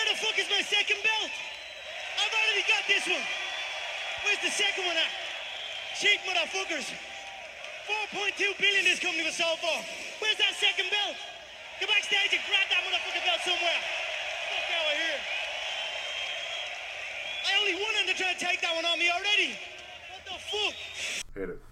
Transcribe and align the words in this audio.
Where 0.00 0.16
the 0.16 0.20
fuck 0.24 0.32
is 0.40 0.48
my 0.48 0.64
second 0.64 0.96
belt? 1.04 1.28
I've 1.28 2.32
already 2.32 2.64
got 2.64 2.88
this 2.88 3.04
one. 3.04 3.20
Where's 4.24 4.40
the 4.40 4.48
second 4.48 4.88
one 4.88 4.96
at? 4.96 5.12
Cheap 6.00 6.24
motherfuckers. 6.24 6.88
4.2 8.08 8.56
billion 8.56 8.88
this 8.88 8.96
company 8.96 9.28
was 9.28 9.36
sold 9.36 9.60
for. 9.60 9.76
Where's 10.24 10.40
that 10.40 10.56
second 10.56 10.88
belt? 10.88 11.20
Go 11.84 11.86
backstage 11.92 12.32
and 12.32 12.40
grab 12.48 12.64
that 12.72 12.80
motherfucking 12.80 13.24
belt 13.28 13.44
somewhere. 13.44 13.80
Fuck 14.48 14.72
out 14.72 14.88
of 14.88 14.96
here. 14.96 15.20
I 17.44 17.50
only 17.60 17.76
won 17.76 17.92
and 18.00 18.08
they're 18.08 18.24
to 18.24 18.40
take 18.40 18.64
that 18.64 18.72
one 18.72 18.88
on 18.88 18.96
me 18.96 19.12
already. 19.12 19.52
What 19.52 20.24
the 20.24 20.40
fuck? 20.48 20.74
Hit 21.36 21.48
it. 21.52 21.69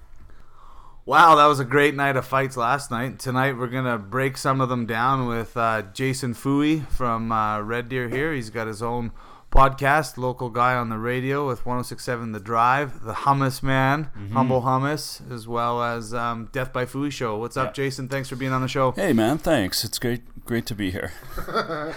Wow, 1.09 1.36
that 1.36 1.46
was 1.46 1.59
a 1.59 1.64
great 1.64 1.95
night 1.95 2.16
of 2.16 2.27
fights 2.27 2.54
last 2.54 2.91
night. 2.91 3.18
Tonight 3.18 3.56
we're 3.56 3.68
gonna 3.68 3.96
break 3.96 4.36
some 4.36 4.61
of 4.61 4.68
them 4.68 4.84
down 4.84 5.27
with 5.27 5.56
uh, 5.56 5.80
Jason 5.95 6.34
Foui 6.34 6.86
from 6.88 7.32
uh, 7.32 7.62
Red 7.62 7.88
Deer. 7.88 8.11
Here, 8.11 8.34
he's 8.34 8.50
got 8.50 8.66
his 8.66 8.82
own 8.82 9.12
podcast, 9.51 10.16
local 10.19 10.51
guy 10.51 10.75
on 10.75 10.88
the 10.88 10.98
radio 10.98 11.47
with 11.47 11.65
106.7 11.65 12.33
The 12.33 12.41
Drive, 12.41 13.02
the 13.05 13.12
Hummus 13.15 13.62
Man, 13.62 14.11
Humble 14.33 14.62
Hummus, 14.62 15.20
as 15.33 15.48
well 15.48 15.83
as 15.83 16.12
um, 16.12 16.48
Death 16.52 16.73
by 16.73 16.84
Foui 16.84 17.11
Show. 17.11 17.39
What's 17.39 17.56
up, 17.56 17.69
Yeah. 17.69 17.84
Jason? 17.84 18.09
Thanks 18.09 18.29
for 18.29 18.37
being 18.37 18.53
on 18.53 18.61
the 18.62 18.69
show. 18.69 18.92
Hey 18.92 19.12
man, 19.12 19.39
thanks. 19.39 19.84
It's 19.84 19.98
great 19.98 20.23
great 20.45 20.66
to 20.66 20.75
be 20.75 20.91
here. 20.91 21.12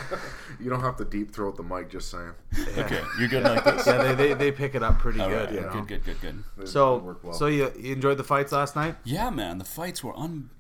You 0.60 0.70
don't 0.70 0.82
have 0.82 0.96
to 0.98 1.06
deep 1.06 1.32
throat 1.34 1.58
the 1.58 1.64
mic, 1.64 1.90
just 1.90 2.12
saying. 2.12 2.34
Okay, 2.78 3.02
you're 3.18 3.28
good 3.30 3.42
like 3.42 3.64
this. 3.64 3.88
Yeah, 3.88 4.04
they, 4.04 4.14
they, 4.14 4.34
they 4.36 4.52
pick 4.52 4.76
it 4.76 4.84
up 4.84 5.00
pretty 5.00 5.20
All 5.20 5.28
good. 5.28 5.46
right, 5.46 5.54
you 5.56 5.62
know? 5.62 5.72
good, 5.72 5.88
good, 5.88 6.04
good, 6.06 6.22
good. 6.22 6.44
It- 6.60 6.62
it 6.64 6.68
So, 6.68 7.18
well. 7.24 7.34
so 7.34 7.48
you, 7.48 7.72
you 7.80 7.94
enjoyed 7.94 8.18
the 8.18 8.24
fights 8.24 8.52
last 8.52 8.76
night? 8.76 8.96
Yeah, 9.04 9.32
man, 9.32 9.58
the 9.58 9.64
fights 9.66 10.04
were 10.04 10.14
unbelievable. 10.16 10.56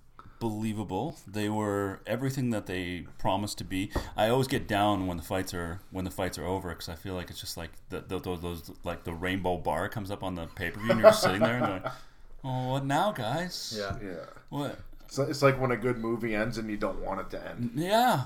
They 1.27 1.50
were 1.50 2.00
everything 2.08 2.49
that 2.52 2.66
they 2.66 3.05
promised 3.20 3.58
to 3.59 3.63
be. 3.63 3.91
I 4.18 4.30
always 4.30 4.48
get 4.48 4.68
down 4.68 5.08
when 5.08 5.18
the 5.18 5.23
fights 5.23 5.54
are 5.54 5.80
when 5.91 6.05
the 6.05 6.12
fights 6.12 6.38
are 6.38 6.45
over 6.45 6.70
because 6.70 6.90
I 6.90 6.95
feel 6.95 7.13
like 7.13 7.30
it's 7.30 7.40
just 7.40 7.58
like 7.58 7.70
the, 7.90 8.02
the, 8.02 8.20
those, 8.20 8.41
those 8.41 8.72
like 8.84 9.04
the 9.04 9.13
rainbow 9.13 9.57
bar 9.57 9.90
comes 9.90 10.12
up 10.12 10.24
on 10.24 10.35
the 10.35 10.48
pay 10.48 10.71
per 10.71 10.80
view 10.80 10.91
and 10.91 10.99
you're 10.99 11.10
just 11.10 11.21
sitting 11.21 11.41
there 11.41 11.57
and 11.57 11.65
going, 11.65 11.84
"Oh, 12.43 12.71
what 12.74 12.85
now, 12.85 13.12
guys? 13.12 13.76
Yeah. 13.77 13.98
yeah. 14.04 14.26
what? 14.49 14.80
It's, 15.05 15.20
it's 15.20 15.41
like 15.41 15.60
when 15.60 15.71
a 15.71 15.77
good 15.77 15.98
movie 15.98 16.35
ends 16.35 16.58
and 16.58 16.70
you 16.70 16.77
don't 16.77 17.02
want 17.02 17.20
it 17.21 17.30
to 17.32 17.48
end. 17.49 17.71
Yeah." 17.76 18.24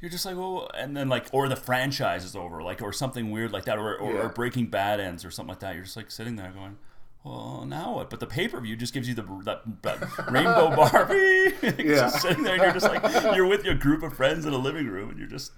You're 0.00 0.10
just 0.10 0.26
like, 0.26 0.36
well, 0.36 0.68
and 0.76 0.96
then 0.96 1.08
like, 1.08 1.26
or 1.30 1.48
the 1.48 1.54
franchise 1.54 2.24
is 2.24 2.34
over, 2.34 2.60
like, 2.60 2.82
or 2.82 2.92
something 2.92 3.30
weird 3.30 3.52
like 3.52 3.66
that, 3.66 3.78
or, 3.78 3.94
or, 3.96 4.12
Yeah. 4.12 4.18
or 4.22 4.28
Breaking 4.30 4.66
Bad 4.66 4.98
ends, 4.98 5.24
or 5.24 5.30
something 5.30 5.50
like 5.50 5.60
that. 5.60 5.76
You're 5.76 5.84
just 5.84 5.96
like 5.96 6.10
sitting 6.10 6.34
there 6.34 6.50
going, 6.50 6.76
well, 7.24 7.64
now 7.66 7.94
what? 7.96 8.10
But 8.10 8.20
the 8.20 8.26
pay 8.26 8.48
per 8.48 8.60
view 8.60 8.76
just 8.76 8.92
gives 8.92 9.08
you 9.08 9.14
the 9.14 9.22
that, 9.44 9.62
that 9.82 10.30
rainbow 10.30 10.74
Barbie. 10.76 11.54
Yeah. 11.82 11.96
just 11.96 12.22
sitting 12.22 12.42
there, 12.42 12.54
and 12.54 12.62
you're 12.62 12.72
just 12.72 12.86
like, 12.86 13.36
you're 13.36 13.46
with 13.46 13.64
your 13.64 13.74
group 13.74 14.02
of 14.02 14.14
friends 14.14 14.44
in 14.46 14.52
a 14.52 14.58
living 14.58 14.86
room, 14.88 15.10
and 15.10 15.18
you're 15.18 15.28
just, 15.28 15.52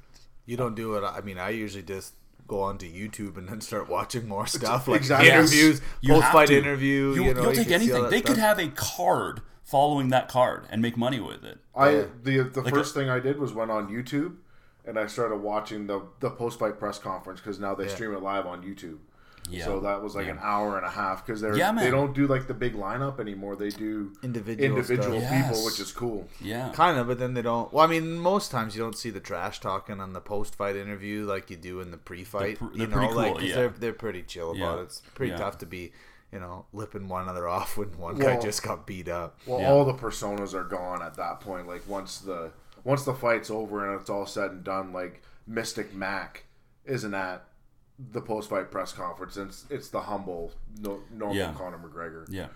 You 0.47 0.57
don't 0.57 0.75
do 0.75 0.95
it. 0.95 1.03
I 1.05 1.21
mean, 1.23 1.39
I 1.39 1.51
usually 1.51 1.83
just 1.83 2.15
go 2.47 2.61
onto 2.61 2.87
YouTube 2.87 3.39
and 3.39 3.49
then 3.49 3.61
start 3.63 3.89
watching 3.89 4.29
more 4.29 4.47
stuff 4.59 4.87
like 4.89 4.99
Exactly. 5.01 5.31
interviews, 5.31 5.81
you 6.03 6.13
post 6.15 6.27
fight 6.33 6.49
to. 6.49 6.59
interview. 6.59 7.15
You, 7.15 7.25
You, 7.25 7.35
know, 7.35 7.43
will 7.45 7.53
take 7.53 7.69
can 7.69 7.81
see 7.81 7.91
all 7.93 7.99
anything. 7.99 8.03
that 8.03 8.11
They 8.11 8.21
could 8.21 8.37
have 8.37 8.59
a 8.59 8.69
card 8.69 9.41
following 9.63 10.09
that 10.11 10.29
card 10.29 10.67
and 10.71 10.83
make 10.83 10.97
money 10.99 11.21
with 11.21 11.43
it. 11.45 11.59
I 11.75 12.05
the 12.23 12.41
the 12.53 12.61
Like 12.61 12.75
first 12.75 12.95
thing 12.95 13.09
I 13.09 13.19
did 13.21 13.39
was 13.39 13.55
went 13.55 13.71
on 13.71 13.89
YouTube 13.89 14.37
and 14.85 14.99
I 14.99 15.07
started 15.07 15.37
watching 15.37 15.87
the 15.87 16.03
the 16.21 16.29
post 16.31 16.59
fight 16.59 16.79
press 16.79 16.99
conference 16.99 17.41
because 17.41 17.59
now 17.59 17.75
they 17.75 17.89
stream 17.89 18.13
it 18.13 18.21
live 18.23 18.45
on 18.47 18.63
YouTube. 18.63 18.99
Yeah. 19.51 19.65
So 19.67 19.81
that 19.81 20.03
was 20.03 20.15
like 20.15 20.27
Yeah. 20.27 20.33
an 20.33 20.39
hour 20.41 20.77
and 20.79 20.87
a 20.87 20.91
half 20.91 21.25
because 21.27 21.41
they're 21.41 21.57
Yeah, 21.57 21.71
they 21.73 21.91
don't 21.91 22.15
do 22.15 22.27
like 22.27 22.47
the 22.47 22.55
big 22.55 22.75
lineup 22.75 23.21
anymore. 23.21 23.57
They 23.57 23.69
do 23.69 24.13
Individual 24.23 24.65
individual 24.77 25.21
stuff. 25.21 25.33
people, 25.33 25.57
Yes. 25.57 25.65
which 25.67 25.81
is 25.81 25.93
cool. 25.93 26.29
Yeah. 26.41 26.71
Kind 26.73 26.99
of, 26.99 27.07
but 27.09 27.19
then 27.19 27.35
they 27.35 27.43
don't. 27.43 27.71
Well, 27.73 27.85
I 27.85 27.89
mean, 27.89 28.19
most 28.19 28.51
times 28.51 28.75
you 28.75 28.83
don't 28.83 28.97
see 28.97 29.11
the 29.11 29.21
trash 29.21 29.61
talking 29.61 30.01
on 30.01 30.13
the 30.15 30.21
post-fight 30.21 30.77
interview 30.77 31.27
like 31.27 31.51
you 31.51 31.57
do 31.59 31.81
in 31.81 31.91
the 31.91 31.99
pre-fight. 31.99 32.59
They're 32.59 32.69
pr- 32.69 32.73
you 32.75 32.79
they're 32.79 32.89
know, 32.89 32.97
pretty 32.97 33.15
like 33.15 33.27
cool, 33.33 33.35
'cause 33.41 33.45
yeah. 33.49 33.55
they're 33.57 33.69
they're 33.69 33.93
pretty 33.93 34.23
chill 34.23 34.51
about 34.53 34.59
Yeah. 34.77 34.81
it. 34.81 34.83
It's 34.85 35.03
pretty 35.15 35.33
Yeah. 35.33 35.39
tough 35.39 35.59
to 35.59 35.67
be, 35.67 35.93
you 36.33 36.41
know, 36.41 36.65
lipping 36.73 37.09
one 37.09 37.23
another 37.25 37.47
off 37.47 37.77
when 37.77 37.89
one 37.99 38.17
guy 38.17 38.41
just 38.41 38.63
got 38.63 38.87
beat 38.87 39.09
up. 39.09 39.39
Well, 39.47 39.61
Yeah. 39.61 39.71
all 39.71 39.85
the 39.85 39.93
personas 39.95 40.55
are 40.55 40.65
gone 40.65 41.03
at 41.03 41.15
that 41.17 41.41
point. 41.41 41.69
Like 41.69 41.83
once 41.87 42.19
the 42.19 42.51
once 42.83 43.05
the 43.05 43.15
fight's 43.15 43.51
over 43.51 43.87
and 43.91 44.01
it's 44.01 44.09
all 44.11 44.25
said 44.27 44.51
and 44.53 44.65
done, 44.65 44.93
like 44.93 45.23
Mystic 45.47 45.95
Mac 45.95 46.45
isn't 46.87 47.13
at 47.15 47.45
the 48.13 48.21
post 48.21 48.51
fight 48.51 48.71
press 48.71 48.93
conference. 48.93 49.37
It's 49.37 49.67
it's 49.71 49.89
the 49.89 50.01
humble, 50.01 50.53
no, 50.81 51.01
normal 51.13 51.37
Yeah. 51.37 51.53
Conor 51.53 51.79
McGregor. 51.79 52.27
Yeah. 52.29 52.49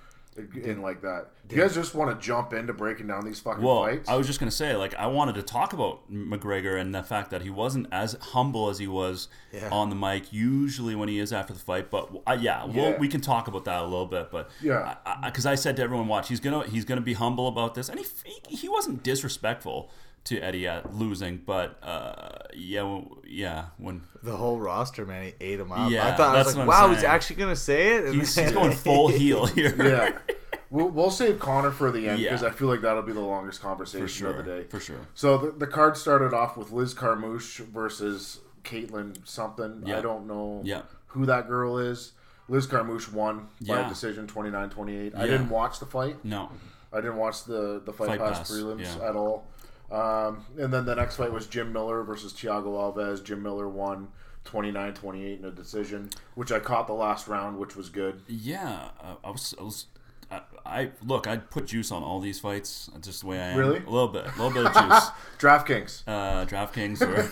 In 0.62 0.82
like 0.82 1.00
that. 1.02 1.30
Do 1.48 1.56
you 1.56 1.62
guys 1.62 1.74
just 1.74 1.96
want 1.96 2.16
to 2.16 2.24
jump 2.24 2.52
into 2.52 2.72
breaking 2.72 3.08
down 3.08 3.24
these 3.24 3.40
fucking 3.40 3.60
Well, 3.62 3.82
fights? 3.82 4.08
I 4.08 4.14
was 4.14 4.24
just 4.24 4.38
gonna 4.38 4.52
say, 4.52 4.76
like, 4.76 4.94
I 4.94 5.08
wanted 5.08 5.34
to 5.34 5.42
talk 5.42 5.72
about 5.72 6.08
McGregor 6.12 6.80
and 6.80 6.94
the 6.94 7.02
fact 7.02 7.32
that 7.32 7.42
he 7.42 7.50
wasn't 7.50 7.88
as 7.90 8.12
humble 8.20 8.68
as 8.68 8.78
he 8.78 8.86
was 8.86 9.26
Yeah. 9.52 9.68
on 9.72 9.90
the 9.90 9.96
mic. 9.96 10.32
Usually, 10.32 10.94
when 10.94 11.08
he 11.08 11.18
is 11.18 11.32
after 11.32 11.52
the 11.52 11.58
fight, 11.58 11.90
but 11.90 12.08
uh, 12.24 12.36
yeah, 12.40 12.64
Yeah. 12.66 12.90
Well, 12.90 12.98
we 13.00 13.08
can 13.08 13.20
talk 13.20 13.48
about 13.48 13.64
that 13.64 13.80
a 13.80 13.84
little 13.84 14.06
bit. 14.06 14.30
But 14.30 14.48
Yeah. 14.62 14.94
because 15.24 15.44
I, 15.44 15.56
said 15.56 15.74
to 15.76 15.82
everyone, 15.82 16.06
watch, 16.06 16.28
he's 16.28 16.38
gonna 16.40 16.64
he's 16.68 16.84
gonna 16.84 17.00
be 17.00 17.14
humble 17.14 17.48
about 17.48 17.74
this, 17.74 17.88
and 17.88 17.98
he 17.98 18.06
he, 18.24 18.56
he 18.56 18.68
wasn't 18.68 19.02
disrespectful 19.02 19.90
to 20.28 20.38
Eddie 20.40 20.66
at 20.66 20.94
losing, 20.94 21.38
but 21.44 21.78
uh, 21.82 22.38
yeah, 22.54 22.80
w- 22.80 23.20
yeah, 23.26 23.66
when 23.78 24.02
The 24.22 24.36
whole 24.36 24.58
roster, 24.58 25.04
man, 25.06 25.22
he 25.24 25.34
ate 25.40 25.60
him 25.60 25.72
up. 25.72 25.90
Yeah, 25.90 26.06
I 26.08 26.16
thought 26.16 26.34
I 26.34 26.38
was 26.38 26.56
like, 26.56 26.66
what 26.66 26.76
I'm 26.76 26.90
wow, 26.90 26.94
he's 26.94 27.04
actually 27.04 27.36
gonna 27.36 27.56
say 27.56 27.96
it. 27.96 28.04
And 28.06 28.14
he's, 28.14 28.34
then- 28.34 28.44
he's 28.46 28.54
going 28.54 28.72
full 28.76 29.08
heel 29.08 29.46
here, 29.46 29.74
yeah. 29.82 30.18
We'll, 30.70 30.90
we'll 30.90 31.10
save 31.10 31.38
Conor 31.38 31.70
for 31.70 31.90
the 31.90 32.06
end 32.10 32.20
because 32.22 32.42
Yeah. 32.42 32.48
I 32.48 32.50
feel 32.50 32.68
like 32.68 32.82
that'll 32.82 33.00
be 33.02 33.14
the 33.14 33.20
longest 33.20 33.62
conversation 33.62 34.06
sure, 34.06 34.30
of 34.32 34.36
the 34.36 34.42
day. 34.42 34.64
for 34.68 34.78
sure. 34.78 34.98
So 35.14 35.38
the, 35.38 35.50
the 35.52 35.66
card 35.66 35.96
started 35.96 36.34
off 36.34 36.58
with 36.58 36.72
Liz 36.72 36.92
Carmouche 36.92 37.60
versus 37.68 38.40
Caitlin 38.64 39.16
something. 39.26 39.90
I 39.90 40.02
don't 40.02 40.26
know 40.26 40.60
Yeah. 40.66 40.82
who 41.06 41.24
that 41.24 41.48
girl 41.48 41.78
is. 41.78 42.12
Liz 42.50 42.66
Carmouche 42.66 43.10
won 43.10 43.48
by 43.66 43.80
Yeah. 43.80 43.88
decision 43.88 44.26
29-28. 44.26 45.16
I 45.16 45.22
didn't 45.26 45.48
watch 45.48 45.78
the 45.80 45.86
fight. 45.86 46.22
No, 46.22 46.50
I 46.92 46.96
didn't 46.96 47.16
watch 47.16 47.44
the, 47.44 47.80
the 47.82 47.92
fight, 47.94 48.08
Fight 48.08 48.18
pass, 48.18 48.38
Pass, 48.40 48.50
prelims 48.50 48.98
yeah. 48.98 49.08
at 49.08 49.16
all. 49.16 49.46
Um, 49.90 50.44
and 50.58 50.72
then 50.72 50.84
the 50.84 50.94
next 50.94 51.16
fight 51.16 51.32
was 51.32 51.46
Jim 51.46 51.72
Miller 51.72 52.02
versus 52.02 52.32
Thiago 52.32 52.66
Alves. 52.94 53.24
Jim 53.24 53.42
Miller 53.42 53.68
won 53.68 54.08
29-28 54.44 55.38
in 55.38 55.44
a 55.44 55.50
decision, 55.50 56.10
which 56.34 56.52
I 56.52 56.58
caught 56.58 56.86
the 56.86 56.92
last 56.94 57.28
round, 57.28 57.58
which 57.58 57.76
was 57.76 57.88
good. 57.88 58.22
Yeah, 58.28 58.90
uh, 59.02 59.14
I 59.24 59.30
was. 59.30 59.54
I 59.58 59.62
was. 59.62 59.86
I, 60.30 60.40
I 60.66 60.90
look. 61.04 61.26
I 61.26 61.38
put 61.38 61.66
juice 61.66 61.90
on 61.90 62.02
all 62.02 62.20
these 62.20 62.38
fights. 62.38 62.90
That's 62.92 63.06
just 63.08 63.20
the 63.22 63.28
way 63.28 63.38
I 63.40 63.48
am. 63.52 63.58
Really? 63.58 63.78
A 63.78 63.90
little 63.90 64.08
bit. 64.08 64.26
A 64.26 64.42
little 64.42 64.50
bit 64.50 64.66
of 64.66 64.72
juice. 64.74 65.04
DraftKings. 65.38 66.02
uh, 66.06 66.44
DraftKings 66.44 67.00
or, 67.00 67.30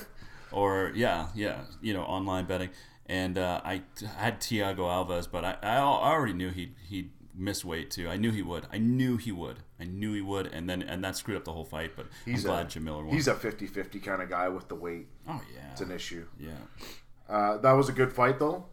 or 0.53 0.93
yeah, 0.95 1.29
yeah, 1.35 1.61
you 1.83 1.93
know, 1.93 2.03
online 2.03 2.47
betting. 2.47 2.71
And 3.09 3.39
uh, 3.39 3.61
I 3.65 3.83
had 4.17 4.41
Thiago 4.41 4.79
Alves, 4.79 5.29
but 5.31 5.45
I, 5.45 5.57
I 5.63 5.77
I 5.77 5.81
already 5.81 6.33
knew 6.33 6.51
he'd 6.51 6.75
he'd 6.89 7.11
miss 7.37 7.65
weight 7.65 7.91
too. 7.91 8.09
I 8.09 8.17
knew 8.17 8.31
he 8.33 8.43
would. 8.43 8.67
I 8.73 8.79
knew 8.79 9.17
he 9.17 9.31
would. 9.33 9.59
I 9.81 9.85
knew 9.85 10.13
he 10.15 10.21
would. 10.23 10.47
And 10.47 10.69
then 10.69 10.83
and 10.83 11.05
that 11.05 11.17
screwed 11.17 11.37
up 11.37 11.45
the 11.45 11.53
whole 11.53 11.65
fight. 11.65 11.93
But 11.97 12.07
He's 12.25 12.45
I'm 12.45 12.51
a, 12.51 12.55
glad 12.55 12.71
Jim 12.71 12.85
Miller 12.85 13.05
won. 13.05 13.15
He's 13.15 13.29
a 13.29 13.35
50-50 13.35 14.03
kind 14.03 14.23
of 14.23 14.29
guy 14.31 14.49
with 14.49 14.69
the 14.69 14.75
weight. 14.75 15.09
oh 15.29 15.41
yeah, 15.55 15.73
It's 15.73 15.81
an 15.81 15.91
issue. 15.91 16.27
yeah. 16.39 16.51
Uh, 17.29 17.59
that 17.59 17.73
was 17.73 17.89
a 17.89 17.93
good 17.93 18.13
fight, 18.13 18.39
though. 18.39 18.67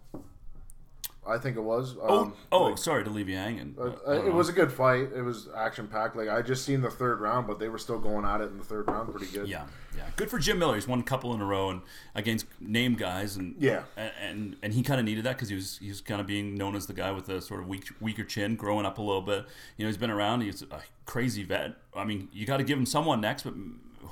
I 1.27 1.37
think 1.37 1.55
it 1.57 1.61
was. 1.61 1.95
Oh, 2.01 2.19
Um, 2.23 2.33
oh, 2.51 2.63
like, 2.63 2.77
sorry 2.77 3.03
to 3.03 3.09
leave 3.09 3.29
you 3.29 3.35
hanging. 3.37 3.75
uh, 3.79 3.83
don't 3.83 3.93
it 4.17 4.25
know. 4.29 4.31
was 4.35 4.49
a 4.49 4.51
good 4.53 4.71
fight. 4.71 5.09
It 5.15 5.21
was 5.21 5.47
action 5.55 5.87
packed. 5.87 6.15
Like 6.15 6.29
I 6.29 6.41
just 6.41 6.65
seen 6.65 6.81
the 6.81 6.89
third 6.89 7.21
round, 7.21 7.47
but 7.47 7.59
they 7.59 7.69
were 7.69 7.77
still 7.77 7.99
going 7.99 8.25
at 8.25 8.41
it 8.41 8.51
in 8.51 8.57
the 8.57 8.63
third 8.63 8.87
round, 8.87 9.09
pretty 9.13 9.31
good. 9.31 9.47
Yeah, 9.47 9.65
yeah. 9.95 10.09
Good 10.15 10.29
for 10.29 10.37
Jim 10.39 10.59
Miller. 10.59 10.75
He's 10.75 10.87
won 10.87 10.99
a 10.99 11.03
couple 11.03 11.33
in 11.33 11.39
a 11.41 11.45
row 11.45 11.69
and 11.69 11.81
against 12.15 12.45
name 12.59 12.95
guys, 12.95 13.37
and 13.37 13.55
Yeah. 13.57 13.83
and 13.95 14.11
and, 14.21 14.55
and 14.61 14.73
he 14.73 14.83
kind 14.83 14.99
of 14.99 15.05
needed 15.05 15.23
that 15.25 15.37
because 15.37 15.49
he 15.49 15.55
was 15.55 15.77
he 15.77 15.89
was 15.89 16.01
kind 16.01 16.19
of 16.19 16.27
being 16.27 16.55
known 16.55 16.75
as 16.75 16.87
the 16.87 16.93
guy 16.93 17.11
with 17.11 17.29
a 17.29 17.41
sort 17.41 17.61
of 17.61 17.67
weak, 17.67 17.85
weaker 18.01 18.23
chin, 18.23 18.55
growing 18.55 18.85
up 18.85 18.97
a 18.97 19.01
little 19.01 19.21
bit. 19.21 19.45
You 19.77 19.85
know, 19.85 19.89
he's 19.89 19.97
been 19.97 20.11
around. 20.11 20.41
He's 20.41 20.61
a 20.63 20.81
crazy 21.05 21.43
vet. 21.43 21.75
I 21.95 22.03
mean, 22.03 22.27
you 22.33 22.45
got 22.45 22.57
to 22.57 22.63
give 22.63 22.77
him 22.77 22.85
someone 22.85 23.21
next, 23.21 23.43
but 23.43 23.53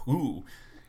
who? 0.05 0.43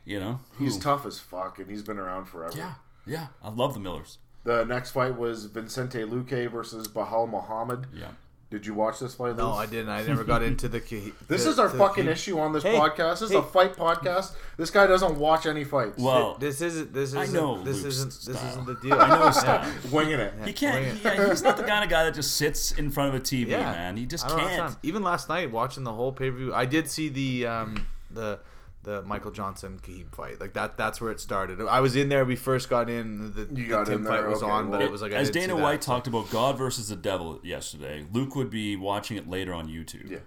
You 0.05 0.19
know, 0.19 0.39
who? 0.53 0.65
He's 0.65 0.77
tough 0.77 1.05
as 1.05 1.19
fuck, 1.19 1.59
and 1.59 1.69
he's 1.69 1.81
been 1.81 1.97
around 1.97 2.25
forever. 2.25 2.57
Yeah, 2.57 2.73
yeah. 3.05 3.27
I 3.41 3.49
love 3.49 3.73
the 3.73 3.79
Millers. 3.79 4.17
The 4.43 4.65
next 4.65 4.91
fight 4.91 5.17
was 5.17 5.45
Vincente 5.45 6.03
Luque 6.05 6.49
versus 6.51 6.87
Belal 6.87 7.29
Muhammad. 7.29 7.87
Yeah. 7.93 8.07
Did 8.51 8.67
you 8.67 8.75
watch 8.75 8.99
this 8.99 9.15
fight? 9.15 9.35
no, 9.35 9.49
Luz? 9.49 9.59
I 9.61 9.65
didn't. 9.71 9.89
I 9.89 10.03
never 10.03 10.23
got 10.23 10.43
into 10.43 10.67
the. 10.69 10.77
This 11.27 11.45
the- 11.45 11.49
is 11.49 11.57
our 11.57 11.69
the- 11.69 11.77
fucking 11.79 12.05
issue 12.05 12.37
on 12.37 12.53
this 12.53 12.61
Hey, 12.61 12.75
podcast. 12.75 13.21
This 13.21 13.23
is 13.23 13.31
a 13.31 13.41
fight 13.41 13.75
podcast. 13.75 14.33
This 14.57 14.69
guy 14.69 14.85
doesn't 14.85 15.17
watch 15.17 15.47
any 15.47 15.63
fights. 15.63 15.97
Well, 15.97 16.35
This 16.39 16.61
isn't. 16.61 16.93
This 16.93 17.15
isn't. 17.15 17.33
know 17.33 17.63
This 17.63 17.81
Luke's 17.81 17.95
isn't. 17.95 18.33
This 18.33 18.43
isn't 18.43 18.65
the 18.67 18.75
deal. 18.75 18.93
I 18.93 19.07
know 19.07 19.27
his 19.29 19.43
Yeah. 19.43 19.71
winging 19.91 20.19
it. 20.19 20.33
He 20.45 20.53
can't. 20.53 20.75
Bring 21.01 21.13
it. 21.13 21.17
Yeah, 21.19 21.29
he's 21.29 21.41
not 21.41 21.57
the 21.57 21.63
kind 21.73 21.83
of 21.83 21.89
guy 21.89 22.03
that 22.03 22.13
just 22.13 22.35
sits 22.37 22.73
in 22.73 22.91
front 22.91 23.15
of 23.15 23.19
a 23.19 23.23
TV, 23.23 23.47
Yeah, 23.47 23.71
man. 23.71 23.97
He 23.97 24.05
just 24.05 24.25
I 24.25 24.29
don't 24.29 24.39
have 24.41 24.49
can't. 24.49 24.77
Even 24.83 25.01
last 25.01 25.29
night, 25.29 25.49
watching 25.51 25.83
the 25.83 25.93
whole 25.93 26.11
pay 26.11 26.29
per 26.29 26.37
view, 26.37 26.53
I 26.53 26.65
did 26.65 26.87
see 26.91 27.09
the 27.09 27.47
um, 27.47 27.87
the 28.11 28.37
the 28.83 29.01
Michael 29.03 29.31
Johnson 29.31 29.79
Khabib 29.81 30.13
fight. 30.15 30.39
Like 30.41 30.53
that. 30.53 30.77
That's 30.77 30.99
where 31.01 31.11
it 31.11 31.19
started. 31.19 31.59
I 31.61 31.79
was 31.79 31.95
in 31.95 32.09
there. 32.09 32.25
We 32.25 32.35
first 32.35 32.69
got 32.69 32.89
in. 32.89 33.31
The, 33.33 33.41
You 33.41 33.63
the 33.63 33.69
got 33.69 33.85
Tim 33.87 33.95
in 33.99 34.03
there, 34.03 34.21
fight 34.21 34.27
was 34.29 34.43
okay, 34.43 34.51
on, 34.51 34.65
but 34.69 34.79
well- 34.79 34.81
it 34.87 34.91
was 34.91 35.01
like 35.01 35.13
I 35.13 35.15
As 35.15 35.29
didn't 35.29 35.49
Dana 35.49 35.59
see 35.59 35.63
White 35.63 35.81
that. 35.81 35.85
talked 35.85 36.07
about 36.07 36.29
God 36.29 36.57
versus 36.57 36.89
the 36.89 36.95
Devil 36.95 37.39
yesterday, 37.43 38.05
Luke 38.11 38.35
would 38.35 38.49
be 38.49 38.75
watching 38.75 39.17
it 39.17 39.29
later 39.29 39.53
on 39.53 39.67
YouTube. 39.67 40.09
Yeah. 40.11 40.17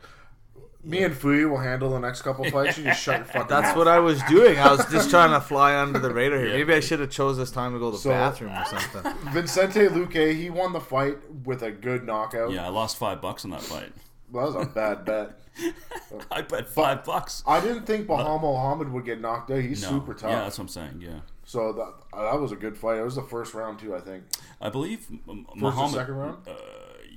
Me 0.85 1.03
and 1.03 1.12
Foui 1.14 1.50
will 1.50 1.58
handle 1.58 1.91
the 1.91 1.99
next 1.99 2.23
couple 2.23 2.49
fights. 2.49 2.79
You 2.79 2.85
just 2.85 3.03
shut 3.03 3.17
your 3.17 3.25
fucking 3.25 3.49
That's 3.49 3.69
mouth. 3.69 3.76
what 3.76 3.88
I 3.88 3.99
was 3.99 4.23
doing. 4.25 4.56
I 4.56 4.70
was 4.70 4.87
just 4.88 5.11
trying 5.17 5.32
to 5.32 5.41
fly 5.41 5.75
under 5.76 5.99
the 5.99 6.14
radar 6.14 6.38
here. 6.38 6.50
Maybe 6.50 6.75
I 6.75 6.81
should 6.81 7.00
have 7.00 7.11
chose 7.11 7.37
this 7.37 7.50
time 7.50 7.73
to 7.73 7.81
go 7.81 7.91
to 7.91 7.97
the 7.97 8.03
So- 8.03 8.11
bathroom 8.11 8.53
or 8.53 8.64
something. 8.67 9.12
Vincente 9.32 9.88
Luque, 9.88 10.32
he 10.37 10.49
won 10.49 10.73
the 10.73 10.81
fight 10.81 11.19
with 11.44 11.62
a 11.62 11.73
good 11.73 12.05
knockout. 12.05 12.53
Yeah, 12.53 12.64
I 12.67 12.69
lost 12.69 12.99
five 12.99 13.20
bucks 13.20 13.44
on 13.44 13.50
that 13.50 13.62
fight. 13.62 13.91
Well, 14.31 14.50
that 14.52 14.58
was 14.58 14.67
a 14.67 14.70
bad 14.70 15.05
bet. 15.05 15.40
I 16.31 16.43
bet 16.43 16.69
five 16.69 17.05
bucks. 17.05 17.43
I 17.46 17.61
didn't 17.61 17.87
think 17.87 18.06
Belal 18.06 18.40
Muhammad 18.40 18.90
would 18.93 19.05
get 19.05 19.20
knocked 19.20 19.50
out. 19.50 19.61
He's 19.61 19.82
No. 19.82 19.88
super 19.88 20.14
tough. 20.14 20.31
Yeah, 20.31 20.40
that's 20.43 20.58
what 20.58 20.64
I'm 20.64 20.69
saying. 20.69 21.00
Yeah, 21.00 21.20
So 21.44 21.73
that 21.73 21.93
that 22.12 22.40
was 22.40 22.52
a 22.52 22.56
good 22.56 22.76
fight. 22.76 22.99
It 22.99 23.05
was 23.05 23.14
the 23.14 23.23
first 23.23 23.55
round 23.55 23.78
too, 23.78 23.94
I 23.94 24.00
think. 24.00 24.25
I 24.61 24.69
believe 24.69 25.06
M- 25.28 25.44
First 25.49 25.56
Muhammad. 25.62 25.94
or 25.94 25.99
second 26.00 26.14
round? 26.14 26.49
Uh, 26.49 26.52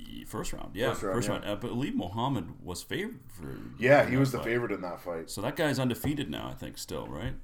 y- 0.08 0.24
first 0.26 0.52
round. 0.54 0.70
Yeah, 0.74 0.90
First 0.90 1.00
first 1.02 1.28
round, 1.28 1.44
round. 1.44 1.62
yeah. 1.62 1.68
I 1.68 1.72
believe 1.72 1.94
Muhammad 1.94 2.48
was 2.64 2.82
favored. 2.82 3.18
Yeah, 3.78 4.08
he 4.08 4.16
was 4.16 4.32
the 4.32 4.42
favorite 4.42 4.72
in 4.72 4.80
that 4.82 5.00
fight. 5.00 5.30
So 5.30 5.40
that 5.42 5.56
guy's 5.56 5.78
undefeated 5.78 6.30
now. 6.30 6.48
I 6.48 6.54
think 6.54 6.78
still 6.78 7.06
right. 7.08 7.34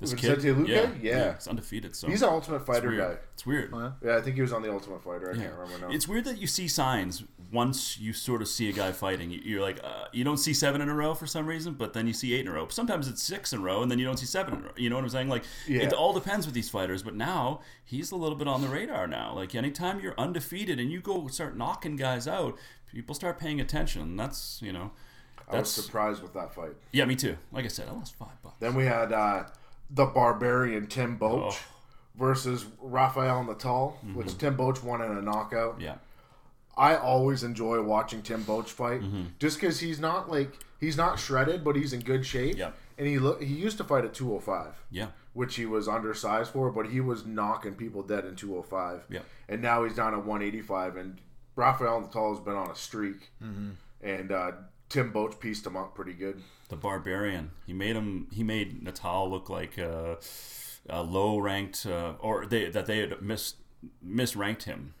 This 0.00 0.12
Vincente 0.12 0.42
Luque? 0.54 0.68
yeah, 0.68 0.90
Yeah. 1.00 1.34
he's 1.34 1.46
undefeated. 1.46 1.94
So 1.96 2.08
He's 2.08 2.20
an 2.22 2.28
Ultimate 2.28 2.66
Fighter 2.66 2.88
weird. 2.88 3.00
guy. 3.00 3.16
It's 3.32 3.46
weird. 3.46 3.72
Yeah, 4.02 4.16
I 4.16 4.20
think 4.20 4.34
he 4.36 4.42
was 4.42 4.52
on 4.52 4.60
the 4.62 4.70
Ultimate 4.70 5.02
Fighter. 5.02 5.30
I 5.30 5.34
Yeah. 5.36 5.42
can't 5.44 5.54
remember 5.58 5.86
now. 5.88 5.94
It's 5.94 6.08
weird 6.08 6.24
that 6.24 6.38
you 6.38 6.46
see 6.46 6.66
signs 6.68 7.22
once 7.52 7.98
you 7.98 8.12
sort 8.12 8.42
of 8.42 8.48
see 8.48 8.68
a 8.68 8.72
guy 8.72 8.90
fighting. 8.90 9.30
You- 9.30 9.40
You're 9.44 9.62
like, 9.62 9.78
uh, 9.84 10.06
you 10.12 10.24
don't 10.24 10.38
see 10.38 10.52
seven 10.52 10.80
in 10.80 10.88
a 10.88 10.94
row 10.94 11.14
for 11.14 11.26
some 11.26 11.46
reason, 11.46 11.74
but 11.74 11.92
then 11.92 12.06
you 12.08 12.12
see 12.12 12.34
eight 12.34 12.40
in 12.40 12.48
a 12.48 12.52
row. 12.52 12.66
Sometimes 12.68 13.06
it's 13.06 13.22
six 13.22 13.52
in 13.52 13.60
a 13.60 13.62
row, 13.62 13.82
and 13.82 13.90
then 13.90 13.98
you 14.00 14.04
don't 14.04 14.16
see 14.18 14.26
seven 14.26 14.54
in 14.54 14.60
a 14.60 14.64
row. 14.64 14.72
You 14.76 14.90
know 14.90 14.96
what 14.96 15.04
I'm 15.04 15.10
saying? 15.10 15.28
Like, 15.28 15.44
Yeah. 15.68 15.82
it 15.82 15.92
all 15.92 16.12
depends 16.12 16.44
with 16.46 16.54
these 16.54 16.68
fighters. 16.68 17.02
But 17.04 17.14
now 17.14 17.60
he's 17.84 18.10
a 18.10 18.16
little 18.16 18.36
bit 18.36 18.48
on 18.48 18.60
the 18.62 18.68
radar 18.68 19.06
now. 19.06 19.32
Like, 19.34 19.54
anytime 19.54 20.00
you're 20.00 20.18
undefeated 20.18 20.80
and 20.80 20.90
you 20.90 21.00
go 21.00 21.28
start 21.28 21.56
knocking 21.56 21.94
guys 21.96 22.26
out, 22.26 22.58
people 22.92 23.14
start 23.14 23.38
paying 23.38 23.60
attention. 23.60 24.16
That's 24.16 24.60
you 24.60 24.72
know, 24.72 24.90
I 25.48 25.58
was 25.60 25.74
that's 25.74 25.86
surprised 25.86 26.22
with 26.22 26.32
that 26.34 26.52
fight. 26.54 26.72
yeah, 26.92 27.04
me 27.04 27.14
too. 27.14 27.36
Like 27.52 27.64
I 27.64 27.68
said, 27.68 27.88
I 27.88 27.92
lost 27.92 28.16
five 28.16 28.42
bucks. 28.42 28.56
Then 28.58 28.74
we 28.74 28.84
had 28.86 29.12
uh, 29.12 29.44
the 29.90 30.06
Barbarian 30.06 30.86
Tim 30.86 31.18
Boetsch 31.18 31.52
Oh. 31.54 31.58
versus 32.16 32.66
Rafael 32.80 33.44
Natal, 33.44 33.98
which 34.14 34.36
Tim 34.38 34.56
Boetsch 34.56 34.82
won 34.82 35.00
in 35.02 35.10
a 35.16 35.22
knockout. 35.22 35.72
Mm-hmm. 35.74 35.82
Yeah, 35.82 35.94
I 36.76 36.96
always 36.96 37.42
enjoy 37.42 37.82
watching 37.82 38.22
Tim 38.22 38.44
Boetsch 38.44 38.68
fight, 38.68 39.00
Mm-hmm. 39.02 39.22
just 39.38 39.60
because 39.60 39.80
he's 39.80 40.00
not 40.00 40.30
like 40.30 40.58
he's 40.80 40.96
not 40.96 41.18
shredded, 41.18 41.62
but 41.64 41.76
he's 41.76 41.92
in 41.92 42.00
good 42.00 42.24
shape. 42.26 42.56
Yeah. 42.56 42.70
And 42.96 43.06
he 43.08 43.18
lo- 43.18 43.38
he 43.40 43.46
used 43.54 43.78
to 43.78 43.84
fight 43.84 44.04
at 44.04 44.14
205, 44.14 44.80
yeah, 44.90 45.08
which 45.32 45.56
he 45.56 45.66
was 45.66 45.88
undersized 45.88 46.50
for, 46.52 46.70
but 46.70 46.86
he 46.86 47.00
was 47.00 47.26
knocking 47.26 47.74
people 47.74 48.02
dead 48.02 48.24
in 48.24 48.36
205. 48.36 49.04
Yeah. 49.10 49.20
And 49.48 49.60
now 49.60 49.82
he's 49.84 49.94
down 49.96 50.12
at 50.14 50.24
185, 50.24 50.96
and 50.96 51.18
Rafael 51.56 52.00
Natal 52.00 52.34
has 52.34 52.42
been 52.44 52.54
on 52.54 52.70
a 52.70 52.76
streak, 52.76 53.30
Mm-hmm. 53.42 53.70
and 54.02 54.30
uh, 54.32 54.52
Tim 54.88 55.12
Boetsch 55.12 55.40
pieced 55.40 55.66
him 55.66 55.76
up 55.76 55.94
pretty 55.96 56.12
good. 56.12 56.40
The 56.74 56.80
barbarian. 56.80 57.52
He 57.68 57.72
made 57.72 57.94
him. 57.94 58.26
He 58.32 58.42
made 58.42 58.82
Natal 58.82 59.30
look 59.30 59.48
like 59.48 59.78
a, 59.78 60.18
a 60.88 61.04
low 61.04 61.38
ranked, 61.38 61.86
uh, 61.86 62.14
or 62.18 62.46
they 62.46 62.68
that 62.68 62.86
they 62.86 62.98
had 62.98 63.22
mis 63.22 63.54
misranked 64.04 64.64
him. 64.64 64.94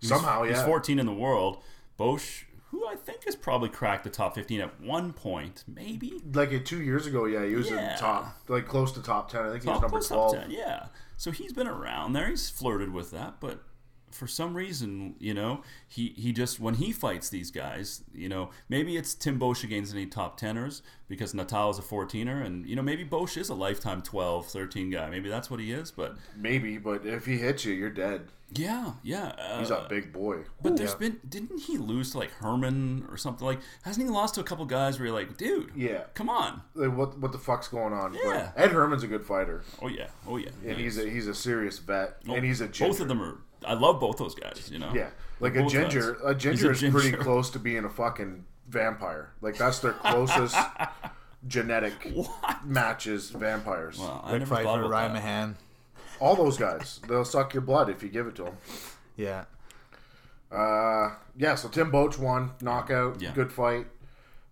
He 0.00 0.06
was- 0.08 0.20
Somehow, 0.20 0.42
he's 0.42 0.56
yeah. 0.56 0.64
14 0.66 0.98
in 0.98 1.06
the 1.06 1.12
world. 1.12 1.62
Boetsch, 1.96 2.44
who 2.72 2.84
I 2.88 2.96
think 2.96 3.26
has 3.26 3.36
probably 3.36 3.68
cracked 3.68 4.02
the 4.02 4.10
top 4.10 4.34
15 4.34 4.60
at 4.60 4.80
one 4.80 5.12
point, 5.12 5.62
maybe. 5.68 6.20
Like 6.34 6.52
uh, 6.52 6.58
two 6.64 6.82
years 6.82 7.06
ago, 7.06 7.26
yeah, 7.26 7.44
he 7.46 7.54
was 7.54 7.70
Yeah. 7.70 7.92
in 7.92 7.98
top, 8.00 8.34
like 8.48 8.66
close 8.66 8.90
to 8.92 9.02
top 9.02 9.30
10. 9.30 9.40
I 9.44 9.50
think 9.52 9.62
he 9.62 9.68
was 9.70 9.80
number 9.80 9.88
close 9.98 10.08
top 10.08 10.30
12. 10.32 10.42
10, 10.48 10.50
yeah. 10.50 10.86
So 11.16 11.30
he's 11.30 11.52
been 11.52 11.68
around 11.68 12.14
there. 12.14 12.28
He's 12.28 12.50
flirted 12.50 12.92
with 12.92 13.12
that, 13.12 13.34
but 13.38 13.62
for 14.10 14.26
some 14.26 14.54
reason, 14.56 15.14
you 15.18 15.34
know, 15.34 15.62
he, 15.88 16.08
he 16.16 16.32
just 16.32 16.60
when 16.60 16.74
he 16.74 16.92
fights 16.92 17.28
these 17.30 17.50
guys, 17.50 18.02
you 18.14 18.28
know, 18.28 18.50
maybe 18.68 18.96
it's 18.96 19.14
Tim 19.14 19.38
Boetsch 19.38 19.64
against 19.64 19.94
any 19.94 20.06
top 20.06 20.36
teners 20.36 20.82
because 21.08 21.34
Natal 21.34 21.70
is 21.70 21.78
a 21.78 21.82
14er, 21.82 22.44
and 22.44 22.66
you 22.66 22.76
know 22.76 22.82
maybe 22.82 23.04
Boetsch 23.04 23.36
is 23.36 23.48
a 23.48 23.54
lifetime 23.54 24.02
12, 24.02 24.46
13 24.46 24.90
guy. 24.90 25.10
Maybe 25.10 25.28
that's 25.28 25.50
what 25.50 25.60
he 25.60 25.72
is. 25.72 25.90
But 25.90 26.16
Maybe, 26.36 26.78
but 26.78 27.04
if 27.06 27.26
he 27.26 27.38
hits 27.38 27.64
you, 27.64 27.72
you're 27.74 27.90
dead. 27.90 28.22
yeah, 28.52 28.92
yeah. 29.02 29.32
Uh, 29.38 29.58
He's 29.60 29.70
a 29.70 29.86
big 29.88 30.12
boy. 30.12 30.38
But 30.62 30.76
there's 30.76 30.94
been 30.94 31.20
didn't 31.28 31.60
he 31.60 31.78
lose 31.78 32.12
to 32.12 32.18
like 32.18 32.30
Herman 32.32 33.06
or 33.10 33.16
something 33.16 33.46
like? 33.46 33.60
Hasn't 33.82 34.04
he 34.06 34.10
lost 34.12 34.34
to 34.36 34.40
a 34.40 34.44
couple 34.44 34.64
guys 34.66 34.98
where 34.98 35.06
you're 35.06 35.14
like, 35.16 35.36
dude, 35.36 35.70
Yeah. 35.76 36.02
come 36.14 36.28
on. 36.28 36.60
Like, 36.74 36.96
what 36.96 37.18
what 37.18 37.30
the 37.32 37.38
fuck's 37.38 37.68
going 37.68 37.92
on? 37.92 38.14
Yeah. 38.14 38.50
But 38.54 38.62
Ed 38.62 38.70
Herman's 38.72 39.02
a 39.04 39.06
good 39.08 39.24
fighter, 39.24 39.62
Oh 39.82 39.88
yeah, 39.88 40.08
oh 40.26 40.36
yeah. 40.36 40.50
and 40.66 40.76
He 40.76 40.84
he's 40.84 40.98
a 40.98 41.08
he's 41.08 41.26
a 41.28 41.34
serious 41.34 41.78
vet, 41.78 42.16
Oh, 42.28 42.34
and 42.34 42.44
he's 42.44 42.60
a 42.60 42.66
ginger. 42.68 42.92
both 42.92 43.00
of 43.00 43.08
them 43.08 43.20
are. 43.22 43.38
I 43.66 43.74
love 43.74 44.00
both 44.00 44.16
those 44.18 44.34
guys. 44.34 44.68
You 44.72 44.78
know. 44.78 44.92
Yeah, 44.94 45.10
like 45.40 45.54
They're 45.54 45.66
a 45.66 45.68
ginger. 45.68 46.16
A 46.24 46.34
ginger 46.34 46.72
is 46.72 46.82
pretty 46.82 47.12
close 47.12 47.50
to 47.50 47.58
being 47.58 47.84
a 47.84 47.90
fucking 47.90 48.44
vampire. 48.68 49.32
Like 49.40 49.56
that's 49.56 49.78
their 49.80 49.92
closest 50.04 50.56
genetic 51.46 51.92
matches. 52.64 53.30
Vampires. 53.30 53.98
Well, 53.98 54.22
I 54.24 54.32
Big 54.32 54.40
never 54.40 54.54
fight 54.54 54.64
thought 54.64 54.78
about 54.80 54.90
Ryan 54.90 55.12
that. 55.14 55.18
Mahan. 55.22 55.56
All 56.20 56.36
those 56.36 56.58
guys, 56.58 57.00
they'll 57.08 57.24
suck 57.24 57.54
your 57.54 57.62
blood 57.62 57.88
if 57.88 58.02
you 58.02 58.08
give 58.10 58.26
it 58.26 58.34
to 58.36 58.44
them. 58.44 58.56
Yeah. 59.16 59.44
Uh, 60.52 61.14
yeah. 61.36 61.54
So 61.54 61.68
Tim 61.68 61.90
Boetsch 61.90 62.18
won 62.18 62.52
knockout. 62.60 63.20
Yeah. 63.22 63.32
Good 63.32 63.52
fight. 63.52 63.86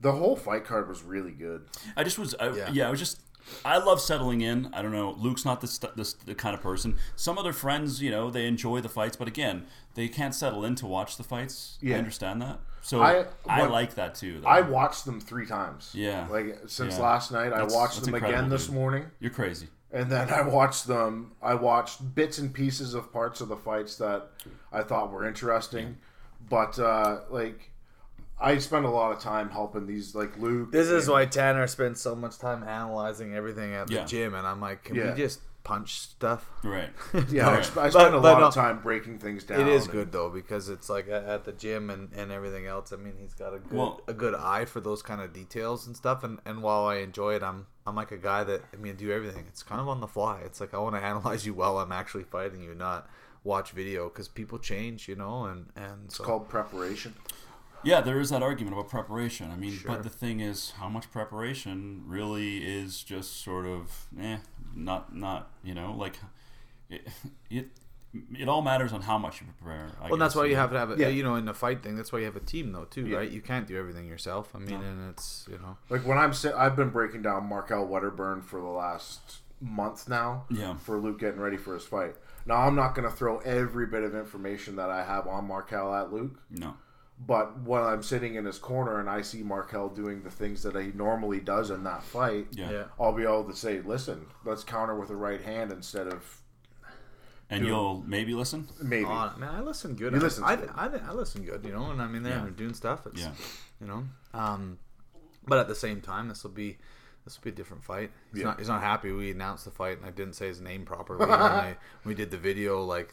The 0.00 0.12
whole 0.12 0.36
fight 0.36 0.64
card 0.64 0.88
was 0.88 1.02
really 1.02 1.32
good. 1.32 1.66
I 1.96 2.04
just 2.04 2.18
was, 2.18 2.34
I, 2.38 2.50
Yeah. 2.50 2.70
yeah. 2.72 2.86
I 2.88 2.90
was 2.90 3.00
just, 3.00 3.20
I 3.64 3.78
love 3.78 4.00
settling 4.00 4.40
in. 4.40 4.70
I 4.72 4.82
don't 4.82 4.92
know. 4.92 5.14
Luke's 5.18 5.44
not 5.44 5.60
this, 5.60 5.78
this 5.96 6.12
the 6.14 6.34
kind 6.34 6.54
of 6.54 6.62
person. 6.62 6.96
Some 7.16 7.38
other 7.38 7.52
friends, 7.52 8.00
you 8.02 8.10
know, 8.10 8.30
they 8.30 8.46
enjoy 8.46 8.80
the 8.80 8.88
fights, 8.88 9.16
but 9.16 9.28
again, 9.28 9.66
they 9.94 10.08
can't 10.08 10.34
settle 10.34 10.64
in 10.64 10.74
to 10.76 10.86
watch 10.86 11.16
the 11.16 11.24
fights. 11.24 11.78
Yeah. 11.80 11.96
I 11.96 11.98
understand 11.98 12.40
that. 12.42 12.60
So 12.82 13.02
I- 13.02 13.26
I, 13.46 13.66
like 13.66 13.94
that 13.96 14.14
too. 14.14 14.40
Though. 14.40 14.48
I 14.48 14.60
watched 14.62 15.04
them 15.04 15.20
three 15.20 15.46
times. 15.46 15.90
Yeah. 15.94 16.26
Like 16.30 16.58
since 16.66 16.96
Yeah. 16.96 17.02
last 17.02 17.32
night, 17.32 17.50
That's- 17.50 17.72
I 17.72 17.76
watched 17.76 18.02
them 18.04 18.14
again 18.14 18.48
this 18.48 18.66
dude. 18.66 18.74
morning. 18.74 19.06
You're 19.20 19.30
crazy. 19.32 19.68
And 19.90 20.10
then 20.10 20.28
I 20.30 20.42
watched 20.42 20.86
them. 20.86 21.32
I 21.42 21.54
watched 21.54 22.14
bits 22.14 22.38
and 22.38 22.52
pieces 22.52 22.94
of 22.94 23.12
parts 23.12 23.40
of 23.40 23.48
the 23.48 23.56
fights 23.56 23.96
that 23.96 24.28
I 24.72 24.82
thought 24.82 25.10
were 25.10 25.26
interesting, 25.26 25.96
but 26.48 26.78
uh, 26.78 27.20
like 27.30 27.70
I 28.40 28.58
spend 28.58 28.84
a 28.84 28.90
lot 28.90 29.12
of 29.12 29.20
time 29.20 29.50
helping 29.50 29.86
these 29.86 30.14
like 30.14 30.36
Luke. 30.38 30.70
This 30.72 30.88
is 30.88 31.04
and- 31.08 31.12
why 31.14 31.26
Tanner 31.26 31.66
spends 31.66 32.00
so 32.00 32.14
much 32.14 32.38
time 32.38 32.62
analyzing 32.62 33.34
everything 33.34 33.74
at 33.74 33.88
the 33.88 33.94
Yeah. 33.94 34.04
gym, 34.04 34.34
and 34.34 34.46
I'm 34.46 34.60
like, 34.60 34.84
can 34.84 34.94
Yeah. 34.96 35.10
we 35.14 35.18
just 35.18 35.40
punch 35.64 35.98
stuff? 35.98 36.48
Right. 36.64 36.88
Yeah, 37.28 37.48
I, 37.48 37.54
Right. 37.56 37.64
sp- 37.66 37.76
I 37.78 37.82
But- 37.90 37.92
spend 37.92 38.14
a 38.14 38.18
lot 38.18 38.38
no, 38.40 38.46
of 38.46 38.54
time 38.54 38.80
breaking 38.80 39.18
things 39.18 39.44
down. 39.44 39.60
It 39.60 39.68
is 39.68 39.82
and- 39.84 39.92
good 39.92 40.12
though 40.12 40.30
because 40.30 40.68
it's 40.68 40.88
like 40.88 41.08
at 41.08 41.24
at 41.24 41.44
the 41.44 41.52
gym 41.52 41.90
and, 41.90 42.10
and 42.14 42.30
everything 42.32 42.66
else. 42.66 42.92
I 42.92 42.96
mean, 42.96 43.14
he's 43.20 43.34
got 43.34 43.52
a 43.54 43.58
good 43.58 43.72
Well- 43.76 44.00
a 44.08 44.14
good 44.14 44.34
eye 44.34 44.64
for 44.66 44.80
those 44.80 45.02
kind 45.02 45.20
of 45.20 45.32
details 45.32 45.86
and 45.86 45.96
stuff. 45.96 46.22
And, 46.24 46.38
and 46.46 46.62
while 46.62 46.86
I 46.86 46.96
enjoy 46.96 47.34
it, 47.34 47.42
I'm 47.42 47.66
I'm 47.86 47.96
like 47.96 48.12
a 48.12 48.16
guy 48.18 48.44
that 48.44 48.62
I 48.72 48.76
mean, 48.76 48.96
do 48.96 49.10
everything. 49.10 49.46
It's 49.48 49.62
kind 49.62 49.80
of 49.80 49.88
on 49.88 50.00
the 50.00 50.06
fly. 50.08 50.40
It's 50.44 50.60
like 50.60 50.72
I 50.74 50.78
want 50.78 50.94
to 50.94 51.02
analyze 51.02 51.44
you 51.44 51.54
while 51.54 51.78
I'm 51.78 51.92
actually 51.92 52.24
fighting 52.24 52.62
you, 52.62 52.74
not 52.74 53.08
watch 53.44 53.70
video 53.72 54.08
because 54.08 54.28
people 54.28 54.58
change, 54.58 55.08
you 55.08 55.16
know. 55.16 55.44
And 55.44 55.66
and 55.76 56.04
It's 56.06 56.16
so, 56.16 56.24
called 56.24 56.48
preparation. 56.48 57.14
Yeah, 57.84 58.00
there 58.00 58.18
is 58.20 58.30
that 58.30 58.42
argument 58.42 58.76
about 58.76 58.88
preparation. 58.88 59.50
I 59.50 59.56
mean, 59.56 59.72
Sure. 59.72 59.92
but 59.92 60.02
the 60.02 60.08
thing 60.08 60.40
is, 60.40 60.72
how 60.72 60.88
much 60.88 61.10
preparation 61.10 62.02
really 62.06 62.58
is 62.58 63.02
just 63.02 63.42
sort 63.42 63.66
of, 63.66 64.06
eh, 64.20 64.38
not, 64.74 65.14
not, 65.14 65.50
you 65.62 65.74
know, 65.74 65.92
like, 65.92 66.18
it, 66.90 67.06
it, 67.50 67.68
it 68.36 68.48
all 68.48 68.62
matters 68.62 68.92
on 68.92 69.02
how 69.02 69.16
much 69.18 69.40
you 69.40 69.46
prepare. 69.58 69.90
I 70.02 70.08
Well, 70.08 70.18
that's 70.18 70.34
why 70.34 70.46
you 70.46 70.56
have 70.56 70.70
to 70.72 70.78
have 70.78 70.90
a 70.90 70.96
Yeah. 70.96 71.08
you 71.08 71.22
know 71.22 71.34
in 71.36 71.44
the 71.44 71.54
fight 71.54 71.82
thing. 71.82 71.94
That's 71.96 72.10
why 72.12 72.20
you 72.20 72.24
have 72.24 72.36
a 72.36 72.40
team 72.40 72.72
though 72.72 72.84
too, 72.86 73.06
Yeah. 73.06 73.18
right? 73.18 73.30
You 73.30 73.42
can't 73.42 73.66
do 73.66 73.76
everything 73.78 74.06
yourself. 74.08 74.56
I 74.56 74.58
mean, 74.58 74.80
and 74.80 75.10
it's 75.10 75.46
you 75.50 75.58
know 75.58 75.76
Like 75.90 76.06
when 76.06 76.16
I'm 76.18 76.32
sit, 76.32 76.54
I've 76.54 76.74
been 76.74 76.88
breaking 76.88 77.20
down 77.22 77.46
Markel 77.46 77.86
Wedderburn 77.86 78.40
for 78.42 78.60
the 78.60 78.66
last 78.66 79.40
month 79.60 80.08
now. 80.08 80.46
Yeah. 80.48 80.76
For 80.78 80.98
Luke 80.98 81.18
getting 81.20 81.40
ready 81.40 81.58
for 81.58 81.74
his 81.74 81.84
fight. 81.84 82.16
Now 82.46 82.56
I'm 82.66 82.74
not 82.74 82.94
going 82.94 83.08
to 83.08 83.14
throw 83.14 83.38
every 83.40 83.86
bit 83.86 84.02
of 84.02 84.14
information 84.14 84.76
that 84.76 84.88
I 84.88 85.04
have 85.04 85.26
on 85.26 85.46
Markel 85.46 85.94
at 85.94 86.10
Luke. 86.10 86.40
No. 86.50 86.76
But 87.26 87.62
when 87.62 87.82
I'm 87.82 88.02
sitting 88.02 88.36
in 88.36 88.44
his 88.44 88.58
corner 88.58 89.00
and 89.00 89.10
I 89.10 89.22
see 89.22 89.42
Markel 89.42 89.88
doing 89.88 90.22
the 90.22 90.30
things 90.30 90.62
that 90.62 90.76
he 90.76 90.92
normally 90.94 91.40
does 91.40 91.70
in 91.70 91.82
that 91.84 92.02
fight, 92.04 92.46
Yeah. 92.52 92.70
yeah. 92.70 92.84
I'll 92.98 93.12
be 93.12 93.24
able 93.24 93.44
to 93.44 93.56
say, 93.56 93.80
"Listen, 93.80 94.26
let's 94.44 94.62
counter 94.64 94.94
with 94.94 95.10
a 95.10 95.16
right 95.16 95.40
hand 95.40 95.72
instead 95.72 96.06
of 96.06 96.42
And 97.50 97.64
you'll 97.66 98.04
maybe 98.06 98.34
listen? 98.34 98.68
maybe." 98.82 99.04
Oh, 99.06 99.32
man, 99.36 99.54
I 99.54 99.60
listen 99.62 99.94
good. 99.96 100.12
You 100.12 100.18
I, 100.20 100.22
listen 100.22 100.44
I, 100.44 100.56
to 100.56 100.62
it. 100.62 100.70
I, 100.74 100.86
I, 100.86 101.12
listen 101.12 101.42
good, 101.44 101.64
you 101.64 101.72
know, 101.72 101.90
and 101.90 102.00
I'm 102.00 102.14
in 102.14 102.22
there 102.22 102.34
Yeah. 102.36 102.46
and 102.46 102.56
doing 102.56 102.74
stuff. 102.74 103.06
It's, 103.06 103.20
Yeah. 103.20 103.32
you 103.80 103.86
know, 103.88 104.04
um, 104.32 104.78
but 105.46 105.58
at 105.58 105.66
the 105.66 105.74
same 105.74 106.00
time, 106.00 106.28
this 106.28 106.44
will 106.44 106.50
be 106.52 106.78
this 107.24 107.36
will 107.38 107.44
be 107.44 107.50
a 107.50 107.54
different 107.54 107.84
fight. 107.84 108.10
He's 108.32 108.40
Yeah. 108.40 108.48
not 108.48 108.58
he's 108.58 108.68
not 108.68 108.80
happy. 108.82 109.10
We 109.12 109.30
announced 109.32 109.64
the 109.64 109.70
fight, 109.70 109.96
and 109.98 110.06
I 110.06 110.10
didn't 110.10 110.34
say 110.34 110.46
his 110.46 110.60
name 110.60 110.84
properly. 110.84 111.24
and 111.24 111.32
I, 111.32 111.76
we 112.04 112.14
did 112.14 112.30
the 112.30 112.38
video 112.38 112.82
like 112.84 113.12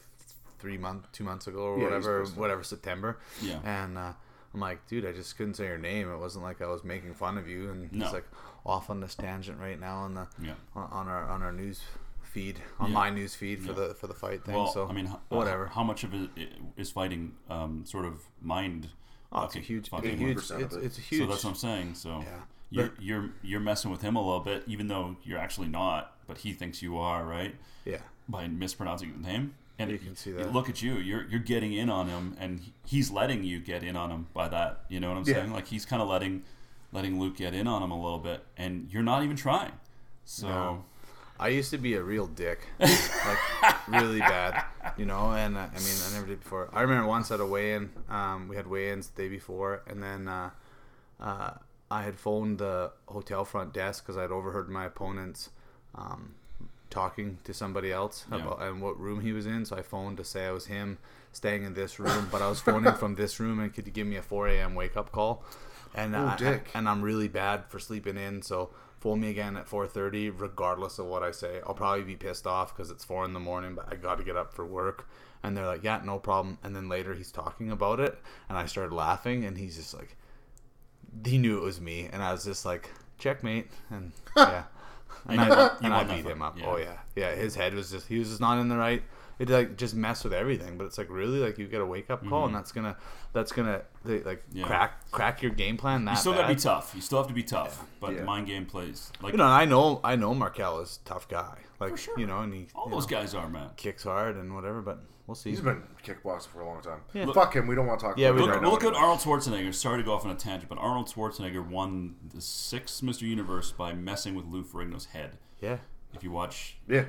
three 0.66 0.78
months, 0.80 1.08
two 1.12 1.24
months 1.24 1.46
ago, 1.46 1.60
or 1.60 1.78
Yeah, 1.78 1.84
whatever, 1.86 2.26
whatever 2.36 2.64
September. 2.64 3.18
Yeah. 3.42 3.60
and. 3.64 3.98
uh 3.98 4.14
I'm 4.54 4.62
like, 4.62 4.88
dude, 4.88 5.06
I 5.06 5.12
just 5.12 5.36
couldn't 5.38 5.56
say 5.56 5.66
your 5.66 5.78
name. 5.78 6.10
It 6.10 6.16
wasn't 6.18 6.46
like 6.46 6.62
I 6.62 6.68
was 6.68 6.82
making 6.86 7.14
fun 7.14 7.38
of 7.38 7.46
you. 7.46 7.70
And 7.72 7.92
No. 7.92 8.06
he's 8.06 8.14
like 8.14 8.24
off 8.66 8.90
on 8.90 9.02
this 9.02 9.14
tangent 9.14 9.60
right 9.60 9.78
now 9.78 9.98
on 9.98 10.14
the 10.14 10.28
Yeah. 10.42 10.54
on 10.74 10.88
on 10.94 11.08
our 11.10 11.26
on 11.28 11.44
our 11.44 11.52
news 11.52 11.82
feed 12.24 12.62
on 12.80 12.88
Yeah. 12.88 12.94
my 12.94 13.10
news 13.10 13.36
feed 13.36 13.60
for 13.62 13.74
Yeah. 13.74 13.88
the 13.88 13.96
for 13.96 14.08
the 14.08 14.14
fight 14.14 14.46
thing. 14.46 14.56
Well, 14.56 14.68
so 14.68 14.88
I 14.88 14.94
mean, 14.94 15.08
h- 15.08 15.12
uh, 15.30 15.36
whatever. 15.36 15.66
How 15.68 15.84
much 15.84 16.06
of 16.06 16.14
it 16.14 16.30
i- 16.38 16.48
is 16.78 16.90
fighting 16.90 17.36
um, 17.50 17.86
sort 17.86 18.06
of 18.06 18.22
mind 18.42 18.92
Oh, 19.34 19.44
it's 19.44 19.56
a 19.56 19.58
Fucking- 19.60 19.64
huge, 19.64 19.80
it's 19.80 19.88
a 19.90 19.92
fucking 19.92 20.18
huge, 20.20 20.38
100% 20.38 20.62
it's, 20.62 20.76
it. 20.76 20.84
it's 20.86 20.98
a 21.00 21.02
huge. 21.02 21.22
So 21.24 21.28
that's 21.28 21.44
what 21.44 21.50
I'm 21.50 21.56
saying. 21.58 21.96
So 21.96 22.20
Yeah. 22.22 22.40
you're 22.70 22.92
you're 22.98 23.30
you're 23.42 23.60
messing 23.60 23.92
with 23.92 24.04
him 24.04 24.16
a 24.16 24.22
little 24.22 24.40
bit, 24.52 24.64
even 24.68 24.88
though 24.88 25.18
you're 25.24 25.40
actually 25.40 25.68
not, 25.68 26.16
but 26.28 26.38
he 26.38 26.54
thinks 26.54 26.82
you 26.82 26.98
are, 26.98 27.26
right? 27.26 27.54
yeah. 27.84 27.98
By 28.30 28.48
mispronouncing 28.48 29.12
the 29.22 29.28
name. 29.28 29.56
And 29.78 29.92
You 29.92 29.98
can 29.98 30.16
see 30.16 30.32
that. 30.32 30.54
Look 30.54 30.70
at 30.70 30.82
you. 30.82 30.96
You're 30.96 31.26
you're 31.26 31.40
getting 31.40 31.74
in 31.74 31.90
on 31.90 32.08
him, 32.08 32.36
and 32.40 32.62
he's 32.86 33.12
letting 33.12 33.44
you 33.44 33.60
get 33.60 33.84
in 33.84 33.96
on 33.98 34.10
him 34.10 34.28
by 34.34 34.48
that. 34.48 34.86
You 34.90 35.00
know 35.02 35.10
what 35.10 35.18
I'm 35.18 35.24
Yeah. 35.28 35.34
saying? 35.36 35.52
Like 35.52 35.68
he's 35.68 35.86
kind 35.86 36.02
of 36.02 36.08
letting 36.08 36.44
letting 36.94 37.20
Luke 37.20 37.36
get 37.36 37.54
in 37.54 37.68
on 37.68 37.84
him 37.84 37.92
a 37.92 38.02
little 38.02 38.20
bit, 38.20 38.46
and 38.56 38.88
you're 38.92 39.04
not 39.04 39.24
even 39.24 39.36
trying. 39.36 39.74
So 40.24 40.48
No. 40.48 40.86
I 41.38 41.50
used 41.50 41.70
to 41.72 41.78
be 41.78 41.96
a 41.96 42.02
real 42.02 42.28
dick, 42.28 42.60
like 42.80 43.38
really 43.90 44.20
bad, 44.20 44.64
you 44.96 45.06
know. 45.06 45.32
And 45.32 45.58
uh, 45.58 45.68
I 45.76 45.80
mean, 45.80 45.98
I 46.10 46.14
never 46.14 46.26
did 46.28 46.40
before. 46.40 46.70
I 46.72 46.82
remember 46.82 47.08
once 47.08 47.30
at 47.32 47.42
a 47.42 47.46
weigh-in, 47.46 47.90
um, 48.08 48.48
we 48.48 48.56
had 48.56 48.68
weigh-ins 48.68 49.10
the 49.10 49.24
day 49.24 49.28
before, 49.28 49.82
and 49.88 50.02
then 50.02 50.30
uh, 50.30 50.52
uh, 51.20 51.52
I 51.92 52.04
had 52.04 52.16
phoned 52.18 52.60
the 52.60 52.94
hotel 53.08 53.44
front 53.44 53.74
desk 53.74 54.06
because 54.06 54.18
I'd 54.18 54.32
overheard 54.32 54.70
my 54.70 54.86
opponents 54.86 55.50
um, 55.96 56.36
talking 56.96 57.38
to 57.44 57.54
somebody 57.54 57.92
else 57.92 58.26
Yeah. 58.32 58.38
about 58.40 58.62
and 58.64 58.82
what 58.82 59.00
room 59.00 59.20
he 59.22 59.32
was 59.34 59.46
in. 59.46 59.66
So 59.66 59.76
I 59.76 59.84
phoned 59.84 60.18
to 60.18 60.24
say 60.24 60.48
I 60.48 60.52
was 60.52 60.66
him 60.66 60.98
staying 61.32 61.64
in 61.64 61.74
this 61.76 62.00
room, 62.00 62.28
but 62.32 62.42
I 62.42 62.48
was 62.50 62.60
phoning 62.62 62.94
from 63.04 63.16
this 63.16 63.40
room, 63.40 63.60
and 63.60 63.74
could 63.74 63.86
you 63.86 63.92
give 63.94 64.08
me 64.08 64.16
a 64.18 64.22
4 64.24 64.48
a.m. 64.48 64.74
wake 64.76 64.96
up 64.98 65.12
call? 65.12 65.44
And 65.94 66.16
Oh, 66.16 66.26
I, 66.28 66.36
dick. 66.36 66.72
and 66.74 66.90
I'm 66.90 67.02
really 67.02 67.28
bad 67.28 67.66
for 67.70 67.80
sleeping 67.80 68.18
in, 68.18 68.42
so 68.42 68.70
phone 69.00 69.20
me 69.22 69.30
again 69.30 69.56
at 69.58 69.68
4:30, 69.70 70.30
regardless 70.38 71.00
of 71.00 71.06
what 71.06 71.24
I 71.24 71.32
say. 71.32 71.62
I'll 71.66 71.74
probably 71.76 72.04
be 72.04 72.16
pissed 72.16 72.48
off 72.48 72.76
because 72.76 72.90
it's 72.92 73.06
four 73.06 73.24
in 73.24 73.34
the 73.34 73.40
morning, 73.40 73.76
but 73.76 73.86
I 73.92 73.96
got 73.96 74.16
to 74.18 74.24
get 74.24 74.36
up 74.36 74.54
for 74.54 74.66
work. 74.66 75.08
And 75.44 75.56
they're 75.56 75.68
like, 75.74 75.84
"Yeah, 75.84 76.02
no 76.04 76.18
problem." 76.20 76.58
And 76.64 76.76
then 76.76 76.90
later 76.90 77.14
he's 77.14 77.32
talking 77.32 77.70
about 77.72 78.00
it, 78.00 78.18
and 78.50 78.58
I 78.58 78.66
started 78.66 78.94
laughing, 78.96 79.46
and 79.46 79.58
he's 79.58 79.76
just 79.78 79.94
like, 79.94 80.18
he 81.26 81.38
knew 81.38 81.58
it 81.58 81.62
was 81.64 81.80
me, 81.80 82.10
and 82.12 82.22
I 82.24 82.32
was 82.34 82.44
just 82.44 82.66
like, 82.66 82.90
"Checkmate," 83.20 83.68
and 83.90 84.12
yeah, 84.38 84.64
and 85.30 85.42
I, 85.42 85.46
you 85.66 85.72
and 85.82 85.94
I 85.94 86.04
beat 86.04 86.26
him 86.26 86.42
up. 86.42 86.58
yeah. 86.60 86.66
Oh 86.68 86.78
yeah, 86.78 86.98
yeah. 87.16 87.34
His 87.36 87.56
head 87.56 87.74
was 87.74 87.90
just 87.92 88.08
he 88.08 88.20
was 88.20 88.30
just 88.30 88.42
not 88.42 88.60
in 88.60 88.68
the 88.70 88.78
right. 88.78 89.02
It 89.38 89.50
like 89.50 89.76
just 89.76 89.96
messed 89.96 90.24
with 90.24 90.32
everything, 90.32 90.78
but 90.78 90.86
it's 90.86 90.98
like 90.98 91.10
really 91.10 91.40
like 91.40 91.58
you 91.58 91.68
get 91.68 91.82
a 91.82 91.86
wake 91.86 92.10
up 92.10 92.26
call, 92.26 92.46
and 92.46 92.56
that's 92.56 92.72
gonna 92.72 92.96
that's 93.34 93.52
gonna 93.52 93.82
they, 94.06 94.22
like 94.24 94.48
Mm-hmm. 94.50 94.60
Yeah. 94.60 94.66
crack 94.68 95.12
crack 95.12 95.42
your 95.42 95.52
game 95.52 95.76
plan. 95.76 96.06
That 96.06 96.12
you 96.12 96.18
still 96.18 96.32
bad. 96.32 96.42
got 96.44 96.48
to 96.48 96.56
be 96.56 96.62
tough. 96.62 96.92
You 96.96 97.02
still 97.02 97.18
have 97.18 97.28
to 97.28 97.34
be 97.34 97.44
tough. 97.44 97.84
But 98.00 98.14
Yeah. 98.16 98.24
mind 98.24 98.48
game 98.48 98.66
plays 98.66 99.12
like 99.22 99.34
You 99.34 99.38
know, 99.38 99.44
and 99.44 99.54
I 99.54 99.66
know 99.66 100.00
I 100.06 100.16
know 100.16 100.34
Markel 100.34 100.80
is 100.80 101.00
a 101.04 101.10
tough 101.10 101.28
guy. 101.28 101.58
Like 101.82 101.98
sure. 101.98 102.18
you 102.18 102.26
know, 102.28 102.40
and 102.40 102.54
he 102.54 102.68
all 102.74 102.88
those 102.88 103.12
know, 103.12 103.18
guys 103.18 103.36
are, 103.36 103.50
man. 103.50 103.72
kicks 103.76 104.04
hard 104.04 104.38
and 104.38 104.56
whatever. 104.56 104.82
But 104.82 105.00
we'll 105.28 105.36
see. 105.36 105.50
He's 105.52 105.62
been 105.62 105.84
kickboxing 106.04 106.48
for 106.48 106.62
a 106.62 106.66
long 106.68 106.82
time. 106.82 107.02
Yeah. 107.14 107.26
Fuck 107.34 107.56
him. 107.56 107.68
We 107.68 107.76
don't 107.76 107.88
want 107.88 108.00
to 108.00 108.06
talk 108.06 108.18
Yeah, 108.18 108.30
about 108.30 108.36
we 108.36 108.42
it 108.42 108.46
Look, 108.46 108.50
right 108.56 108.62
don't. 108.62 108.64
now. 108.64 108.72
look 108.72 108.84
at 108.84 108.94
Arnold 108.94 109.20
Schwarzenegger. 109.20 109.74
Sorry 109.74 109.98
to 109.98 110.04
go 110.04 110.14
off 110.14 110.26
on 110.26 110.32
a 110.32 110.36
tangent, 110.36 110.70
but 110.70 110.78
Arnold 110.78 111.08
Schwarzenegger 111.08 111.68
won 111.68 112.16
the 112.34 112.42
sixth 112.42 113.02
Mr. 113.04 113.22
Universe 113.24 113.72
by 113.72 113.94
messing 113.94 114.36
with 114.36 114.46
Lou 114.46 114.64
Ferrigno's 114.64 115.06
head. 115.08 115.38
yeah, 115.62 115.78
If 116.14 116.24
you 116.24 116.32
watch, 116.32 116.78
Yeah, 116.88 117.06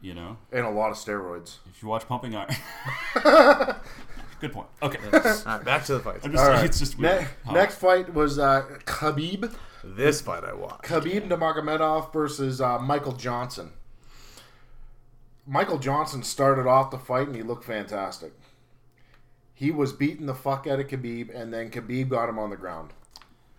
you 0.00 0.14
know, 0.14 0.38
and 0.52 0.64
a 0.66 0.70
lot 0.70 0.90
of 0.90 0.96
steroids. 0.96 1.56
if 1.70 1.82
you 1.82 1.88
watch 1.88 2.06
Pumping 2.08 2.34
Iron. 2.34 2.48
Good 4.40 4.52
point. 4.54 4.68
Okay. 4.82 4.98
all 5.12 5.20
right, 5.20 5.64
back 5.64 5.84
to 5.84 5.94
the 5.94 6.00
fight. 6.00 6.20
I'm 6.24 6.32
just 6.32 6.42
All 6.42 6.48
right. 6.50 6.64
it's 6.64 6.78
just 6.78 6.98
Ne- 6.98 7.08
weird. 7.08 7.28
next 7.52 7.74
fight 7.76 8.14
was 8.14 8.38
uh, 8.38 8.62
Khabib. 8.86 9.54
This 9.84 10.22
fight 10.22 10.44
I 10.44 10.54
watched. 10.54 10.84
Khabib 10.84 11.28
Nurmagomedov 11.28 12.10
versus 12.12 12.58
uh, 12.60 12.78
Michael 12.78 13.12
Johnson. 13.12 13.72
Michael 15.46 15.78
Johnson 15.78 16.22
started 16.22 16.66
off 16.66 16.90
the 16.90 16.98
fight 16.98 17.26
and 17.26 17.36
he 17.36 17.42
looked 17.42 17.64
fantastic. 17.64 18.32
He 19.54 19.70
was 19.70 19.92
beating 19.92 20.26
the 20.26 20.34
fuck 20.34 20.66
out 20.66 20.80
of 20.80 20.86
Khabib, 20.86 21.34
and 21.34 21.52
then 21.52 21.70
Khabib 21.70 22.08
got 22.08 22.28
him 22.28 22.38
on 22.38 22.48
the 22.48 22.56
ground. 22.56 22.92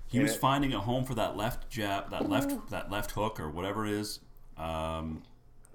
He 0.07 0.19
was 0.19 0.33
it- 0.33 0.39
finding 0.39 0.73
a 0.73 0.79
home 0.79 1.05
for 1.05 1.13
that 1.15 1.37
left 1.37 1.69
jab, 1.69 2.09
that 2.09 2.27
left 2.29 2.69
that 2.69 2.89
left 2.89 3.11
hook 3.11 3.39
or 3.39 3.49
whatever 3.49 3.85
it 3.85 3.93
is, 3.93 4.19
um, 4.57 5.21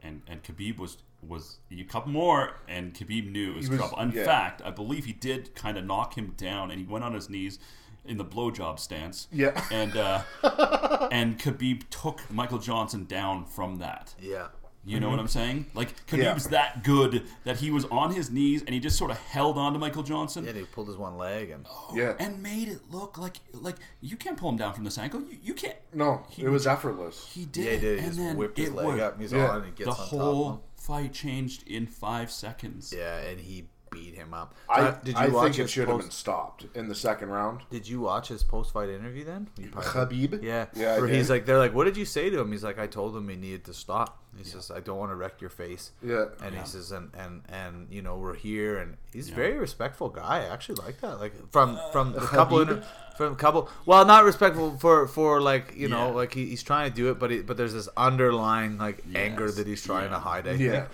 and 0.02 0.22
and 0.26 0.42
Khabib 0.42 0.78
was 0.78 0.98
was 1.26 1.58
a 1.70 1.84
couple 1.84 2.10
more, 2.12 2.54
and 2.68 2.92
Khabib 2.92 3.30
knew 3.30 3.52
it 3.52 3.56
was, 3.56 3.68
was- 3.68 3.78
trouble. 3.78 3.98
In 4.00 4.10
yeah. 4.10 4.24
fact, 4.24 4.62
I 4.64 4.70
believe 4.70 5.04
he 5.04 5.12
did 5.12 5.54
kind 5.54 5.78
of 5.78 5.84
knock 5.84 6.18
him 6.18 6.34
down, 6.36 6.70
and 6.70 6.80
he 6.80 6.86
went 6.86 7.04
on 7.04 7.14
his 7.14 7.30
knees 7.30 7.58
in 8.04 8.16
the 8.18 8.24
blowjob 8.24 8.78
stance. 8.78 9.28
Yeah. 9.32 9.60
and 9.70 9.96
uh, 9.96 10.22
and 11.12 11.38
Khabib 11.38 11.82
took 11.90 12.20
Michael 12.30 12.58
Johnson 12.58 13.04
down 13.06 13.44
from 13.44 13.76
that. 13.76 14.14
Yeah, 14.20 14.48
You 14.88 15.00
know 15.00 15.10
what 15.10 15.18
I'm 15.18 15.26
saying? 15.28 15.66
Like 15.74 15.88
Mm-hmm. 16.06 16.16
Yeah. 16.22 16.34
Khabib's 16.34 16.48
that 16.50 16.84
good 16.84 17.24
that 17.44 17.56
he 17.56 17.70
was 17.72 17.84
on 17.86 18.14
his 18.14 18.30
knees 18.30 18.62
and 18.62 18.70
he 18.72 18.78
just 18.78 18.96
sort 18.96 19.10
of 19.10 19.18
held 19.18 19.58
on 19.58 19.72
to 19.72 19.78
Michael 19.80 20.04
Johnson 20.04 20.44
yeah. 20.44 20.52
He 20.52 20.62
pulled 20.62 20.86
his 20.86 20.96
one 20.96 21.18
leg 21.18 21.50
and 21.50 21.66
Yeah. 21.92 22.14
and 22.20 22.40
made 22.42 22.68
it 22.68 22.78
look 22.92 23.18
like 23.18 23.38
like 23.52 23.76
you 24.00 24.16
can't 24.16 24.36
pull 24.38 24.48
him 24.50 24.56
down 24.56 24.74
from 24.74 24.84
this 24.84 24.96
ankle. 24.96 25.20
You, 25.22 25.38
you 25.42 25.54
can't. 25.54 25.74
No, 25.92 26.22
He- 26.30 26.44
it 26.44 26.48
was 26.48 26.66
effortless. 26.68 27.26
He 27.34 27.44
did. 27.46 27.64
yeah, 27.64 27.70
he 27.72 27.78
did. 27.80 27.98
He 27.98 28.04
and 28.06 28.06
just 28.14 28.18
then 28.18 28.36
whipped 28.36 28.58
his 28.58 28.70
leg 28.70 28.86
was- 28.86 29.00
up. 29.00 29.20
He's 29.20 29.32
Yeah. 29.32 29.48
on 29.48 29.56
and 29.56 29.64
he 29.66 29.70
gets 29.72 29.84
The 29.84 29.90
on 29.90 29.96
top 29.96 30.12
of 30.12 30.20
whole 30.20 30.50
him. 30.52 30.58
fight 30.76 31.12
changed 31.12 31.66
in 31.66 31.86
five 31.88 32.30
seconds. 32.30 32.94
Yeah, 32.96 33.18
and 33.18 33.40
he 33.40 33.64
beat 33.96 34.14
him 34.14 34.34
up. 34.34 34.54
I, 34.68 34.80
Uh, 34.80 34.90
did 35.02 35.14
you 35.14 35.20
I 35.20 35.28
watch 35.28 35.44
think 35.44 35.58
it 35.58 35.62
his 35.62 35.70
should 35.70 35.88
have 35.88 35.98
been 36.00 36.10
stopped 36.10 36.66
in 36.74 36.88
the 36.88 36.94
second 36.94 37.30
round. 37.30 37.60
Did 37.70 37.88
you 37.88 38.00
watch 38.00 38.28
his 38.28 38.42
post-fight 38.42 38.88
interview 38.88 39.24
then? 39.24 39.48
You 39.58 39.68
probably. 39.70 40.28
Khabib? 40.28 40.42
Yeah, 40.42 40.66
Yeah, 40.74 40.98
Where 40.98 41.08
he's 41.08 41.30
like, 41.30 41.46
they're 41.46 41.58
like, 41.58 41.74
"What 41.74 41.84
did 41.84 41.96
you 41.96 42.04
say 42.04 42.28
to 42.30 42.38
him?" 42.40 42.52
He's 42.52 42.64
like, 42.64 42.78
"I 42.78 42.86
told 42.86 43.16
him 43.16 43.28
he 43.28 43.36
needed 43.36 43.64
to 43.64 43.74
stop." 43.74 44.18
He 44.36 44.44
says, 44.44 44.70
"I 44.70 44.80
don't 44.80 44.98
want 44.98 45.10
to 45.12 45.16
wreck 45.16 45.40
your 45.40 45.48
face." 45.50 45.92
Yeah. 46.02 46.26
And 46.42 46.54
Yeah. 46.54 46.60
he 46.62 46.66
says, 46.68 46.92
"And 46.92 47.10
and 47.16 47.42
and 47.48 47.86
you 47.90 48.02
know, 48.02 48.16
we're 48.18 48.34
here." 48.34 48.76
And 48.78 48.96
he's 49.12 49.28
a 49.28 49.30
Yeah. 49.30 49.36
very 49.36 49.56
respectful 49.58 50.10
guy. 50.10 50.40
I 50.44 50.52
actually 50.52 50.78
like 50.84 51.00
that. 51.00 51.18
Like 51.20 51.32
from 51.50 51.78
from 51.92 52.12
the 52.12 52.20
Khabib? 52.20 52.30
couple 52.38 52.60
inter- 52.60 52.84
from 53.16 53.32
a 53.32 53.36
couple. 53.36 53.70
Well, 53.86 54.04
not 54.04 54.24
respectful 54.24 54.76
for 54.78 55.08
for 55.08 55.40
like 55.40 55.74
you 55.74 55.88
know, 55.88 56.10
like 56.10 56.34
he, 56.34 56.44
he's 56.52 56.62
trying 56.62 56.90
to 56.90 56.94
do 56.94 57.10
it, 57.10 57.18
but 57.18 57.30
he, 57.30 57.40
but 57.40 57.56
there's 57.56 57.72
this 57.72 57.88
underlying 57.96 58.76
like 58.76 59.02
anger 59.14 59.50
that 59.50 59.66
he's 59.66 59.82
trying 59.82 60.10
Yeah. 60.10 60.16
to 60.16 60.18
hide. 60.18 60.46
I 60.46 60.52
Yeah. 60.52 60.70
think 60.72 60.88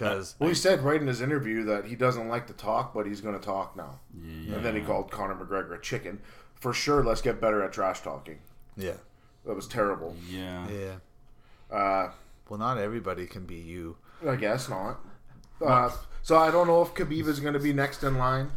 because 0.00 0.34
Well, 0.38 0.48
he 0.48 0.54
said 0.54 0.80
right 0.82 1.00
in 1.00 1.06
his 1.06 1.20
interview 1.20 1.64
that 1.64 1.84
he 1.86 1.94
doesn't 1.94 2.28
like 2.28 2.46
to 2.48 2.52
talk, 2.54 2.94
but 2.94 3.06
he's 3.06 3.20
going 3.20 3.38
to 3.38 3.44
talk 3.44 3.76
now. 3.76 4.00
Yeah. 4.18 4.54
And 4.56 4.64
then 4.64 4.74
he 4.74 4.80
called 4.80 5.10
Conor 5.10 5.34
McGregor 5.34 5.76
a 5.76 5.80
chicken. 5.80 6.20
For 6.54 6.72
sure, 6.72 7.02
let's 7.04 7.22
get 7.22 7.40
better 7.40 7.62
at 7.62 7.72
trash 7.72 8.00
talking. 8.02 8.38
yeah, 8.76 8.94
That 9.46 9.54
was 9.56 9.66
terrible. 9.66 10.14
Yeah. 10.28 10.66
yeah. 10.68 11.74
Uh, 11.76 12.10
Well, 12.48 12.58
not 12.58 12.78
everybody 12.78 13.26
can 13.26 13.44
be 13.46 13.56
you. 13.56 13.96
I 14.26 14.36
guess 14.36 14.68
not. 14.68 15.00
Uh, 15.64 15.90
so 16.22 16.36
I 16.36 16.50
don't 16.50 16.66
know 16.66 16.82
if 16.82 16.92
Khabib 16.94 17.26
is 17.26 17.40
going 17.40 17.54
to 17.54 17.60
be 17.60 17.72
next 17.72 18.02
in 18.02 18.18
line 18.18 18.50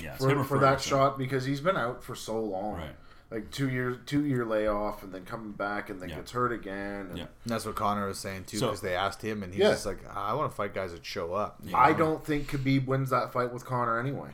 Yeah. 0.00 0.14
it's 0.14 0.24
him 0.24 0.38
for, 0.38 0.44
for 0.44 0.58
that 0.60 0.80
Ferguson. 0.80 0.90
shot 0.90 1.18
because 1.18 1.44
he's 1.44 1.60
been 1.60 1.76
out 1.76 2.02
for 2.02 2.14
so 2.14 2.38
long. 2.40 2.74
Right. 2.76 2.96
Like 3.30 3.50
two 3.50 3.68
years, 3.68 3.98
two 4.06 4.24
year 4.24 4.46
layoff, 4.46 5.02
and 5.02 5.12
then 5.12 5.24
coming 5.26 5.52
back, 5.52 5.90
and 5.90 6.00
then 6.00 6.08
Yeah. 6.08 6.16
gets 6.16 6.32
hurt 6.32 6.50
again. 6.50 7.08
and 7.10 7.18
Yeah. 7.18 7.24
And 7.44 7.52
that's 7.52 7.66
what 7.66 7.74
Conor 7.76 8.06
was 8.06 8.18
saying 8.18 8.44
too, 8.44 8.56
So- 8.56 8.68
because 8.68 8.80
they 8.80 8.94
asked 8.96 9.20
him, 9.20 9.42
and 9.42 9.52
he's 9.52 9.62
Yeah. 9.62 9.72
just 9.72 9.84
like, 9.84 9.98
"I 10.16 10.32
want 10.32 10.50
to 10.50 10.56
fight 10.56 10.72
guys 10.72 10.92
that 10.92 11.04
show 11.04 11.34
up." 11.34 11.58
you 11.62 11.76
I 11.76 11.92
don't 11.92 12.24
think 12.24 12.48
Khabib 12.50 12.86
wins 12.86 13.10
that 13.10 13.32
fight 13.32 13.52
with 13.52 13.66
Conor 13.66 13.98
anyway. 13.98 14.30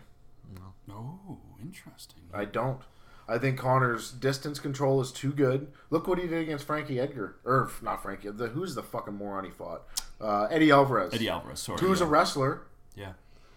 Oh, 0.91 1.39
interesting. 1.61 2.23
I 2.33 2.45
don't. 2.45 2.81
I 3.27 3.39
think 3.39 3.59
Conor's 3.59 4.13
distance 4.13 4.61
control 4.61 5.01
is 5.01 5.11
too 5.11 5.33
good. 5.33 5.73
Look 5.91 6.07
what 6.07 6.19
he 6.19 6.27
did 6.27 6.43
against 6.43 6.67
Frankie 6.67 7.01
Edgar, 7.01 7.37
or 7.45 7.71
not 7.81 8.03
Frankie. 8.03 8.29
The, 8.31 8.49
who's 8.49 8.75
the 8.75 8.83
fucking 8.83 9.15
moron 9.15 9.45
he 9.45 9.51
fought? 9.51 9.83
Uh, 10.21 10.45
Eddie 10.51 10.71
Alvarez. 10.71 11.15
Eddie 11.15 11.31
Alvarez. 11.31 11.61
Sorry. 11.61 11.81
Who's 11.81 12.01
yeah. 12.01 12.07
a 12.07 12.09
wrestler, 12.09 12.63
yeah. 12.95 13.13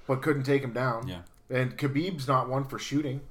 but 0.07 0.21
couldn't 0.21 0.43
take 0.43 0.63
him 0.63 0.71
down. 0.71 1.07
Yeah. 1.07 1.21
And 1.49 1.77
Khabib's 1.77 2.27
not 2.27 2.47
one 2.49 2.63
for 2.63 2.79
shooting. 2.79 3.21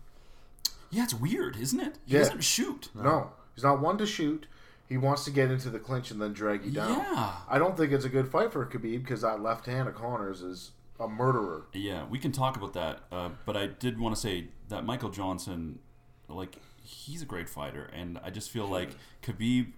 Yeah, 0.90 1.04
it's 1.04 1.14
weird, 1.14 1.56
isn't 1.56 1.80
it? 1.80 1.98
He 2.04 2.14
Yeah. 2.14 2.20
doesn't 2.20 2.42
shoot. 2.44 2.90
No, 2.94 3.32
he's 3.54 3.64
not 3.64 3.80
one 3.80 3.98
to 3.98 4.06
shoot. 4.06 4.46
He 4.88 4.96
wants 4.96 5.24
to 5.24 5.30
get 5.32 5.50
into 5.50 5.68
the 5.68 5.80
clinch 5.80 6.10
and 6.12 6.20
then 6.22 6.32
drag 6.32 6.64
you 6.64 6.70
down. 6.70 6.98
Yeah. 6.98 7.32
I 7.48 7.58
don't 7.58 7.76
think 7.76 7.92
it's 7.92 8.04
a 8.04 8.08
good 8.08 8.28
fight 8.28 8.52
for 8.52 8.64
Khabib 8.64 9.02
because 9.02 9.22
that 9.22 9.42
left 9.42 9.66
hand 9.66 9.88
of 9.88 9.94
Conor's 9.96 10.42
is 10.42 10.70
a 11.00 11.08
murderer. 11.08 11.66
Yeah, 11.72 12.06
we 12.06 12.18
can 12.20 12.30
talk 12.30 12.56
about 12.56 12.72
that. 12.74 13.00
Uh, 13.10 13.30
but 13.44 13.56
I 13.56 13.66
did 13.66 13.98
want 13.98 14.14
to 14.14 14.20
say 14.20 14.48
that 14.68 14.84
Michael 14.84 15.10
Johnson, 15.10 15.80
like, 16.28 16.56
he's 16.82 17.20
a 17.20 17.24
great 17.26 17.48
fighter, 17.48 17.90
and 17.92 18.18
I 18.22 18.30
just 18.30 18.50
feel 18.50 18.68
like 18.68 18.90
Khabib, 19.22 19.72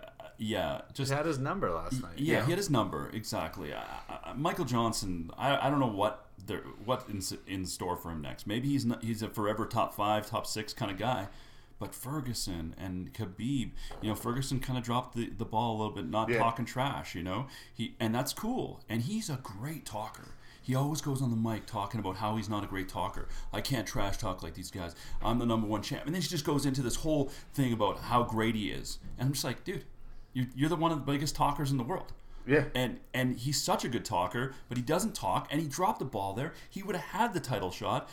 uh, 0.00 0.06
yeah, 0.38 0.80
just 0.94 1.10
He 1.10 1.16
had 1.16 1.26
his 1.26 1.38
number 1.38 1.70
last 1.70 2.02
night. 2.02 2.18
yeah, 2.18 2.42
he 2.44 2.50
had 2.50 2.58
his 2.58 2.70
number 2.70 3.10
exactly. 3.12 3.74
I, 3.74 3.84
I, 4.08 4.32
Michael 4.32 4.64
Johnson, 4.64 5.30
I, 5.36 5.66
I 5.66 5.70
don't 5.70 5.78
know 5.80 5.86
what 5.88 6.26
there 6.46 6.60
what 6.84 7.06
in, 7.08 7.20
in 7.46 7.66
store 7.66 7.96
for 7.96 8.10
him 8.10 8.22
next. 8.22 8.46
Maybe 8.46 8.68
he's 8.68 8.84
not, 8.84 9.02
he's 9.02 9.22
a 9.22 9.28
forever 9.28 9.66
top 9.66 9.94
five, 9.94 10.28
top 10.28 10.46
six 10.46 10.72
kind 10.72 10.90
of 10.90 10.98
guy. 10.98 11.28
But 11.80 11.94
Ferguson 11.94 12.74
and 12.76 13.12
Khabib, 13.14 13.70
you 14.02 14.08
know, 14.08 14.16
Ferguson 14.16 14.58
kind 14.58 14.76
of 14.76 14.84
dropped 14.84 15.14
the, 15.14 15.30
the 15.30 15.44
ball 15.44 15.76
a 15.76 15.78
little 15.78 15.94
bit, 15.94 16.10
not 16.10 16.28
Yeah. 16.28 16.38
talking 16.38 16.64
trash, 16.64 17.14
you 17.14 17.22
know. 17.22 17.46
He 17.72 17.94
and 18.00 18.12
that's 18.14 18.32
cool. 18.32 18.80
And 18.88 19.02
he's 19.02 19.30
a 19.30 19.38
great 19.42 19.84
talker. 19.86 20.34
He 20.60 20.74
always 20.74 21.00
goes 21.00 21.22
on 21.22 21.30
the 21.30 21.36
mic 21.36 21.66
talking 21.66 21.98
about 22.00 22.16
how 22.16 22.36
he's 22.36 22.48
not 22.48 22.62
a 22.64 22.66
great 22.66 22.88
talker. 22.88 23.28
I 23.52 23.60
can't 23.62 23.86
trash 23.86 24.18
talk 24.18 24.42
like 24.42 24.54
these 24.54 24.70
guys. 24.72 24.94
I'm 25.22 25.38
the 25.38 25.46
number 25.46 25.66
one 25.66 25.80
champ. 25.82 26.04
And 26.04 26.14
then 26.14 26.20
he 26.20 26.28
just 26.28 26.44
goes 26.44 26.66
into 26.66 26.82
this 26.82 26.96
whole 26.96 27.30
thing 27.54 27.72
about 27.72 27.98
how 28.00 28.24
great 28.24 28.54
he 28.54 28.70
is. 28.70 28.98
And 29.16 29.26
I'm 29.28 29.32
just 29.32 29.44
like, 29.44 29.64
dude, 29.64 29.84
you're, 30.34 30.46
you're 30.54 30.68
the 30.68 30.76
one 30.76 30.92
of 30.92 30.98
the 30.98 31.10
biggest 31.10 31.34
talkers 31.36 31.70
in 31.70 31.78
the 31.78 31.84
world 31.84 32.12
Yeah. 32.48 32.64
and 32.74 32.98
and 33.12 33.36
he's 33.38 33.60
such 33.62 33.84
a 33.84 33.88
good 33.88 34.04
talker, 34.04 34.54
but 34.68 34.78
he 34.78 34.82
doesn't 34.82 35.14
talk, 35.14 35.48
and 35.50 35.60
he 35.60 35.68
dropped 35.68 35.98
the 35.98 36.04
ball 36.06 36.32
there. 36.32 36.54
He 36.70 36.82
would 36.82 36.96
have 36.96 37.04
had 37.20 37.34
the 37.34 37.40
title 37.40 37.70
shot. 37.70 38.08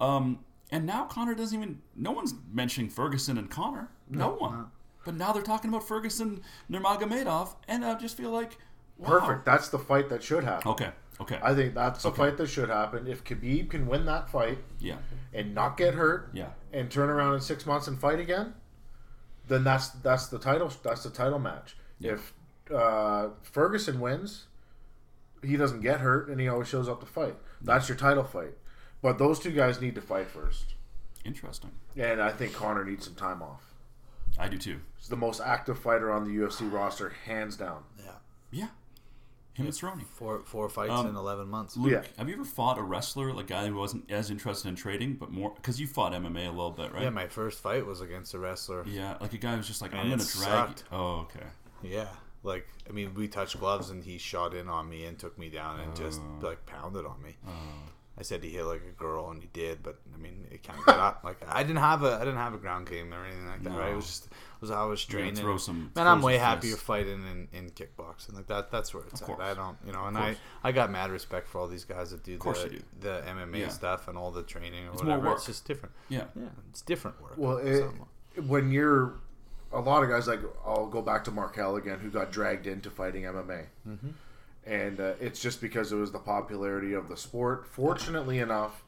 Um, 0.00 0.40
And 0.70 0.86
now 0.86 1.04
Conor 1.04 1.34
doesn't 1.34 1.56
even. 1.56 1.82
No 1.94 2.10
one's 2.10 2.34
mentioning 2.52 2.90
Ferguson 2.90 3.36
and 3.38 3.48
Conor. 3.50 3.90
No, 4.08 4.30
one. 4.30 4.66
But 5.04 5.14
now 5.14 5.30
they're 5.32 5.42
talking 5.42 5.68
about 5.68 5.86
Ferguson, 5.86 6.40
Nurmagomedov, 6.70 7.54
and 7.68 7.84
I 7.84 7.94
just 7.96 8.16
feel 8.16 8.30
like 8.30 8.56
wow. 8.96 9.20
Perfect. 9.20 9.44
That's 9.44 9.68
the 9.68 9.78
fight 9.78 10.08
that 10.08 10.22
should 10.22 10.44
happen. 10.44 10.70
Okay. 10.72 10.90
Okay. 11.20 11.38
I 11.42 11.54
think 11.54 11.74
that's 11.74 12.02
the 12.02 12.08
Okay. 12.08 12.16
fight 12.16 12.36
that 12.38 12.48
should 12.48 12.70
happen. 12.70 13.06
If 13.06 13.22
Khabib 13.22 13.70
can 13.70 13.86
win 13.86 14.04
that 14.06 14.28
fight 14.30 14.58
yeah. 14.80 14.96
and 15.32 15.54
not 15.54 15.76
get 15.76 15.94
hurt, 15.94 16.30
Yeah. 16.32 16.48
and 16.72 16.90
turn 16.90 17.08
around 17.10 17.34
in 17.34 17.40
six 17.40 17.66
months 17.66 17.86
and 17.86 18.00
fight 18.00 18.18
again, 18.18 18.54
then 19.46 19.62
that's 19.64 19.88
that's 19.90 20.26
the 20.28 20.38
title. 20.38 20.72
That's 20.82 21.02
the 21.04 21.10
title 21.10 21.38
match. 21.38 21.76
Yeah. 22.00 22.12
If 22.14 22.32
uh, 22.72 23.28
Ferguson 23.42 24.00
wins, 24.00 24.46
he 25.42 25.56
doesn't 25.56 25.80
get 25.80 26.00
hurt 26.00 26.28
and 26.28 26.40
he 26.40 26.48
always 26.48 26.68
shows 26.68 26.88
up 26.88 27.00
to 27.00 27.06
fight. 27.06 27.36
That's 27.60 27.88
your 27.88 27.96
title 27.98 28.24
fight. 28.24 28.54
But 29.02 29.18
those 29.18 29.38
two 29.38 29.50
guys 29.52 29.80
need 29.80 29.94
to 29.96 30.00
fight 30.00 30.28
first, 30.28 30.74
Interesting. 31.24 31.72
and 31.96 32.22
I 32.22 32.30
think 32.32 32.54
Conor 32.54 32.84
needs 32.84 33.04
some 33.04 33.14
time 33.14 33.42
off. 33.42 33.62
I 34.38 34.48
do 34.48 34.56
too. 34.56 34.80
He's 34.96 35.08
the 35.08 35.16
most 35.16 35.40
active 35.44 35.78
fighter 35.78 36.10
on 36.10 36.24
the 36.24 36.30
UFC 36.30 36.72
roster, 36.72 37.10
hands 37.26 37.56
down. 37.56 37.84
Yeah. 37.98 38.12
Yeah. 38.50 38.68
Him 39.52 39.66
and 39.66 39.74
Cerrone. 39.74 40.02
Four 40.06 40.42
four 40.44 40.68
fights 40.70 40.90
Um, 40.90 41.06
in 41.06 41.14
eleven 41.16 41.48
months. 41.48 41.76
Luke, 41.76 41.92
Yeah. 41.92 42.02
have 42.18 42.28
you 42.28 42.34
ever 42.34 42.44
fought 42.44 42.78
a 42.78 42.82
wrestler, 42.82 43.32
like 43.34 43.44
a 43.44 43.48
guy 43.48 43.66
who 43.68 43.76
wasn't 43.76 44.10
as 44.10 44.30
interested 44.30 44.68
in 44.68 44.74
trading, 44.74 45.14
but 45.14 45.30
more 45.30 45.52
because 45.54 45.78
you 45.78 45.86
fought 45.86 46.12
MMA 46.12 46.46
a 46.46 46.50
little 46.50 46.72
bit, 46.72 46.92
right? 46.92 47.02
Yeah, 47.02 47.10
my 47.10 47.28
first 47.28 47.60
fight 47.60 47.86
was 47.86 48.00
against 48.00 48.32
a 48.34 48.38
wrestler. 48.38 48.84
Yeah, 48.86 49.16
like 49.20 49.32
a 49.34 49.38
guy 49.38 49.54
who's 49.54 49.68
just 49.68 49.82
like, 49.82 49.92
And 49.92 50.00
I'm 50.00 50.08
gonna 50.10 50.22
it 50.22 50.28
drag. 50.30 50.68
sucked. 50.78 50.84
Oh, 50.90 51.28
okay. 51.28 51.46
Yeah, 51.82 52.08
like 52.44 52.66
I 52.88 52.92
mean, 52.92 53.14
we 53.14 53.26
touched 53.26 53.58
gloves 53.58 53.90
and 53.90 54.04
he 54.04 54.18
shot 54.18 54.54
in 54.54 54.68
on 54.68 54.88
me 54.88 55.04
and 55.06 55.18
took 55.18 55.36
me 55.38 55.48
down 55.48 55.80
and 55.80 55.96
just 55.96 56.20
Oh. 56.22 56.46
like 56.46 56.64
pounded 56.66 57.04
on 57.06 57.20
me. 57.22 57.36
Oh. 57.46 57.50
I 58.16 58.22
said 58.22 58.44
he 58.44 58.50
hit 58.50 58.64
like 58.64 58.82
a 58.88 58.92
girl 58.92 59.30
and 59.32 59.42
he 59.42 59.48
did, 59.52 59.82
but 59.82 59.98
I 60.14 60.18
mean, 60.18 60.46
it 60.48 60.62
can't 60.62 60.78
get 60.86 60.96
up. 61.00 61.22
Like 61.24 61.38
I 61.48 61.64
didn't 61.64 61.78
have 61.80 62.04
a 62.04 62.14
I 62.14 62.20
didn't 62.20 62.36
have 62.36 62.54
a 62.54 62.58
ground 62.58 62.88
game 62.88 63.12
or 63.12 63.24
anything 63.24 63.48
like 63.48 63.64
that. 63.64 63.70
Right? 63.76 63.90
It 63.90 63.96
was 63.96 64.06
just 64.06 64.26
it 64.26 64.32
was 64.60 64.70
I 64.70 64.84
was 64.84 65.04
You're 65.08 65.20
gonna 65.22 65.32
training. 65.32 65.42
throw 65.44 65.56
some- 65.56 65.78
Man, 65.80 65.90
throw 65.94 66.04
I'm 66.04 66.18
some 66.18 66.22
way 66.22 66.34
fists. 66.34 66.44
happier 66.44 66.76
fighting 66.76 67.22
in, 67.26 67.48
in 67.58 67.70
kickboxing. 67.70 68.34
Like 68.34 68.46
that. 68.46 68.70
That's 68.70 68.94
where 68.94 69.02
it's 69.04 69.20
Of 69.20 69.28
at. 69.30 69.36
course. 69.36 69.48
I 69.50 69.54
don't, 69.54 69.76
you 69.84 69.92
know, 69.92 70.04
and 70.04 70.16
I. 70.16 70.36
I 70.62 70.70
got 70.70 70.92
mad 70.92 71.10
respect 71.10 71.48
for 71.48 71.58
all 71.60 71.66
these 71.66 71.84
guys 71.84 72.12
that 72.12 72.22
do 72.22 72.38
the 72.38 72.68
do. 72.70 72.82
the 73.00 73.22
MMA 73.26 73.58
Yeah. 73.62 73.68
stuff 73.68 74.06
and 74.06 74.16
all 74.16 74.30
the 74.30 74.44
training 74.44 74.86
or 74.86 74.92
It's 74.92 75.02
more 75.02 75.10
whatever. 75.14 75.28
work. 75.30 75.38
It's 75.38 75.46
just 75.46 75.64
different. 75.66 75.92
Yeah. 76.08 76.24
Yeah, 76.36 76.44
it's 76.70 76.82
different 76.82 77.20
work. 77.20 77.32
Well, 77.36 77.56
it, 77.58 77.84
when 78.46 78.70
you're 78.70 79.14
a 79.74 79.80
lot 79.80 80.02
of 80.02 80.08
guys 80.08 80.26
like 80.26 80.40
I'll 80.66 80.86
go 80.86 81.02
back 81.02 81.24
to 81.24 81.30
Markel 81.30 81.76
again, 81.76 81.98
who 81.98 82.10
got 82.10 82.30
dragged 82.32 82.66
into 82.66 82.90
fighting 82.90 83.24
MMA, 83.24 83.66
Mm-hmm. 83.88 84.08
and 84.66 85.00
uh, 85.00 85.12
it's 85.20 85.40
just 85.40 85.60
because 85.60 85.92
it 85.92 85.96
was 85.96 86.12
the 86.12 86.18
popularity 86.18 86.92
of 86.94 87.08
the 87.08 87.16
sport. 87.16 87.66
Fortunately 87.66 88.38
enough, 88.38 88.82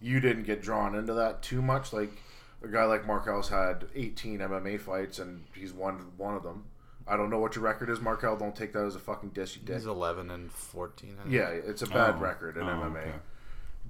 you 0.00 0.20
didn't 0.20 0.44
get 0.44 0.60
drawn 0.62 0.94
into 0.94 1.14
that 1.14 1.42
too 1.42 1.62
much. 1.62 1.92
Like 1.92 2.12
a 2.62 2.68
guy 2.68 2.84
like 2.84 3.06
Markel's 3.06 3.48
had 3.48 3.86
18 3.94 4.38
MMA 4.40 4.80
fights, 4.80 5.18
and 5.18 5.44
he's 5.54 5.72
won 5.72 6.12
one 6.16 6.34
of 6.34 6.42
them. 6.42 6.64
I 7.06 7.16
don't 7.16 7.30
know 7.30 7.38
what 7.40 7.56
your 7.56 7.64
record 7.64 7.90
is, 7.90 8.00
Markel. 8.00 8.36
Don't 8.36 8.54
take 8.54 8.72
that 8.74 8.84
as 8.84 8.94
a 8.94 9.00
fucking 9.00 9.30
diss, 9.30 9.56
you 9.56 9.62
dick. 9.64 9.74
He's 9.76 9.86
11 9.86 10.30
and 10.30 10.52
14. 10.52 11.16
I 11.18 11.22
think. 11.22 11.34
Yeah, 11.34 11.48
it's 11.48 11.82
a 11.82 11.86
bad 11.88 12.14
Oh, 12.16 12.20
record 12.20 12.56
in 12.56 12.62
oh, 12.62 12.66
MMA, 12.66 12.98
okay. 13.00 13.12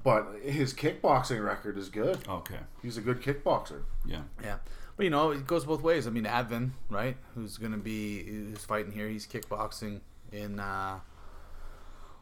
but 0.03 0.27
his 0.43 0.73
kickboxing 0.73 1.45
record 1.45 1.77
is 1.77 1.91
good. 1.91 2.19
Okay. 2.27 2.57
He's 2.83 2.97
a 2.97 3.03
good 3.03 3.21
kickboxer. 3.21 3.83
Yeah. 4.07 4.23
Yeah, 4.43 4.57
but 4.97 5.05
you 5.05 5.11
know 5.11 5.31
it 5.31 5.47
goes 5.47 5.65
both 5.65 5.83
ways. 5.83 6.07
I 6.07 6.11
mean, 6.11 6.25
Advin, 6.25 6.71
right? 6.91 7.17
Who's 7.35 7.59
gonna 7.59 7.77
be 7.79 8.23
who's 8.25 8.65
fighting 8.65 8.93
here? 8.93 9.09
He's 9.09 9.27
kickboxing 9.27 10.01
in 10.33 10.59
uh, 10.61 10.99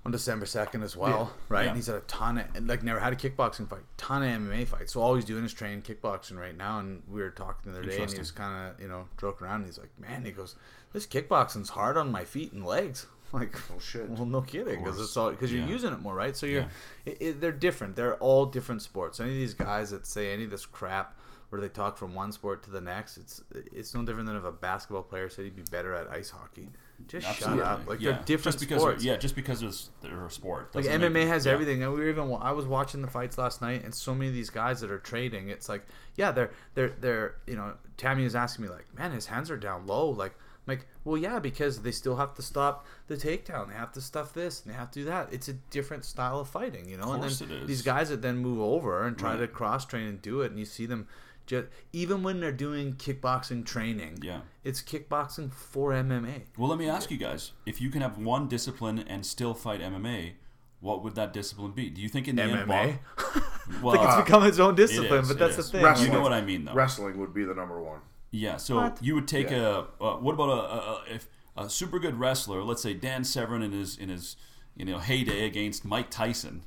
on 0.05 0.13
December 0.13 0.47
second 0.47 0.83
as 0.83 0.97
well, 0.97 1.33
right? 1.49 1.63
Yeah. 1.65 1.69
And 1.69 1.77
he's 1.77 1.87
had 1.89 1.97
a 1.97 2.01
ton 2.01 2.39
of 2.39 2.67
like 2.67 2.83
never 2.83 2.99
had 3.01 3.13
a 3.13 3.17
kickboxing 3.17 3.69
fight, 3.69 3.83
ton 3.99 4.23
of 4.23 4.29
MMA 4.43 4.67
fights. 4.67 4.93
So 4.95 5.03
all 5.03 5.15
he's 5.15 5.25
doing 5.27 5.45
is 5.45 5.53
training 5.53 5.83
kickboxing 5.83 6.39
right 6.39 6.57
now. 6.57 6.79
And 6.79 7.03
we 7.11 7.21
were 7.21 7.31
talking 7.31 7.71
the 7.73 7.79
other 7.79 7.87
day, 7.87 7.93
and 7.93 8.11
he 8.11 8.17
Interesting. 8.17 8.21
was 8.21 8.31
kind 8.31 8.71
of 8.75 8.81
you 8.81 8.89
know 8.89 9.07
joking 9.21 9.47
around. 9.47 9.57
And 9.57 9.67
he's 9.67 9.79
like, 9.79 9.91
man, 9.99 10.25
he 10.25 10.31
goes, 10.31 10.57
this 10.93 11.07
kickboxing's 11.07 11.69
hard 11.71 11.97
on 11.97 12.11
my 12.11 12.25
feet 12.25 12.53
and 12.53 12.65
legs. 12.65 13.07
Like, 13.33 13.55
Oh 13.71 13.79
shit. 13.79 14.11
well, 14.11 14.27
no 14.27 14.41
kidding, 14.41 14.83
because 14.83 15.01
it's 15.01 15.17
all 15.17 15.31
because 15.31 15.53
you're 15.53 15.63
Yeah. 15.63 15.69
using 15.69 15.93
it 15.93 16.01
more, 16.01 16.17
right? 16.17 16.37
So 16.37 16.47
you're, 16.47 16.67
it, 17.07 17.17
it, 17.21 17.41
they're 17.41 17.53
different. 17.53 17.95
They're 17.95 18.17
all 18.17 18.45
different 18.45 18.83
sports. 18.83 19.21
Any 19.21 19.31
of 19.31 19.37
these 19.37 19.55
guys 19.55 19.91
that 19.93 20.05
say 20.05 20.33
any 20.33 20.43
of 20.43 20.51
this 20.51 20.67
crap 20.67 21.17
where 21.51 21.61
they 21.61 21.69
talk 21.69 21.99
from 21.99 22.15
one 22.15 22.33
sport 22.33 22.63
to 22.65 22.71
the 22.71 22.81
next, 22.81 23.19
it's 23.19 23.43
it's 23.73 23.95
no 23.95 24.05
different 24.05 24.27
than 24.27 24.37
if 24.37 24.45
a 24.45 24.53
basketball 24.53 25.03
player 25.03 25.29
said 25.29 25.45
he'd 25.45 25.57
be 25.57 25.63
better 25.71 25.95
at 25.95 26.09
ice 26.09 26.31
hockey. 26.31 26.69
Just 27.09 27.27
Absolutely. 27.27 27.59
shut 27.59 27.67
up. 27.67 27.89
Like 27.89 28.01
yeah. 28.01 28.13
they're 28.13 28.23
different 28.25 28.59
just 28.59 28.61
because 28.61 28.83
sports. 28.83 29.05
Yeah, 29.05 29.17
just 29.17 29.35
because 29.35 29.63
it's 29.63 29.91
they're 30.01 30.27
a 30.27 30.31
sport. 30.31 30.75
Like 30.75 30.85
MMA 30.85 31.13
make- 31.13 31.29
has 31.29 31.47
yeah. 31.47 31.53
everything, 31.53 31.83
and 31.83 31.93
we 31.93 32.01
were 32.01 32.09
even 32.09 32.37
I 32.41 32.53
was 32.53 32.67
watching 32.67 33.03
the 33.03 33.09
fights 33.09 33.39
last 33.39 33.63
night, 33.63 33.85
and 33.85 33.95
so 33.95 34.15
many 34.15 34.29
of 34.29 34.35
these 34.35 34.51
guys 34.51 34.81
that 34.81 34.91
are 34.91 34.99
trading, 34.99 35.49
it's 35.49 35.69
like, 35.69 35.85
yeah, 36.17 36.31
they're 36.31 36.51
they're 36.75 36.93
they're 37.01 37.35
you 37.47 37.57
know, 37.57 37.75
Tammy 37.97 38.25
is 38.25 38.35
asking 38.35 38.67
me 38.67 38.71
like, 38.71 38.87
man, 38.97 39.13
his 39.13 39.27
hands 39.27 39.51
are 39.51 39.57
down 39.57 39.87
low, 39.87 40.09
like. 40.11 40.35
I'm 40.69 40.77
like, 40.77 40.87
well, 41.05 41.17
yeah, 41.17 41.39
because 41.39 41.81
they 41.81 41.91
still 41.91 42.17
have 42.17 42.35
to 42.35 42.43
stop 42.43 42.85
the 43.07 43.17
takedown. 43.17 43.69
They 43.69 43.75
have 43.75 43.93
to 43.93 44.01
stuff 44.03 44.35
this 44.35 44.63
and 44.63 44.73
they 44.73 44.77
have 44.77 44.91
to 44.91 44.99
do 45.01 45.05
that. 45.07 45.33
It's 45.33 45.49
a 45.49 45.55
different 45.55 46.05
style 46.05 46.39
of 46.39 46.51
fighting, 46.51 46.87
you 46.87 46.99
know. 46.99 47.05
course 47.05 47.41
and 47.41 47.51
then 47.51 47.59
is. 47.63 47.67
these 47.67 47.83
guys 47.83 48.11
that 48.11 48.21
then 48.21 48.37
move 48.37 48.61
over 48.61 49.07
and 49.07 49.17
try 49.17 49.31
Right. 49.31 49.41
to 49.41 49.49
cross 49.49 49.87
train 49.87 50.07
and 50.07 50.21
do 50.21 50.43
it, 50.43 50.51
and 50.51 50.59
you 50.59 50.67
see 50.67 50.85
them 50.85 51.09
just 51.51 51.67
even 51.93 52.23
when 52.23 52.39
they're 52.41 52.53
doing 52.53 52.95
kickboxing 52.95 53.67
training, 53.67 54.19
Yeah. 54.23 54.43
it's 54.63 54.81
kickboxing 54.81 55.53
for 55.53 55.91
MMA. 55.93 56.43
Well, 56.57 56.69
let 56.69 56.79
me 56.79 56.89
ask 56.89 57.11
you 57.11 57.17
guys: 57.17 57.53
if 57.67 57.81
you 57.81 57.91
can 57.91 58.03
have 58.03 58.17
one 58.19 58.47
discipline 58.49 59.01
and 59.01 59.27
still 59.27 59.53
fight 59.53 59.81
MMA, 59.81 60.35
what 60.79 61.03
would 61.03 61.17
that 61.17 61.33
discipline 61.33 61.73
be? 61.73 61.91
Do 61.91 62.01
you 62.01 62.09
think 62.09 62.29
in 62.29 62.37
the 62.37 62.43
end, 62.43 62.53
MMA, 62.53 62.99
Bob- 63.17 63.43
well, 63.83 63.97
like 63.97 64.09
it's 64.09 64.17
become 64.25 64.45
its 64.45 64.59
own 64.61 64.77
discipline, 64.77 65.23
is, 65.23 65.29
but 65.29 65.39
that's 65.39 65.57
the 65.57 65.63
thing. 65.65 65.83
Wrestling. 65.83 66.09
You 66.09 66.15
know 66.17 66.23
what 66.23 66.33
I 66.33 66.41
mean, 66.41 66.65
though. 66.67 66.73
Wrestling 66.75 67.19
would 67.19 67.35
be 67.35 67.45
the 67.45 67.55
number 67.55 67.83
one. 67.83 68.01
Yeah. 68.31 68.57
So 68.57 68.77
What? 68.77 68.99
you 69.03 69.17
would 69.17 69.27
take 69.27 69.51
Yeah. 69.51 69.87
a 70.01 70.05
uh, 70.05 70.17
what 70.19 70.35
about 70.35 70.51
a, 70.51 70.53
a, 70.53 70.77
a 71.11 71.15
if 71.17 71.29
a 71.57 71.69
super 71.69 71.99
good 71.99 72.21
wrestler, 72.21 72.63
let's 72.63 72.81
say 72.81 72.95
Dan 72.95 73.25
Severn 73.25 73.61
in 73.63 73.73
his 73.73 73.99
in 73.99 74.09
his 74.09 74.37
you 74.77 74.85
know 74.85 74.99
heyday 74.99 75.45
against 75.47 75.85
Mike 75.85 76.11
Tyson. 76.11 76.63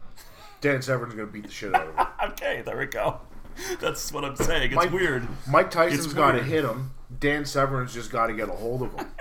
Dan 0.59 0.81
Severn's 0.81 1.13
gonna 1.15 1.27
beat 1.27 1.45
the 1.45 1.51
shit 1.51 1.73
out 1.73 1.87
of 1.87 1.95
him. 1.95 2.07
Okay, 2.33 2.61
there 2.65 2.77
we 2.77 2.85
go. 2.85 3.21
That's 3.79 4.11
what 4.11 4.23
I'm 4.25 4.35
saying. 4.35 4.67
It's 4.71 4.75
Mike- 4.75 4.91
weird. 4.91 5.27
Mike 5.47 5.71
Tyson's 5.71 6.05
It's 6.05 6.13
got 6.13 6.33
to 6.33 6.43
hit 6.43 6.63
him. 6.65 6.91
Dan 7.19 7.45
Severn's 7.45 7.93
just 7.93 8.11
got 8.11 8.27
to 8.27 8.33
get 8.33 8.49
a 8.49 8.53
hold 8.53 8.83
of 8.83 8.93
him. 8.95 9.07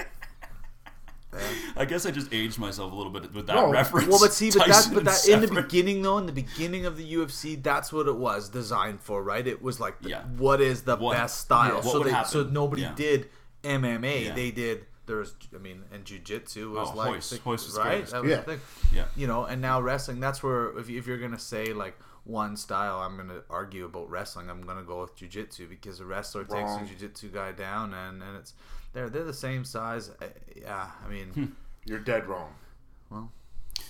I 1.77 1.87
guess 1.87 2.05
I 2.05 2.11
just 2.11 2.31
aged 2.33 2.59
myself 2.59 2.93
a 2.93 2.95
little 2.95 3.11
bit 3.11 3.33
with 3.33 3.47
that 3.47 3.55
No, 3.57 3.71
reference. 3.71 4.07
Well, 4.09 4.21
but 4.21 4.35
see, 4.35 4.51
but 4.51 4.67
that's 4.67 4.85
Tyson 4.89 4.95
but 4.95 5.05
that 5.07 5.27
in 5.27 5.41
the 5.41 5.49
beginning 5.63 6.03
though, 6.03 6.19
in 6.19 6.27
the 6.27 6.33
beginning 6.33 6.85
of 6.85 6.99
the 6.99 7.15
UFC, 7.15 7.61
that's 7.63 7.91
what 7.91 8.07
it 8.07 8.17
was 8.17 8.51
designed 8.51 9.01
for, 9.01 9.23
right? 9.23 9.47
It 9.47 9.63
was 9.63 9.81
like, 9.81 9.99
the, 10.03 10.11
Yeah. 10.11 10.23
what 10.37 10.61
is 10.61 10.83
the 10.83 10.97
What- 10.97 11.17
best 11.17 11.41
style? 11.41 11.77
yeah, 11.77 11.81
so 11.81 11.99
would 12.03 12.09
they, 12.13 12.23
so 12.27 12.43
nobody 12.45 12.83
Yeah. 12.83 12.95
did 12.95 13.31
MMA. 13.65 14.27
Yeah. 14.27 14.35
They 14.35 14.51
did. 14.51 14.85
There's, 15.07 15.35
I 15.55 15.59
mean, 15.59 15.85
and 15.91 16.05
jujitsu 16.05 16.73
was 16.73 16.91
Oh, 16.93 16.97
like, 16.97 17.13
Royce. 17.13 17.31
the- 17.31 17.41
Royce 17.47 17.67
was 17.67 17.79
right? 17.79 18.01
great. 18.01 18.07
That 18.09 18.23
was 18.23 18.31
Yeah. 18.31 18.37
the 18.37 18.43
thing. 18.43 18.61
Yeah. 18.95 19.05
You 19.17 19.27
know, 19.27 19.45
and 19.45 19.63
now 19.63 19.81
wrestling. 19.81 20.21
That's 20.21 20.43
where 20.43 20.77
if, 20.79 20.91
if 20.91 21.07
you're 21.07 21.19
gonna 21.19 21.39
say 21.39 21.73
like 21.73 21.99
one 22.25 22.57
style, 22.57 23.01
I'm 23.01 23.17
gonna 23.17 23.43
argue 23.51 23.85
about 23.85 24.09
wrestling. 24.11 24.49
I'm 24.51 24.63
gonna 24.63 24.83
go 24.85 25.01
with 25.01 25.17
jujitsu 25.17 25.69
because 25.69 26.01
a 26.01 26.05
wrestler 26.05 26.45
Wrong. 26.45 26.79
takes 26.87 26.91
a 26.91 26.95
jujitsu 27.07 27.33
guy 27.33 27.53
down, 27.53 27.93
and 27.95 28.23
and 28.23 28.37
it's 28.37 28.55
they're 28.93 29.09
they're 29.11 29.25
the 29.25 29.33
same 29.35 29.65
size. 29.65 30.11
Uh, 30.21 30.27
Yeah, 30.57 30.91
I 31.05 31.09
mean, 31.09 31.29
Hmm. 31.31 31.45
You're 31.85 31.99
dead 31.99 32.27
wrong. 32.29 32.55
Well, 33.11 33.33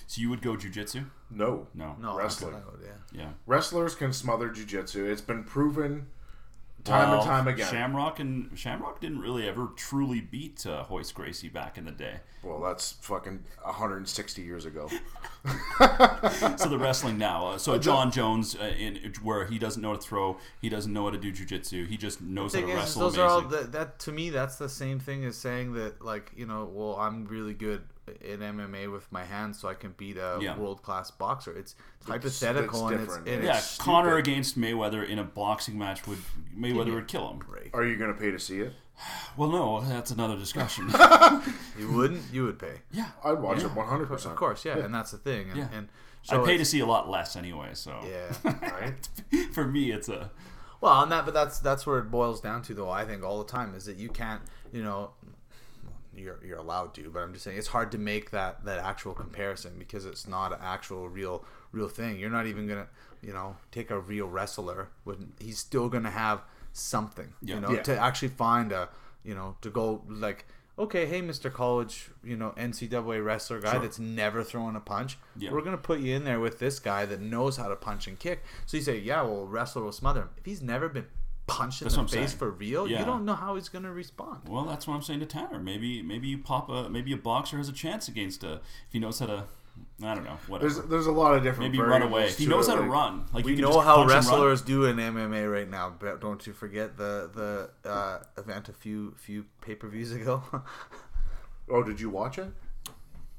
so 0.07 0.19
you 0.19 0.29
would 0.31 0.41
go 0.41 0.55
jujitsu? 0.55 1.05
No. 1.29 1.67
No. 1.75 1.95
no 1.99 2.17
Wrestling. 2.17 2.53
that's 2.53 2.83
yeah. 3.13 3.21
Yeah. 3.21 3.29
Wrestlers 3.45 3.93
can 3.93 4.11
smother 4.13 4.49
jujitsu. 4.49 5.07
It's 5.07 5.21
been 5.21 5.43
proven 5.43 6.07
time 6.83 7.13
and 7.13 7.23
time 7.23 7.47
again. 7.47 7.69
Shamrock 7.69 8.19
and 8.19 8.57
Shamrock 8.57 8.99
didn't 8.99 9.19
really 9.19 9.47
ever 9.47 9.69
truly 9.75 10.21
beat 10.21 10.65
uh, 10.65 10.85
Royce 10.89 11.11
Gracie 11.11 11.49
back 11.49 11.77
in 11.77 11.85
the 11.85 11.91
day. 11.91 12.15
well, 12.43 12.59
that's 12.59 12.93
fucking 13.01 13.43
160 13.63 14.41
years 14.41 14.65
ago. 14.65 14.89
So 16.57 16.69
the 16.69 16.77
wrestling 16.77 17.17
now. 17.17 17.47
Uh, 17.47 17.57
so 17.57 17.77
Jon 17.79 18.11
Jones, 18.11 18.55
uh, 18.55 18.73
in 18.77 19.13
where 19.21 19.45
he 19.45 19.59
doesn't 19.59 19.81
know 19.81 19.89
how 19.89 19.95
to 19.95 20.01
throw, 20.01 20.37
he 20.61 20.69
doesn't 20.69 20.91
know 20.93 21.03
how 21.05 21.09
to 21.09 21.17
do 21.17 21.33
jujitsu. 21.33 21.87
He 21.87 21.97
just 21.97 22.21
knows 22.21 22.53
how 22.53 22.61
to 22.61 22.69
is, 22.69 22.75
wrestle 22.75 23.01
those 23.01 23.17
amazing. 23.17 23.29
are 23.29 23.29
all 23.29 23.41
that, 23.49 23.71
that 23.73 23.99
to 23.99 24.11
me 24.11 24.29
that's 24.29 24.55
the 24.55 24.69
same 24.69 24.99
thing 24.99 25.25
as 25.25 25.35
saying 25.35 25.73
that 25.73 26.03
like 26.03 26.31
you 26.35 26.45
know 26.45 26.69
well 26.71 26.95
i'm 26.97 27.25
really 27.25 27.53
good 27.53 27.81
in 28.21 28.39
mma 28.41 28.91
with 28.91 29.09
my 29.11 29.23
hands 29.23 29.59
so 29.59 29.67
i 29.69 29.73
can 29.73 29.93
beat 29.97 30.17
a 30.17 30.37
Yeah. 30.41 30.57
world-class 30.57 31.11
boxer 31.11 31.55
it's, 31.57 31.75
hypothetical 32.05 32.87
and 32.87 32.95
it's, 32.99 33.05
different. 33.05 33.27
and 33.29 33.43
yeah, 33.43 33.57
it's 33.57 33.77
Conor 33.77 34.17
against 34.17 34.59
Mayweather 34.59 35.07
in 35.07 35.19
a 35.19 35.23
boxing 35.23 35.77
match 35.77 36.05
would 36.07 36.19
Mayweather 36.57 36.93
would 36.93 37.07
kill 37.07 37.29
him. 37.31 37.39
Break. 37.39 37.69
Are 37.73 37.85
you 37.85 37.95
gonna 37.95 38.13
pay 38.13 38.29
to 38.31 38.39
see 38.39 38.59
it? 38.59 38.73
Well, 39.37 39.49
no, 39.49 39.81
that's 39.81 40.11
another 40.11 40.37
discussion. 40.37 40.89
you 41.79 41.91
wouldn't 41.91 42.21
you 42.31 42.43
would 42.43 42.59
pay 42.59 42.81
yeah, 42.91 43.11
I'd 43.23 43.39
watch 43.39 43.59
Yeah. 43.59 43.67
it 43.67 43.73
one 43.75 43.87
hundred 43.87 44.07
percent. 44.09 44.33
of 44.33 44.37
course 44.37 44.65
yeah, 44.65 44.77
and 44.79 44.93
that's 44.93 45.11
the 45.11 45.17
thing 45.17 45.49
and, 45.49 45.57
Yeah. 45.57 45.67
and 45.73 45.87
so 46.23 46.41
I'd 46.41 46.45
pay 46.45 46.57
to 46.57 46.65
see 46.65 46.79
a 46.81 46.85
lot 46.85 47.09
less 47.09 47.35
anyway. 47.37 47.69
So 47.73 47.97
yeah 48.05 48.33
Right? 48.69 49.09
for 49.53 49.65
me, 49.65 49.91
it's 49.91 50.09
a 50.09 50.29
Well, 50.81 51.01
and 51.03 51.11
that, 51.13 51.23
but 51.25 51.33
that's 51.33 51.59
that's 51.59 51.87
where 51.87 51.99
it 51.99 52.11
boils 52.11 52.41
down 52.41 52.61
to, 52.63 52.73
though. 52.73 52.89
I 52.89 53.05
think 53.05 53.23
all 53.23 53.39
the 53.41 53.49
time 53.49 53.73
is 53.75 53.85
that 53.85 53.95
you 53.95 54.09
can't, 54.09 54.41
you 54.73 54.83
know, 54.83 55.11
you're 56.15 56.39
you're 56.45 56.57
allowed 56.59 56.93
to. 56.95 57.09
But 57.09 57.19
I'm 57.21 57.33
just 57.33 57.43
saying 57.45 57.57
it's 57.57 57.67
hard 57.67 57.91
to 57.93 57.97
make 57.97 58.31
that 58.31 58.65
that 58.65 58.79
actual 58.79 59.13
comparison 59.13 59.73
because 59.79 60.05
it's 60.05 60.27
not 60.27 60.51
an 60.53 60.59
actual 60.61 61.09
real 61.09 61.43
real 61.71 61.87
thing. 61.89 62.19
You're 62.19 62.29
not 62.29 62.45
even 62.47 62.67
gonna 62.67 62.87
you 63.21 63.33
know 63.33 63.57
take 63.71 63.91
a 63.91 63.99
real 63.99 64.27
wrestler 64.27 64.89
when 65.03 65.33
he's 65.39 65.59
still 65.59 65.89
gonna 65.89 66.11
have 66.11 66.41
something. 66.73 67.33
Yeah. 67.41 67.55
You 67.55 67.61
know 67.61 67.71
Yeah. 67.71 67.81
to 67.83 67.97
actually 67.97 68.29
find 68.29 68.71
a 68.71 68.89
you 69.23 69.35
know 69.35 69.55
to 69.61 69.69
go 69.69 70.03
like. 70.07 70.45
Okay, 70.75 71.05
hey, 71.05 71.21
Mr. 71.21 71.53
College, 71.53 72.09
you 72.23 72.35
know, 72.35 72.51
NCAA 72.57 73.23
wrestler 73.23 73.59
guy 73.59 73.73
Sure. 73.73 73.81
that's 73.81 73.99
never 73.99 74.43
thrown 74.43 74.75
a 74.75 74.79
punch. 74.79 75.19
Yeah. 75.37 75.51
We're 75.51 75.61
gonna 75.61 75.77
put 75.77 75.99
you 75.99 76.15
in 76.15 76.23
there 76.23 76.39
with 76.39 76.57
this 76.57 76.79
guy 76.79 77.05
that 77.05 77.21
knows 77.21 77.57
how 77.57 77.67
to 77.67 77.75
punch 77.75 78.07
and 78.07 78.17
kick. 78.17 78.43
So 78.65 78.77
you 78.77 78.81
say, 78.81 78.97
yeah, 78.97 79.21
well, 79.21 79.45
wrestler 79.45 79.83
will 79.83 79.91
smother 79.91 80.21
him. 80.23 80.29
If 80.35 80.45
he's 80.45 80.63
never 80.63 80.89
been 80.89 81.05
punched 81.47 81.81
in 81.81 81.85
That's 81.85 81.95
the 81.95 82.03
face 82.03 82.29
saying. 82.29 82.39
for 82.39 82.51
real, 82.51 82.87
Yeah. 82.87 82.99
you 82.99 83.05
don't 83.05 83.25
know 83.25 83.35
how 83.35 83.55
he's 83.55 83.69
gonna 83.69 83.91
respond. 83.91 84.41
Well, 84.47 84.63
that's 84.65 84.87
what 84.87 84.93
I'm 84.95 85.01
saying 85.01 85.19
to 85.21 85.25
Tanner. 85.25 85.59
Maybe 85.59 86.01
maybe 86.01 86.27
you 86.27 86.37
pop 86.37 86.69
a 86.69 86.89
maybe 86.89 87.11
a 87.13 87.17
boxer 87.17 87.57
has 87.57 87.69
a 87.69 87.73
chance 87.73 88.07
against 88.07 88.43
a 88.43 88.53
if 88.55 88.61
he 88.91 88.99
knows 88.99 89.19
how 89.19 89.25
to. 89.27 89.43
I 90.03 90.13
don't 90.13 90.23
know. 90.23 90.37
Whatever. 90.47 90.69
There's 90.71 90.87
there's 90.87 91.05
a 91.07 91.11
lot 91.11 91.35
of 91.35 91.41
different. 91.43 91.71
maybe 91.71 91.79
run 91.81 91.89
variables 92.01 92.11
away. 92.11 92.31
He 92.31 92.45
knows 92.45 92.67
it, 92.67 92.71
how 92.71 92.75
to 92.77 92.81
like- 92.83 92.91
run. 92.91 93.25
Like 93.33 93.43
we 93.45 93.55
you 93.55 93.61
know 93.63 93.79
how 93.79 93.95
punch 93.95 94.01
and 94.01 94.09
run. 94.09 94.17
wrestlers 94.17 94.61
do 94.61 94.85
in 94.85 94.97
MMA 94.97 95.51
right 95.51 95.67
now, 95.69 95.93
but 95.99 96.21
don't 96.21 96.45
you 96.45 96.53
forget 96.53 96.95
the 96.97 97.29
the 97.83 97.89
uh, 97.89 98.19
event 98.37 98.69
a 98.69 98.73
few 98.73 99.15
few 99.17 99.45
pay 99.61 99.73
per 99.75 99.87
views 99.87 100.11
ago. 100.11 100.43
Oh, 101.69 101.81
did 101.81 101.99
you 102.01 102.09
watch 102.09 102.37
it? 102.37 102.51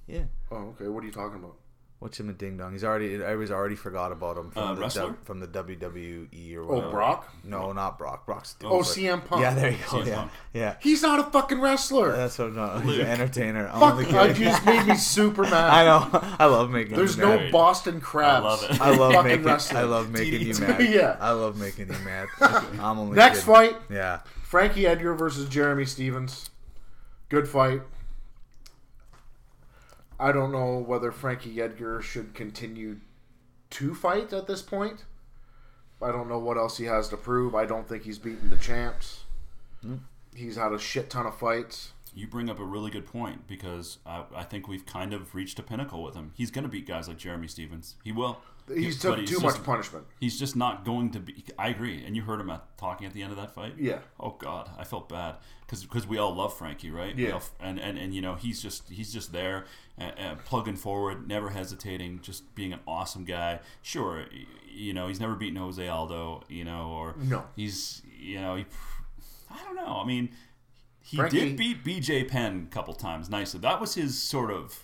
yeah, 0.07 0.25
Oh, 0.51 0.57
okay. 0.71 0.89
What 0.89 1.03
are 1.03 1.07
you 1.07 1.13
talking 1.13 1.39
about? 1.39 1.57
What's 2.05 2.21
him 2.21 2.29
a 2.29 2.35
ding 2.35 2.59
dong? 2.59 2.73
He's 2.73 2.85
already 2.85 3.15
everybody's 3.15 3.51
already 3.51 3.77
forgot 3.77 4.13
about 4.13 4.37
him 4.37 4.51
from 4.51 4.63
Uh, 4.63 4.75
the 4.75 4.81
wrestler? 4.83 5.15
From 5.25 5.41
the 5.41 5.47
WWE 5.47 6.55
or 6.55 6.61
Oh, 6.61 6.67
whatever. 6.67 6.91
Brock. 6.91 7.33
No, 7.45 7.73
not 7.73 7.97
Brock. 7.99 8.27
Brock's 8.27 8.57
Oh, 8.63 8.81
but- 8.81 8.87
CM 8.87 9.25
Punk. 9.25 9.41
Yeah, 9.41 9.55
there 9.55 9.71
you 9.71 9.79
go. 9.79 9.85
CM 10.03 10.07
yeah, 10.07 10.15
Punk. 10.17 10.31
yeah. 10.53 10.77
He's 10.81 11.01
not 11.01 11.19
a 11.19 11.23
fucking 11.31 11.63
wrestler. 11.63 12.13
That's 12.15 12.39
what 12.39 12.53
no, 12.53 12.77
he's 12.81 12.85
Luke. 12.85 13.01
an 13.01 13.07
entertainer. 13.07 13.69
I'm 13.73 13.81
Fuck, 13.81 13.93
only 13.95 14.05
uh, 14.05 14.27
kidding. 14.27 14.43
you 14.43 14.49
just 14.51 14.67
made 14.67 14.87
me 14.87 14.97
super 14.97 15.45
mad. 15.45 15.55
I 15.73 15.85
know. 15.87 16.37
I 16.39 16.45
love 16.45 16.71
making. 16.71 16.95
There's 16.95 17.17
you 17.17 17.23
no 17.23 17.37
mad. 17.39 17.51
Boston 17.51 18.03
crabs. 18.03 18.45
I 18.45 18.49
love 18.51 18.63
it. 18.65 18.81
I 18.83 18.91
love 18.91 19.13
fucking 19.15 19.31
making. 19.31 19.45
wrestling. 19.47 19.77
I 19.79 19.85
love 19.85 20.11
making 20.11 20.43
you 20.43 20.55
mad. 20.61 20.81
Yeah. 20.83 21.17
I 21.21 21.31
love 21.31 21.57
making 21.59 21.87
you 21.91 21.97
mad. 22.05 22.29
I'm 22.83 22.99
only 22.99 23.17
Next 23.17 23.45
kidding. 23.47 23.55
fight, 23.55 23.77
Yeah. 23.89 24.21
Frankie 24.43 24.87
Edgar 24.87 25.15
versus 25.15 25.49
Jeremy 25.49 25.87
Stephens. 25.87 26.51
Good 27.31 27.49
fight. 27.49 27.81
I 30.19 30.33
don't 30.33 30.53
know 30.53 30.79
whether 30.79 31.11
Frankie 31.11 31.61
Edgar 31.61 32.01
should 32.01 32.35
continue 32.35 33.01
to 33.71 33.95
fight 33.95 34.33
at 34.33 34.47
this 34.47 34.63
point. 34.63 35.05
I 36.01 36.13
don't 36.13 36.29
know 36.29 36.39
what 36.39 36.57
else 36.57 36.77
he 36.77 36.85
has 36.85 37.09
to 37.09 37.17
prove. 37.17 37.55
I 37.55 37.65
don't 37.65 37.89
think 37.89 38.05
he's 38.05 38.19
beaten 38.19 38.51
the 38.51 38.57
champs. 38.57 39.25
Hmm. 39.81 39.97
He's 40.35 40.57
had 40.57 40.73
a 40.73 40.79
shit 40.79 41.11
ton 41.11 41.27
of 41.27 41.39
fights. 41.39 41.93
You 42.15 42.27
bring 42.29 42.49
up 42.49 42.59
a 42.61 42.65
really 42.65 42.91
good 42.91 43.07
point 43.07 43.47
because 43.47 43.99
I, 44.07 44.25
I 44.35 44.43
think 44.45 44.69
we've 44.69 44.87
kind 44.87 45.13
of 45.13 45.35
reached 45.35 45.59
a 45.59 45.63
pinnacle 45.63 46.03
with 46.03 46.15
him. 46.15 46.31
He's 46.35 46.51
going 46.51 46.63
to 46.65 46.69
beat 46.69 46.87
guys 46.87 47.09
like 47.09 47.19
Jeremy 47.19 47.49
Stephens. 47.49 47.97
He 48.05 48.13
will. 48.13 48.39
He's 48.73 49.03
But 49.03 49.17
took 49.17 49.27
too 49.27 49.33
just- 49.33 49.43
much 49.43 49.63
punishment. 49.63 50.07
He's 50.21 50.39
just 50.39 50.57
not 50.57 50.85
going 50.87 51.11
to 51.11 51.21
be. 51.21 51.45
I 51.59 51.69
agree, 51.69 52.03
and 52.05 52.17
you 52.17 52.23
heard 52.23 52.41
him 52.41 52.49
at, 52.51 52.79
talking 52.79 53.07
at 53.07 53.13
the 53.13 53.23
end 53.23 53.31
of 53.31 53.37
that 53.37 53.55
fight. 53.55 53.75
Yeah. 53.79 53.99
Oh 54.19 54.31
God, 54.39 54.71
I 54.79 54.85
felt 54.85 55.09
bad 55.11 55.37
because 55.69 56.07
we 56.07 56.17
all 56.17 56.35
love 56.35 56.57
Frankie, 56.57 56.91
right? 56.91 57.15
Yeah. 57.19 57.33
all 57.33 57.43
and, 57.61 57.79
and 57.79 57.99
and 57.99 58.15
you 58.15 58.23
know 58.23 58.37
he's 58.37 58.63
just 58.63 58.89
he's 58.89 59.13
just 59.13 59.33
there, 59.33 59.67
uh, 60.01 60.05
uh, 60.19 60.35
plugging 60.47 60.77
forward, 60.77 61.29
never 61.29 61.51
hesitating, 61.51 62.21
just 62.23 62.55
being 62.55 62.73
an 62.73 62.81
awesome 62.89 63.25
guy. 63.27 63.61
Sure, 63.83 64.25
you 64.67 64.95
know 64.95 65.09
he's 65.09 65.21
never 65.21 65.35
beaten 65.35 65.57
Jose 65.57 65.87
Aldo, 65.87 66.45
you 66.49 66.65
know, 66.65 66.89
or 66.89 67.15
No. 67.19 67.45
he's 67.57 68.01
you 68.19 68.41
know 68.41 68.57
he. 68.57 68.65
I 69.51 69.63
don't 69.65 69.77
know. 69.77 70.01
I 70.03 70.07
mean, 70.07 70.31
he 71.07 71.17
Frankie- 71.19 71.41
did 71.41 71.57
beat 71.57 71.85
B.J. 71.85 72.25
Penn 72.25 72.67
a 72.71 72.75
couple 72.75 72.95
times 72.95 73.29
nicely. 73.31 73.61
That 73.61 73.81
was 73.81 73.95
his 73.95 74.21
sort 74.21 74.51
of 74.51 74.83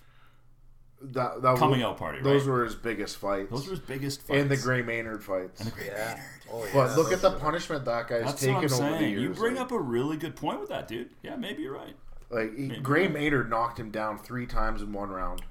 That, 1.00 1.40
that 1.42 1.56
coming 1.56 1.80
was- 1.80 1.86
out 1.86 1.98
party. 1.98 2.20
Those 2.22 2.42
right? 2.44 2.52
were 2.52 2.64
his 2.64 2.74
biggest 2.74 3.16
fights. 3.16 3.50
those 3.50 3.64
were 3.66 3.70
his 3.70 3.80
biggest 3.80 4.22
fights. 4.22 4.40
and 4.40 4.50
the 4.50 4.56
Gray 4.58 4.82
Maynard 4.82 5.24
fights. 5.24 5.60
And 5.60 5.70
the 5.70 5.74
Gray 5.74 5.86
yeah. 5.86 6.20
Oh, 6.52 6.62
yeah. 6.64 6.70
but 6.74 6.96
look 6.96 7.10
at 7.12 7.22
the 7.22 7.30
punishment 7.32 7.84
that 7.86 8.06
guy's 8.08 8.24
That's 8.24 8.40
taken 8.40 8.54
what 8.56 8.64
I'm 8.72 8.72
over 8.72 8.90
the 8.92 8.98
saying. 8.98 9.10
years. 9.12 9.22
You 9.22 9.30
bring 9.30 9.54
like, 9.54 9.62
up 9.64 9.72
a 9.72 9.78
really 9.78 10.16
good 10.18 10.36
point 10.36 10.60
with 10.60 10.68
that, 10.68 10.86
dude. 10.88 11.10
Yeah, 11.22 11.36
maybe 11.36 11.62
you're 11.62 11.74
right. 11.74 11.96
Like 12.28 12.54
he, 12.56 12.68
Gray 12.80 13.08
Maynard 13.08 13.48
knocked 13.50 13.80
him 13.80 13.90
down 13.90 14.18
three 14.18 14.46
times 14.46 14.82
in 14.82 14.92
one 14.92 15.08
round. 15.10 15.42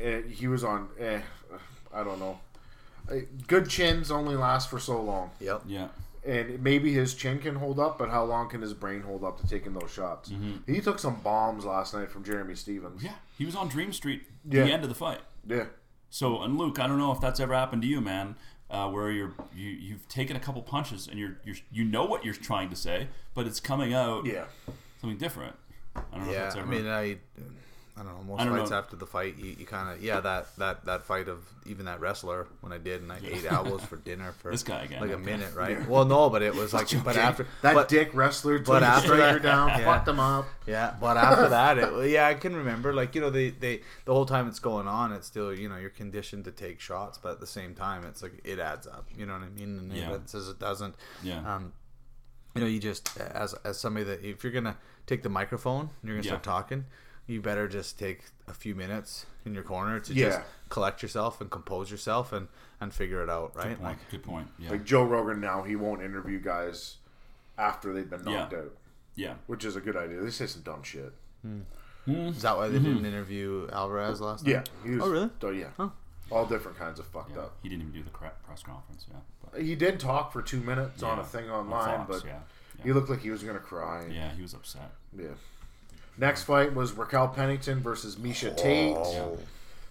And 0.00 0.30
he 0.30 0.46
was 0.46 0.62
on. 0.62 0.88
Eh, 0.98 1.20
I 1.92 2.04
don't 2.04 2.18
know. 2.20 2.38
Uh, 3.10 3.16
Good 3.46 3.68
chins 3.68 4.10
only 4.10 4.36
last 4.36 4.68
for 4.68 4.78
so 4.78 5.00
long, 5.00 5.30
Yep. 5.40 5.62
Yeah. 5.66 5.88
And 6.26 6.60
maybe 6.62 6.92
his 6.92 7.14
chin 7.14 7.38
can 7.38 7.54
hold 7.54 7.78
up, 7.78 7.98
but 7.98 8.10
how 8.10 8.24
long 8.24 8.48
can 8.48 8.60
his 8.60 8.74
brain 8.74 9.02
hold 9.02 9.22
up 9.22 9.40
to 9.40 9.46
taking 9.46 9.72
those 9.74 9.90
shots? 9.92 10.32
He 10.66 10.80
took 10.80 10.98
some 10.98 11.20
bombs 11.20 11.64
last 11.64 11.94
night 11.94 12.10
from 12.10 12.24
Jeremy 12.24 12.54
Stephens. 12.56 12.96
Mm-hmm. 12.98 13.06
Yeah, 13.06 13.14
he 13.38 13.44
was 13.44 13.54
on 13.54 13.68
Dream 13.68 13.92
Street 13.92 14.22
Yeah. 14.48 14.64
the 14.64 14.72
end 14.72 14.82
of 14.82 14.88
the 14.88 14.94
fight. 14.96 15.20
Yeah, 15.46 15.66
So, 16.10 16.42
and 16.42 16.58
Luke, 16.58 16.80
I 16.80 16.88
don't 16.88 16.98
know 16.98 17.12
if 17.12 17.20
that's 17.20 17.38
ever 17.38 17.54
happened 17.54 17.82
to 17.82 17.88
you, 17.88 18.00
man, 18.00 18.34
uh, 18.70 18.88
where 18.90 19.12
you're 19.12 19.34
you 19.54 19.68
you've 19.70 20.08
taken 20.08 20.34
a 20.34 20.40
couple 20.40 20.60
punches 20.62 21.06
and 21.06 21.16
you're 21.20 21.36
you're 21.44 21.54
you 21.70 21.84
know 21.84 22.04
what 22.04 22.24
you're 22.24 22.34
trying 22.34 22.68
to 22.70 22.76
say, 22.76 23.06
but 23.34 23.46
it's 23.46 23.60
coming 23.60 23.94
out 23.94 24.26
yeah. 24.26 24.46
something 25.00 25.18
different. 25.18 25.54
I 25.94 26.00
don't 26.16 26.20
know 26.24 26.26
if 26.26 26.32
Yeah. 26.32 26.42
that's 26.42 26.56
I 26.56 26.64
mean, 26.64 26.88
I. 26.88 27.18
I 27.98 28.02
don't 28.02 28.14
know. 28.14 28.22
Most 28.34 28.44
don't 28.44 28.54
fights 28.58 28.70
know. 28.70 28.76
after 28.76 28.94
the 28.96 29.06
fight, 29.06 29.38
you, 29.38 29.56
you 29.58 29.64
kind 29.64 29.90
of 29.90 30.04
yeah 30.04 30.20
that 30.20 30.54
that 30.58 30.84
that 30.84 31.02
fight 31.04 31.28
of 31.28 31.38
even 31.64 31.86
that 31.86 31.98
wrestler 31.98 32.46
when 32.60 32.70
I 32.70 32.76
did 32.76 33.00
and 33.00 33.10
I 33.10 33.18
ate 33.24 33.50
owls 33.50 33.82
for 33.86 33.96
dinner 33.96 34.32
for 34.42 34.50
This 34.50 34.62
guy 34.62 34.82
again, 34.84 35.00
like 35.00 35.12
a 35.12 35.18
minute, 35.18 35.54
right? 35.54 35.88
Well, 35.88 36.04
no, 36.04 36.28
but 36.28 36.42
it 36.42 36.54
was 36.54 36.74
like 36.78 36.88
but 37.02 37.16
after 37.16 37.46
That 37.62 37.74
but, 37.74 37.88
dick 37.88 38.10
wrestler 38.12 38.58
took 38.58 38.66
but 38.66 38.80
the 38.80 38.86
after 38.86 39.06
striker 39.14 39.38
that- 39.38 39.42
down, 39.42 39.68
yeah. 39.68 39.84
fucked 39.84 40.08
him 40.08 40.20
up. 40.20 40.46
Yeah, 40.66 40.94
but 41.00 41.16
after 41.16 41.48
that, 41.48 41.78
it, 41.78 42.10
yeah, 42.10 42.26
I 42.26 42.34
can 42.34 42.54
remember. 42.54 42.92
Like 42.92 43.14
you 43.14 43.20
know, 43.22 43.30
they, 43.30 43.48
they 43.50 43.80
the 44.04 44.12
whole 44.12 44.26
time 44.26 44.46
it's 44.46 44.58
going 44.58 44.86
on, 44.88 45.12
it's 45.12 45.26
still 45.26 45.54
you 45.54 45.68
know 45.68 45.76
you're 45.78 45.88
conditioned 45.88 46.44
to 46.44 46.50
take 46.50 46.80
shots, 46.80 47.16
but 47.16 47.32
at 47.32 47.40
the 47.40 47.46
same 47.46 47.74
time, 47.74 48.04
it's 48.04 48.22
like 48.22 48.40
it 48.44 48.58
adds 48.58 48.86
up. 48.86 49.08
You 49.16 49.24
know 49.24 49.32
what 49.34 49.42
I 49.42 49.48
mean? 49.48 49.78
And 49.78 49.92
Yeah. 49.92 50.14
it 50.16 50.28
says 50.28 50.48
it 50.48 50.58
doesn't, 50.58 50.96
Yeah. 51.22 51.38
Um, 51.54 51.72
you 52.54 52.60
know, 52.60 52.66
you 52.66 52.78
just 52.78 53.16
as 53.18 53.54
as 53.64 53.78
somebody 53.80 54.04
that 54.04 54.22
if 54.24 54.42
you're 54.44 54.52
gonna 54.52 54.76
take 55.06 55.22
the 55.22 55.28
microphone 55.30 55.82
and 55.82 55.90
you're 56.04 56.16
gonna 56.16 56.24
Yeah. 56.26 56.32
start 56.40 56.42
talking, 56.42 56.84
you 57.26 57.40
better 57.40 57.66
just 57.68 57.98
take 57.98 58.20
a 58.48 58.54
few 58.54 58.74
minutes 58.74 59.26
in 59.44 59.54
your 59.54 59.62
corner 59.64 59.98
to 60.00 60.12
Yeah. 60.14 60.26
just 60.30 60.40
collect 60.68 61.02
yourself 61.02 61.40
and 61.40 61.50
compose 61.50 61.90
yourself 61.90 62.32
and 62.32 62.48
and 62.80 62.92
figure 62.92 63.22
it 63.22 63.30
out, 63.30 63.56
right? 63.56 63.68
good 63.70 63.78
point. 63.80 63.98
Good 64.10 64.22
point. 64.22 64.48
Yeah. 64.58 64.70
Like 64.70 64.84
Joe 64.84 65.02
Rogan 65.04 65.40
now, 65.40 65.62
he 65.62 65.76
won't 65.76 66.02
interview 66.02 66.38
guys 66.38 66.96
after 67.56 67.92
they've 67.94 68.08
been 68.08 68.22
knocked 68.22 68.52
Yeah. 68.52 68.58
out, 68.58 68.76
yeah. 69.14 69.34
which 69.46 69.64
is 69.64 69.76
a 69.76 69.80
good 69.80 69.96
idea. 69.96 70.20
They 70.20 70.30
say 70.30 70.46
some 70.46 70.60
dumb 70.62 70.82
shit. 70.82 71.14
Is 72.06 72.42
that 72.42 72.56
why 72.56 72.68
they 72.68 72.78
didn't 72.78 73.04
interview 73.06 73.68
Alvarez 73.72 74.20
last 74.20 74.42
Mm-hmm. 74.44 74.50
Yeah. 74.50 74.56
night? 74.58 74.68
He 74.84 74.90
was, 74.90 75.02
Oh, 75.04 75.10
really? 75.10 75.30
Oh 75.42 75.50
yeah. 75.50 75.68
Huh. 75.76 75.88
All 76.30 76.44
different 76.44 76.76
kinds 76.78 76.98
of 77.00 77.06
fucked 77.06 77.32
Yeah. 77.34 77.42
up. 77.42 77.56
He 77.62 77.68
didn't 77.68 77.82
even 77.88 77.94
do 77.94 78.02
the 78.02 78.10
press 78.10 78.62
conference. 78.62 79.06
Yeah. 79.10 79.16
But, 79.50 79.62
He 79.62 79.74
did 79.74 79.98
talk 79.98 80.32
for 80.32 80.42
two 80.42 80.60
minutes 80.60 81.02
on 81.02 81.18
a 81.18 81.24
thing 81.24 81.48
on 81.50 81.60
online, 81.66 82.06
Fox, 82.06 82.20
but 82.22 82.28
yeah. 82.28 82.40
he 82.84 82.92
looked 82.92 83.08
like 83.08 83.20
he 83.20 83.30
was 83.30 83.42
gonna 83.42 83.58
cry. 83.58 84.06
Yeah, 84.10 84.32
he 84.32 84.42
was 84.42 84.52
upset. 84.54 84.92
Yeah. 85.16 85.28
Next 86.18 86.44
fight 86.44 86.74
was 86.74 86.92
Raquel 86.92 87.28
Pennington 87.28 87.80
versus 87.80 88.16
Miesha 88.16 88.56
Tate, 88.56 88.96
Oh. 88.96 89.38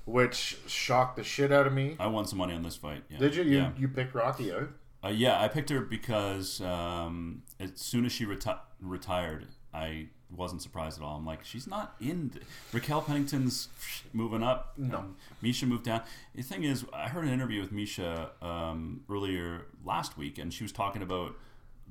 which 0.06 0.58
shocked 0.68 1.18
the 1.18 1.24
shit 1.24 1.52
out 1.52 1.68
of 1.68 1.74
me. 1.74 1.96
I 2.00 2.08
won 2.08 2.26
some 2.26 2.40
money 2.40 2.54
on 2.54 2.64
this 2.64 2.76
fight. 2.76 3.04
Yeah. 3.10 3.20
Did 3.20 3.36
you? 3.36 3.44
You, 3.44 3.58
Yeah. 3.58 3.72
you 3.78 3.88
picked 3.88 4.14
Rocky 4.16 4.52
out? 4.52 4.70
Uh, 5.04 5.10
yeah, 5.10 5.40
I 5.40 5.48
picked 5.48 5.70
her 5.70 5.82
because 5.82 6.62
um, 6.62 7.44
as 7.60 7.72
soon 7.76 8.06
as 8.06 8.12
she 8.12 8.26
reti- 8.26 8.58
retired, 8.82 9.46
I 9.72 10.08
wasn't 10.36 10.64
surprised 10.64 10.98
at 11.00 11.04
all. 11.06 11.18
I'm 11.18 11.26
like, 11.26 11.44
she's 11.44 11.68
not 11.68 11.96
in. 12.02 12.32
th- 12.32 12.44
Raquel 12.74 13.02
Pennington's 13.04 13.68
moving 14.14 14.42
up. 14.42 14.74
No. 14.78 14.98
Um, 14.98 15.16
Miesha 15.44 15.68
moved 15.68 15.84
down. 15.84 16.02
The 16.34 16.42
thing 16.42 16.64
is, 16.64 16.86
I 16.92 17.08
heard 17.10 17.24
an 17.26 17.30
interview 17.32 17.62
with 17.62 17.72
Miesha 17.72 18.30
um, 18.44 19.02
earlier 19.10 19.68
last 19.84 20.18
week, 20.18 20.40
and 20.40 20.52
she 20.52 20.64
was 20.64 20.72
talking 20.72 21.04
about 21.04 21.36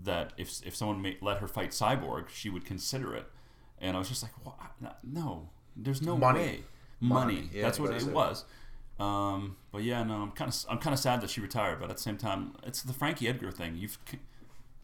that 0.03 0.33
if 0.37 0.61
if 0.67 0.75
someone 0.75 1.01
may, 1.01 1.17
let 1.21 1.39
her 1.39 1.47
fight 1.47 1.71
Cyborg, 1.71 2.29
she 2.31 2.51
would 2.51 2.65
consider 2.65 3.15
it. 3.15 3.31
And 3.85 3.97
I 3.97 3.99
was 3.99 4.09
just 4.09 4.23
like, 4.23 4.33
what? 4.45 4.57
no, 5.03 5.49
there's 5.77 6.03
no 6.03 6.17
Money. 6.17 6.39
way. 6.41 6.61
Money. 7.01 7.35
Money, 7.35 7.51
yeah, 7.53 7.63
That's 7.63 7.79
what 7.79 7.91
that's 7.91 8.05
it 8.05 8.09
it. 8.09 8.15
was. 8.15 8.45
Um, 8.99 9.57
but 9.73 9.83
yeah, 9.83 10.03
no, 10.05 10.15
I'm 10.23 10.31
kind 10.31 10.49
of 10.51 10.57
I'm 10.71 10.79
kind 10.79 10.95
of 10.95 11.01
sad 11.01 11.21
that 11.21 11.31
she 11.31 11.41
retired. 11.41 11.81
But 11.81 11.91
at 11.91 11.97
the 11.97 12.03
same 12.03 12.17
time, 12.17 12.55
it's 12.63 12.83
the 12.83 12.93
Frankie 12.93 13.29
Edgar 13.29 13.51
thing. 13.51 13.77
You've 13.77 13.99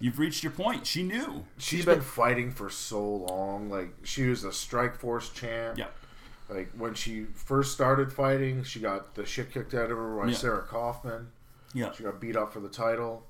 you've 0.01 0.19
reached 0.19 0.43
your 0.43 0.53
point. 0.53 0.87
She 0.87 1.03
knew. 1.03 1.45
She's 1.59 1.85
been 1.85 2.01
fighting 2.01 2.51
for 2.51 2.69
so 2.69 3.03
long. 3.03 3.71
Like 3.71 3.91
she 4.03 4.27
was 4.27 4.45
a 4.45 4.53
Strike 4.53 4.97
Force 4.97 5.31
champ. 5.31 5.79
Yeah, 5.79 5.87
Like 6.49 6.73
when 6.77 6.95
she 6.95 7.25
first 7.35 7.73
started 7.73 8.13
fighting, 8.13 8.65
she 8.65 8.81
got 8.81 9.15
the 9.15 9.25
shit 9.25 9.53
kicked 9.53 9.75
out 9.75 9.91
of 9.91 9.97
her 9.97 10.17
by 10.21 10.29
Yeah. 10.29 10.35
Sarah 10.37 10.63
Kaufman. 10.63 11.29
yeah, 11.73 11.93
She 11.93 12.03
got 12.03 12.21
beat 12.21 12.37
up 12.37 12.53
for 12.53 12.61
the 12.61 12.69
title. 12.69 13.25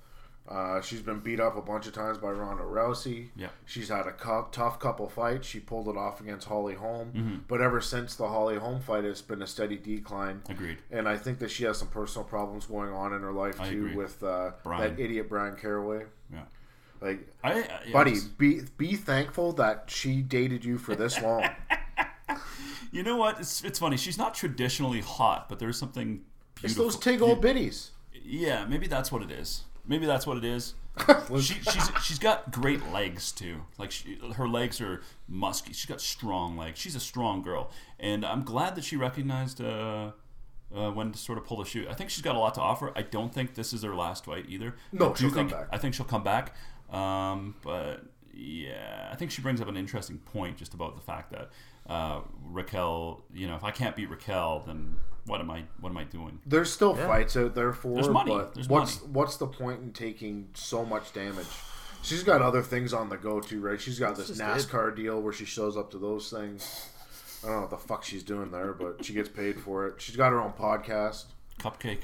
Uh, 0.50 0.80
she's 0.80 1.00
been 1.00 1.20
beat 1.20 1.38
up 1.38 1.56
a 1.56 1.62
bunch 1.62 1.86
of 1.86 1.92
times 1.92 2.18
by 2.18 2.28
Ronda 2.28 2.64
Rousey. 2.64 3.28
Yeah. 3.36 3.50
She's 3.66 3.88
had 3.88 4.08
a 4.08 4.12
cou- 4.12 4.48
tough 4.50 4.80
couple 4.80 5.08
fights. 5.08 5.46
She 5.46 5.60
pulled 5.60 5.86
it 5.86 5.96
off 5.96 6.20
against 6.20 6.48
Holly 6.48 6.74
Holm. 6.74 7.12
Mm-hmm. 7.12 7.36
But 7.46 7.60
ever 7.60 7.80
since 7.80 8.16
the 8.16 8.26
Holly 8.26 8.56
Holm 8.56 8.80
fight, 8.80 9.04
it's 9.04 9.22
been 9.22 9.42
a 9.42 9.46
steady 9.46 9.76
decline. 9.76 10.42
agreed. 10.48 10.78
And 10.90 11.08
I 11.08 11.16
think 11.16 11.38
that 11.38 11.52
she 11.52 11.62
has 11.64 11.78
some 11.78 11.86
personal 11.86 12.24
problems 12.26 12.66
going 12.66 12.92
on 12.92 13.12
in 13.12 13.22
her 13.22 13.32
life 13.32 13.60
I 13.60 13.70
too 13.70 13.84
agree. 13.86 13.94
with 13.94 14.22
uh, 14.24 14.50
that 14.64 14.98
idiot 14.98 15.28
Bryan 15.28 15.54
Caraway. 15.54 16.06
Yeah, 16.32 16.40
Like, 17.00 17.28
I, 17.44 17.58
yeah, 17.60 17.92
buddy, 17.92 18.16
be 18.36 18.62
be 18.76 18.96
thankful 18.96 19.52
that 19.52 19.84
she 19.86 20.20
dated 20.20 20.64
you 20.64 20.78
for 20.78 20.96
this 20.96 21.20
long. 21.22 21.48
you 22.92 23.02
know 23.02 23.16
what? 23.16 23.38
It's 23.40 23.62
it's 23.64 23.78
funny. 23.78 23.96
She's 23.96 24.18
not 24.18 24.34
traditionally 24.34 25.00
hot, 25.00 25.48
but 25.48 25.58
there's 25.58 25.78
something 25.78 26.22
it's 26.62 26.74
those 26.74 26.96
tig 26.98 27.22
old 27.22 27.40
biddies. 27.40 27.92
Yeah, 28.12 28.66
maybe 28.66 28.86
that's 28.86 29.10
what 29.12 29.22
it 29.22 29.30
is. 29.30 29.64
Maybe 29.86 30.06
that's 30.06 30.26
what 30.26 30.36
it 30.36 30.44
is. 30.44 30.74
she, 31.40 31.54
she's 31.54 31.90
she's 32.02 32.18
got 32.18 32.50
great 32.50 32.92
legs 32.92 33.32
too. 33.32 33.62
Like 33.78 33.90
she, 33.90 34.18
her 34.36 34.48
legs 34.48 34.80
are 34.80 35.02
musky. 35.28 35.72
She's 35.72 35.86
got 35.86 36.00
strong 36.00 36.56
legs. 36.56 36.78
She's 36.78 36.94
a 36.94 37.00
strong 37.00 37.42
girl, 37.42 37.70
and 37.98 38.24
I'm 38.24 38.42
glad 38.42 38.74
that 38.74 38.84
she 38.84 38.96
recognized 38.96 39.60
uh, 39.60 40.10
uh, 40.74 40.90
when 40.90 41.12
to 41.12 41.18
sort 41.18 41.38
of 41.38 41.44
pull 41.44 41.58
the 41.58 41.64
shoot. 41.64 41.88
I 41.88 41.94
think 41.94 42.10
she's 42.10 42.22
got 42.22 42.34
a 42.34 42.38
lot 42.38 42.54
to 42.54 42.60
offer. 42.60 42.92
I 42.96 43.02
don't 43.02 43.32
think 43.32 43.54
this 43.54 43.72
is 43.72 43.82
her 43.82 43.94
last 43.94 44.24
fight 44.24 44.46
either. 44.48 44.74
No, 44.92 45.14
she'll 45.14 45.28
come 45.28 45.48
think, 45.48 45.52
back. 45.52 45.68
I 45.72 45.78
think 45.78 45.94
she'll 45.94 46.06
come 46.06 46.24
back. 46.24 46.54
Um, 46.90 47.54
but 47.62 48.04
yeah, 48.34 49.08
I 49.12 49.16
think 49.16 49.30
she 49.30 49.42
brings 49.42 49.60
up 49.60 49.68
an 49.68 49.76
interesting 49.76 50.18
point 50.18 50.56
just 50.56 50.74
about 50.74 50.96
the 50.96 51.02
fact 51.02 51.30
that 51.32 51.50
uh, 51.90 52.20
Raquel. 52.44 53.22
You 53.34 53.48
know, 53.48 53.56
if 53.56 53.64
I 53.64 53.70
can't 53.70 53.94
beat 53.96 54.08
Raquel, 54.08 54.62
then 54.66 54.96
what 55.26 55.40
am 55.40 55.50
I? 55.50 55.64
What 55.80 55.90
am 55.90 55.96
I 55.98 56.04
doing? 56.04 56.38
There's 56.46 56.72
still 56.72 56.94
fights 56.94 57.36
out 57.36 57.54
there 57.54 57.72
for 57.72 57.94
There's 57.94 58.06
her, 58.06 58.12
money. 58.12 58.30
but 58.32 58.54
There's 58.54 58.68
what's 58.68 59.00
money. 59.00 59.12
what's 59.12 59.36
the 59.36 59.46
point 59.46 59.82
in 59.82 59.92
taking 59.92 60.48
so 60.54 60.84
much 60.84 61.12
damage? 61.12 61.46
She's 62.02 62.22
got 62.22 62.40
other 62.40 62.62
things 62.62 62.94
on 62.94 63.10
the 63.10 63.16
go 63.18 63.40
too, 63.40 63.60
right? 63.60 63.78
She's 63.78 63.98
got 63.98 64.16
this 64.16 64.28
just 64.28 64.40
NASCAR 64.40 64.96
deal 64.96 65.20
where 65.20 65.34
she 65.34 65.44
shows 65.44 65.76
up 65.76 65.90
to 65.90 65.98
those 65.98 66.30
things. 66.30 66.88
I 67.42 67.46
don't 67.48 67.54
know 67.56 67.60
what 67.62 67.70
the 67.70 67.76
fuck 67.76 68.04
she's 68.04 68.22
doing 68.22 68.50
there, 68.50 68.72
but 68.72 69.04
she 69.04 69.12
gets 69.12 69.28
paid 69.28 69.60
for 69.60 69.86
it. 69.86 70.00
She's 70.00 70.16
got 70.16 70.30
her 70.30 70.40
own 70.40 70.52
podcast. 70.52 71.24
Cupcake. 71.58 72.00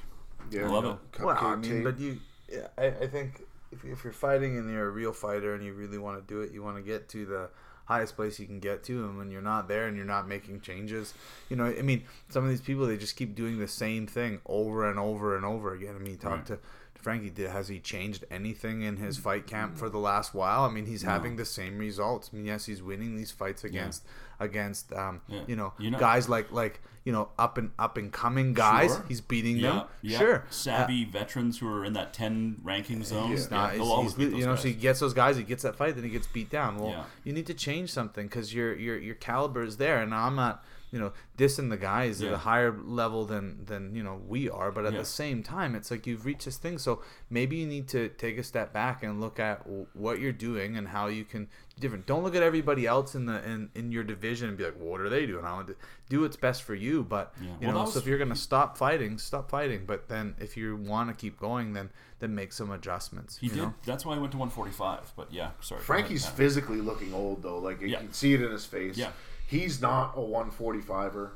Yeah, 0.50 0.64
I 0.64 0.68
love 0.68 0.84
it. 0.84 1.12
Cupcake 1.12 1.24
Well, 1.24 1.36
I 1.40 1.56
mean, 1.56 1.70
tape. 1.70 1.84
but 1.84 1.98
you, 1.98 2.18
yeah, 2.52 2.66
I, 2.78 2.86
I 2.86 3.06
think 3.06 3.42
if, 3.72 3.84
if 3.84 4.04
you're 4.04 4.12
fighting 4.12 4.56
and 4.58 4.70
you're 4.70 4.86
a 4.86 4.90
real 4.90 5.12
fighter 5.14 5.54
and 5.54 5.64
you 5.64 5.72
really 5.72 5.98
want 5.98 6.18
to 6.18 6.34
do 6.34 6.40
it, 6.42 6.52
you 6.52 6.62
want 6.62 6.76
to 6.76 6.82
get 6.82 7.08
to 7.10 7.24
the 7.26 7.48
highest 7.86 8.14
place 8.16 8.38
you 8.38 8.46
can 8.46 8.60
get 8.60 8.84
to. 8.84 9.04
And 9.06 9.16
when 9.18 9.30
you're 9.30 9.42
not 9.42 9.66
there 9.68 9.86
and 9.88 9.96
you're 9.96 10.06
not 10.06 10.28
making 10.28 10.60
changes, 10.60 11.14
you 11.48 11.56
know, 11.56 11.64
I 11.66 11.82
mean, 11.82 12.04
some 12.28 12.44
of 12.44 12.50
these 12.50 12.60
people 12.60 12.86
they 12.86 12.96
just 12.96 13.16
keep 13.16 13.34
doing 13.34 13.58
the 13.58 13.68
same 13.68 14.06
thing 14.06 14.40
over 14.46 14.88
and 14.88 14.98
over 14.98 15.34
and 15.36 15.44
over 15.44 15.72
again. 15.74 15.96
I 15.96 15.98
mean, 16.02 16.18
talk 16.18 16.32
Right. 16.32 16.46
to. 16.46 16.58
Frankie, 16.98 17.30
did, 17.30 17.50
has 17.50 17.68
he 17.68 17.78
changed 17.78 18.24
anything 18.30 18.82
in 18.82 18.96
his 18.96 19.16
fight 19.16 19.46
camp 19.46 19.76
for 19.76 19.88
the 19.88 19.98
last 19.98 20.34
while? 20.34 20.64
I 20.64 20.70
mean, 20.70 20.86
he's 20.86 21.02
having 21.02 21.36
the 21.36 21.44
same 21.44 21.78
results. 21.78 22.30
I 22.32 22.36
mean, 22.36 22.46
yes, 22.46 22.66
he's 22.66 22.82
winning 22.82 23.16
these 23.16 23.30
fights 23.30 23.64
against 23.64 24.04
against 24.38 24.92
um, 24.92 25.22
Yeah. 25.28 25.40
you 25.46 25.56
know 25.56 25.72
You're 25.78 25.92
not- 25.92 26.00
guys 26.00 26.28
like 26.28 26.52
like 26.52 26.80
you 27.04 27.12
know 27.12 27.28
up 27.38 27.56
and 27.56 27.70
up 27.78 27.96
and 27.96 28.12
coming 28.12 28.52
guys. 28.52 28.90
Sure. 28.92 29.04
He's 29.08 29.20
beating 29.22 29.56
Yeah, 29.56 29.70
them. 29.70 29.82
yeah. 30.02 30.18
Sure, 30.18 30.44
Savvy 30.50 31.04
veterans 31.04 31.58
who 31.58 31.68
are 31.72 31.84
in 31.84 31.94
that 31.94 32.12
10 32.12 32.56
ranking 32.62 33.02
zone. 33.02 33.30
He's 33.30 33.50
not. 33.50 33.72
he's- 33.74 33.86
he's 34.02 34.12
beat 34.14 34.18
really- 34.24 34.30
those 34.32 34.40
you 34.40 34.46
know, 34.46 34.52
guys. 34.54 34.62
so 34.62 34.68
he 34.68 34.74
gets 34.74 35.00
those 35.00 35.14
guys. 35.14 35.36
He 35.36 35.42
gets 35.42 35.62
that 35.62 35.76
fight, 35.76 35.94
then 35.94 36.04
he 36.04 36.10
gets 36.10 36.26
beat 36.26 36.50
down. 36.50 36.76
Well, 36.78 36.90
Yeah. 36.90 37.04
you 37.24 37.32
need 37.32 37.46
to 37.46 37.54
change 37.54 37.90
something 37.92 38.26
because 38.26 38.52
your 38.52 38.74
your 38.76 38.98
your 38.98 39.14
caliber 39.14 39.62
is 39.62 39.76
there. 39.78 40.02
And 40.02 40.12
I'm 40.14 40.34
not, 40.36 40.62
you 40.92 40.98
know, 41.00 41.12
dissing 41.36 41.68
the 41.68 41.76
guys 41.76 42.22
at 42.22 42.32
a 42.32 42.38
higher 42.38 42.72
level 42.72 43.24
than 43.24 43.64
than 43.64 43.94
you 43.94 44.02
know 44.02 44.20
we 44.26 44.48
are. 44.48 44.70
But 44.70 44.86
at 44.86 44.92
Yeah. 44.92 45.00
the 45.00 45.04
same 45.04 45.42
time, 45.42 45.74
it's 45.74 45.90
like 45.90 46.06
you've 46.06 46.24
reached 46.24 46.44
this 46.44 46.56
thing. 46.58 46.78
So 46.78 47.02
maybe 47.28 47.56
you 47.56 47.66
need 47.66 47.88
to 47.88 48.08
take 48.10 48.38
a 48.38 48.42
step 48.44 48.72
back 48.72 49.02
and 49.02 49.20
look 49.20 49.40
at 49.40 49.64
w- 49.64 49.86
what 49.94 50.20
you're 50.20 50.32
doing 50.32 50.76
and 50.76 50.88
how 50.88 51.08
you 51.08 51.24
can 51.24 51.46
be 51.74 51.80
different. 51.80 52.06
Don't 52.06 52.22
look 52.22 52.34
at 52.36 52.42
everybody 52.42 52.86
else 52.86 53.14
in 53.14 53.26
the 53.26 53.44
in, 53.48 53.68
in 53.74 53.90
your 53.92 54.04
division 54.04 54.48
and 54.48 54.56
be 54.56 54.64
like, 54.64 54.74
well, 54.78 54.90
what 54.90 55.00
are 55.00 55.08
they 55.10 55.26
doing? 55.26 55.44
I 55.44 55.52
want 55.54 55.66
to 55.68 55.76
do 56.08 56.20
what's 56.20 56.36
best 56.36 56.62
for 56.62 56.74
you. 56.74 57.02
But 57.02 57.34
Yeah. 57.40 57.48
you 57.60 57.66
Well, 57.66 57.72
know, 57.78 57.84
that 57.86 57.92
so 57.92 57.98
if 57.98 58.06
you're 58.06 58.18
gonna 58.18 58.36
stop 58.36 58.78
fighting, 58.78 59.18
stop 59.18 59.50
fighting. 59.50 59.84
But 59.86 60.08
then 60.08 60.36
if 60.38 60.56
you 60.56 60.76
want 60.76 61.10
to 61.10 61.14
keep 61.14 61.38
going, 61.40 61.72
then 61.72 61.90
then 62.20 62.34
make 62.34 62.52
some 62.52 62.70
adjustments. 62.70 63.36
He 63.36 63.48
you 63.48 63.52
did. 63.52 63.62
know? 63.62 63.74
That's 63.84 64.06
why 64.06 64.14
I 64.14 64.18
went 64.18 64.32
to 64.32 64.38
145. 64.38 65.12
But 65.16 65.32
yeah, 65.32 65.50
sorry. 65.60 65.82
Frankie's 65.82 66.26
physically 66.26 66.80
looking 66.80 67.12
old 67.12 67.42
though. 67.42 67.58
Like 67.58 67.80
you 67.82 67.94
can 67.96 68.12
see 68.12 68.32
it 68.34 68.40
in 68.40 68.50
his 68.52 68.64
face. 68.64 68.96
Yeah. 68.96 69.10
He's 69.46 69.80
not 69.80 70.14
a 70.16 70.20
145er. 70.20 71.30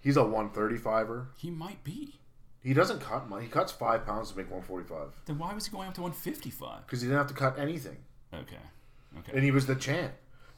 He's 0.00 0.16
a 0.16 0.20
135er. 0.22 1.26
He 1.36 1.50
might 1.50 1.82
be. 1.84 2.14
He 2.62 2.74
doesn't 2.74 3.00
cut 3.00 3.28
much. 3.28 3.42
He 3.42 3.48
cuts 3.48 3.70
five 3.72 4.04
pounds 4.04 4.32
to 4.32 4.36
make 4.38 4.50
145 4.50 5.08
Then 5.26 5.38
why 5.38 5.52
was 5.54 5.66
he 5.66 5.72
going 5.72 5.88
up 5.88 5.94
to 5.94 6.02
155? 6.02 6.86
because 6.86 7.00
he 7.00 7.06
didn't 7.08 7.18
have 7.18 7.28
to 7.28 7.34
cut 7.34 7.58
anything, 7.58 7.98
Okay. 8.34 8.56
Okay. 9.18 9.32
and 9.34 9.44
he 9.44 9.50
was 9.50 9.66
the 9.66 9.74
champ. 9.76 10.12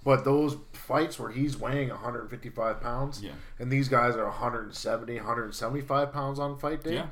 But 0.05 0.25
those 0.25 0.57
fights 0.73 1.19
where 1.19 1.31
he's 1.31 1.59
weighing 1.59 1.89
155 1.91 2.81
pounds, 2.81 3.21
Yeah. 3.23 3.33
and 3.59 3.71
these 3.71 3.89
guys 3.89 4.17
are 4.17 4.25
170, 4.25 5.17
175 5.17 6.13
pounds 6.13 6.39
on 6.39 6.57
fight 6.59 6.83
day, 6.83 6.95
Yeah. 6.95 7.09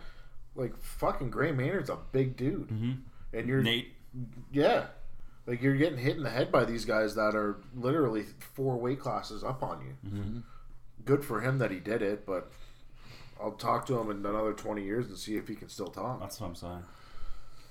like 0.55 0.77
fucking 0.79 1.31
Gray 1.31 1.53
Maynard's 1.53 1.91
a 1.91 1.99
big 2.13 2.37
dude, 2.37 2.69
mm-hmm. 2.69 2.93
and 3.37 3.49
you're 3.49 3.63
Nate. 3.63 3.93
yeah, 4.51 4.87
like 5.47 5.63
you're 5.63 5.77
getting 5.77 5.99
hit 5.99 6.17
in 6.17 6.23
the 6.23 6.31
head 6.31 6.51
by 6.51 6.65
these 6.65 6.85
guys 6.85 7.15
that 7.15 7.35
are 7.35 7.57
literally 7.75 8.25
four 8.55 8.77
weight 8.77 9.01
classes 9.01 9.45
up 9.45 9.63
on 9.63 9.81
you. 9.81 10.11
Mm-hmm. 10.11 10.39
Good 11.05 11.25
for 11.25 11.41
him 11.41 11.59
that 11.59 11.71
he 11.71 11.79
did 11.79 12.03
it, 12.03 12.27
but 12.27 12.51
I'll 13.41 13.53
talk 13.53 13.87
to 13.87 13.99
him 13.99 14.11
in 14.11 14.25
another 14.27 14.53
20 14.53 14.83
years 14.83 15.07
and 15.07 15.17
see 15.17 15.37
if 15.37 15.47
he 15.47 15.55
can 15.55 15.69
still 15.69 15.87
talk. 15.89 16.21
That's 16.21 16.41
what 16.41 16.49
I'm 16.49 16.55
saying. 16.57 16.83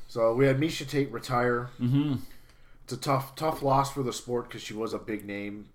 So 0.07 0.33
we 0.33 0.45
had 0.45 0.57
Miesha 0.59 0.87
Tate 0.87 1.11
retire. 1.11 1.69
Mm-hmm. 1.81 2.15
It's 2.85 2.93
a 2.93 2.97
tough, 2.97 3.35
tough 3.35 3.61
loss 3.63 3.91
for 3.91 4.03
the 4.03 4.13
sport 4.13 4.47
because 4.47 4.61
she 4.61 4.73
was 4.73 4.93
a 4.93 4.99
big 4.99 5.25
name. 5.25 5.67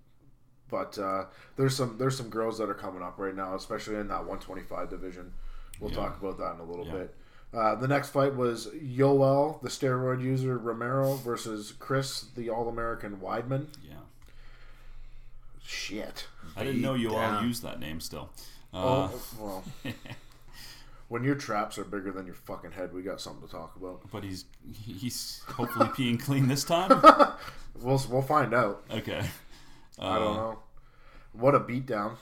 But 0.69 0.97
uh, 0.97 1.25
there's 1.57 1.75
some 1.75 1.97
there's 1.97 2.15
some 2.15 2.29
girls 2.29 2.57
that 2.59 2.69
are 2.69 2.73
coming 2.73 3.03
up 3.03 3.15
right 3.19 3.35
now, 3.35 3.55
especially 3.55 3.97
in 3.97 4.07
that 4.07 4.19
125 4.25 4.89
division. 4.89 5.33
We'll 5.81 5.89
Yeah. 5.91 5.97
talk 5.97 6.21
about 6.21 6.37
that 6.37 6.53
in 6.53 6.61
a 6.61 6.63
little 6.63 6.85
Yeah. 6.85 6.93
bit. 6.93 7.15
Uh, 7.53 7.75
the 7.75 7.87
next 7.87 8.09
fight 8.09 8.35
was 8.35 8.67
Yoel, 8.67 9.61
the 9.61 9.67
steroid 9.69 10.21
user 10.23 10.57
Romero, 10.57 11.15
versus 11.15 11.73
Chris, 11.79 12.27
the 12.35 12.49
All 12.49 12.69
American 12.69 13.17
Weidman. 13.17 13.67
Yeah. 13.87 13.95
Shit. 15.63 16.27
I 16.55 16.63
didn't 16.63 16.81
know 16.81 16.93
you 16.93 17.09
all 17.09 17.15
down. 17.19 17.47
used 17.47 17.63
that 17.63 17.79
name 17.79 17.99
still. 17.99 18.29
Uh, 18.73 19.09
oh 19.11 19.21
well. 19.39 19.63
when 21.09 21.23
your 21.23 21.35
traps 21.35 21.77
are 21.77 21.83
bigger 21.83 22.11
than 22.11 22.25
your 22.25 22.35
fucking 22.35 22.71
head, 22.71 22.93
we 22.93 23.01
got 23.01 23.19
something 23.19 23.45
to 23.45 23.51
talk 23.51 23.75
about. 23.75 24.01
but 24.11 24.23
he's 24.23 24.45
he's 24.73 25.41
hopefully 25.47 25.85
peeing 25.97 26.19
clean 26.21 26.47
this 26.47 26.63
time. 26.63 27.01
We'll 27.81 28.01
we'll 28.11 28.21
find 28.21 28.53
out. 28.53 28.83
Okay. 28.91 29.23
I 29.97 30.19
don't 30.19 30.27
Uh, 30.27 30.33
know. 30.35 30.59
What 31.33 31.55
a 31.55 31.59
beatdown. 31.59 32.15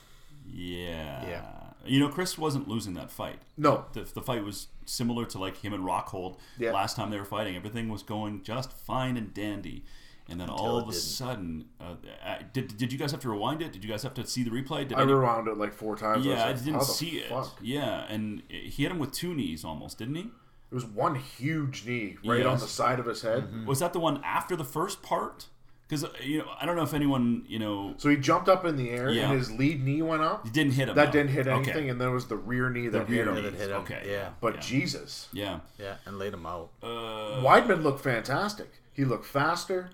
Yeah. 0.47 1.27
Yeah. 1.27 1.45
You 1.85 1.99
know, 1.99 2.09
Chris 2.09 2.37
wasn't 2.37 2.67
losing 2.67 2.93
that 2.95 3.09
fight. 3.11 3.39
No, 3.57 3.85
The, 3.93 4.01
the 4.01 4.21
fight 4.21 4.43
was 4.43 4.67
similar 4.85 5.25
to 5.25 5.37
like 5.39 5.57
him 5.57 5.73
and 5.73 5.83
Rockhold 5.85 6.37
Yeah. 6.57 6.71
last 6.73 6.95
time 6.95 7.09
they 7.09 7.17
were 7.17 7.25
fighting. 7.25 7.55
Everything 7.55 7.89
was 7.89 8.03
going 8.03 8.43
just 8.43 8.71
fine 8.73 9.15
and 9.17 9.33
dandy. 9.33 9.85
And 10.31 10.39
then 10.39 10.47
all 10.49 10.77
of 10.77 10.83
a 10.87 10.91
didn't. 10.91 11.01
sudden, 11.01 11.65
uh, 11.81 11.95
I- 12.23 12.43
did, 12.53 12.77
did 12.77 12.91
you 12.93 12.99
guys 12.99 13.09
have 13.11 13.19
to 13.21 13.29
rewind 13.29 13.63
it? 13.63 13.71
Did 13.73 13.83
you 13.83 13.89
guys 13.89 14.03
have 14.03 14.13
to 14.15 14.27
see 14.27 14.43
the 14.43 14.51
replay? 14.51 14.87
Did 14.87 14.97
I 14.99 15.01
any- 15.03 15.13
rewound 15.13 15.47
it 15.47 15.57
like 15.57 15.73
four 15.73 15.95
times. 15.95 16.23
yeah, 16.25 16.43
I 16.45 16.51
was 16.51 16.55
like, 16.57 16.65
didn't 16.65 16.73
how 16.73 16.79
the 16.81 16.85
see 16.85 17.09
it. 17.19 17.29
fuck? 17.29 17.57
Yeah, 17.61 18.05
and 18.09 18.43
he 18.47 18.83
hit 18.83 18.91
him 18.91 18.99
with 18.99 19.11
two 19.11 19.33
knees 19.33 19.65
almost, 19.65 19.97
didn't 19.97 20.15
he? 20.15 20.29
It 20.71 20.75
was 20.75 20.85
one 20.85 21.15
huge 21.15 21.83
knee 21.87 22.17
right 22.23 22.45
on 22.45 22.59
the 22.59 22.67
side 22.67 22.99
of 22.99 23.07
his 23.07 23.23
head. 23.23 23.65
Was 23.65 23.79
that 23.79 23.91
the 23.93 23.99
one 23.99 24.21
after 24.23 24.55
the 24.55 24.63
first 24.63 25.01
part? 25.01 25.47
Because 25.89 26.05
you 26.23 26.37
know, 26.37 26.45
I 26.61 26.65
don't 26.67 26.75
know 26.75 26.83
if 26.83 26.93
anyone 26.93 27.43
you 27.47 27.57
know 27.59 27.95
So 27.97 28.09
he 28.09 28.15
jumped 28.15 28.47
up 28.47 28.63
in 28.63 28.77
the 28.77 28.91
air, 28.91 29.09
Yeah. 29.09 29.29
and 29.31 29.37
his 29.39 29.51
lead 29.51 29.83
knee 29.83 30.01
went 30.03 30.21
up. 30.21 30.45
he 30.45 30.51
didn't 30.51 30.73
hit 30.73 30.87
him. 30.87 30.95
That 30.95 31.07
though. 31.07 31.11
didn't 31.13 31.31
hit 31.31 31.47
Okay. 31.47 31.55
anything, 31.71 31.89
and 31.89 31.99
there 31.99 32.11
was 32.11 32.27
the 32.27 32.37
rear 32.37 32.69
knee 32.69 32.87
that 32.89 33.09
rear 33.09 33.25
hit 33.25 33.27
him. 33.27 33.35
knee. 33.35 33.41
that 33.41 33.53
hit 33.55 33.69
him. 33.71 33.77
Okay, 33.81 34.03
Yeah. 34.07 34.29
But 34.39 34.53
yeah. 34.55 34.59
Jesus, 34.61 35.27
Yeah. 35.33 35.59
Yeah, 35.79 35.95
and 36.05 36.19
laid 36.19 36.33
him 36.33 36.45
out. 36.45 36.69
Uh, 36.83 37.41
Weidman 37.41 37.81
looked 37.83 38.01
fantastic. 38.03 38.71
He 38.93 39.03
looked 39.03 39.25
faster. 39.25 39.89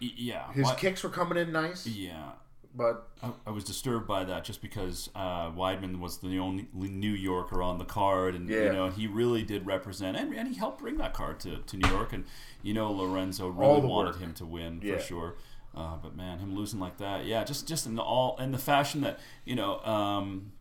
y- 0.00 0.12
yeah. 0.16 0.52
His 0.52 0.64
Why- 0.66 0.74
kicks 0.76 1.02
were 1.02 1.08
coming 1.10 1.38
in 1.38 1.50
nice, 1.50 1.84
Yeah. 1.86 2.32
But 2.78 3.08
I, 3.22 3.32
I 3.48 3.50
was 3.50 3.64
disturbed 3.64 4.06
by 4.06 4.24
that 4.24 4.44
just 4.44 4.62
because 4.62 5.10
uh, 5.14 5.50
Weidman 5.50 5.98
was 6.00 6.18
the 6.18 6.38
only 6.38 6.68
New 6.72 7.10
Yorker 7.12 7.60
on 7.62 7.76
the 7.78 7.84
card, 7.84 8.34
and 8.34 8.48
Yeah. 8.48 8.62
you 8.64 8.72
know 8.72 8.88
he 8.88 9.06
really 9.06 9.42
did 9.42 9.66
represent, 9.66 10.16
and, 10.16 10.32
and 10.34 10.48
he 10.48 10.54
helped 10.54 10.80
bring 10.80 10.96
that 10.98 11.12
card 11.12 11.40
to, 11.40 11.58
to 11.58 11.76
New 11.76 11.88
York, 11.90 12.12
and 12.14 12.24
you 12.62 12.72
know 12.72 12.90
Lorenzo 12.92 13.48
really 13.48 13.80
wanted 13.80 14.12
work. 14.14 14.20
him 14.20 14.32
to 14.34 14.46
win 14.46 14.80
Yeah. 14.82 14.94
for 14.96 15.00
sure. 15.02 15.36
Uh, 15.76 15.96
but 16.02 16.16
man, 16.16 16.38
him 16.38 16.54
losing 16.56 16.80
like 16.80 16.96
that, 16.98 17.26
yeah, 17.26 17.44
just 17.44 17.68
just 17.68 17.84
in 17.86 17.94
the 17.96 18.02
all 18.02 18.36
in 18.38 18.52
the 18.52 18.58
fashion 18.58 19.02
that 19.02 19.18
you 19.44 19.54
know, 19.54 19.80
um, 19.80 20.52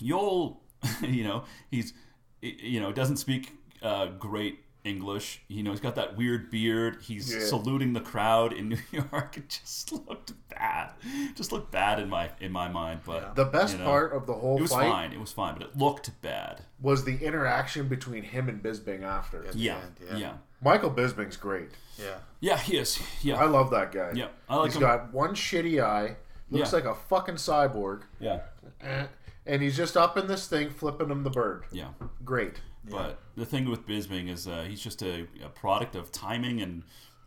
Yol, 0.00 0.56
you 1.02 1.24
know, 1.24 1.44
he's 1.70 1.92
you 2.40 2.80
know 2.80 2.92
doesn't 2.92 3.16
speak 3.18 3.52
uh, 3.82 4.06
great 4.06 4.60
English. 4.86 5.42
You 5.48 5.62
know, 5.62 5.72
he's 5.72 5.80
got 5.80 5.94
that 5.96 6.16
weird 6.16 6.50
beard. 6.50 6.98
He's 7.02 7.32
Yeah. 7.34 7.40
saluting 7.44 7.92
the 7.92 8.00
crowd 8.00 8.52
in 8.52 8.68
New 8.70 8.78
York. 8.92 9.36
It 9.36 9.48
just 9.48 9.92
looked 9.92 10.32
bad. 10.48 10.92
Just 11.34 11.52
looked 11.52 11.70
bad 11.72 11.98
in 11.98 12.08
my 12.08 12.30
in 12.40 12.52
my 12.52 12.68
mind. 12.68 13.00
But 13.04 13.34
the 13.34 13.44
best 13.44 13.74
you 13.74 13.80
know, 13.80 13.84
part 13.86 14.12
of 14.12 14.26
the 14.26 14.34
whole 14.34 14.58
it 14.58 14.62
was 14.62 14.70
fight 14.72 14.88
fine. 14.90 15.12
It 15.12 15.20
was 15.20 15.32
fine, 15.32 15.54
but 15.54 15.62
it 15.62 15.76
looked 15.76 16.10
bad. 16.22 16.62
was 16.80 17.04
the 17.04 17.16
interaction 17.18 17.88
between 17.88 18.22
him 18.22 18.48
and 18.48 18.62
Bisping 18.62 19.02
after. 19.02 19.44
Yeah, 19.54 19.76
end, 19.78 19.96
yeah, 20.00 20.10
yeah. 20.12 20.18
yeah, 20.18 20.32
Michael 20.62 20.90
Bisping's 20.90 21.36
great. 21.36 21.70
Yeah. 21.98 22.16
Yeah, 22.40 22.58
he 22.58 22.76
is. 22.76 23.00
Yeah. 23.22 23.36
I 23.36 23.46
love 23.46 23.70
that 23.70 23.90
guy. 23.92 24.12
Yeah, 24.14 24.28
I 24.48 24.56
like 24.56 24.66
He's 24.66 24.76
him. 24.76 24.82
got 24.82 25.12
one 25.12 25.34
shitty 25.34 25.82
eye, 25.82 26.16
looks 26.50 26.70
Yeah. 26.72 26.76
like 26.76 26.84
a 26.84 26.94
fucking 26.94 27.36
cyborg, 27.36 28.02
yeah, 28.20 28.40
and 29.46 29.62
he's 29.62 29.76
just 29.76 29.96
up 29.96 30.16
in 30.18 30.26
this 30.26 30.46
thing 30.48 30.70
flipping 30.70 31.10
him 31.10 31.22
the 31.22 31.30
bird. 31.30 31.64
yeah. 31.72 31.88
Great. 32.24 32.60
But 32.90 33.18
the 33.36 33.44
thing 33.44 33.68
with 33.68 33.86
Bisping 33.86 34.30
is 34.30 34.46
uh, 34.46 34.64
he's 34.68 34.80
just 34.80 35.02
a, 35.02 35.26
a 35.44 35.48
product 35.48 35.94
of 35.96 36.12
timing 36.12 36.60
and 36.62 36.82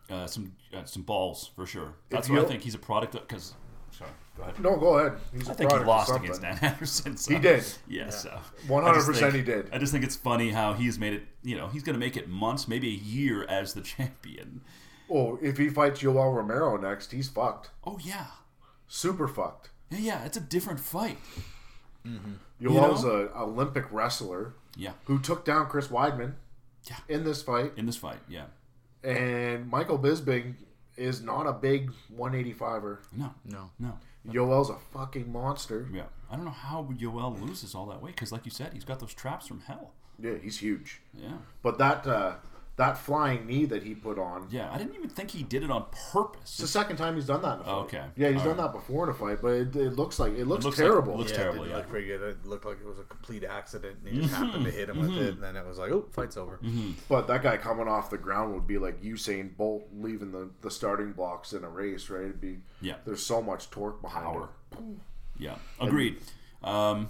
uh, 0.09 0.25
some 0.27 0.53
uh, 0.73 0.85
some 0.85 1.03
balls 1.03 1.51
for 1.55 1.65
sure. 1.65 1.93
That's 2.09 2.27
If 2.27 2.33
what 2.35 2.45
I 2.45 2.47
think. 2.47 2.61
He's 2.63 2.75
a 2.75 2.79
product 2.79 3.15
of. 3.15 3.27
because. 3.27 3.53
Sorry, 3.91 4.11
go 4.37 4.43
ahead. 4.43 4.59
No, 4.61 4.77
go 4.77 4.97
ahead. 4.99 5.19
He's 5.33 5.47
a 5.49 5.51
I 5.51 5.53
think 5.55 5.71
he 5.71 5.77
product 5.77 5.81
of 5.81 5.87
lost 5.87 6.15
against 6.23 6.41
Dan 6.41 6.55
Henderson. 6.61 7.17
So. 7.17 7.33
He 7.33 7.39
did. 7.39 7.63
Yeah, 7.87 8.09
so 8.09 8.29
100% 8.67 8.83
I 8.85 8.93
just 8.93 9.19
think- 9.19 9.33
he 9.33 9.41
did. 9.41 9.69
I 9.73 9.77
just 9.79 9.91
think 9.91 10.05
it's 10.05 10.15
funny 10.15 10.51
how 10.51 10.73
he's 10.73 10.97
made 10.99 11.13
it. 11.13 11.23
You 11.43 11.57
know, 11.57 11.67
he's 11.67 11.83
going 11.83 11.95
to 11.95 11.99
make 11.99 12.15
it 12.15 12.29
months, 12.29 12.67
maybe 12.67 12.87
a 12.87 12.91
year 12.97 13.43
as 13.45 13.73
the 13.73 13.81
champion. 13.95 14.61
Oh, 15.11 15.37
if 15.41 15.57
he 15.57 15.69
fights 15.69 16.01
Yoel 16.01 16.33
Romero 16.33 16.77
next, 16.77 17.11
he's 17.11 17.27
fucked. 17.27 17.71
Oh 17.83 17.97
yeah, 18.01 18.27
Super 18.87 19.27
fucked. 19.27 19.71
yeah, 19.89 19.97
yeah. 19.99 20.23
It's 20.25 20.37
a 20.37 20.41
different 20.41 20.79
fight. 20.79 21.17
Yoel's 22.61 23.03
know? 23.03 23.29
a 23.35 23.43
Olympic 23.43 23.85
wrestler 23.91 24.53
Yeah, 24.79 24.93
who 25.05 25.19
took 25.19 25.43
down 25.45 25.67
Chris 25.67 25.87
Weidman 25.89 26.33
Yeah. 26.89 26.95
in 27.07 27.23
this 27.25 27.41
fight, 27.43 27.73
in 27.77 27.85
this 27.85 27.97
fight. 27.97 28.19
Yeah, 28.29 28.45
and 29.03 29.69
Michael 29.69 29.99
Bisping 29.99 30.55
is 30.97 31.21
not 31.21 31.45
a 31.47 31.53
big 31.53 31.91
185er. 32.15 32.99
no, 33.15 33.33
No. 33.45 33.69
no. 33.79 33.97
Yoel's 34.27 34.69
a 34.69 34.75
fucking 34.93 35.31
monster. 35.31 35.87
Yeah, 35.91 36.03
I 36.29 36.35
don't 36.35 36.45
know 36.45 36.51
how 36.51 36.83
Yoel 36.97 37.39
loses 37.41 37.73
all 37.75 37.85
that 37.87 38.01
weight 38.01 38.15
because, 38.15 38.31
like 38.31 38.45
you 38.45 38.51
said, 38.51 38.73
he's 38.73 38.83
got 38.83 38.99
those 38.99 39.13
traps 39.13 39.47
from 39.47 39.61
hell. 39.61 39.91
Yeah, 40.19 40.35
he's 40.41 40.57
huge. 40.59 40.99
Yeah, 41.13 41.37
But 41.61 41.77
that 41.77 42.05
uh, 42.05 42.35
that 42.79 42.97
flying 42.97 43.45
knee 43.45 43.65
that 43.65 43.83
he 43.83 43.93
put 43.93 44.17
on. 44.17 44.47
yeah. 44.49 44.71
I 44.71 44.77
didn't 44.77 44.95
even 44.95 45.09
think 45.09 45.31
he 45.31 45.43
did 45.43 45.63
it 45.63 45.69
on 45.69 45.87
purpose. 46.13 46.43
It's 46.43 46.57
the 46.59 46.67
second 46.67 46.95
time 46.95 47.15
he's 47.15 47.25
done 47.25 47.41
that 47.41 47.55
in 47.55 47.59
a 47.59 47.63
oh, 47.63 47.83
fight. 47.83 47.93
Okay. 47.93 48.03
Yeah, 48.15 48.29
he's 48.29 48.37
All 48.39 48.45
done 48.45 48.57
right. 48.57 48.71
that 48.71 48.71
before 48.71 49.03
in 49.03 49.09
a 49.09 49.13
fight, 49.13 49.39
but 49.41 49.51
it, 49.51 49.75
it 49.75 49.89
looks 49.97 50.17
like 50.17 50.31
it 50.37 50.45
looks, 50.45 50.63
looks 50.63 50.77
like- 50.77 50.87
terrible. 50.87 51.17
looks 51.17 51.31
Yeah, 51.31 51.37
terrible, 51.39 51.63
It 51.63 51.67
didn't 51.67 51.71
yeah. 51.71 51.77
look 51.79 51.89
very 51.89 52.05
good. 52.05 52.21
It 52.21 52.45
looked 52.45 52.63
like 52.65 52.77
it 52.79 52.85
was 52.85 52.97
a 52.97 53.03
complete 53.03 53.43
accident. 53.43 53.97
And 54.05 54.13
he 54.13 54.21
just 54.21 54.33
mm-hmm. 54.33 54.45
happened 54.45 54.63
to 54.63 54.71
hit 54.71 54.87
him 54.87 54.99
with 55.01 55.09
mm-hmm. 55.09 55.23
it, 55.23 55.33
and 55.33 55.43
then 55.43 55.57
it 55.57 55.67
was 55.67 55.77
like, 55.77 55.91
oh, 55.91 56.05
fight's 56.09 56.37
over. 56.37 56.57
Mm-hmm. 56.63 56.91
But 57.09 57.27
that 57.27 57.43
guy 57.43 57.57
coming 57.57 57.89
off 57.89 58.09
the 58.09 58.17
ground 58.17 58.53
would 58.53 58.65
be 58.65 58.77
like 58.77 59.03
Usain 59.03 59.57
Bolt 59.57 59.89
leaving 59.93 60.31
the, 60.31 60.49
the 60.61 60.71
starting 60.71 61.11
blocks 61.11 61.51
in 61.51 61.65
a 61.65 61.69
race, 61.69 62.09
right? 62.09 62.23
It'd 62.23 62.39
be 62.39 62.59
Yeah. 62.79 62.95
There's 63.05 63.21
so 63.21 63.41
much 63.41 63.69
torque 63.71 64.01
behind 64.01 64.25
Power. 64.25 64.49
it. 64.71 64.79
Yeah, 65.37 65.55
agreed. 65.81 66.21
Um, 66.63 67.09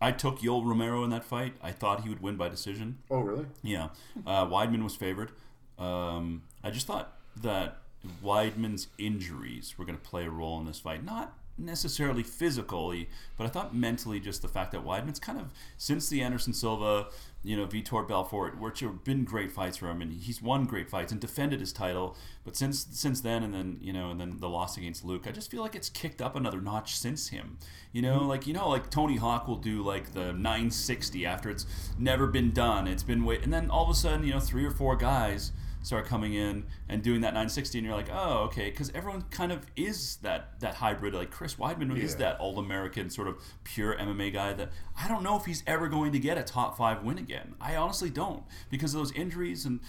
I 0.00 0.12
took 0.12 0.40
Yoel 0.40 0.64
Romero 0.64 1.04
in 1.04 1.10
that 1.10 1.24
fight. 1.24 1.54
I 1.62 1.72
thought 1.72 2.02
he 2.02 2.08
would 2.08 2.22
win 2.22 2.36
by 2.36 2.48
decision. 2.48 2.98
Oh, 3.10 3.20
really? 3.20 3.46
Yeah, 3.62 3.88
uh, 4.26 4.46
Weidman 4.46 4.82
was 4.82 4.96
favored. 4.96 5.32
Um, 5.78 6.42
I 6.64 6.70
just 6.70 6.86
thought 6.86 7.16
that 7.36 7.78
Weidman's 8.24 8.88
injuries 8.98 9.74
were 9.76 9.84
going 9.84 9.98
to 9.98 10.02
play 10.02 10.24
a 10.24 10.30
role 10.30 10.58
in 10.60 10.66
this 10.66 10.80
fight. 10.80 11.04
Not 11.04 11.34
necessarily 11.60 12.22
physically, 12.22 13.08
but 13.36 13.46
I 13.46 13.50
thought 13.50 13.74
mentally, 13.74 14.20
just 14.20 14.42
the 14.42 14.48
fact 14.48 14.72
that 14.72 14.84
Weidman's 14.84 15.20
kind 15.20 15.38
of 15.38 15.52
since 15.76 16.08
the 16.08 16.22
Anderson 16.22 16.52
Silva, 16.52 17.08
you 17.42 17.56
know, 17.56 17.66
Vitor 17.66 18.06
Belfort, 18.06 18.58
which 18.58 18.80
have 18.80 19.04
been 19.04 19.24
great 19.24 19.52
fights 19.52 19.76
for 19.76 19.88
him, 19.88 20.02
and 20.02 20.12
he's 20.12 20.42
won 20.42 20.64
great 20.64 20.88
fights 20.90 21.12
and 21.12 21.20
defended 21.20 21.60
his 21.60 21.72
title. 21.72 22.16
But 22.44 22.56
since 22.56 22.86
since 22.90 23.20
then, 23.20 23.42
and 23.42 23.54
then 23.54 23.78
you 23.80 23.92
know, 23.92 24.10
and 24.10 24.20
then 24.20 24.38
the 24.38 24.48
loss 24.48 24.76
against 24.76 25.04
Luke, 25.04 25.26
I 25.26 25.32
just 25.32 25.50
feel 25.50 25.62
like 25.62 25.74
it's 25.74 25.88
kicked 25.88 26.20
up 26.20 26.36
another 26.36 26.60
notch 26.60 26.96
since 26.96 27.28
him. 27.28 27.58
You 27.92 28.02
know, 28.02 28.20
mm-hmm. 28.20 28.28
like 28.28 28.46
you 28.46 28.52
know, 28.52 28.68
like 28.68 28.90
Tony 28.90 29.16
Hawk 29.16 29.48
will 29.48 29.56
do 29.56 29.82
like 29.82 30.12
the 30.12 30.32
960 30.32 31.26
after 31.26 31.50
it's 31.50 31.66
never 31.98 32.26
been 32.26 32.52
done. 32.52 32.86
It's 32.86 33.02
been 33.02 33.24
wait, 33.24 33.42
and 33.42 33.52
then 33.52 33.70
all 33.70 33.84
of 33.84 33.90
a 33.90 33.94
sudden, 33.94 34.26
you 34.26 34.32
know, 34.32 34.40
three 34.40 34.64
or 34.64 34.70
four 34.70 34.96
guys 34.96 35.52
start 35.82 36.04
coming 36.06 36.34
in 36.34 36.64
and 36.88 37.02
doing 37.02 37.22
that 37.22 37.28
960 37.32 37.78
and 37.78 37.86
you're 37.86 37.96
like 37.96 38.10
oh 38.12 38.40
okay 38.44 38.68
because 38.70 38.90
everyone 38.94 39.22
kind 39.30 39.50
of 39.50 39.64
is 39.76 40.16
that 40.22 40.60
that 40.60 40.74
hybrid. 40.74 41.14
Like 41.14 41.30
chris 41.30 41.54
weidman 41.54 41.96
is 41.98 42.16
that 42.16 42.38
all-american 42.38 43.08
sort 43.10 43.28
of 43.28 43.36
pure 43.64 43.96
mma 43.96 44.32
guy 44.32 44.52
that 44.52 44.70
i 45.02 45.08
don't 45.08 45.22
know 45.22 45.36
if 45.36 45.46
he's 45.46 45.62
ever 45.66 45.88
going 45.88 46.12
to 46.12 46.18
get 46.18 46.36
a 46.36 46.42
top 46.42 46.76
five 46.76 47.02
win 47.02 47.16
again. 47.18 47.54
I 47.60 47.76
honestly 47.76 48.10
don't 48.10 48.42
because 48.70 48.94
of 48.94 49.00
those 49.00 49.12
injuries 49.12 49.64
and 49.64 49.80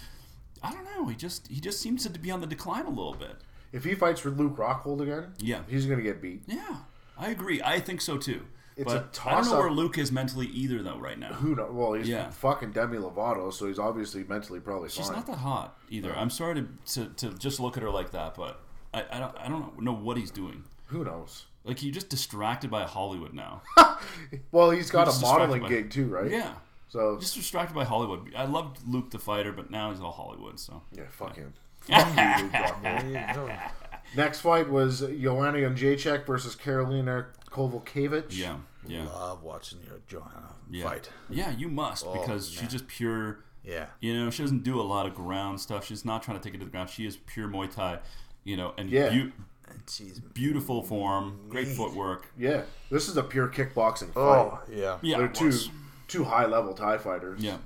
i 0.62 0.72
don't 0.72 0.84
know 0.84 1.08
he 1.08 1.14
just 1.14 1.48
he 1.48 1.60
just 1.60 1.80
seems 1.80 2.04
to 2.04 2.10
be 2.18 2.30
on 2.30 2.40
the 2.40 2.46
decline 2.46 2.86
a 2.86 2.90
little 2.90 3.14
bit. 3.14 3.36
If 3.72 3.84
he 3.84 3.94
fights 3.94 4.22
with 4.24 4.38
Luke 4.38 4.56
Rockhold 4.56 5.00
again, 5.00 5.32
Yeah. 5.38 5.62
he's 5.68 5.86
gonna 5.86 6.02
get 6.02 6.20
beat. 6.22 6.42
yeah 6.46 6.76
i 7.18 7.28
agree. 7.30 7.60
I 7.62 7.80
think 7.80 8.00
so 8.00 8.16
too 8.16 8.42
It's 8.82 8.92
but 8.92 9.18
a 9.24 9.28
I 9.28 9.34
don't 9.36 9.44
know 9.50 9.58
where 9.58 9.70
Luke 9.70 9.98
is 9.98 10.12
mentally 10.12 10.46
either, 10.48 10.82
though. 10.82 10.98
Right 10.98 11.18
now, 11.18 11.32
Who 11.34 11.54
knows? 11.54 11.70
Well, 11.72 11.92
he's 11.94 12.08
Yeah. 12.08 12.30
fucking 12.30 12.72
Demi 12.72 12.98
Lovato, 12.98 13.52
so 13.52 13.66
he's 13.68 13.78
obviously 13.78 14.24
mentally 14.24 14.60
probably 14.60 14.88
she's 14.90 15.06
fine. 15.06 15.16
not 15.16 15.26
that 15.26 15.38
hot 15.38 15.78
either. 15.90 16.14
I'm 16.14 16.30
sorry 16.30 16.54
to, 16.56 16.68
to, 16.94 17.06
to 17.28 17.38
just 17.38 17.58
look 17.60 17.76
at 17.76 17.82
her 17.82 17.90
like 17.90 18.10
that, 18.12 18.34
but 18.34 18.60
I, 18.94 19.04
I 19.10 19.18
don't 19.18 19.36
I 19.38 19.48
don't 19.48 19.80
know 19.80 19.94
what 19.94 20.16
he's 20.18 20.30
doing. 20.30 20.64
Who 20.86 21.04
knows? 21.04 21.46
Like 21.64 21.82
you're 21.82 21.92
just 21.94 22.08
distracted 22.08 22.70
by 22.70 22.82
Hollywood 22.84 23.32
now. 23.34 23.62
Well, 24.50 24.70
he's 24.72 24.90
got 24.90 25.06
He's 25.06 25.18
a 25.18 25.22
modeling 25.22 25.64
gig 25.66 25.90
too, 25.90 26.06
right? 26.06 26.28
yeah, 26.30 26.54
So 26.88 27.18
just 27.20 27.34
distracted 27.36 27.72
by 27.74 27.84
Hollywood. 27.84 28.32
I 28.36 28.46
loved 28.46 28.78
Luke 28.86 29.10
the 29.12 29.18
fighter, 29.20 29.52
but 29.52 29.70
now 29.70 29.90
he's 29.92 30.00
all 30.00 30.10
Hollywood. 30.10 30.58
So 30.58 30.82
yeah, 30.92 31.04
fuck 31.08 31.36
him. 31.36 31.54
Fuck 31.80 31.98
you, 32.08 32.42
Luke 32.44 32.52
Rockhold. 32.52 33.70
Next 34.16 34.40
fight 34.40 34.68
was 34.68 35.00
Joanna 35.00 35.58
Jacek 35.70 36.26
versus 36.26 36.56
Karolina 36.56 37.26
Kowalkiewicz. 37.50 38.36
yeah, 38.36 38.56
yeah, 38.86 39.02
I 39.02 39.04
Love 39.28 39.42
watching 39.42 39.78
your 39.86 40.00
Joanna 40.08 40.54
yeah. 40.70 40.84
fight. 40.84 41.10
Yeah, 41.30 41.50
you 41.50 41.68
must 41.68 42.10
because 42.12 42.48
she's 42.50 42.68
just 42.68 42.86
pure. 42.88 43.40
Yeah. 43.64 43.86
You 44.00 44.12
know, 44.14 44.30
she 44.30 44.42
doesn't 44.42 44.64
do 44.64 44.80
a 44.80 44.82
lot 44.82 45.06
of 45.06 45.14
ground 45.14 45.60
stuff. 45.60 45.84
She's 45.86 46.04
not 46.04 46.22
trying 46.22 46.38
to 46.38 46.42
take 46.42 46.54
it 46.54 46.58
to 46.58 46.64
the 46.64 46.70
ground. 46.70 46.90
She 46.90 47.06
is 47.06 47.16
pure 47.16 47.48
Muay 47.48 47.70
Thai. 47.72 48.00
You 48.44 48.56
know, 48.56 48.74
and 48.76 48.90
Yeah. 48.90 49.08
beau- 49.10 49.32
And 49.68 49.82
she's 49.88 50.18
beautiful 50.18 50.82
form, 50.82 51.46
great 51.48 51.68
footwork. 51.68 52.26
Yeah, 52.36 52.64
this 52.90 53.08
is 53.08 53.16
a 53.16 53.22
pure 53.22 53.48
kickboxing 53.48 54.12
fight. 54.12 54.16
oh 54.16 54.60
yeah. 54.70 54.98
Yeah, 55.00 55.18
They're 55.18 55.28
two 55.28 55.52
two 56.08 56.24
high 56.24 56.46
level 56.46 56.74
Thai 56.74 56.98
fighters. 56.98 57.40
Yeah. 57.42 57.58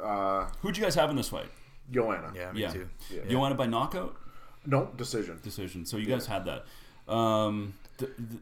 Uh, 0.00 0.46
Who'd 0.60 0.76
you 0.76 0.82
guys 0.84 0.94
have 0.94 1.10
in 1.10 1.16
this 1.16 1.28
fight? 1.28 1.50
Joanna. 1.90 2.32
Yeah, 2.34 2.52
me 2.52 2.62
yeah. 2.62 2.70
too. 2.72 2.88
You 3.28 3.38
want 3.38 3.56
by 3.58 3.66
knockout 3.66 4.16
No 4.64 4.86
decision. 4.96 5.38
decision. 5.42 5.84
So 5.84 5.96
you 5.98 6.06
guys 6.06 6.26
had 6.26 6.46
that. 6.46 6.64
Um, 7.12 7.74
the, 7.98 8.06
the, 8.06 8.38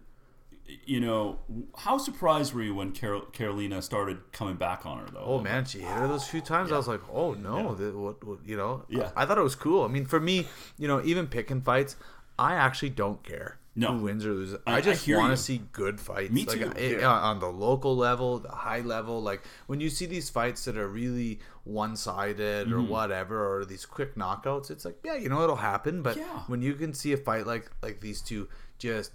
you 0.86 1.00
know, 1.00 1.38
how 1.78 1.98
surprised 1.98 2.54
were 2.54 2.62
you 2.62 2.74
when 2.74 2.92
Carol, 2.92 3.22
Karolina 3.32 3.82
started 3.82 4.32
coming 4.32 4.56
back 4.56 4.86
on 4.86 4.98
her 4.98 5.06
though? 5.12 5.24
Oh 5.24 5.40
man, 5.40 5.64
she 5.64 5.80
hit 5.80 5.88
her 5.90 6.06
those 6.08 6.26
few 6.26 6.40
times. 6.40 6.72
I 6.72 6.76
was 6.76 6.88
like, 6.88 7.00
oh 7.12 7.34
no, 7.34 7.74
th- 7.74 7.92
what, 7.94 8.22
what, 8.24 8.38
you 8.46 8.56
know? 8.56 8.84
Yeah. 8.88 9.10
I 9.16 9.26
thought 9.26 9.38
it 9.38 9.42
was 9.42 9.54
cool. 9.56 9.84
I 9.84 9.88
mean, 9.88 10.06
for 10.06 10.20
me, 10.20 10.46
you 10.78 10.88
know, 10.88 11.02
even 11.04 11.26
picking 11.26 11.60
fights, 11.60 11.96
I 12.38 12.54
actually 12.54 12.90
don't 12.90 13.22
care 13.22 13.58
No. 13.74 13.92
who 13.98 14.04
wins 14.04 14.24
or 14.24 14.32
loses. 14.32 14.58
I- 14.66 14.74
I, 14.74 14.76
I 14.76 14.80
just 14.80 15.06
want 15.08 15.32
to 15.32 15.36
see 15.36 15.62
good 15.72 16.00
fights. 16.00 16.32
Me 16.32 16.44
like, 16.46 16.58
too. 16.58 16.72
eh, 16.76 16.98
Yeah. 17.00 17.10
on 17.10 17.40
the 17.40 17.48
local 17.48 17.94
level, 17.96 18.38
the 18.38 18.50
high 18.52 18.80
level. 18.80 19.20
Like 19.22 19.42
when 19.66 19.80
you 19.80 19.90
see 19.90 20.06
these 20.06 20.30
fights 20.30 20.64
that 20.64 20.78
are 20.78 20.88
really 20.88 21.40
one-sided 21.64 22.68
Mm-hmm. 22.68 22.74
or 22.74 22.82
whatever, 22.82 23.56
or 23.58 23.64
these 23.64 23.84
quick 23.84 24.14
knockouts, 24.14 24.70
it's 24.70 24.84
like, 24.84 24.98
yeah, 25.04 25.14
you 25.16 25.28
know, 25.28 25.42
it'll 25.42 25.56
happen. 25.56 26.02
But 26.02 26.16
Yeah. 26.16 26.40
when 26.46 26.62
you 26.62 26.74
can 26.74 26.94
see 26.94 27.12
a 27.12 27.16
fight 27.16 27.46
like 27.46 27.70
like 27.82 28.00
these 28.00 28.20
two, 28.22 28.48
just 28.78 29.12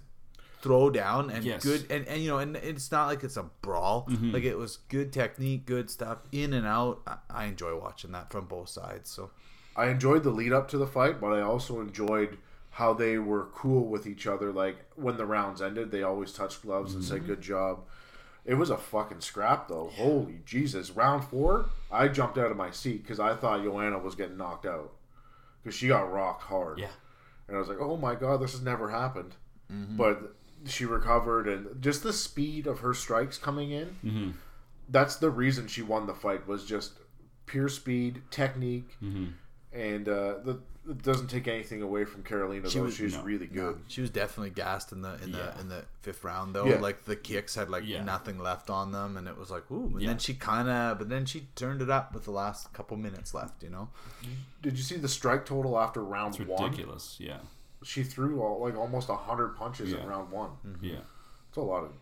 throw 0.60 0.90
down 0.90 1.30
and 1.30 1.44
Yes. 1.44 1.62
good 1.62 1.86
and, 1.90 2.06
and 2.08 2.20
you 2.22 2.28
know 2.30 2.38
and 2.38 2.56
it's 2.56 2.90
not 2.90 3.06
like 3.06 3.22
it's 3.22 3.36
a 3.36 3.44
brawl 3.62 4.06
Mm-hmm. 4.10 4.32
like 4.32 4.42
it 4.44 4.58
was 4.58 4.78
good 4.88 5.12
technique 5.12 5.66
good 5.66 5.88
stuff 5.90 6.18
in 6.32 6.52
and 6.52 6.66
out 6.66 7.00
I, 7.06 7.16
I 7.30 7.44
enjoy 7.44 7.78
watching 7.78 8.12
that 8.12 8.30
from 8.32 8.46
both 8.46 8.68
sides 8.68 9.08
so 9.10 9.30
I 9.76 9.86
enjoyed 9.90 10.24
the 10.24 10.30
lead 10.30 10.52
up 10.52 10.66
to 10.70 10.78
the 10.78 10.88
fight, 10.88 11.20
but 11.20 11.28
I 11.32 11.40
also 11.40 11.80
enjoyed 11.80 12.36
how 12.70 12.92
they 12.94 13.16
were 13.18 13.44
cool 13.54 13.86
with 13.86 14.08
each 14.08 14.26
other. 14.26 14.50
Like 14.52 14.76
when 14.96 15.16
the 15.16 15.24
rounds 15.26 15.62
ended, 15.62 15.92
they 15.92 16.02
always 16.02 16.32
touched 16.32 16.62
gloves 16.62 16.94
and 16.94 17.02
Mm-hmm. 17.04 17.12
said 17.14 17.26
"good 17.28 17.40
job." 17.40 17.84
It 18.44 18.54
was 18.54 18.70
a 18.70 18.76
fucking 18.76 19.20
scrap, 19.20 19.68
though. 19.68 19.90
Holy 19.94 20.40
Jesus! 20.44 20.90
Round 20.90 21.22
four, 21.22 21.66
I 21.92 22.08
jumped 22.08 22.38
out 22.38 22.50
of 22.50 22.56
my 22.56 22.72
seat 22.72 23.02
because 23.04 23.20
I 23.20 23.34
thought 23.36 23.62
Joanna 23.62 23.98
was 24.00 24.16
getting 24.16 24.36
knocked 24.36 24.66
out 24.66 24.94
because 25.62 25.76
she 25.78 25.86
got 25.86 26.12
rocked 26.12 26.42
hard. 26.42 26.80
Yeah. 26.80 26.88
and 27.46 27.56
I 27.56 27.60
was 27.60 27.68
like, 27.68 27.78
"Oh 27.80 27.96
my 27.96 28.16
god, 28.16 28.38
this 28.40 28.52
has 28.52 28.62
never 28.62 28.88
happened." 28.90 29.36
Mm-hmm. 29.72 29.96
But 29.96 30.34
she 30.66 30.84
recovered, 30.84 31.46
and 31.48 31.80
just 31.82 32.02
the 32.02 32.12
speed 32.12 32.66
of 32.66 32.80
her 32.80 32.94
strikes 32.94 33.38
coming 33.38 33.70
in. 33.70 33.86
Mm-hmm. 34.04 34.30
That's 34.88 35.16
the 35.16 35.30
reason 35.30 35.66
she 35.68 35.82
won 35.82 36.06
the 36.06 36.14
fight. 36.14 36.46
Was 36.46 36.64
just 36.64 36.92
pure 37.46 37.68
speed, 37.68 38.22
technique, 38.30 38.96
Mm-hmm. 39.02 39.26
and 39.72 40.08
uh, 40.08 40.38
the, 40.44 40.60
it 40.88 41.02
doesn't 41.02 41.26
take 41.28 41.46
anything 41.46 41.82
away 41.82 42.04
from 42.06 42.22
Karolina. 42.22 42.70
though 42.72 42.82
was- 42.84 42.94
she's 42.94 43.14
no, 43.14 43.22
really 43.22 43.46
good. 43.46 43.78
she 43.88 44.00
was 44.00 44.08
definitely 44.08 44.48
gassed 44.50 44.90
in 44.92 45.02
the 45.02 45.22
in 45.22 45.30
Yeah. 45.30 45.52
the 45.54 45.60
in 45.60 45.68
the 45.68 45.84
fifth 46.00 46.24
round 46.24 46.54
though 46.54 46.64
Yeah. 46.64 46.78
like 46.80 47.04
the 47.04 47.14
kicks 47.16 47.54
had 47.54 47.68
like 47.68 47.84
Yeah. 47.86 48.02
nothing 48.02 48.38
left 48.38 48.70
on 48.70 48.92
them 48.92 49.18
and 49.18 49.28
it 49.28 49.36
was 49.36 49.50
like 49.50 49.70
ooh 49.70 49.84
and 49.92 50.00
Yeah. 50.00 50.08
then 50.08 50.18
she 50.18 50.32
kind 50.32 50.66
of 50.70 50.96
but 50.98 51.10
then 51.10 51.26
she 51.26 51.48
turned 51.54 51.82
it 51.82 51.90
up 51.90 52.14
with 52.14 52.24
the 52.24 52.30
last 52.30 52.72
couple 52.72 52.96
minutes 52.96 53.34
left 53.34 53.62
you 53.62 53.68
know 53.68 53.90
Did 54.62 54.78
you 54.78 54.82
see 54.82 54.96
the 54.96 55.08
strike 55.08 55.44
total 55.44 55.78
after 55.78 56.02
round 56.02 56.36
It's 56.40 56.48
one? 56.48 56.64
ridiculous. 56.70 57.16
Yeah, 57.20 57.40
She 57.84 58.02
threw 58.02 58.42
all, 58.42 58.60
like 58.60 58.76
almost 58.76 59.08
hundred 59.08 59.56
punches 59.56 59.90
Yeah. 59.92 59.98
in 60.02 60.06
round 60.08 60.30
one. 60.30 60.50
yeah. 60.80 60.98
It's 61.48 61.56
a 61.56 61.60
lot 61.60 61.84
of 61.84 61.92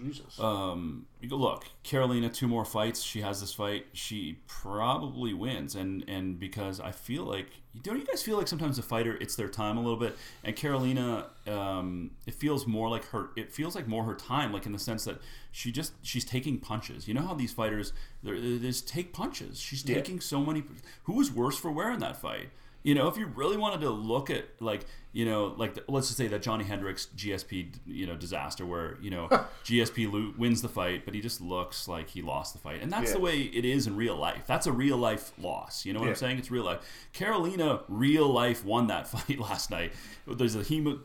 Jesus. 0.00 0.38
Um, 0.38 1.06
look, 1.22 1.64
Karolina, 1.84 2.32
two 2.32 2.46
more 2.48 2.64
fights. 2.64 3.02
She 3.02 3.20
has 3.20 3.40
this 3.40 3.52
fight. 3.52 3.86
She 3.92 4.38
probably 4.46 5.34
wins, 5.34 5.74
and 5.74 6.04
and 6.08 6.38
because 6.38 6.78
I 6.80 6.92
feel 6.92 7.24
like 7.24 7.46
don't 7.82 7.98
you 7.98 8.04
guys 8.06 8.22
feel 8.22 8.36
like 8.38 8.48
sometimes 8.48 8.78
a 8.78 8.82
fighter 8.82 9.16
it's 9.20 9.34
their 9.36 9.48
time 9.48 9.76
a 9.76 9.80
little 9.82 9.98
bit, 9.98 10.16
and 10.44 10.54
Karolina, 10.56 11.26
um, 11.48 12.12
it 12.26 12.34
feels 12.34 12.66
more 12.66 12.88
like 12.88 13.04
her. 13.06 13.30
It 13.36 13.52
feels 13.52 13.74
like 13.74 13.86
more 13.88 14.04
her 14.04 14.14
time, 14.14 14.52
like 14.52 14.66
in 14.66 14.72
the 14.72 14.78
sense 14.78 15.04
that 15.04 15.20
she 15.52 15.72
just 15.72 15.92
she's 16.02 16.24
taking 16.24 16.58
punches. 16.58 17.06
You 17.08 17.14
know 17.14 17.22
how 17.22 17.34
these 17.34 17.52
fighters 17.52 17.92
they're, 18.22 18.36
just 18.36 18.88
take 18.88 19.12
punches. 19.12 19.60
She's 19.60 19.84
Yeah. 19.84 19.96
taking 19.96 20.20
so 20.20 20.40
many. 20.44 20.62
Who 21.04 21.14
was 21.14 21.30
worse 21.32 21.58
for 21.58 21.70
wearing 21.72 21.98
that 22.00 22.16
fight? 22.20 22.50
You 22.84 22.94
know, 22.94 23.08
if 23.08 23.16
you 23.16 23.26
really 23.26 23.56
wanted 23.56 23.80
to 23.80 23.90
look 23.90 24.30
at 24.30 24.44
like, 24.60 24.86
you 25.12 25.24
know, 25.26 25.52
like 25.56 25.74
the, 25.74 25.84
let's 25.88 26.06
just 26.06 26.16
say 26.16 26.28
that 26.28 26.42
Johnny 26.42 26.64
Hendricks 26.64 27.08
GSP, 27.16 27.74
you 27.84 28.06
know, 28.06 28.14
disaster 28.16 28.64
where 28.64 28.96
you 29.00 29.10
know 29.10 29.28
GSP 29.64 30.10
lo- 30.10 30.32
wins 30.38 30.62
the 30.62 30.68
fight, 30.68 31.04
but 31.04 31.12
he 31.12 31.20
just 31.20 31.40
looks 31.40 31.88
like 31.88 32.08
he 32.08 32.22
lost 32.22 32.52
the 32.52 32.60
fight, 32.60 32.80
and 32.80 32.90
that's 32.92 33.08
Yeah. 33.10 33.14
the 33.16 33.20
way 33.20 33.40
it 33.40 33.64
is 33.64 33.86
in 33.88 33.96
real 33.96 34.16
life. 34.16 34.44
That's 34.46 34.66
a 34.68 34.72
real 34.72 34.96
life 34.96 35.32
loss. 35.38 35.84
You 35.84 35.92
know 35.92 35.98
what 35.98 36.06
Yeah. 36.06 36.10
I'm 36.12 36.16
saying? 36.16 36.38
It's 36.38 36.50
real 36.52 36.64
life. 36.64 36.78
Karolina, 37.12 37.82
real 37.88 38.28
life, 38.32 38.64
won 38.64 38.86
that 38.86 39.08
fight 39.14 39.38
last 39.40 39.70
night. 39.70 39.92
There's 40.26 40.54
a 40.54 40.60
hematome, 40.60 41.02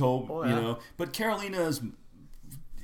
Oh, 0.00 0.42
you 0.44 0.50
know, 0.56 0.78
but 0.96 1.12
Karolina's 1.12 1.80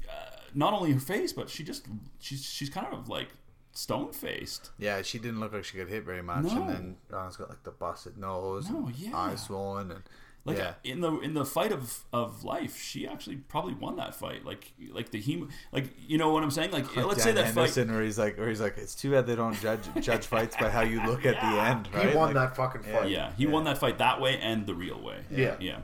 uh, 0.08 0.12
not 0.54 0.72
only 0.72 0.92
her 0.92 1.00
face, 1.00 1.32
but 1.32 1.50
she 1.50 1.64
just 1.64 1.86
she's 2.20 2.44
she's 2.44 2.70
kind 2.70 2.86
of 2.92 3.08
like 3.08 3.28
stone 3.72 4.12
faced. 4.12 4.70
Yeah, 4.78 5.02
she 5.02 5.18
didn't 5.18 5.40
look 5.40 5.52
like 5.52 5.64
she 5.64 5.78
got 5.78 5.88
hit 5.88 6.04
very 6.04 6.22
much, 6.22 6.44
No. 6.44 6.62
and 6.62 6.68
then 6.68 6.96
Ron's 7.10 7.36
got 7.36 7.48
like 7.48 7.62
the 7.64 7.70
busted 7.70 8.16
nose, 8.18 8.70
No, 8.70 8.86
and 8.86 8.96
yeah. 8.96 9.16
eyes 9.16 9.42
swollen, 9.44 9.90
and 9.90 10.02
Like 10.44 10.58
yeah, 10.58 10.74
in 10.84 11.00
the 11.00 11.18
in 11.20 11.34
the 11.34 11.44
fight 11.44 11.70
of, 11.72 12.00
of 12.12 12.42
life, 12.44 12.76
she 12.76 13.06
actually 13.06 13.36
probably 13.36 13.74
won 13.74 13.96
that 13.96 14.14
fight. 14.14 14.44
Like 14.44 14.72
like 14.92 15.10
the 15.10 15.20
hem 15.20 15.48
like 15.72 15.86
you 16.06 16.18
know 16.18 16.30
what 16.32 16.42
I'm 16.42 16.50
saying? 16.50 16.72
Like 16.72 16.94
let's 16.96 17.22
say 17.22 17.32
that 17.32 17.44
Henderson, 17.46 17.86
fight. 17.88 17.94
where 17.94 18.02
he's 18.04 18.18
like, 18.18 18.36
where 18.38 18.48
he's 18.48 18.60
like, 18.60 18.76
it's 18.76 18.94
too 18.94 19.12
bad 19.12 19.26
they 19.26 19.36
don't 19.36 19.54
judge 19.60 19.80
judge 20.00 20.26
fights 20.26 20.56
by 20.58 20.68
how 20.68 20.80
you 20.82 21.00
look 21.06 21.24
at 21.24 21.40
the 21.40 21.60
end, 21.62 21.88
right? 21.94 22.08
He 22.10 22.16
won 22.16 22.34
Like, 22.34 22.34
that 22.34 22.56
fucking 22.56 22.82
fight. 22.82 23.08
Yeah, 23.10 23.30
he 23.38 23.46
won 23.46 23.64
that 23.64 23.78
fight 23.78 23.98
that 23.98 24.20
way 24.20 24.38
and 24.38 24.66
the 24.66 24.74
real 24.74 25.00
way. 25.00 25.20
Yeah. 25.30 25.54
yeah, 25.60 25.78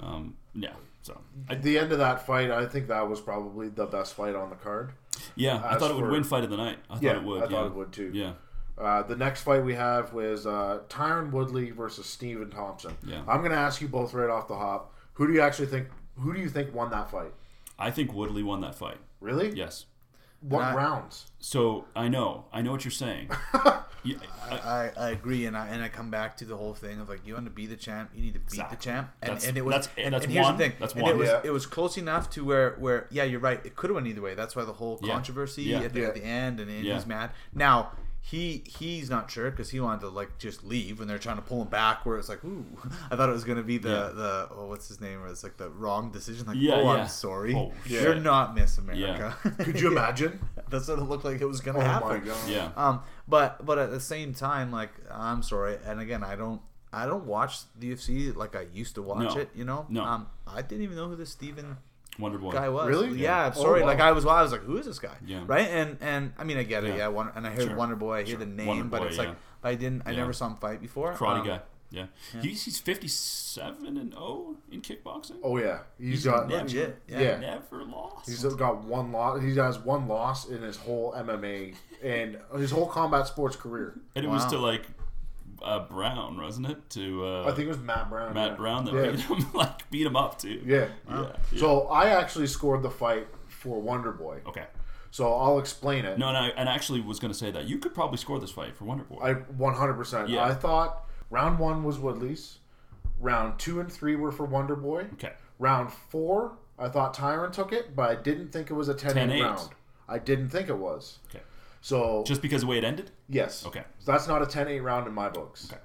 um, 0.00 0.36
yeah. 0.54 0.72
So 1.02 1.20
I, 1.48 1.52
At 1.52 1.62
the 1.62 1.78
end 1.78 1.92
of 1.92 1.98
that 1.98 2.26
fight, 2.26 2.50
I 2.50 2.64
think 2.66 2.88
that 2.88 3.08
was 3.08 3.20
probably 3.20 3.68
the 3.68 3.84
best 3.86 4.14
fight 4.14 4.34
on 4.34 4.48
the 4.50 4.56
card. 4.56 4.92
Yeah, 5.36 5.62
I 5.64 5.76
thought 5.78 5.90
it 5.90 5.94
would 5.94 6.04
for- 6.06 6.10
win 6.10 6.24
fight 6.24 6.44
of 6.44 6.50
the 6.50 6.56
night. 6.56 6.78
I 6.90 6.94
thought 6.94 7.02
Yeah, 7.02 7.16
it 7.16 7.22
would. 7.24 7.42
I 7.42 7.46
thought 7.46 7.50
yeah. 7.52 7.66
it 7.66 7.74
would 7.74 7.92
too. 7.92 8.10
Yeah, 8.14 8.32
Uh, 8.78 9.02
the 9.02 9.16
next 9.16 9.42
fight 9.42 9.64
we 9.64 9.74
have 9.74 10.12
was 10.12 10.46
uh, 10.46 10.80
Tyron 10.88 11.30
Woodley 11.30 11.70
versus 11.70 12.06
Stephen 12.06 12.50
Thompson. 12.50 12.96
Yeah. 13.06 13.22
I'm 13.28 13.38
going 13.40 13.52
to 13.52 13.56
ask 13.56 13.80
you 13.80 13.88
both 13.88 14.14
right 14.14 14.30
off 14.30 14.48
the 14.48 14.56
hop. 14.56 14.92
Who 15.14 15.26
do 15.26 15.32
you 15.32 15.40
actually 15.40 15.66
think? 15.66 15.88
Who 16.18 16.32
do 16.34 16.40
you 16.40 16.48
think 16.48 16.74
won 16.74 16.90
that 16.90 17.10
fight? 17.10 17.32
I 17.78 17.90
think 17.90 18.12
Woodley 18.12 18.42
won 18.42 18.60
that 18.62 18.74
fight. 18.74 18.98
Really? 19.20 19.50
Yes. 19.54 19.86
What 20.48 20.62
I- 20.62 20.74
rounds? 20.74 21.26
So 21.38 21.86
I 21.96 22.08
know, 22.08 22.44
I 22.52 22.62
know 22.62 22.72
what 22.72 22.84
you're 22.84 22.90
saying. 22.92 23.30
yeah, 24.02 24.16
I, 24.50 24.56
I, 24.58 24.90
I 24.98 25.10
agree, 25.10 25.46
and 25.46 25.56
I 25.56 25.68
and 25.68 25.82
I 25.82 25.88
come 25.88 26.10
back 26.10 26.36
to 26.38 26.44
the 26.44 26.56
whole 26.56 26.74
thing 26.74 27.00
of 27.00 27.08
like 27.08 27.26
you 27.26 27.34
want 27.34 27.46
to 27.46 27.50
be 27.50 27.66
the 27.66 27.76
champ, 27.76 28.10
you 28.14 28.22
need 28.22 28.34
to 28.34 28.40
beat 28.40 28.48
Exactly. 28.52 28.76
the 28.76 28.82
champ, 28.82 29.10
and, 29.22 29.28
That's- 29.30 29.48
and 29.48 29.56
it 29.58 29.64
was 29.64 29.72
that's- 29.72 29.90
and, 29.98 30.14
that's 30.14 30.24
and 30.24 30.32
here's 30.32 30.44
one. 30.44 30.56
the 30.56 30.64
thing, 30.64 30.72
That's 30.80 30.92
and 30.94 31.02
one. 31.02 31.12
it 31.12 31.16
was 31.18 31.28
Yeah. 31.28 31.40
it 31.44 31.50
was 31.50 31.66
close 31.66 31.96
enough 31.98 32.30
to 32.30 32.44
where 32.44 32.76
where 32.78 33.06
yeah 33.10 33.24
you're 33.24 33.40
right, 33.40 33.60
it 33.64 33.76
could 33.76 33.90
have 33.90 33.94
went 33.94 34.06
either 34.06 34.20
way. 34.22 34.34
That's 34.34 34.54
why 34.56 34.64
the 34.64 34.72
whole 34.74 34.98
controversy 34.98 35.64
Yeah. 35.64 35.80
at, 35.80 35.92
the, 35.92 36.00
Yeah. 36.00 36.06
at 36.08 36.14
the 36.14 36.24
end, 36.24 36.60
and, 36.60 36.70
and 36.70 36.84
Yeah. 36.84 36.94
he's 36.94 37.06
mad 37.06 37.30
now. 37.54 37.92
He 38.26 38.64
he's 38.78 39.10
not 39.10 39.30
sure 39.30 39.50
because 39.50 39.68
he 39.68 39.80
wanted 39.80 40.00
to 40.00 40.08
like 40.08 40.38
just 40.38 40.64
leave 40.64 40.98
when 40.98 41.06
they're 41.08 41.18
trying 41.18 41.36
to 41.36 41.42
pull 41.42 41.60
him 41.60 41.68
back. 41.68 42.06
Where 42.06 42.16
it's 42.18 42.30
like, 42.30 42.42
ooh, 42.42 42.64
I 43.10 43.16
thought 43.16 43.28
it 43.28 43.32
was 43.32 43.44
gonna 43.44 43.62
be 43.62 43.76
the 43.76 43.90
Yeah. 43.90 44.08
the 44.14 44.48
oh 44.56 44.66
what's 44.68 44.88
his 44.88 44.98
name? 44.98 45.20
Where 45.20 45.28
it's 45.28 45.42
like 45.44 45.58
the 45.58 45.68
wrong 45.68 46.10
decision. 46.10 46.46
Like, 46.46 46.56
Yeah, 46.58 46.76
oh, 46.76 46.82
yeah. 46.84 47.02
I'm 47.02 47.08
sorry, 47.08 47.54
Oh, 47.54 47.72
you're 47.84 48.14
not 48.14 48.54
Miss 48.54 48.78
America. 48.78 49.36
Could 49.58 49.78
you 49.78 49.88
imagine? 49.88 50.40
That's 50.70 50.88
what 50.88 50.98
it 50.98 51.02
looked 51.02 51.26
like 51.26 51.42
it 51.42 51.46
was 51.46 51.60
gonna 51.60 51.84
happen? 51.84 52.08
oh 52.08 52.12
happen. 52.14 52.28
my 52.28 52.34
god. 52.34 52.48
yeah. 52.48 52.70
Um, 52.76 53.02
but 53.28 53.64
but 53.66 53.76
at 53.78 53.90
the 53.90 54.00
same 54.00 54.32
time, 54.32 54.72
like 54.72 54.92
I'm 55.10 55.42
sorry, 55.42 55.76
and 55.84 56.00
again, 56.00 56.24
I 56.24 56.34
don't 56.34 56.62
I 56.94 57.04
don't 57.04 57.26
watch 57.26 57.58
the 57.78 57.92
UFC 57.92 58.34
like 58.34 58.56
I 58.56 58.66
used 58.72 58.94
to 58.94 59.02
watch 59.02 59.34
No. 59.34 59.40
it. 59.42 59.50
You 59.54 59.64
know, 59.66 59.84
No. 59.90 60.02
um, 60.02 60.28
I 60.46 60.62
didn't 60.62 60.82
even 60.84 60.96
know 60.96 61.08
who 61.08 61.16
this 61.16 61.30
Stephen 61.30 61.76
Wonder 62.18 62.38
Boy. 62.38 62.52
guy 62.52 62.68
was. 62.68 62.88
Really? 62.88 63.08
Yeah. 63.10 63.14
Yeah. 63.40 63.46
I'm 63.46 63.54
sorry. 63.54 63.80
Oh, 63.80 63.84
wow. 63.84 63.90
Like 63.90 64.00
I 64.00 64.12
was, 64.12 64.24
I 64.26 64.42
was 64.42 64.52
like, 64.52 64.62
who 64.62 64.76
is 64.76 64.86
this 64.86 64.98
guy? 64.98 65.16
Yeah. 65.26 65.42
Right. 65.46 65.68
And 65.68 65.98
and 66.00 66.32
I 66.38 66.44
mean, 66.44 66.58
I 66.58 66.62
get 66.62 66.84
it. 66.84 66.88
Yeah. 66.90 66.96
Yeah. 66.96 67.08
Wonder, 67.08 67.32
and 67.34 67.46
I 67.46 67.50
heard 67.50 67.68
Sure. 67.68 67.76
Wonder 67.76 67.96
Boy. 67.96 68.14
I 68.14 68.18
hear 68.22 68.36
Sure. 68.36 68.38
the 68.40 68.46
name, 68.46 68.66
Wonder 68.66 68.84
but 68.84 69.00
Boy, 69.00 69.06
it's 69.06 69.16
yeah. 69.16 69.24
like 69.30 69.36
I 69.62 69.74
didn't. 69.74 70.02
I 70.06 70.10
Yeah. 70.10 70.18
never 70.18 70.32
saw 70.32 70.46
him 70.48 70.56
fight 70.56 70.80
before. 70.80 71.14
Karate 71.14 71.40
Um, 71.40 71.46
guy. 71.46 71.60
Yeah. 71.90 72.06
He's 72.42 72.64
he's 72.64 72.80
57 72.80 73.96
and 73.96 74.12
0 74.12 74.56
in 74.72 74.80
kickboxing. 74.80 75.36
Oh 75.42 75.58
yeah. 75.58 75.80
he's 75.98 76.24
got 76.24 76.48
legit, 76.48 77.00
Yeah. 77.06 77.20
yeah. 77.20 77.38
Never 77.38 77.84
lost. 77.84 78.28
He's 78.28 78.42
got 78.54 78.82
one 78.84 79.12
loss. 79.12 79.40
He 79.42 79.54
has 79.56 79.78
one 79.78 80.08
loss 80.08 80.48
in 80.48 80.62
his 80.62 80.76
whole 80.76 81.12
MMA 81.16 81.74
and 82.02 82.38
his 82.56 82.70
whole 82.72 82.86
combat 82.88 83.26
sports 83.28 83.54
career. 83.56 84.00
and 84.16 84.24
it 84.24 84.28
was 84.28 84.44
to 84.46 84.58
like 84.58 84.82
uh, 85.64 85.86
Brown, 85.88 86.40
wasn't 86.40 86.68
it? 86.68 86.90
To 86.90 87.24
uh, 87.26 87.42
I 87.44 87.52
think 87.54 87.66
it 87.66 87.68
was 87.68 87.78
Matt 87.78 88.10
Brown. 88.10 88.34
Matt 88.34 88.50
yeah. 88.50 88.56
Brown 88.56 88.84
that 88.84 88.94
Yeah. 88.94 89.10
beat 89.10 89.20
him, 89.20 89.46
like 89.54 89.90
beat 89.90 90.06
him 90.06 90.16
up 90.16 90.38
too. 90.38 90.62
Yeah. 90.64 90.88
Yeah. 91.08 91.32
So 91.56 91.88
I 91.88 92.10
actually 92.10 92.46
scored 92.46 92.82
the 92.82 92.90
fight 92.90 93.26
for 93.48 93.80
Wonder 93.80 94.12
Boy. 94.12 94.40
Okay. 94.46 94.66
So 95.10 95.32
I'll 95.32 95.58
explain 95.60 96.04
it. 96.04 96.18
No, 96.18 96.28
and 96.28 96.36
I, 96.36 96.48
and 96.48 96.68
I 96.68 96.74
actually 96.74 97.00
was 97.00 97.20
going 97.20 97.32
to 97.32 97.38
say 97.38 97.50
that 97.52 97.66
you 97.66 97.78
could 97.78 97.94
probably 97.94 98.18
score 98.18 98.40
this 98.40 98.50
fight 98.50 98.76
for 98.76 98.84
Wonder 98.84 99.04
Boy. 99.04 99.18
I 99.22 99.34
100%. 99.34 100.28
Yeah. 100.28 100.42
I 100.44 100.54
thought 100.54 101.08
round 101.30 101.58
one 101.60 101.84
was 101.84 101.98
Woodley's. 101.98 102.58
Round 103.20 103.58
two 103.58 103.78
and 103.80 103.90
three 103.90 104.16
were 104.16 104.32
for 104.32 104.44
Wonder 104.44 104.74
Boy. 104.76 105.06
okay. 105.14 105.32
Round 105.60 105.92
four, 105.92 106.56
I 106.80 106.88
thought 106.88 107.14
Tyron 107.14 107.52
took 107.52 107.72
it, 107.72 107.94
but 107.94 108.10
I 108.10 108.16
didn't 108.20 108.50
think 108.52 108.70
it 108.70 108.74
was 108.74 108.88
a 108.88 108.94
10 108.94 109.14
10-8. 109.14 109.40
round. 109.42 109.68
I 110.08 110.18
didn't 110.18 110.48
think 110.50 110.68
it 110.68 110.76
was. 110.76 111.20
Okay. 111.30 111.42
So, 111.80 112.24
Just 112.26 112.42
because 112.42 112.62
the 112.62 112.66
way 112.66 112.78
it 112.78 112.84
ended. 112.84 113.12
Yes. 113.28 113.64
Okay. 113.66 113.82
So 113.98 114.12
that's 114.12 114.28
not 114.28 114.42
a 114.42 114.46
10 114.46 114.68
8 114.68 114.80
round 114.80 115.06
in 115.06 115.14
my 115.14 115.28
books. 115.28 115.68
Okay. 115.72 115.80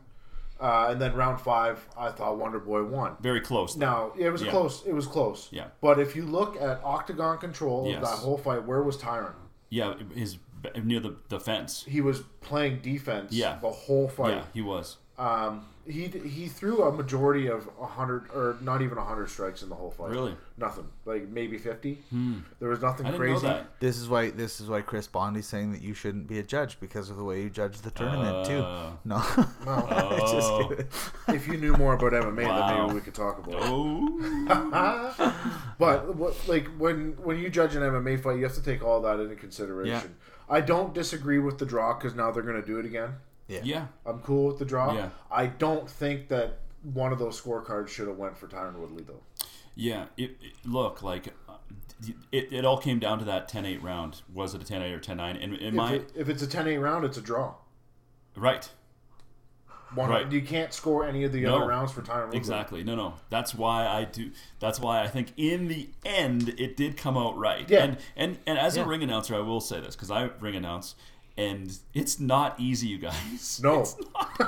Uh, 0.60 0.90
and 0.92 1.00
then 1.02 1.14
round 1.16 1.40
five, 1.40 1.80
I 1.98 2.10
thought 2.12 2.38
Wonder 2.38 2.60
Boy 2.60 2.84
won. 2.84 3.16
Very 3.22 3.40
close. 3.40 3.76
though. 3.76 3.86
Now, 3.86 4.12
it 4.18 4.30
was 4.30 4.42
Yeah. 4.42 4.52
close. 4.52 4.84
It 4.86 4.92
was 4.94 5.08
close. 5.08 5.48
Yeah. 5.52 5.68
But 5.80 6.00
if 6.00 6.16
you 6.18 6.26
look 6.26 6.60
at 6.62 6.82
octagon 6.84 7.38
control 7.38 7.88
Yes. 7.88 8.02
that 8.10 8.18
whole 8.18 8.38
fight, 8.38 8.66
where 8.66 8.84
was 8.84 8.98
Tyron? 8.98 9.36
Yeah, 9.70 9.94
his 10.14 10.38
near 10.84 11.00
the, 11.00 11.16
the 11.30 11.40
fence. 11.40 11.86
He 11.88 12.02
was 12.02 12.20
playing 12.42 12.80
defense 12.82 13.32
Yeah. 13.32 13.58
the 13.62 13.70
whole 13.72 14.10
fight. 14.10 14.32
Yeah, 14.36 14.44
he 14.54 14.62
was. 14.62 14.98
Um, 15.20 15.66
he 15.86 16.08
he 16.08 16.48
threw 16.48 16.84
a 16.84 16.92
majority 16.94 17.48
of 17.48 17.68
hundred 17.82 18.26
or 18.34 18.58
not 18.62 18.82
even 18.84 18.98
hundred 18.98 19.28
strikes 19.30 19.64
in 19.64 19.70
the 19.70 19.76
whole 19.76 19.90
fight. 19.92 20.12
Really? 20.12 20.36
Nothing. 20.58 20.88
Like 21.04 21.28
maybe 21.28 21.58
fifty. 21.58 22.00
There 22.60 22.70
was 22.70 22.80
nothing 22.82 23.08
I 23.08 23.10
didn't 23.12 23.20
crazy. 23.26 23.34
know 23.48 23.54
that. 23.54 23.80
This 23.80 23.98
is 23.98 24.08
why 24.08 24.30
this 24.30 24.62
is 24.62 24.68
why 24.70 24.82
Chris 24.82 25.08
Bondi's 25.08 25.48
saying 25.48 25.72
that 25.74 25.82
you 25.82 25.94
shouldn't 25.96 26.28
be 26.28 26.38
a 26.40 26.44
judge 26.44 26.80
because 26.80 27.10
of 27.10 27.18
the 27.18 27.24
way 27.24 27.42
you 27.42 27.50
judge 27.50 27.80
the 27.82 27.92
tournament 27.92 28.46
too. 28.46 28.60
Uh, 28.60 28.92
No, 29.04 29.18
No. 29.66 30.18
Just 30.20 30.52
Oh. 30.52 30.72
if 31.30 31.48
you 31.48 31.58
knew 31.58 31.74
more 31.76 31.96
about 31.96 32.14
MMA, 32.14 32.46
Wow. 32.46 32.68
then 32.68 32.82
maybe 32.84 32.94
we 32.94 33.02
could 33.02 33.16
talk 33.16 33.40
about 33.40 33.56
it. 33.56 33.62
Oh. 33.64 35.34
But 35.80 36.16
what, 36.16 36.36
like 36.48 36.68
when 36.78 37.14
when 37.24 37.40
you 37.40 37.50
judge 37.50 37.76
an 37.76 37.82
MMA 37.84 38.22
fight, 38.22 38.38
you 38.38 38.44
have 38.44 38.56
to 38.56 38.62
take 38.64 38.84
all 38.84 39.02
that 39.02 39.20
into 39.20 39.36
consideration. 39.36 40.16
I 40.50 40.62
don't 40.62 40.94
disagree 40.94 41.40
with 41.40 41.58
the 41.60 41.66
draw 41.66 41.94
because 41.94 42.16
now 42.16 42.32
they're 42.32 42.44
going 42.44 42.60
to 42.62 42.66
do 42.68 42.80
it 42.80 42.86
again. 42.86 43.14
Yeah. 43.50 43.88
I'm 44.06 44.20
cool 44.20 44.48
with 44.48 44.60
the 44.60 44.66
draw. 44.66 44.94
Yeah. 44.94 45.10
I 45.32 45.48
don't 45.48 45.90
think 45.90 46.28
that 46.30 46.60
one 46.84 47.12
of 47.12 47.20
those 47.20 47.40
scorecards 47.42 47.90
should 47.90 48.08
have 48.08 48.18
went 48.18 48.38
for 48.38 48.48
Tyron 48.48 48.76
Woodley 48.76 49.04
though. 49.04 49.22
Yeah. 49.76 50.06
It, 50.18 50.32
it- 50.42 50.54
look 50.66 51.02
like 51.04 51.34
uh, 51.48 51.54
it, 52.32 52.54
it 52.54 52.64
all 52.66 52.78
came 52.78 53.00
down 53.00 53.20
to 53.20 53.26
that 53.26 53.50
10-8 53.52 53.82
round. 53.84 54.22
Was 54.34 54.54
it 54.56 54.62
a 54.62 54.66
10-8 54.66 54.92
or 54.94 55.00
10-9? 55.00 55.44
And 55.44 55.56
in 55.56 55.68
If, 55.70 55.74
my 55.74 55.94
it, 55.96 56.12
if 56.16 56.30
it's 56.30 56.42
a 56.44 56.48
10-8 56.48 56.82
round, 56.82 57.04
it's 57.06 57.18
a 57.18 57.22
draw. 57.22 57.56
right. 58.36 58.70
One, 59.96 60.08
Right. 60.12 60.32
You 60.32 60.44
can't 60.44 60.72
score 60.72 61.04
any 61.04 61.24
of 61.24 61.32
the 61.32 61.42
No. 61.42 61.56
other 61.58 61.66
rounds 61.66 61.92
for 61.92 62.04
Tyron 62.04 62.26
Woodley. 62.26 62.38
Exactly. 62.38 62.84
No, 62.84 62.96
no. 62.96 63.14
That's 63.32 63.56
why 63.56 63.88
I 63.88 64.04
do. 64.04 64.30
That's 64.60 64.80
why 64.80 65.02
I 65.02 65.08
think 65.08 65.34
in 65.36 65.68
the 65.68 65.90
end 66.06 66.50
it 66.60 66.78
did 66.78 66.96
come 66.96 67.18
out 67.18 67.36
right. 67.36 67.68
Yeah. 67.68 67.84
And 67.86 67.98
and 68.16 68.38
and 68.46 68.60
as 68.60 68.78
Yeah. 68.78 68.84
a 68.84 68.88
ring 68.88 69.02
announcer, 69.02 69.34
I 69.34 69.40
will 69.40 69.60
say 69.60 69.80
this 69.80 69.96
because 69.96 70.12
I 70.12 70.30
ring 70.40 70.56
announce, 70.56 70.94
and 71.40 71.78
it's 71.94 72.20
not 72.20 72.60
easy, 72.60 72.88
you 72.88 72.98
guys. 72.98 73.62
No. 73.64 73.82
It's 73.82 73.96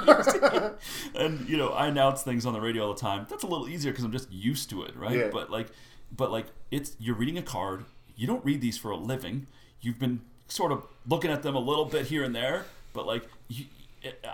not 0.05 0.27
easy. 0.27 0.69
and 1.15 1.47
you 1.47 1.55
know, 1.55 1.69
I 1.69 1.87
announce 1.87 2.21
things 2.21 2.45
on 2.45 2.51
the 2.53 2.59
radio 2.59 2.87
all 2.87 2.93
the 2.93 2.99
time. 2.99 3.25
That's 3.29 3.43
a 3.43 3.47
little 3.47 3.69
easier 3.69 3.91
because 3.91 4.03
I'm 4.03 4.11
just 4.11 4.31
used 4.31 4.69
to 4.71 4.83
it, 4.83 4.95
right? 4.95 5.17
Yeah. 5.17 5.29
But 5.31 5.49
like, 5.49 5.67
but 6.15 6.31
like, 6.31 6.47
it's 6.69 6.95
you're 6.99 7.15
reading 7.15 7.37
a 7.37 7.41
card. 7.41 7.85
You 8.17 8.27
don't 8.27 8.43
read 8.43 8.59
these 8.59 8.77
for 8.77 8.91
a 8.91 8.97
living. 8.97 9.47
You've 9.79 9.99
been 9.99 10.21
sort 10.49 10.73
of 10.73 10.83
looking 11.07 11.31
at 11.31 11.43
them 11.43 11.55
a 11.55 11.59
little 11.59 11.85
bit 11.85 12.07
here 12.07 12.23
and 12.23 12.35
there, 12.35 12.65
but 12.93 13.07
like 13.07 13.23
you. 13.47 13.65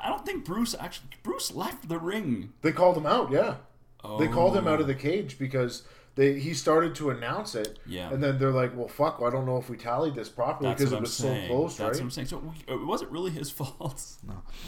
I 0.01 0.08
don't 0.10 0.26
think 0.26 0.45
Bruce 0.45 0.74
actually. 0.80 1.10
Bruce 1.24 1.53
left 1.53 1.89
the 1.89 1.99
ring. 1.99 2.53
They 2.62 2.72
called 2.72 2.97
him 2.97 3.05
out, 3.05 3.32
yeah. 3.32 3.55
They 4.18 4.28
called 4.28 4.55
him 4.55 4.68
Oh. 4.68 4.74
out 4.74 4.82
of 4.82 4.88
the 4.88 4.95
oh. 4.95 4.97
cage 4.97 5.38
because 5.38 5.84
they 6.18 6.38
he 6.38 6.53
started 6.53 6.93
to 6.95 7.11
announce 7.11 7.55
it. 7.55 7.80
Yeah. 7.86 8.09
And 8.11 8.22
then 8.22 8.38
they're 8.39 8.51
like, 8.51 8.76
well, 8.76 8.89
fuck, 8.89 9.22
I 9.24 9.30
don't 9.30 9.45
know 9.45 9.55
if 9.57 9.70
we 9.70 9.78
tallied 9.78 10.15
this 10.15 10.28
properly 10.28 10.70
That's 10.70 10.82
because 10.82 10.91
it 10.91 10.95
I'm 10.97 11.01
was 11.03 11.13
saying. 11.13 11.47
so 11.47 11.53
close, 11.55 11.78
That's 11.78 11.80
right? 11.80 11.95
what 11.95 12.01
I'm 12.03 12.11
saying. 12.11 12.28
So 12.28 12.38
we, 12.39 12.74
it 12.74 12.86
wasn't 12.86 13.11
really 13.11 13.32
his 13.32 13.49
fault. 13.59 14.03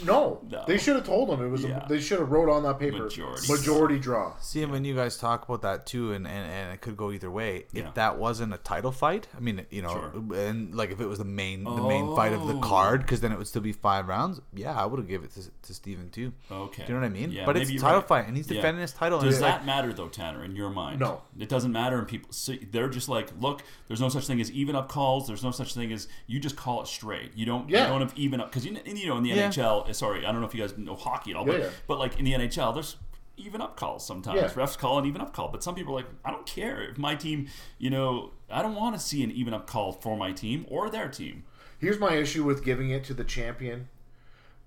No, 0.04 0.40
No. 0.48 0.64
they 0.66 0.78
should 0.78 0.96
have 0.96 1.04
told 1.04 1.28
him 1.30 1.44
it 1.44 1.48
was. 1.48 1.62
Yeah. 1.64 1.84
A, 1.84 1.88
they 1.88 2.00
should 2.00 2.20
have 2.20 2.30
wrote 2.30 2.48
on 2.48 2.62
that 2.62 2.78
paper 2.78 3.02
Majority. 3.02 3.52
majority 3.52 3.98
draw. 3.98 4.36
See, 4.40 4.62
and 4.62 4.72
when 4.72 4.84
you 4.84 4.94
guys 4.94 5.18
talk 5.18 5.46
about 5.46 5.62
that 5.62 5.84
too, 5.86 6.12
and, 6.12 6.26
and, 6.26 6.50
and 6.50 6.72
it 6.72 6.80
could 6.80 6.96
go 6.96 7.10
either 7.12 7.30
way. 7.30 7.66
If 7.74 7.84
Yeah. 7.84 7.90
that 7.94 8.16
wasn't 8.18 8.54
a 8.54 8.58
title 8.58 8.92
fight, 8.92 9.28
I 9.36 9.40
mean, 9.40 9.66
you 9.70 9.82
know, 9.82 9.90
Sure. 10.12 10.36
and 10.38 10.74
like 10.74 10.90
if 10.90 11.00
it 11.00 11.06
was 11.06 11.18
the 11.18 11.24
main 11.24 11.64
the 11.64 11.82
main 11.82 12.14
fight 12.16 12.32
of 12.32 12.46
the 12.46 12.54
Oh. 12.54 12.60
card, 12.60 13.02
because 13.02 13.20
then 13.20 13.32
it 13.32 13.38
would 13.38 13.48
still 13.48 13.62
be 13.62 13.72
five 13.72 14.06
rounds. 14.08 14.40
Yeah, 14.54 14.72
I 14.80 14.86
would 14.86 14.98
have 14.98 15.08
given 15.08 15.26
it 15.28 15.34
to, 15.34 15.50
to 15.62 15.74
Stephen 15.74 16.10
too. 16.10 16.32
Okay. 16.50 16.84
Do 16.84 16.92
you 16.92 16.94
know 16.94 17.00
what 17.00 17.06
I 17.06 17.10
mean? 17.10 17.32
Yeah, 17.32 17.44
but 17.46 17.56
it's 17.56 17.70
a 17.70 17.78
title 17.78 17.98
right. 18.00 18.08
fight, 18.08 18.28
and 18.28 18.36
he's 18.36 18.48
Yeah. 18.48 18.56
defending 18.56 18.82
his 18.82 18.92
title. 18.92 19.18
and 19.20 19.28
Does 19.28 19.40
that 19.40 19.58
like, 19.58 19.64
matter 19.66 19.92
though, 19.92 20.08
Tanner, 20.08 20.44
in 20.44 20.54
your 20.54 20.70
mind? 20.70 21.00
No. 21.00 21.22
It 21.40 21.48
doesn't 21.48 21.72
matter, 21.72 21.98
and 21.98 22.06
people 22.06 22.32
so 22.32 22.54
they're 22.70 22.88
just 22.88 23.08
like, 23.08 23.30
look, 23.40 23.62
there's 23.88 24.00
no 24.00 24.08
such 24.08 24.26
thing 24.26 24.40
as 24.40 24.50
even 24.52 24.76
up 24.76 24.88
calls. 24.88 25.26
There's 25.26 25.42
no 25.42 25.50
such 25.50 25.74
thing 25.74 25.92
as 25.92 26.06
you 26.26 26.38
just 26.38 26.56
call 26.56 26.82
it 26.82 26.86
straight. 26.86 27.32
You 27.34 27.46
don't, 27.46 27.68
Yeah. 27.68 27.84
you 27.84 27.88
don't 27.88 28.00
have 28.02 28.12
even 28.16 28.40
up 28.40 28.50
because 28.50 28.66
you, 28.66 28.76
you 28.84 29.06
know 29.06 29.16
in 29.16 29.22
the 29.22 29.30
Yeah. 29.30 29.48
NHL. 29.48 29.88
uh, 29.88 29.92
Sorry, 29.92 30.26
I 30.26 30.32
don't 30.32 30.40
know 30.40 30.46
if 30.46 30.54
you 30.54 30.60
guys 30.60 30.76
know 30.76 30.94
hockey 30.96 31.30
at 31.30 31.36
all, 31.36 31.46
Yeah, 31.46 31.58
but 31.58 31.72
but 31.86 31.98
like 31.98 32.18
in 32.18 32.24
the 32.24 32.32
NHL, 32.34 32.72
there's 32.74 32.96
even 33.36 33.62
up 33.62 33.74
calls 33.76 34.06
sometimes. 34.06 34.36
Yeah. 34.38 34.48
Refs 34.50 34.76
call 34.76 34.98
an 34.98 35.06
even 35.06 35.22
up 35.22 35.32
call, 35.32 35.48
but 35.48 35.62
some 35.62 35.74
people 35.74 35.94
are 35.94 35.96
like, 35.96 36.10
I 36.24 36.30
don't 36.30 36.44
care 36.46 36.82
if 36.90 36.98
my 36.98 37.14
team, 37.14 37.48
you 37.78 37.88
know, 37.88 38.32
I 38.50 38.60
don't 38.60 38.74
want 38.74 38.94
to 38.96 39.00
see 39.00 39.22
an 39.24 39.30
even 39.30 39.54
up 39.54 39.66
call 39.66 39.92
for 39.92 40.16
my 40.16 40.32
team 40.32 40.66
or 40.68 40.90
their 40.90 41.08
team. 41.08 41.44
Here's 41.78 41.98
my 41.98 42.12
issue 42.16 42.44
with 42.44 42.62
giving 42.62 42.90
it 42.90 43.02
to 43.04 43.14
the 43.14 43.24
champion 43.24 43.88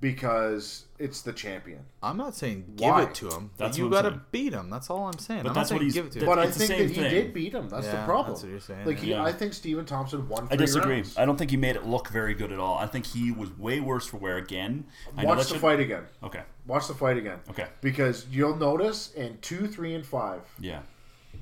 because 0.04 0.84
it's 1.00 1.22
the 1.22 1.32
champion. 1.32 1.80
I'm 2.04 2.18
not 2.18 2.36
saying 2.36 2.74
give 2.76 2.90
Why? 2.90 3.04
it 3.04 3.16
to 3.16 3.30
him. 3.30 3.52
That's 3.58 3.78
you 3.78 3.86
what 3.90 3.98
I'm 3.98 4.04
got 4.04 4.10
to 4.10 4.16
saying. 4.16 4.22
beat 4.32 4.54
him. 4.54 4.70
That's 4.70 4.90
all 4.90 5.08
I'm 5.08 5.18
saying. 5.18 5.44
But 5.44 5.50
I'm 5.50 5.56
that's 5.56 5.72
not 5.72 5.76
what 5.76 5.80
saying 5.80 5.92
he's- 5.92 5.94
give 5.94 6.06
it 6.08 6.12
to 6.12 6.20
him. 6.20 6.26
But 6.26 6.40
I 6.40 6.44
It's 6.44 6.58
the 6.58 6.60
think 6.68 6.68
same 6.78 6.88
that 6.88 6.94
he 6.96 7.02
thing. 7.02 7.10
did 7.12 7.34
beat 7.34 7.54
him. 7.54 7.70
That's 7.70 7.86
Yeah, 7.88 8.02
the 8.02 8.06
problem. 8.06 8.34
that's 8.34 8.44
what 8.44 8.52
you're 8.52 8.60
saying. 8.60 8.86
Like 8.86 9.00
he, 9.00 9.12
Yeah. 9.12 9.24
I 9.24 9.32
think 9.32 9.54
Stephen 9.54 9.86
Thompson 9.86 10.28
won. 10.28 10.44
I 10.46 10.48
three 10.50 10.58
disagree. 10.58 10.96
rounds. 10.96 11.18
I 11.18 11.24
don't 11.26 11.38
think 11.38 11.52
he 11.52 11.58
made 11.58 11.78
it 11.78 11.86
look 11.86 12.10
very 12.10 12.34
good 12.34 12.52
at 12.52 12.60
all. 12.60 12.78
I 12.78 12.86
think 12.86 13.06
he 13.06 13.32
was 13.32 13.50
way 13.58 13.80
worse 13.80 14.06
for 14.06 14.18
wear 14.18 14.36
again. 14.38 14.86
I 15.18 15.22
know 15.24 15.30
Watch 15.30 15.38
that 15.40 15.44
the 15.46 15.54
should- 15.54 15.62
fight 15.62 15.80
again. 15.80 16.04
Okay. 16.22 16.42
Watch 16.68 16.88
the 16.90 16.94
fight 16.96 17.18
again. 17.18 17.40
Okay. 17.50 17.68
Because 17.82 18.26
you'll 18.30 18.58
notice 18.58 19.14
in 19.14 19.38
two, 19.42 19.68
three, 19.68 19.96
and 19.96 20.06
five, 20.06 20.42
Yeah. 20.60 20.82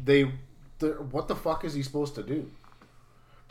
they, 0.06 0.32
the, 0.80 0.90
what 1.12 1.28
the 1.28 1.36
fuck 1.36 1.66
is 1.66 1.74
he 1.74 1.82
supposed 1.82 2.14
to 2.16 2.24
do? 2.24 2.50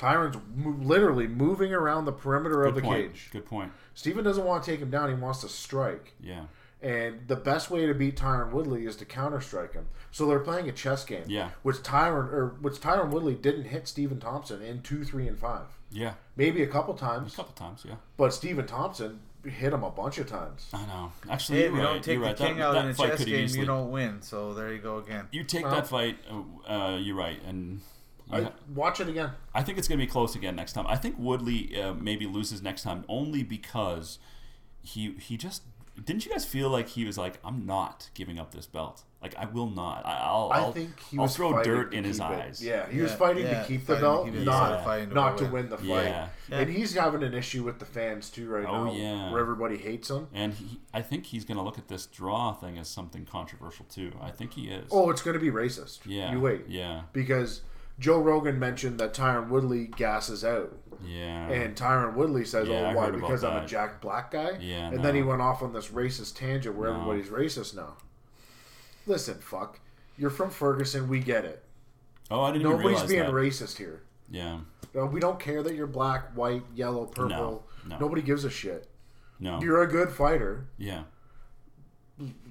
Tyron's 0.01 0.37
mo- 0.57 0.77
literally 0.83 1.27
moving 1.29 1.73
around 1.75 2.07
the 2.07 2.13
perimeter 2.13 2.65
of 2.65 2.75
Good 2.75 2.83
the 2.85 2.87
point. 2.89 3.13
cage. 3.13 3.29
Good 3.33 3.45
point. 3.47 3.73
Steven 3.95 4.25
doesn't 4.25 4.45
want 4.45 4.65
to 4.65 4.71
take 4.71 4.81
him 4.81 4.91
down. 4.91 5.09
He 5.09 5.15
wants 5.15 5.43
to 5.43 5.49
strike. 5.49 6.15
Yeah. 6.21 6.45
And 6.83 7.21
the 7.29 7.37
best 7.37 7.71
way 7.71 7.85
to 7.85 7.93
beat 7.93 8.17
Tyron 8.17 8.53
Woodley 8.53 8.87
is 8.87 8.97
to 8.97 9.05
counter 9.05 9.43
strike 9.43 9.75
him. 9.75 9.87
So 10.11 10.27
they're 10.27 10.39
playing 10.41 10.69
a 10.69 10.73
chess 10.73 11.05
game. 11.05 11.25
Yeah. 11.27 11.51
Which 11.63 11.77
Tyron 11.77 12.33
or 12.33 12.57
which 12.63 12.77
Tyron 12.77 13.11
Woodley 13.11 13.35
didn't 13.35 13.65
hit 13.67 13.87
Stephen 13.87 14.19
Thompson 14.19 14.63
in 14.63 14.81
two, 14.81 15.05
three, 15.05 15.29
and 15.29 15.39
five. 15.39 15.67
Yeah. 15.91 16.15
Maybe 16.37 16.63
a 16.63 16.67
couple 16.67 16.95
times. 16.95 17.35
A 17.35 17.37
couple 17.37 17.53
times. 17.53 17.85
Yeah. 17.87 17.97
but 18.17 18.33
Stephen 18.33 18.67
Thompson 18.67 19.21
hit 19.45 19.73
him 19.75 19.83
a 19.85 19.91
bunch 19.91 20.17
of 20.19 20.27
times. 20.29 20.69
I 20.73 20.87
know. 20.87 21.13
Actually, 21.31 21.59
Hey, 21.59 21.65
you're 21.67 21.73
you 21.75 21.79
right. 21.83 21.93
don't 21.93 22.03
take 22.05 22.15
you're 22.15 22.21
the 22.23 22.27
right. 22.29 22.37
king 22.37 22.57
that, 22.59 22.63
out 22.65 22.73
that 22.75 22.85
in 22.87 22.91
a 22.93 22.95
fight 22.95 23.09
chess 23.11 23.19
could 23.19 23.27
game, 23.27 23.45
easily. 23.45 23.61
you 23.61 23.67
don't 23.67 23.91
win. 23.91 24.23
So 24.23 24.55
there 24.55 24.73
you 24.73 24.79
go 24.81 24.97
again. 24.99 25.29
You 25.33 25.45
take 25.45 25.65
Well- 25.65 25.75
that 25.75 25.87
fight. 25.87 26.17
Uh, 26.31 26.71
uh, 26.73 26.97
you're 26.97 27.17
right, 27.17 27.39
and 27.47 27.73
you 27.75 27.81
I, 28.33 28.43
ha- 28.43 28.53
watch 28.75 29.01
it 29.01 29.09
again. 29.09 29.31
I 29.55 29.63
think 29.63 29.79
it's 29.79 29.89
going 29.89 29.99
to 29.99 30.05
be 30.07 30.11
close 30.11 30.35
again 30.35 30.57
next 30.57 30.73
time. 30.73 30.87
I 30.87 30.97
think 30.97 31.17
Woodley 31.19 31.81
uh, 31.81 31.95
maybe 31.95 32.27
loses 32.27 32.63
next 32.63 32.83
time 32.83 33.05
only 33.09 33.43
because 33.43 34.19
he 34.83 35.13
he 35.21 35.37
just 35.37 35.63
didn't 36.03 36.25
you 36.25 36.33
guys 36.33 36.47
feel 36.47 36.71
like 36.71 36.89
he 36.89 37.05
was 37.05 37.19
like 37.19 37.39
I'm 37.45 37.67
not 37.67 38.09
giving 38.15 38.39
up 38.39 38.55
this 38.55 38.67
belt. 38.67 39.03
Like 39.21 39.35
I 39.37 39.45
will 39.45 39.69
not. 39.69 40.07
I, 40.07 40.17
I'll. 40.23 40.51
I 40.51 40.71
think 40.71 40.99
he 41.11 41.19
I'll 41.19 41.25
was 41.25 41.37
throw 41.37 41.53
fighting 41.53 41.71
dirt 41.75 41.91
to 41.91 41.99
in 41.99 42.05
his 42.05 42.19
keep 42.21 42.31
it. 42.31 42.33
eyes. 42.33 42.65
Yeah, 42.65 42.89
he 42.89 43.03
was 43.03 43.13
fighting 43.13 43.45
yeah, 43.45 43.61
to 43.61 43.69
keep 43.69 43.85
the 43.85 43.97
belt, 43.97 44.25
he 44.27 44.31
was 44.35 44.47
not 44.47 44.83
fighting 44.83 45.11
to 45.11 45.15
not 45.15 45.37
to 45.37 45.45
win. 45.45 45.53
win 45.53 45.69
the 45.69 45.77
fight. 45.77 45.87
Yeah. 45.87 46.29
And 46.51 46.71
he's 46.71 46.95
having 46.95 47.23
an 47.23 47.35
issue 47.35 47.63
with 47.63 47.79
the 47.79 47.85
fans 47.85 48.31
too 48.31 48.49
right 48.49 48.65
Oh, 48.67 48.85
now, 48.85 48.93
yeah. 48.95 49.31
where 49.31 49.43
everybody 49.43 49.77
hates 49.77 50.09
him. 50.09 50.27
And 50.33 50.55
he, 50.55 50.81
I 50.95 51.03
think 51.03 51.27
he's 51.27 51.45
going 51.45 51.59
to 51.59 51.63
look 51.63 51.77
at 51.77 51.89
this 51.89 52.07
draw 52.07 52.55
thing 52.55 52.79
as 52.79 52.89
something 52.89 53.27
controversial 53.27 53.85
too. 53.91 54.11
I 54.23 54.31
think 54.31 54.55
he 54.55 54.69
is. 54.71 54.89
Oh, 54.91 55.11
it's 55.11 55.21
going 55.21 55.35
to 55.35 55.41
be 55.41 55.51
racist. 55.51 55.99
yeah. 56.07 56.33
you 56.33 56.41
wait. 56.41 56.63
Yeah. 56.67 57.03
because 57.13 57.61
Joe 58.01 58.19
Rogan 58.19 58.59
mentioned 58.59 58.99
that 58.99 59.15
Tyron 59.15 59.49
Woodley 59.49 59.87
gasses 59.87 60.45
out, 60.45 60.77
Yeah. 61.05 61.49
and 61.51 61.77
Tyron 61.77 62.15
Woodley 62.15 62.45
says, 62.45 62.67
Yeah, 62.67 62.91
"Oh, 62.93 62.97
why? 62.97 63.11
Because 63.11 63.45
I'm 63.45 63.63
a. 63.63 63.67
Jack 63.67 64.01
Black 64.01 64.31
guy." 64.33 64.57
Yeah, 64.61 64.89
and 64.89 65.05
then 65.05 65.15
he 65.15 65.23
went 65.23 65.41
off 65.43 65.63
on 65.63 65.73
this 65.73 65.89
racist 65.89 66.37
tangent 66.37 66.75
where 66.75 66.91
No. 66.91 66.97
everybody's 67.01 67.29
racist 67.31 67.77
now. 67.77 67.97
Listen, 69.07 69.39
fuck, 69.39 69.79
you're 70.19 70.31
from 70.31 70.51
Ferguson. 70.51 71.09
We 71.09 71.21
get 71.21 71.45
it. 71.45 71.63
oh, 72.31 72.43
I 72.43 72.53
didn't 72.53 72.65
Nobody's 72.65 72.87
realize 72.87 73.09
being 73.09 73.23
that. 73.23 73.33
racist 73.33 73.77
here. 73.77 74.03
Yeah. 74.31 74.61
Uh, 74.97 75.07
We 75.07 75.21
don't 75.21 75.39
care 75.39 75.63
that 75.63 75.75
you're 75.75 75.87
black, 75.87 76.33
white, 76.35 76.63
yellow, 76.75 77.05
purple. 77.07 77.65
no. 77.87 77.99
Nobody 77.99 78.23
gives 78.23 78.45
a 78.45 78.51
shit. 78.51 78.89
No. 79.39 79.61
You're 79.61 79.83
a 79.83 79.87
good 79.87 80.11
fighter. 80.11 80.67
yeah. 80.79 81.03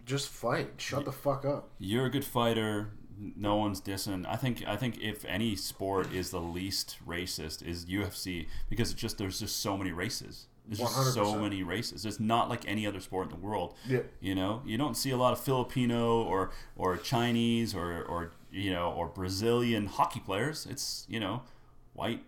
Just 0.06 0.30
fight. 0.30 0.72
Shut 0.78 1.06
the 1.06 1.12
fuck 1.12 1.46
up. 1.46 1.70
You're 1.78 2.06
a 2.06 2.10
good 2.10 2.26
fighter. 2.26 2.90
No 3.36 3.56
one's 3.56 3.82
dissing. 3.82 4.26
I 4.28 4.36
think. 4.36 4.64
I 4.68 4.76
think 4.76 5.02
if 5.02 5.26
any 5.26 5.56
sport 5.56 6.14
is 6.14 6.30
the 6.30 6.40
least 6.40 6.98
racist, 7.08 7.66
is 7.66 7.86
UFC 7.86 8.48
because 8.70 8.92
it's 8.92 9.02
just 9.02 9.18
there's 9.18 9.40
just 9.40 9.60
so 9.60 9.78
many 9.78 9.92
races. 9.92 10.48
There's 10.66 10.80
just 10.80 11.14
so 11.14 11.34
100%. 11.34 11.42
many 11.42 11.64
races. 11.64 12.06
It's 12.06 12.20
not 12.20 12.48
like 12.48 12.68
any 12.68 12.86
other 12.86 13.00
sport 13.00 13.32
in 13.32 13.40
the 13.40 13.46
world. 13.46 13.74
Yeah. 13.88 14.02
You 14.22 14.36
know, 14.36 14.62
you 14.66 14.78
don't 14.78 14.96
see 14.96 15.10
a 15.10 15.18
lot 15.18 15.34
of 15.34 15.40
Filipino 15.40 16.22
or 16.22 16.52
or 16.76 16.96
Chinese 16.98 17.74
or 17.74 18.04
or 18.04 18.32
you 18.52 18.72
know 18.72 18.92
or 18.92 19.08
Brazilian 19.08 19.88
hockey 19.88 20.20
players. 20.20 20.68
It's 20.70 21.06
you 21.10 21.20
know 21.20 21.42
white 21.94 22.24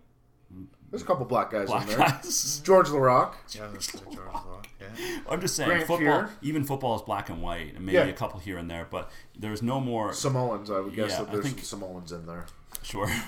There's 0.92 1.02
a 1.02 1.06
couple 1.06 1.26
black 1.26 1.50
guys 1.52 1.68
black 1.68 1.84
in 1.84 1.90
there. 1.90 1.98
guys. 2.00 2.60
Georges 2.64 2.94
Laraque. 2.94 3.34
Yeah, 3.56 3.68
George 3.72 3.94
Locke, 4.18 4.68
yeah. 4.80 5.20
I'm 5.30 5.40
just 5.42 5.56
saying, 5.56 5.70
Grant 5.70 5.88
football. 5.88 6.24
Fuhr. 6.24 6.30
Even 6.42 6.64
football 6.66 6.96
is 6.98 7.02
black 7.02 7.30
and 7.30 7.42
white, 7.42 7.76
and 7.76 7.86
maybe 7.86 7.98
Yeah. 7.98 8.04
a 8.06 8.14
couple 8.14 8.40
here 8.42 8.58
and 8.58 8.70
there. 8.70 8.86
But 8.90 9.10
there's 9.40 9.62
no 9.62 9.80
more. 9.80 10.14
Samoans, 10.14 10.70
I 10.70 10.80
would 10.82 10.94
guess 10.94 11.12
Yeah, 11.12 11.18
that 11.20 11.30
I 11.30 11.32
there's 11.32 11.46
think- 11.46 11.60
some 11.64 11.80
Samoans 11.80 12.12
in 12.12 12.26
there. 12.26 12.46
Sure. 12.84 13.10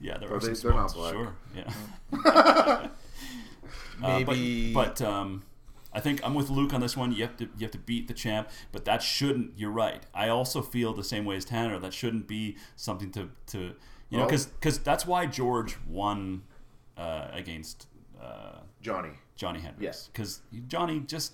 Yeah, 0.00 0.18
there 0.18 0.30
Are 0.32 0.36
are 0.36 0.40
they- 0.40 0.52
some 0.54 0.70
they're 0.72 0.80
not 0.80 0.92
black. 0.94 1.12
Sure. 1.14 1.34
Yeah. 1.54 1.72
Uh, 4.02 4.24
but- 4.24 4.26
Maybe. 4.36 4.72
but, 4.74 5.00
um, 5.00 5.44
I 5.94 6.00
think 6.00 6.20
I'm 6.24 6.34
with 6.34 6.48
Luke 6.50 6.72
on 6.72 6.80
this 6.80 6.96
one. 6.96 7.12
You 7.12 7.22
have 7.22 7.36
to 7.36 7.44
you 7.44 7.60
have 7.60 7.70
to 7.72 7.78
beat 7.78 8.08
the 8.08 8.14
champ, 8.14 8.48
but 8.72 8.86
that 8.86 9.02
shouldn't. 9.02 9.52
You're 9.58 9.70
right. 9.70 10.02
I 10.14 10.28
also 10.28 10.62
feel 10.62 10.94
the 10.94 11.04
same 11.04 11.26
way 11.26 11.36
as 11.36 11.44
Tanner. 11.44 11.78
That 11.78 11.92
shouldn't 11.92 12.26
be 12.26 12.56
something 12.76 13.10
to 13.12 13.28
to 13.48 13.58
you 14.08 14.18
know 14.18 14.20
Well- 14.20 14.28
because 14.28 14.78
that's 14.78 15.04
why 15.06 15.26
George 15.26 15.76
won 15.86 16.44
uh, 16.96 17.28
against 17.32 17.86
uh, 18.22 18.58
Johnny. 18.80 19.10
Johnny 19.36 19.60
Hendricks. 19.60 19.82
Yes. 19.82 20.08
because 20.12 20.40
Johnny 20.68 21.00
just 21.00 21.32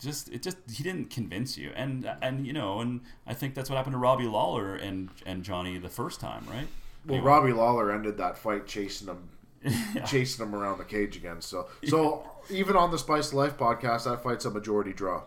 just 0.00 0.28
it 0.30 0.42
just 0.42 0.58
he 0.70 0.82
didn't 0.84 1.10
convince 1.10 1.56
you, 1.56 1.72
and 1.74 2.08
and 2.22 2.46
you 2.46 2.52
know, 2.52 2.80
and 2.80 3.00
I 3.26 3.34
think 3.34 3.54
that's 3.54 3.70
what 3.70 3.76
happened 3.76 3.94
to 3.94 3.98
Robbie 3.98 4.26
Lawler 4.26 4.76
and 4.76 5.08
and 5.24 5.42
Johnny 5.42 5.78
the 5.78 5.88
first 5.88 6.20
time, 6.20 6.44
right? 6.48 6.68
Well, 7.06 7.16
Anyway. 7.16 7.20
Robbie 7.26 7.52
Lawler 7.52 7.90
ended 7.92 8.18
that 8.18 8.36
fight 8.36 8.66
chasing 8.66 9.08
him, 9.08 9.28
Yeah. 9.94 10.04
chasing 10.04 10.44
him 10.44 10.54
around 10.54 10.78
the 10.78 10.84
cage 10.84 11.16
again. 11.16 11.40
So, 11.40 11.68
so 11.88 12.28
even 12.50 12.76
on 12.76 12.90
the 12.90 12.98
Spice 12.98 13.28
of 13.28 13.34
Life 13.34 13.56
podcast, 13.56 14.04
that 14.04 14.22
fight's 14.22 14.44
a 14.44 14.50
majority 14.50 14.92
draw. 14.92 15.22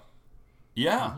Yeah. 0.75 1.13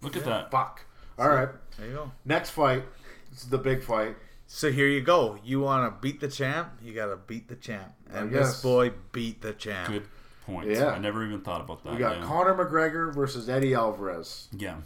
Look 0.00 0.16
at 0.16 0.24
that. 0.24 0.50
Fuck. 0.50 0.84
All 1.18 1.28
right. 1.28 1.48
There 1.78 1.86
you 1.88 1.94
go. 1.94 2.12
Next 2.24 2.50
fight. 2.50 2.84
This 3.30 3.42
is 3.42 3.48
the 3.50 3.58
big 3.58 3.82
fight. 3.82 4.16
So 4.50 4.72
here 4.72 4.88
you 4.88 5.02
go. 5.02 5.38
You 5.44 5.60
want 5.60 5.92
to 5.94 6.00
beat 6.00 6.20
the 6.20 6.28
champ? 6.28 6.70
You 6.82 6.94
got 6.94 7.06
to 7.06 7.16
beat 7.16 7.48
the 7.48 7.54
champ. 7.56 7.92
And 8.10 8.32
this 8.32 8.62
boy 8.62 8.92
beat 9.12 9.42
the 9.42 9.52
champ. 9.52 9.88
Good 9.92 10.06
point. 10.46 10.70
Yeah. 10.70 10.86
I 10.86 10.98
never 10.98 11.24
even 11.24 11.42
thought 11.42 11.60
about 11.60 11.84
that. 11.84 11.92
We 11.92 11.98
got 11.98 12.16
yeah. 12.16 12.24
Conor 12.24 12.54
McGregor 12.54 13.14
versus 13.14 13.48
Eddie 13.48 13.74
Alvarez. 13.74 14.48
yeah. 14.56 14.76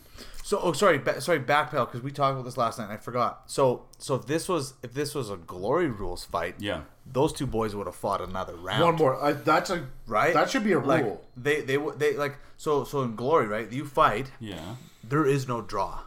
So, 0.45 0.59
oh, 0.61 0.73
sorry, 0.73 0.99
ba- 0.99 1.21
sorry, 1.21 1.39
backpedal 1.39 1.87
because 1.87 2.03
we 2.03 2.11
talked 2.11 2.33
about 2.33 2.45
this 2.45 2.57
last 2.57 2.77
night. 2.81 2.87
and 2.87 2.93
I 2.95 2.97
forgot. 2.97 3.45
So, 3.47 3.85
so 3.99 4.17
if 4.17 4.27
this 4.27 4.49
was 4.49 4.75
if 4.83 4.93
this 4.93 5.15
was 5.15 5.31
a 5.31 5.37
glory 5.37 5.87
rules 5.87 6.25
fight, 6.25 6.57
Yeah. 6.59 6.81
those 7.07 7.33
two 7.33 7.47
boys 7.47 7.77
would 7.77 7.87
have 7.87 7.95
fought 7.95 8.21
another 8.21 8.57
round. 8.57 8.83
One 8.83 8.97
more. 8.97 9.23
I, 9.23 9.33
that's 9.35 9.71
a 9.71 9.87
right? 10.09 10.35
That 10.35 10.51
should 10.51 10.65
be 10.65 10.73
a 10.73 10.81
Like, 10.81 11.05
rule. 11.05 11.25
They 11.37 11.61
they 11.61 11.79
would 11.79 12.01
they 12.01 12.17
like 12.17 12.39
so 12.57 12.83
so 12.83 13.03
in 13.03 13.15
glory, 13.15 13.47
right? 13.47 13.71
You 13.71 13.87
fight, 13.87 14.33
Yeah. 14.41 14.75
there 15.09 15.25
is 15.25 15.47
no 15.47 15.63
draw. 15.63 16.01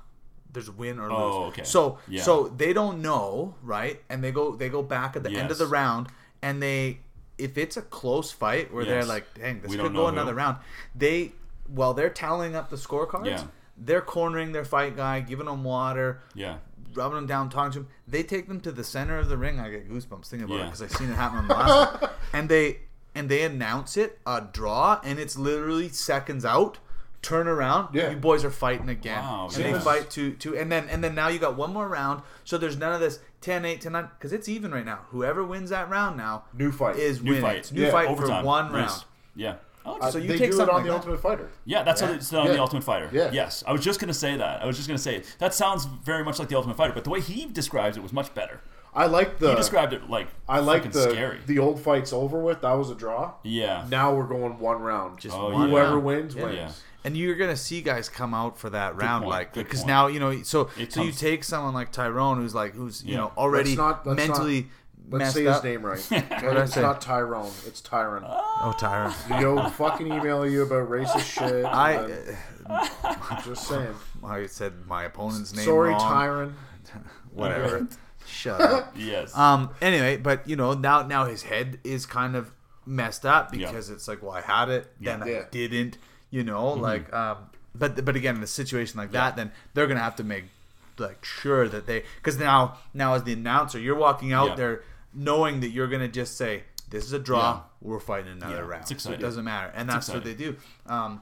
There's 0.56 0.72
win 0.72 1.00
or 1.00 1.12
oh, 1.12 1.16
lose. 1.26 1.36
Oh, 1.36 1.44
okay. 1.46 1.64
So 1.64 2.00
Yeah. 2.08 2.24
so 2.24 2.48
they 2.48 2.74
don't 2.74 3.02
know, 3.02 3.54
right? 3.62 4.02
And 4.10 4.24
they 4.24 4.32
go 4.32 4.56
they 4.56 4.70
go 4.70 4.82
back 4.82 5.16
at 5.16 5.24
the 5.24 5.30
end 5.38 5.52
of 5.52 5.58
the 5.60 5.68
round 5.68 6.08
and 6.42 6.62
they 6.64 7.00
if 7.38 7.58
it's 7.58 7.78
a 7.78 7.82
close 7.84 8.32
fight 8.32 8.74
where 8.74 8.86
they're 8.86 9.06
like, 9.06 9.26
dang, 9.36 9.62
this 9.62 9.70
We 9.70 9.78
could 9.78 9.94
go 9.94 10.08
another 10.08 10.32
who. 10.32 10.38
round. 10.38 10.58
They 10.96 11.34
while 11.68 11.94
they're 11.94 12.10
tallying 12.10 12.56
up 12.56 12.70
the 12.70 12.76
scorecards, 12.78 13.26
Yeah. 13.28 13.44
they're 13.78 14.02
cornering 14.02 14.52
their 14.54 14.66
fight 14.66 14.96
guy, 14.96 15.20
giving 15.20 15.48
him 15.48 15.64
water, 15.64 16.22
Yeah. 16.34 16.58
rubbing 16.94 17.18
him 17.20 17.26
down, 17.28 17.50
talking 17.50 17.72
to 17.74 17.80
him. 17.80 17.88
They 18.08 18.24
take 18.24 18.48
them 18.48 18.62
to 18.62 18.72
the 18.72 18.84
center 18.84 19.18
of 19.18 19.28
the 19.30 19.38
ring. 19.38 19.60
I 19.60 19.70
get 19.70 19.90
goosebumps 19.90 20.28
thinking 20.28 20.46
about 20.50 20.62
it 20.62 20.66
because 20.66 20.82
I've 20.82 20.92
seen 20.92 21.10
it 21.10 21.16
happen 21.16 21.40
on 21.40 21.48
the 21.48 21.54
last. 21.54 22.04
And 22.34 22.48
they 22.50 22.80
and 23.18 23.30
they 23.30 23.44
announce 23.44 23.96
it 23.98 24.20
a 24.26 24.42
draw, 24.42 25.00
and 25.04 25.20
it's 25.20 25.38
literally 25.38 25.88
seconds 25.90 26.44
out. 26.44 26.80
Turn 27.26 27.48
around, 27.48 27.90
Yeah. 27.96 28.12
you 28.12 28.18
boys 28.18 28.46
are 28.46 28.52
fighting 28.52 28.88
again, 28.90 29.18
Wow, 29.22 29.50
and 29.56 29.64
they 29.66 29.80
fight 29.80 30.10
to 30.12 30.34
to, 30.34 30.56
and 30.58 30.72
then 30.72 30.88
and 30.90 31.04
then 31.04 31.16
now 31.16 31.28
you 31.28 31.40
got 31.40 31.56
one 31.58 31.74
more 31.74 31.88
round. 31.88 32.22
So 32.44 32.58
there's 32.58 32.78
none 32.78 32.94
of 32.94 33.00
this 33.00 33.20
10-8 33.42 33.80
to 33.82 33.90
9 33.90 34.10
because 34.18 34.32
it's 34.32 34.48
even 34.48 34.72
right 34.72 34.86
now. 34.86 35.00
Whoever 35.10 35.44
wins 35.44 35.72
that 35.72 35.90
round 35.90 36.18
now 36.18 36.44
New 36.54 36.72
fight. 36.72 36.98
is 36.98 37.22
New 37.24 37.30
winning. 37.32 37.42
fight. 37.44 37.58
It's 37.58 37.72
new 37.72 37.82
Yeah, 37.82 37.92
fight 37.92 38.10
Overtime. 38.10 38.42
for 38.42 38.46
one 38.48 38.72
Nice. 38.72 38.90
round. 38.92 39.04
Yeah. 39.36 39.56
Oh, 39.88 39.98
Uh, 40.00 40.12
so 40.12 40.18
you 40.20 40.28
they 40.28 40.38
take 40.38 40.50
do 40.52 40.56
it 40.56 40.58
something 40.58 40.70
on 40.70 40.76
like 40.82 40.84
the 40.86 40.90
that. 40.92 40.96
Ultimate 40.98 41.20
Fighter. 41.20 41.50
Yeah, 41.66 41.82
that's 41.84 42.02
Yeah. 42.02 42.08
how 42.08 42.14
it's 42.14 42.30
done 42.30 42.42
on 42.42 42.48
Yeah. 42.48 42.54
the 42.54 42.60
Ultimate 42.62 42.84
Fighter. 42.84 43.10
Yeah. 43.12 43.30
Yes, 43.32 43.64
I 43.68 43.72
was 43.72 43.82
just 43.82 44.00
gonna 44.00 44.14
say 44.14 44.36
that. 44.38 44.62
I 44.62 44.66
was 44.66 44.76
just 44.78 44.88
gonna 44.88 44.98
say 44.98 45.16
it. 45.18 45.36
that 45.40 45.54
sounds 45.54 45.86
very 45.86 46.24
much 46.24 46.38
like 46.40 46.48
the 46.50 46.56
Ultimate 46.56 46.78
Fighter, 46.78 46.94
but 46.94 47.04
the 47.04 47.10
way 47.12 47.22
he 47.22 47.46
describes 47.46 47.96
it 47.98 48.04
was 48.04 48.14
much 48.14 48.34
better. 48.36 48.62
I 48.96 49.08
like 49.08 49.40
the 49.40 49.50
he 49.50 49.56
described 49.56 49.94
it 49.94 50.10
like 50.10 50.28
I 50.48 50.60
like 50.60 50.84
fucking 50.86 50.92
the 50.92 51.10
scary. 51.12 51.40
the 51.46 51.60
old 51.60 51.80
fights 51.82 52.14
over 52.14 52.40
with. 52.40 52.62
That 52.62 52.74
was 52.74 52.90
a 52.90 52.96
draw. 52.96 53.34
yeah. 53.44 53.86
Now 53.90 54.14
we're 54.14 54.24
going 54.28 54.58
one 54.60 54.82
round. 54.82 55.20
Just 55.20 55.36
Oh, 55.36 55.50
one 55.52 55.64
yeah. 55.64 55.68
Whoever 55.68 55.92
round. 55.96 56.04
wins 56.06 56.36
Yeah. 56.36 56.44
wins. 56.46 56.82
Yeah. 57.06 57.08
And 57.08 57.18
you're 57.18 57.36
gonna 57.36 57.56
see 57.56 57.82
guys 57.82 58.10
come 58.10 58.34
out 58.34 58.58
for 58.58 58.70
that 58.72 58.96
round, 58.96 59.24
point, 59.26 59.32
like 59.32 59.54
because 59.54 59.82
point. 59.82 59.88
now 59.88 60.08
you 60.08 60.20
know. 60.20 60.42
So 60.44 60.70
It 60.78 60.92
so 60.92 61.04
you 61.04 61.12
take 61.12 61.44
someone 61.44 61.74
like 61.74 61.92
Tyrone, 61.92 62.38
who's 62.38 62.56
like 62.56 62.74
who's 62.74 63.04
you 63.04 63.12
Yeah. 63.14 63.18
know 63.20 63.32
already 63.38 63.70
Let's 63.70 63.78
not- 63.78 64.08
let's 64.08 64.18
mentally 64.28 64.68
Let's 65.10 65.20
messed 65.20 65.36
say 65.36 65.46
up. 65.48 65.56
his 65.56 65.64
name 65.64 65.86
right. 65.86 66.08
did 66.10 66.58
it's 66.58 66.74
say? 66.74 66.82
not 66.82 67.00
Tyrone. 67.00 67.52
It's 67.68 67.80
Tyron. 67.80 68.24
Oh, 68.26 68.74
Tyrone. 68.76 69.14
Yo, 69.40 69.70
fucking 69.70 70.08
email 70.08 70.48
you 70.48 70.64
about 70.64 70.90
racist 70.90 71.32
shit. 71.32 71.64
I 71.66 71.94
and 72.66 73.44
just 73.46 73.68
saying. 73.68 73.94
I 74.24 74.48
said 74.48 74.74
my 74.88 75.04
opponent's 75.04 75.54
name 75.56 75.64
Sorry, 75.66 75.92
wrong. 75.92 76.02
Tyron. 76.02 76.54
Whatever. 77.34 77.88
Shut 78.26 78.60
up. 78.60 78.96
Yes. 78.98 79.36
Um. 79.38 79.70
Anyway, 79.82 80.18
but 80.18 80.48
you 80.50 80.56
know 80.56 80.74
now 80.74 81.04
now 81.04 81.26
his 81.26 81.44
head 81.44 81.80
is 81.84 82.06
kind 82.08 82.36
of 82.36 82.52
messed 82.88 83.26
up 83.26 83.52
because 83.52 83.90
it's 83.90 84.08
like, 84.08 84.22
well, 84.24 84.32
I 84.32 84.42
had 84.42 84.70
it, 84.70 84.88
then 85.00 85.24
Yeah. 85.26 85.42
I 85.42 85.46
didn't. 85.52 85.98
You 86.32 86.44
know, 86.44 86.72
Mm-hmm. 86.74 86.82
like 86.82 87.14
um. 87.14 87.38
But 87.78 88.06
but 88.06 88.16
again, 88.16 88.38
in 88.38 88.44
a 88.44 88.48
situation 88.48 88.98
like 89.00 89.12
that, 89.12 89.36
then 89.36 89.52
they're 89.74 89.88
gonna 89.88 90.00
have 90.00 90.16
to 90.18 90.24
make 90.24 90.46
like 90.98 91.26
sure 91.26 91.68
that 91.68 91.86
they 91.88 92.04
because 92.18 92.38
now 92.40 92.78
now 92.94 93.14
as 93.16 93.24
the 93.24 93.34
announcer, 93.34 93.78
you're 93.80 93.96
walking 93.98 94.32
out 94.32 94.50
Yeah. 94.52 94.56
there 94.56 94.84
knowing 95.14 95.60
that 95.60 95.70
you're 95.70 95.88
gonna 95.88 96.08
just 96.08 96.38
say 96.38 96.64
this 96.90 97.04
is 97.04 97.12
a 97.14 97.20
draw. 97.20 97.54
Yeah. 97.56 97.60
We're 97.82 98.00
fighting 98.00 98.32
another 98.32 98.56
Yeah, 98.56 98.62
round. 98.62 98.88
So 99.02 99.12
it 99.12 99.20
doesn't 99.20 99.44
matter, 99.44 99.72
and 99.76 99.90
that's 99.90 100.08
what 100.10 100.24
they 100.24 100.34
do. 100.34 100.56
Um. 100.88 101.22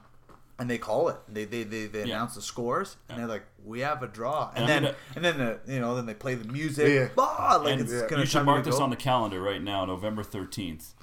And 0.59 0.69
they 0.69 0.77
call 0.77 1.09
it. 1.09 1.15
They 1.27 1.45
they, 1.45 1.63
they, 1.63 1.87
they 1.87 1.99
Yeah. 2.05 2.15
announce 2.17 2.35
the 2.35 2.41
scores, 2.43 2.95
and 3.09 3.17
they're 3.17 3.27
like, 3.27 3.43
"We 3.65 3.79
have 3.79 4.03
a 4.03 4.07
draw." 4.07 4.51
And, 4.55 4.59
And 4.59 4.69
then 4.69 4.83
gonna- 4.83 4.95
and 5.15 5.25
then 5.25 5.37
the, 5.39 5.73
you 5.73 5.79
know 5.79 5.95
then 5.95 6.05
they 6.05 6.13
play 6.13 6.35
the 6.35 6.45
music. 6.49 6.87
Yeah. 6.87 7.07
Blah, 7.15 7.55
like 7.63 7.73
and 7.73 7.81
it's 7.81 7.91
yeah. 7.91 8.07
gonna 8.07 8.21
you 8.21 8.27
should 8.27 8.45
mark 8.45 8.63
this 8.63 8.77
go. 8.77 8.83
on 8.83 8.91
the 8.91 8.95
calendar 8.95 9.41
right 9.41 9.61
now, 9.61 9.83
November 9.85 10.21
thirteenth. 10.23 10.93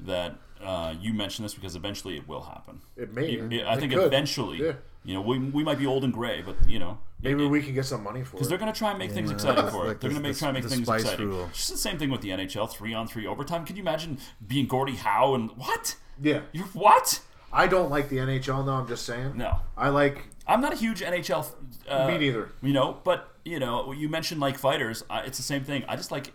That 0.00 0.36
uh, 0.62 0.94
you 1.00 1.12
mentioned 1.12 1.44
this 1.44 1.54
because 1.54 1.76
eventually 1.76 2.16
it 2.16 2.26
will 2.28 2.42
happen. 2.42 2.80
It 2.96 3.12
may. 3.14 3.32
It- 3.32 3.52
It 3.52 3.66
I 3.66 3.76
think 3.76 3.92
could. 3.92 4.04
eventually. 4.04 4.62
Yeah. 4.64 4.72
You 5.04 5.14
know, 5.14 5.20
we, 5.22 5.38
we 5.38 5.64
might 5.64 5.78
be 5.78 5.86
old 5.86 6.04
and 6.04 6.12
gray, 6.12 6.42
but 6.44 6.56
you 6.68 6.78
know, 6.78 6.98
Maybe 7.22 7.44
we 7.46 7.62
can 7.62 7.72
get 7.74 7.84
some 7.86 8.02
money 8.04 8.22
for 8.22 8.28
it. 8.28 8.32
because 8.32 8.48
they're 8.48 8.58
going 8.58 8.72
to 8.72 8.78
try 8.78 8.90
and 8.90 8.98
make 8.98 9.10
things 9.12 9.30
exciting 9.30 9.64
it's 9.64 9.72
for 9.74 9.90
it. 9.90 10.00
They're 10.00 10.10
going 10.10 10.22
to 10.22 10.28
make 10.28 10.34
the- 10.34 10.38
try 10.38 10.48
and 10.48 10.54
make 10.54 10.64
the 10.64 10.68
things 10.70 10.86
spice 10.86 11.02
exciting. 11.02 11.28
rule. 11.28 11.46
It's 11.50 11.58
just 11.58 11.70
the 11.70 11.76
same 11.78 11.98
thing 11.98 12.10
with 12.10 12.20
the 12.20 12.28
NHL, 12.30 12.70
three 12.70 12.92
on 12.94 13.08
three 13.08 13.26
overtime. 13.26 13.64
Can 13.64 13.76
you 13.76 13.82
imagine 13.82 14.18
being 14.46 14.66
Gordie 14.66 14.96
Howe 14.96 15.34
and 15.34 15.50
what? 15.56 15.96
Yeah. 16.20 16.40
You're 16.52 16.66
what? 16.66 17.20
I 17.52 17.66
don't 17.66 17.90
like 17.90 18.08
the 18.10 18.16
NHL 18.18 18.66
though. 18.66 18.72
I'm 18.74 18.86
just 18.86 19.06
saying. 19.06 19.36
No, 19.36 19.56
I 19.76 19.88
like. 19.88 20.26
I'm 20.46 20.60
not 20.60 20.72
a 20.74 20.76
huge 20.76 21.00
NHL. 21.00 21.50
Uh, 21.88 22.06
Me 22.08 22.18
neither. 22.18 22.50
You 22.62 22.72
know, 22.74 22.98
but 23.04 23.32
you 23.44 23.58
know, 23.58 23.92
you 23.92 24.08
mentioned 24.10 24.40
like 24.40 24.58
fighters. 24.58 25.02
I, 25.08 25.20
it's 25.20 25.38
the 25.38 25.42
same 25.44 25.64
thing. 25.64 25.84
I 25.88 25.96
just 25.96 26.10
like. 26.12 26.32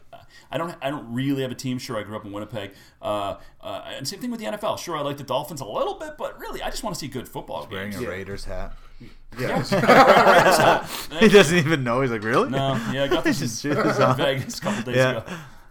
I 0.53 0.57
don't. 0.57 0.75
I 0.81 0.89
don't 0.91 1.11
really 1.13 1.41
have 1.41 1.51
a 1.51 1.55
team. 1.55 1.79
Sure, 1.79 1.97
I 1.97 2.03
grew 2.03 2.15
up 2.15 2.23
in 2.25 2.31
Winnipeg. 2.31 2.71
Uh, 3.01 3.37
uh, 3.59 3.81
and 3.97 4.07
same 4.07 4.19
thing 4.19 4.29
with 4.31 4.39
the 4.39 4.45
NFL. 4.45 4.77
Sure, 4.77 4.95
I 4.95 5.01
like 5.01 5.17
the 5.17 5.23
Dolphins 5.23 5.59
a 5.61 5.65
little 5.65 5.95
bit, 5.95 6.11
but 6.17 6.39
really, 6.39 6.61
I 6.61 6.69
just 6.69 6.83
want 6.83 6.95
to 6.95 6.99
see 6.99 7.07
good 7.07 7.27
football 7.27 7.67
wearing 7.71 7.91
games. 7.91 8.03
a 8.03 8.07
Raiders 8.07 8.45
hat. 8.45 8.73
Yeah. 9.37 9.61
He 11.19 11.27
doesn't 11.27 11.57
even 11.57 11.83
know. 11.83 12.01
He's 12.01 12.11
like, 12.11 12.23
really? 12.23 12.49
No, 12.49 12.75
yeah, 12.93 13.03
I 13.03 13.07
got 13.07 13.23
this 13.23 13.39
Just 13.39 13.65
in 13.65 13.73
this 13.75 13.99
off. 13.99 14.17
Vegas 14.17 14.59
a 14.59 14.61
couple 14.61 14.83
days 14.83 14.95
Yeah. 14.95 15.17
ago. 15.17 15.23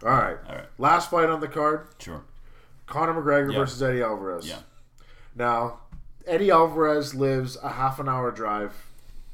All 0.03 0.09
right. 0.09 0.37
All 0.49 0.55
right. 0.55 0.65
Last 0.77 1.09
fight 1.09 1.29
on 1.29 1.39
the 1.39 1.47
card: 1.47 1.87
Sure. 1.99 2.23
Conor 2.85 3.13
McGregor 3.13 3.53
Yeah. 3.53 3.59
versus 3.59 3.81
Eddie 3.81 4.01
Alvarez. 4.01 4.47
Yeah. 4.47 4.57
Now, 5.35 5.79
Eddie 6.27 6.51
Alvarez 6.51 7.15
lives 7.15 7.57
a 7.63 7.69
half 7.69 7.99
an 7.99 8.09
hour 8.09 8.31
drive 8.31 8.73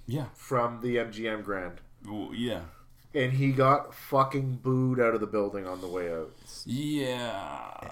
Yeah. 0.05 0.25
from 0.35 0.81
the 0.81 0.97
MGM 0.97 1.41
Grand, 1.43 1.81
Ooh, 2.07 2.29
yeah. 2.33 2.61
And 3.13 3.33
he 3.33 3.51
got 3.51 3.93
fucking 3.93 4.59
booed 4.63 4.99
out 4.99 5.13
of 5.13 5.19
the 5.21 5.27
building 5.27 5.65
on 5.67 5.81
the 5.81 5.87
way 5.87 6.13
out. 6.13 6.31
Yeah. 6.65 7.91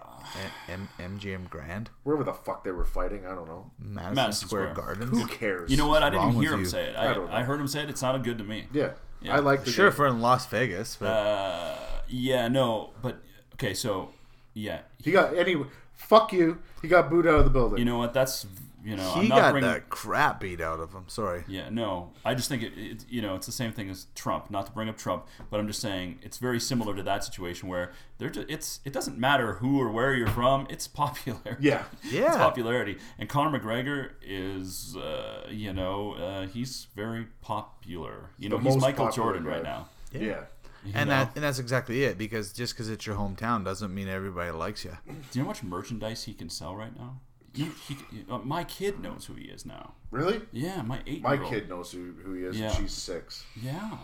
M- 0.67 0.89
MGM 0.99 1.49
Grand, 1.49 1.89
Wherever 2.03 2.23
the 2.23 2.33
fuck 2.33 2.63
they 2.63 2.71
were 2.71 2.83
fighting, 2.85 3.25
I 3.25 3.33
don't 3.33 3.47
know. 3.47 3.71
Madison, 3.79 4.15
Madison 4.15 4.47
Square, 4.49 4.71
Square. 4.73 4.85
Gardens. 4.85 5.09
Who 5.11 5.25
cares? 5.27 5.71
You 5.71 5.77
know 5.77 5.87
what? 5.87 6.03
I 6.03 6.09
didn't 6.09 6.29
even 6.29 6.41
hear 6.41 6.53
him 6.53 6.59
you? 6.61 6.65
say 6.65 6.85
it. 6.89 6.95
I 6.95 7.11
I, 7.11 7.13
don't 7.13 7.27
know. 7.29 7.33
I, 7.35 7.43
heard 7.43 7.59
him 7.59 7.67
say 7.67 7.81
it. 7.83 7.89
It 7.89 7.97
sounded 7.97 8.23
good 8.23 8.37
to 8.39 8.43
me. 8.43 8.67
Yeah. 8.73 8.91
Yeah. 9.21 9.35
I 9.35 9.39
like 9.39 9.63
the 9.63 9.71
Sure, 9.71 9.85
game. 9.85 9.93
if 9.93 9.99
we're 9.99 10.07
in 10.07 10.21
Las 10.21 10.45
Vegas, 10.47 10.97
but 10.99 11.07
Uh, 11.07 11.75
yeah, 12.07 12.47
no, 12.49 12.91
but 13.01 13.17
okay, 13.53 13.73
so 13.73 14.09
yeah, 14.53 14.81
He 15.03 15.11
got 15.11 15.35
anyway, 15.35 15.67
Fuck 15.95 16.31
you. 16.33 16.59
He 16.83 16.87
got 16.87 17.09
booed 17.09 17.25
out 17.25 17.39
of 17.39 17.45
the 17.45 17.49
building. 17.49 17.79
you 17.79 17.85
know 17.85 17.97
what? 17.97 18.13
That's 18.13 18.45
you 18.83 18.95
know, 18.95 19.11
he 19.13 19.21
I'm 19.21 19.27
not 19.27 19.37
got 19.39 19.51
bringing. 19.51 19.69
the 19.73 19.79
crap 19.81 20.39
beat 20.39 20.61
out 20.61 20.79
of 20.79 20.93
him. 20.93 21.05
Sorry. 21.07 21.43
Yeah, 21.47 21.69
no, 21.69 22.11
I 22.23 22.35
just 22.35 22.47
think 22.47 22.63
it, 22.63 22.73
it. 22.77 23.05
You 23.09 23.21
know, 23.21 23.35
it's 23.35 23.45
the 23.45 23.51
same 23.51 23.71
thing 23.73 23.89
as 23.89 24.07
Trump. 24.15 24.49
Not 24.51 24.65
to 24.67 24.71
bring 24.71 24.87
up 24.87 24.97
Trump, 24.97 25.25
but 25.49 25.59
I'm 25.59 25.67
just 25.67 25.81
saying 25.81 26.19
it's 26.21 26.37
very 26.37 26.59
similar 26.59 26.95
to 26.95 27.03
that 27.03 27.23
situation 27.23 27.67
where 27.69 27.91
they're. 28.17 28.29
Just, 28.29 28.49
it's. 28.49 28.79
It 28.85 28.93
doesn't 28.93 29.17
matter 29.17 29.53
who 29.55 29.79
or 29.81 29.91
where 29.91 30.13
you're 30.13 30.27
from. 30.27 30.67
It's 30.69 30.87
popular. 31.03 31.57
Yeah. 31.59 31.83
Yeah. 32.03 32.27
It's 32.27 32.37
popularity, 32.37 32.97
and 33.19 33.27
Conor 33.27 33.59
McGregor 33.59 34.11
is. 34.21 34.95
Uh, 34.95 35.47
you 35.49 35.73
know, 35.73 36.13
uh, 36.13 36.47
he's 36.47 36.87
very 36.95 37.27
popular. 37.41 38.29
You 38.37 38.49
know, 38.49 38.57
The 38.57 38.71
he's 38.71 38.81
Michael 38.81 39.05
popular 39.07 39.31
Jordan 39.33 39.45
right 39.45 39.63
guy. 39.63 39.69
now. 39.69 39.89
yeah. 40.13 40.41
you 40.85 40.91
And 40.93 41.09
know? 41.09 41.15
that 41.15 41.31
and 41.35 41.43
that's 41.43 41.59
exactly 41.59 42.03
it. 42.03 42.17
Because 42.17 42.53
just 42.53 42.73
because 42.73 42.89
it's 42.89 43.05
your 43.05 43.15
hometown 43.15 43.63
doesn't 43.65 43.93
mean 43.93 44.07
everybody 44.07 44.51
likes 44.51 44.85
you. 44.85 44.95
Do 45.07 45.13
you 45.33 45.41
know 45.41 45.43
how 45.43 45.47
much 45.49 45.63
merchandise 45.63 46.23
he 46.25 46.33
can 46.33 46.49
sell 46.49 46.75
right 46.75 46.95
now? 46.97 47.19
He, 47.65 47.69
he, 47.87 47.97
uh, 48.29 48.37
my 48.39 48.63
kid 48.63 48.99
knows 49.01 49.25
who 49.25 49.33
he 49.33 49.45
is 49.45 49.65
now. 49.65 49.93
Really? 50.11 50.41
Yeah, 50.51 50.81
my 50.83 50.99
eight. 51.07 51.21
My 51.21 51.37
kid 51.37 51.67
knows 51.69 51.91
who, 51.91 52.13
who 52.23 52.33
he 52.33 52.43
is. 52.43 52.59
Yeah. 52.59 52.67
and 52.67 52.75
She's 52.75 52.93
six. 52.93 53.45
Yeah, 53.61 53.97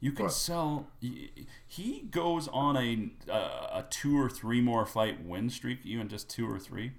you 0.00 0.12
can 0.12 0.28
sell. 0.28 0.88
He, 1.00 1.30
he 1.66 2.00
goes 2.10 2.48
on 2.48 2.76
a 2.76 3.10
uh, 3.32 3.80
a 3.80 3.84
two 3.88 4.18
or 4.20 4.28
three 4.28 4.60
more 4.60 4.84
fight 4.84 5.24
win 5.24 5.48
streak, 5.50 5.80
even 5.84 6.08
just 6.08 6.28
two 6.28 6.50
or 6.50 6.58
three. 6.58 6.92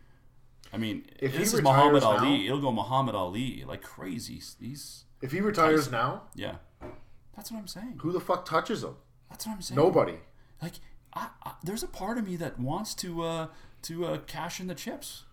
I 0.74 0.78
mean, 0.78 1.06
If 1.20 1.32
he 1.34 1.38
this 1.40 1.54
is 1.54 1.62
Muhammad 1.62 1.96
retires 2.04 2.22
Ali. 2.22 2.38
now- 2.40 2.46
It'll 2.46 2.62
go 2.62 2.72
Muhammad 2.72 3.16
Ali 3.16 3.64
like 3.68 3.82
crazy. 3.82 4.42
He's 4.60 5.06
If 5.22 5.32
he 5.32 5.40
retires 5.42 5.82
Tyson. 5.88 5.92
now, 5.94 6.24
yeah. 6.36 6.56
That's 7.36 7.52
what 7.52 7.60
I'm 7.60 7.68
saying. 7.68 8.00
who 8.02 8.12
the 8.12 8.20
fuck 8.20 8.46
touches 8.46 8.84
him? 8.84 8.96
That's 9.30 9.46
what 9.46 9.54
I'm 9.54 9.62
saying. 9.62 9.78
Nobody. 9.78 10.16
Like, 10.62 10.74
I, 11.14 11.28
I, 11.46 11.54
there's 11.64 11.84
a 11.84 11.88
part 11.88 12.18
of 12.18 12.26
me 12.28 12.36
that 12.38 12.60
wants 12.60 12.94
to 12.96 13.22
uh, 13.24 13.48
to 13.84 14.06
uh, 14.06 14.18
cash 14.26 14.60
in 14.60 14.68
the 14.68 14.76
chips. 14.76 15.24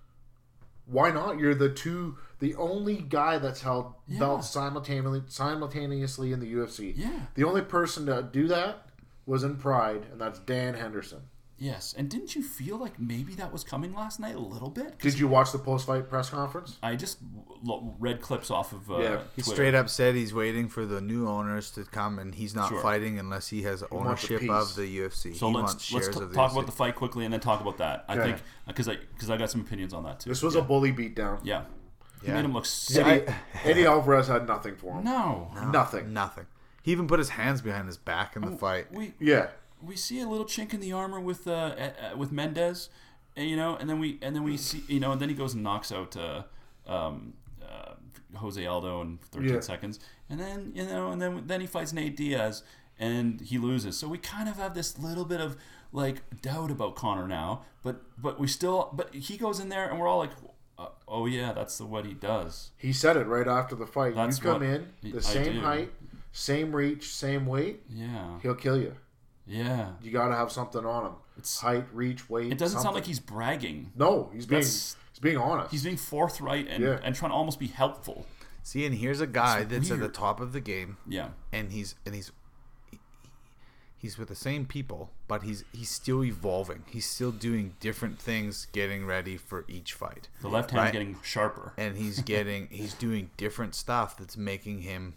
Why 0.86 1.10
not? 1.10 1.38
You're 1.38 1.54
the 1.54 1.68
two, 1.70 2.16
the 2.40 2.54
only 2.56 2.96
guy 2.96 3.38
that's 3.38 3.62
held 3.62 3.94
Yeah. 4.06 4.18
belts 4.18 4.50
simultaneously, 4.50 5.22
simultaneously 5.28 6.32
in 6.32 6.40
the 6.40 6.52
UFC. 6.52 6.94
Yeah. 6.96 7.26
The 7.34 7.44
only 7.44 7.62
person 7.62 8.06
to 8.06 8.22
do 8.30 8.46
that 8.48 8.88
was 9.26 9.42
in 9.44 9.56
Pride, 9.56 10.06
and 10.12 10.20
that's 10.20 10.38
Dan 10.40 10.74
Henderson. 10.74 11.22
Yes, 11.64 11.94
and 11.96 12.10
didn't 12.10 12.34
you 12.36 12.42
feel 12.42 12.76
like 12.76 13.00
maybe 13.00 13.34
that 13.36 13.50
was 13.50 13.64
coming 13.64 13.94
last 13.94 14.20
night 14.20 14.34
a 14.34 14.38
little 14.38 14.68
bit? 14.68 14.98
Did 14.98 15.18
you 15.18 15.26
watch 15.28 15.50
the 15.50 15.58
post-fight 15.58 16.10
press 16.10 16.28
conference? 16.28 16.76
I 16.82 16.94
just 16.94 17.18
lo- 17.62 17.94
read 17.98 18.20
clips 18.20 18.50
off 18.50 18.72
of 18.74 18.90
uh, 18.90 18.98
Yeah. 18.98 19.20
He 19.34 19.40
Twitter. 19.42 19.50
straight 19.56 19.74
up 19.74 19.88
said 19.88 20.14
he's 20.14 20.34
waiting 20.34 20.68
for 20.68 20.84
the 20.84 21.00
new 21.00 21.26
owners 21.26 21.70
to 21.72 21.84
come, 21.84 22.18
and 22.18 22.34
he's 22.34 22.54
not 22.54 22.68
Sure. 22.68 22.82
fighting 22.82 23.18
unless 23.18 23.48
he 23.48 23.62
has 23.62 23.82
ownership 23.90 24.40
piece. 24.40 24.50
of 24.50 24.76
the 24.76 24.82
UFC. 24.98 25.34
So 25.34 25.48
he 25.48 25.54
let's 25.54 25.72
wants 25.72 25.72
let's 25.74 25.84
shares 26.06 26.16
t- 26.16 26.22
of 26.22 26.28
the 26.28 26.34
talk 26.34 26.50
UFC. 26.50 26.54
about 26.54 26.66
the 26.66 26.72
fight 26.72 26.94
quickly 26.96 27.24
and 27.24 27.32
then 27.32 27.40
talk 27.40 27.62
about 27.62 27.78
that. 27.78 28.04
I 28.08 28.12
Okay. 28.18 28.22
think 28.24 28.42
because 28.66 28.88
I 28.88 28.96
because 28.96 29.30
I 29.30 29.36
got 29.38 29.50
some 29.50 29.62
opinions 29.62 29.94
on 29.94 30.04
that 30.04 30.20
too. 30.20 30.28
This 30.28 30.42
was 30.42 30.54
yeah. 30.56 30.60
a 30.60 30.64
bully 30.64 30.92
beatdown. 30.92 31.40
yeah. 31.44 31.62
He 32.20 32.28
Yeah. 32.28 32.34
made 32.34 32.44
him 32.44 32.52
look 32.52 32.64
Yeah, 32.64 32.68
sick. 32.68 33.06
Eddie, 33.06 33.32
Eddie 33.64 33.86
Alvarez 33.86 34.28
had 34.28 34.46
nothing 34.46 34.76
for 34.76 34.98
him. 34.98 35.04
no. 35.04 35.50
Nothing. 35.72 36.12
Nothing. 36.12 36.44
He 36.82 36.92
even 36.92 37.06
put 37.06 37.18
his 37.18 37.30
hands 37.30 37.62
behind 37.62 37.86
his 37.86 37.96
back 37.96 38.36
in 38.36 38.44
Oh, 38.44 38.50
the 38.50 38.56
fight. 38.58 38.92
We 38.92 39.14
Yeah. 39.18 39.48
We 39.84 39.96
see 39.96 40.20
a 40.20 40.28
little 40.28 40.46
chink 40.46 40.72
in 40.72 40.80
the 40.80 40.92
armor 40.92 41.20
with 41.20 41.46
uh, 41.46 41.50
uh 41.52 42.16
with 42.16 42.32
Mendes, 42.32 42.88
and, 43.36 43.48
you 43.48 43.56
know, 43.56 43.76
and 43.76 43.88
then 43.88 43.98
we 43.98 44.18
and 44.22 44.34
then 44.34 44.42
we 44.42 44.56
see 44.56 44.82
you 44.88 45.00
know, 45.00 45.12
and 45.12 45.20
then 45.20 45.28
he 45.28 45.34
goes 45.34 45.54
and 45.54 45.62
knocks 45.62 45.92
out 45.92 46.16
uh, 46.16 46.42
um, 46.86 47.34
uh, 47.62 47.94
Jose 48.36 48.64
Aldo 48.64 49.00
in 49.02 49.18
13 49.30 49.48
Yeah. 49.48 49.60
seconds, 49.60 50.00
and 50.28 50.40
then 50.40 50.72
you 50.74 50.84
know, 50.84 51.10
and 51.10 51.20
then 51.20 51.42
then 51.46 51.60
he 51.60 51.66
fights 51.66 51.92
Nate 51.92 52.16
Diaz 52.16 52.62
and 52.98 53.40
he 53.40 53.58
loses. 53.58 53.96
So 53.96 54.08
we 54.08 54.18
kind 54.18 54.48
of 54.48 54.56
have 54.56 54.74
this 54.74 54.98
little 54.98 55.24
bit 55.24 55.40
of 55.40 55.56
like 55.92 56.40
doubt 56.42 56.70
about 56.70 56.96
Conor 56.96 57.26
now, 57.26 57.62
but 57.82 58.02
but 58.20 58.38
we 58.38 58.46
still 58.46 58.90
but 58.92 59.14
he 59.14 59.36
goes 59.36 59.60
in 59.60 59.68
there 59.68 59.88
and 59.88 59.98
we're 60.00 60.08
all 60.08 60.18
like. 60.18 60.32
Uh, 60.76 60.88
oh 61.06 61.26
yeah, 61.26 61.52
that's 61.52 61.78
the, 61.78 61.86
what 61.86 62.04
he 62.04 62.14
does. 62.14 62.72
He 62.76 62.92
said 62.92 63.16
it 63.16 63.28
right 63.28 63.46
after 63.46 63.76
the 63.76 63.86
fight. 63.86 64.16
That's 64.16 64.38
you 64.38 64.42
come 64.42 64.62
in 64.64 64.88
I 65.04 65.10
the 65.12 65.22
same 65.22 65.52
do. 65.52 65.60
height, 65.60 65.92
same 66.32 66.74
reach, 66.74 67.14
same 67.14 67.46
weight, 67.46 67.82
Yeah, 67.88 68.40
he'll 68.42 68.56
kill 68.56 68.76
you. 68.76 68.96
Yeah. 69.46 69.92
You 70.02 70.10
got 70.10 70.28
to 70.28 70.34
have 70.34 70.50
something 70.52 70.84
on 70.84 71.06
him. 71.06 71.12
It's- 71.36 71.58
height, 71.60 71.86
reach, 71.92 72.28
weight. 72.30 72.52
It 72.52 72.58
doesn't 72.58 72.80
sound 72.80 72.94
like 72.94 73.06
he's 73.06 73.20
bragging. 73.20 73.92
No, 73.96 74.30
he's 74.32 74.46
being 74.46 74.60
That's- 74.60 74.96
he's 75.10 75.18
being 75.20 75.36
honest. 75.36 75.70
He's 75.72 75.84
being 75.84 75.96
forthright 75.96 76.68
and, 76.68 76.82
Yeah. 76.82 77.00
and 77.02 77.14
trying 77.14 77.30
to 77.30 77.34
almost 77.36 77.58
be 77.58 77.66
helpful. 77.66 78.26
See, 78.62 78.86
and 78.86 78.94
here's 78.94 79.20
a 79.20 79.26
guy 79.26 79.60
It's 79.60 79.70
that's 79.70 79.90
at 79.90 80.00
the 80.00 80.08
top 80.08 80.40
of 80.40 80.52
the 80.52 80.60
game, 80.60 80.96
Yeah. 81.06 81.30
and 81.52 81.70
he's 81.72 81.94
and 82.06 82.14
he's 82.14 82.32
he's 83.96 84.18
with 84.18 84.28
the 84.28 84.34
same 84.34 84.66
people, 84.66 85.10
but 85.28 85.42
he's 85.42 85.64
he's 85.72 85.90
still 85.90 86.24
evolving. 86.24 86.84
He's 86.90 87.06
still 87.06 87.32
doing 87.32 87.74
different 87.80 88.18
things, 88.18 88.66
getting 88.72 89.04
ready 89.06 89.36
for 89.36 89.64
each 89.68 89.92
fight. 89.92 90.28
The 90.40 90.48
left 90.48 90.70
hand's 90.70 90.84
Right. 90.84 90.92
getting 90.92 91.16
sharper. 91.22 91.72
and 91.76 91.96
he's 91.96 92.20
getting 92.34 92.68
he's 92.70 92.94
doing 92.94 93.30
different 93.36 93.74
stuff 93.74 94.16
that's 94.16 94.36
making 94.36 94.80
him 94.80 95.14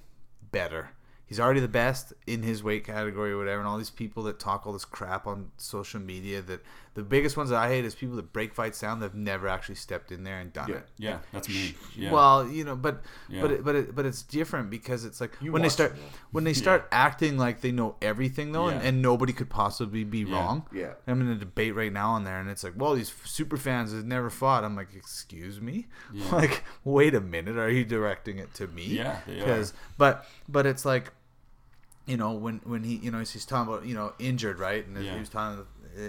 better. 0.51 0.89
He's 1.27 1.39
already 1.41 1.59
the 1.59 1.67
best 1.67 2.13
in 2.25 2.41
his 2.43 2.63
weight 2.63 2.85
category 2.85 3.31
or 3.33 3.37
whatever. 3.37 3.59
And 3.59 3.67
all 3.67 3.77
these 3.77 3.89
people 3.89 4.23
that 4.23 4.39
talk 4.39 4.65
all 4.65 4.73
this 4.73 4.85
crap 4.85 5.27
on 5.27 5.51
social 5.57 5.99
media 5.99 6.41
that 6.43 6.61
the 6.93 7.03
biggest 7.03 7.35
ones 7.37 7.49
that 7.51 7.57
I 7.61 7.67
hate 7.67 7.85
is 7.85 7.93
people 7.93 8.15
that 8.15 8.31
break 8.33 8.55
fights 8.55 8.79
down 8.79 9.01
that 9.01 9.07
have 9.07 9.15
never 9.15 9.47
actually 9.47 9.75
stepped 9.75 10.11
in 10.11 10.23
there 10.23 10.39
and 10.39 10.51
done 10.53 10.69
Yeah. 10.69 10.75
it. 10.77 10.87
Yeah, 10.97 11.17
that's 11.33 11.47
me. 11.49 11.75
Yeah. 11.95 12.11
Well, 12.11 12.47
you 12.49 12.63
know, 12.63 12.75
but 12.75 13.03
Yeah. 13.27 13.41
but 13.41 13.51
it, 13.51 13.63
but 13.65 13.75
it, 13.75 13.93
but 13.95 14.05
it's 14.05 14.23
different 14.23 14.69
because 14.71 15.03
it's 15.05 15.19
like 15.21 15.33
You 15.41 15.51
when 15.51 15.61
they 15.61 15.69
start 15.69 15.95
them, 15.95 16.03
when 16.31 16.43
they 16.45 16.53
start 16.53 16.87
acting 16.91 17.37
like 17.37 17.61
they 17.61 17.71
know 17.71 17.97
everything 18.01 18.51
though, 18.53 18.67
and, 18.69 18.81
Yeah. 18.81 18.87
and 18.87 19.01
nobody 19.01 19.33
could 19.33 19.49
possibly 19.49 20.05
be 20.05 20.23
wrong. 20.25 20.65
Yeah. 20.73 20.93
I'm 21.05 21.19
in 21.21 21.27
a 21.27 21.35
debate 21.35 21.75
right 21.75 21.91
now 21.93 22.11
on 22.11 22.23
there, 22.23 22.39
and 22.39 22.49
it's 22.49 22.63
like, 22.63 22.73
well, 22.77 22.95
these 22.95 23.13
super 23.25 23.57
fans 23.57 23.91
have 23.91 24.05
never 24.05 24.29
fought. 24.29 24.63
I'm 24.63 24.75
like, 24.77 24.95
excuse 24.95 25.59
me, 25.61 25.87
Yeah. 26.13 26.31
like, 26.35 26.63
wait 26.85 27.13
a 27.13 27.21
minute, 27.21 27.57
are 27.57 27.69
you 27.69 27.83
directing 27.85 28.39
it 28.39 28.53
to 28.55 28.65
me? 28.67 28.85
Yeah, 28.85 29.19
they. 29.27 29.35
Because, 29.35 29.73
but 29.97 30.25
but 30.49 30.65
it's 30.65 30.83
like, 30.85 31.11
you 32.07 32.17
know, 32.17 32.31
when 32.31 32.61
when 32.63 32.83
he, 32.83 32.95
you 32.95 33.11
know, 33.11 33.19
he's 33.19 33.45
talking 33.45 33.71
about, 33.71 33.85
you 33.85 33.93
know, 33.93 34.13
injured, 34.17 34.57
right? 34.59 34.85
And 34.87 34.97
Yeah. 34.97 35.13
he 35.13 35.19
was 35.19 35.29
talking 35.29 35.65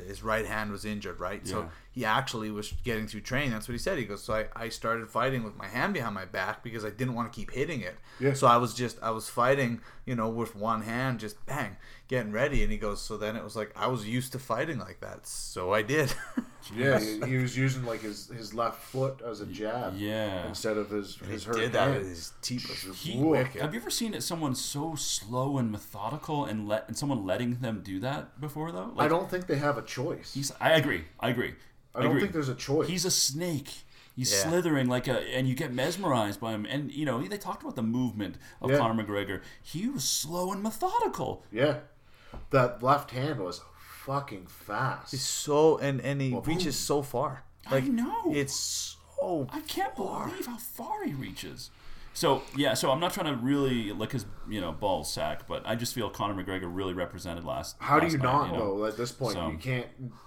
his 0.07 0.23
right 0.23 0.47
hand 0.47 0.71
was 0.71 0.85
injured, 0.85 1.19
right? 1.19 1.41
Yeah. 1.45 1.51
So 1.53 1.71
he 1.99 2.05
actually 2.05 2.51
was 2.51 2.73
getting 2.85 3.07
through 3.09 3.23
training. 3.23 3.51
That's 3.51 3.67
what 3.69 3.73
he 3.73 3.79
said. 3.79 3.99
He 3.99 4.05
goes, 4.05 4.23
so 4.23 4.35
I, 4.35 4.47
I 4.65 4.69
started 4.69 5.09
fighting 5.11 5.43
with 5.43 5.57
my 5.57 5.67
hand 5.67 5.95
behind 5.95 6.15
my 6.15 6.25
back 6.27 6.63
because 6.63 6.85
I 6.85 6.91
didn't 6.91 7.15
want 7.15 7.33
to 7.33 7.37
keep 7.39 7.51
hitting 7.51 7.81
it. 7.81 7.97
Yeah. 8.21 8.35
So 8.35 8.47
I 8.47 8.57
was 8.57 8.73
just 8.75 8.97
I 9.03 9.11
was 9.11 9.29
fighting, 9.29 9.81
you 10.07 10.15
know, 10.15 10.29
with 10.29 10.55
one 10.55 10.83
hand, 10.83 11.19
just 11.21 11.45
bang, 11.47 11.77
getting 12.07 12.33
ready. 12.33 12.63
And 12.63 12.71
he 12.71 12.79
goes, 12.79 13.01
so 13.01 13.17
then 13.17 13.35
it 13.37 13.43
was 13.43 13.57
like 13.57 13.71
I 13.77 13.87
was 13.89 14.07
used 14.07 14.31
to 14.33 14.39
fighting 14.39 14.79
like 14.79 15.01
that, 15.01 15.27
so 15.27 15.73
I 15.73 15.83
did. 15.83 16.15
Yeah, 16.77 16.99
he, 17.01 17.21
he 17.25 17.37
was 17.39 17.57
using 17.57 17.85
like 17.87 18.03
his, 18.03 18.27
his 18.29 18.53
left 18.53 18.83
foot 18.83 19.23
as 19.25 19.41
a 19.41 19.47
jab. 19.47 19.95
yeah. 19.97 20.47
Instead 20.49 20.77
of 20.77 20.91
his 20.91 21.17
his 21.17 21.45
he 21.45 21.49
hurt 21.49 21.57
did 21.57 21.73
that 21.73 21.89
hand. 21.89 21.99
with 22.01 22.09
his 22.09 22.33
teeth. 22.43 22.69
was 22.87 22.99
He, 23.01 23.17
wicked. 23.17 23.63
have 23.63 23.73
you 23.73 23.81
ever 23.81 23.89
seen 23.91 24.13
it, 24.13 24.23
someone 24.23 24.55
so 24.55 24.95
slow 24.95 25.57
and 25.57 25.71
methodical 25.73 26.45
and 26.45 26.69
let 26.69 26.87
and 26.89 26.97
someone 26.99 27.25
letting 27.25 27.61
them 27.61 27.81
do 27.83 28.01
that 28.01 28.39
before 28.39 28.71
though? 28.73 28.93
I 28.99 29.09
don't 29.09 29.31
think 29.31 29.47
they 29.47 29.57
have 29.57 29.79
a 29.79 29.83
choice. 29.83 30.35
He's. 30.35 30.53
I 30.61 30.73
agree. 30.73 31.05
I 31.21 31.31
agree. 31.31 31.55
I 31.99 32.03
don't 32.03 32.11
agree. 32.13 32.21
think 32.23 32.33
there's 32.33 32.49
a 32.49 32.55
choice. 32.55 32.89
He's 32.89 33.05
a 33.05 33.11
snake. 33.11 33.69
He's 34.17 34.33
Yeah. 34.33 34.49
slithering 34.49 34.89
like 34.89 35.07
a, 35.07 35.19
and 35.35 35.49
you 35.49 35.55
get 35.55 35.73
mesmerized 35.73 36.41
by 36.41 36.53
him. 36.53 36.67
And 36.69 36.91
you 36.93 37.05
know 37.05 37.23
they 37.23 37.39
talked 37.39 37.63
about 37.63 37.77
the 37.77 37.83
movement 37.83 38.37
of 38.61 38.71
Yeah. 38.71 38.79
Conor 38.79 39.03
McGregor. 39.05 39.43
He 39.63 39.89
was 39.89 40.03
slow 40.05 40.53
and 40.53 40.63
methodical. 40.63 41.45
yeah, 41.53 41.81
that 42.51 42.83
left 42.83 43.11
hand 43.13 43.41
was 43.41 43.61
fucking 44.05 44.47
fast. 44.47 45.11
He's 45.13 45.23
so 45.23 45.79
and 45.79 46.01
and 46.01 46.21
he 46.21 46.33
Well, 46.33 46.43
reaches 46.43 46.77
so 46.77 47.03
far. 47.03 47.45
I 47.67 47.75
Like 47.77 47.85
know. 47.85 48.33
it's 48.35 48.97
so 49.21 49.47
I 49.53 49.61
can't 49.61 49.95
believe 49.95 50.47
how 50.47 50.57
far 50.57 51.05
he 51.05 51.13
reaches. 51.13 51.71
So 52.15 52.43
yeah, 52.57 52.75
so 52.75 52.91
I'm 52.91 52.99
not 52.99 53.13
trying 53.13 53.33
to 53.33 53.41
really 53.41 53.93
lick 53.93 54.13
his 54.13 54.27
you 54.49 54.61
know 54.61 54.73
ball 54.73 55.05
sack, 55.05 55.47
but 55.47 55.63
I 55.65 55.77
just 55.77 55.95
feel 55.95 56.11
Conor 56.11 56.35
McGregor 56.43 56.67
really 56.75 56.95
represented 56.95 57.45
last. 57.45 57.77
How 57.79 58.01
do 58.01 58.07
you 58.09 58.19
night, 58.19 58.23
not 58.25 58.53
know? 58.53 58.79
though? 58.79 58.87
At 58.87 58.97
this 58.97 59.13
point, 59.13 59.35
So- 59.35 59.51
you 59.51 59.59
can't. 59.59 59.87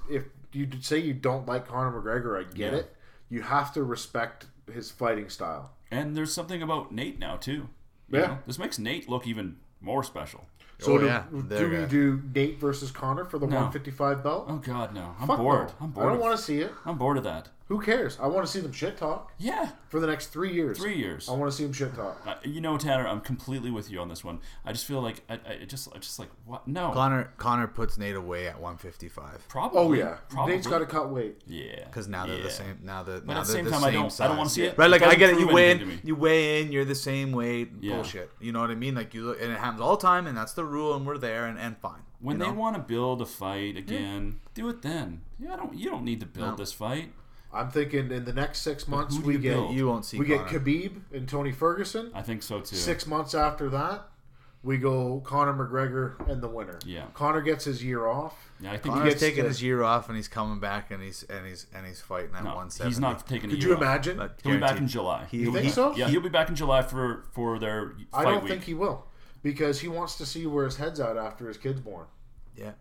If 0.10 0.24
you 0.54 0.68
say 0.82 1.00
you 1.00 1.14
don't 1.14 1.48
like 1.48 1.68
Conor 1.68 1.92
McGregor, 2.02 2.40
I 2.40 2.44
get 2.52 2.74
Yeah. 2.74 2.80
it. 2.80 2.96
You 3.30 3.42
have 3.44 3.72
to 3.74 3.84
respect 3.84 4.48
his 4.72 4.92
fighting 4.92 5.30
style. 5.30 5.72
And 5.90 6.16
there's 6.16 6.34
something 6.34 6.62
about 6.62 6.92
Nate 6.92 7.20
now 7.20 7.38
too. 7.38 7.70
You 8.10 8.20
Yeah. 8.20 8.28
know? 8.28 8.38
this 8.46 8.60
makes 8.60 8.78
Nate 8.80 9.10
look 9.10 9.26
even 9.28 9.58
more 9.82 10.04
special. 10.04 10.46
So 10.80 10.94
Oh, 10.94 10.98
do, 10.98 11.06
yeah, 11.06 11.24
do 11.32 11.36
we 11.38 11.42
you 11.76 11.82
go. 11.82 11.86
do 11.88 12.22
Nate 12.34 12.60
versus 12.60 12.90
Conor 12.92 13.24
for 13.26 13.38
the 13.38 13.46
No. 13.48 13.56
155 13.58 14.24
belt? 14.24 14.46
Oh 14.50 14.58
God, 14.58 14.94
no! 14.96 15.16
I'm 15.20 15.28
Fuck 15.28 15.38
bored. 15.38 15.68
no. 15.68 15.74
I'm 15.80 15.94
I 15.98 16.04
don't 16.06 16.14
of, 16.16 16.20
want 16.20 16.36
to 16.38 16.44
see 16.44 16.60
it. 16.62 16.74
I'm 16.86 16.98
bored 16.98 17.18
of 17.18 17.24
that. 17.26 17.50
Who 17.72 17.80
cares? 17.80 18.18
I 18.22 18.28
want 18.28 18.46
to 18.46 18.52
see 18.52 18.60
them 18.60 18.74
shit 18.74 18.98
talk 18.98 19.32
Yeah, 19.38 19.70
for 19.88 20.02
the 20.02 20.08
next 20.08 20.28
three 20.28 20.52
years. 20.52 20.78
three 20.78 20.98
years. 20.98 21.30
I 21.30 21.32
want 21.32 21.50
to 21.50 21.56
see 21.56 21.64
them 21.64 21.72
shit 21.72 21.96
talk. 21.96 22.22
Uh, 22.28 22.36
you 22.44 22.60
know, 22.60 22.78
Tanner, 22.78 23.08
I'm 23.08 23.22
completely 23.22 23.72
with 23.72 23.90
you 23.90 24.02
on 24.02 24.10
this 24.10 24.26
one. 24.26 24.42
I 24.66 24.74
just 24.74 24.84
feel 24.86 25.00
like 25.02 25.22
I, 25.30 25.36
I 25.36 25.64
just, 25.66 25.88
I 25.96 26.00
just 26.00 26.20
like 26.20 26.28
what? 26.46 26.68
No, 26.68 26.92
Conor 26.92 27.32
Conor 27.38 27.68
puts 27.68 27.98
Nate 27.98 28.18
away 28.18 28.50
at 28.50 28.56
155 28.60 29.48
probably. 29.48 29.80
Oh 29.80 29.94
yeah, 29.94 30.18
probably. 30.28 30.56
Nate's 30.56 30.68
got 30.68 30.80
to 30.80 30.86
cut 30.86 31.12
weight. 31.12 31.44
Yeah, 31.48 31.86
because 31.86 32.10
now 32.10 32.28
they're 32.28 32.40
yeah. 32.40 32.44
the 32.44 32.50
same. 32.50 32.80
Now 32.84 33.04
that 33.04 33.26
But 33.26 33.36
now 33.36 33.40
at 33.40 33.48
the 33.48 33.54
they're 33.54 33.60
same 33.60 33.66
the 33.66 33.72
time, 33.72 33.84
I 33.86 33.92
same 33.92 34.02
don't- 34.02 34.20
I 34.22 34.28
don't 34.28 34.38
wanna 34.38 34.50
see 34.50 34.64
it. 34.64 34.78
Right, 34.78 34.90
like 34.90 35.02
It 35.04 35.08
I 35.08 35.16
get 35.16 35.30
it. 35.30 35.40
You 35.40 35.48
weigh 35.48 35.72
in, 35.72 36.02
you 36.04 36.16
weigh 36.16 36.62
in, 36.62 36.74
you're 36.74 36.84
the 36.84 36.94
same 36.94 37.32
weight. 37.32 37.72
Yeah. 37.80 37.96
Bullshit. 37.96 38.32
You 38.42 38.52
know 38.52 38.60
what 38.60 38.72
I 38.72 38.76
mean? 38.76 38.96
Like 38.96 39.14
you 39.14 39.24
look, 39.24 39.42
and 39.42 39.50
it 39.50 39.58
happens 39.58 39.80
all 39.80 39.96
the 39.96 40.02
time, 40.06 40.28
and 40.28 40.36
that's 40.38 40.52
the 40.52 40.66
rule, 40.66 40.94
and 40.94 41.08
we're 41.08 41.18
there, 41.18 41.46
and, 41.46 41.58
and 41.58 41.78
fine. 41.78 42.02
When 42.20 42.38
you 42.38 42.44
they 42.44 42.52
know? 42.52 42.60
want 42.60 42.76
to 42.76 42.82
build 42.82 43.22
a 43.22 43.26
fight 43.26 43.78
again, 43.78 44.42
do 44.54 44.68
it 44.68 44.82
then. 44.82 45.22
Yeah, 45.40 45.54
I 45.54 45.56
don't. 45.56 45.74
You 45.74 45.90
don't 45.90 46.04
need 46.04 46.20
to 46.20 46.26
build 46.26 46.50
No. 46.50 46.56
this 46.58 46.74
fight. 46.74 47.14
I'm 47.54 47.70
thinking 47.70 48.12
in 48.12 48.26
the 48.26 48.34
next 48.34 48.60
six 48.62 48.88
months 48.88 49.18
we 49.20 49.34
you 49.34 49.40
get 49.40 49.54
build? 49.54 49.76
you 49.76 49.88
won't 49.88 50.06
see. 50.06 50.18
we 50.18 50.26
get 50.26 50.48
Khabib 50.48 51.02
and 51.14 51.28
Tony 51.28 51.52
Ferguson. 51.52 52.12
I 52.14 52.22
think 52.22 52.44
so 52.44 52.62
too. 52.62 52.76
Six 52.76 53.06
months 53.06 53.34
after 53.36 53.70
that, 53.70 54.08
we 54.64 54.78
go 54.78 55.22
Conor 55.26 55.54
McGregor 55.54 56.30
and 56.30 56.42
the 56.42 56.48
winner. 56.48 56.80
Yeah. 56.86 57.06
Conor 57.14 57.42
gets 57.42 57.66
his 57.66 57.84
year 57.84 58.06
off. 58.08 58.52
Yeah, 58.60 58.72
I 58.74 58.78
think 58.78 58.94
Conor's 58.96 59.10
gets 59.10 59.20
taking 59.22 59.44
to- 59.44 59.50
his 59.50 59.62
year 59.64 59.82
off, 59.84 60.08
and 60.08 60.16
he's 60.16 60.28
coming 60.28 60.60
back, 60.60 60.92
and 60.92 61.02
he's 61.02 61.24
and 61.24 61.46
he's 61.48 61.66
and 61.74 61.86
he's 61.86 62.00
fighting 62.00 62.30
at 62.36 62.44
no, 62.44 62.52
170. 62.56 62.90
he's 62.90 63.00
not 63.00 63.28
taking. 63.28 63.50
a 63.50 63.54
Could 63.54 63.64
year 63.64 63.70
you 63.72 63.76
off. 63.76 63.82
imagine? 63.82 64.30
He'll 64.44 64.54
be 64.54 64.58
back 64.60 64.78
in. 64.78 64.88
July. 64.88 65.26
He- 65.32 65.40
He'll 65.40 65.52
think 65.54 65.66
be- 65.66 65.72
so? 65.72 65.96
Yeah, 65.96 66.08
he'll 66.10 66.22
be 66.22 66.30
back 66.30 66.48
in 66.50 66.56
July 66.56 66.84
for 66.84 67.24
for 67.32 67.58
their 67.60 67.90
fight 68.12 68.28
I 68.28 68.32
don't 68.32 68.44
week. 68.44 68.52
think 68.52 68.64
he 68.66 68.74
will 68.76 69.08
because 69.42 69.80
he 69.82 69.88
wants 69.88 70.16
to 70.20 70.26
see 70.26 70.46
where 70.46 70.66
his 70.66 70.78
head's 70.78 71.00
at 71.00 71.18
after 71.18 71.48
his 71.48 71.58
kid's 71.58 71.82
born. 71.82 72.06
Yeah. 72.56 72.72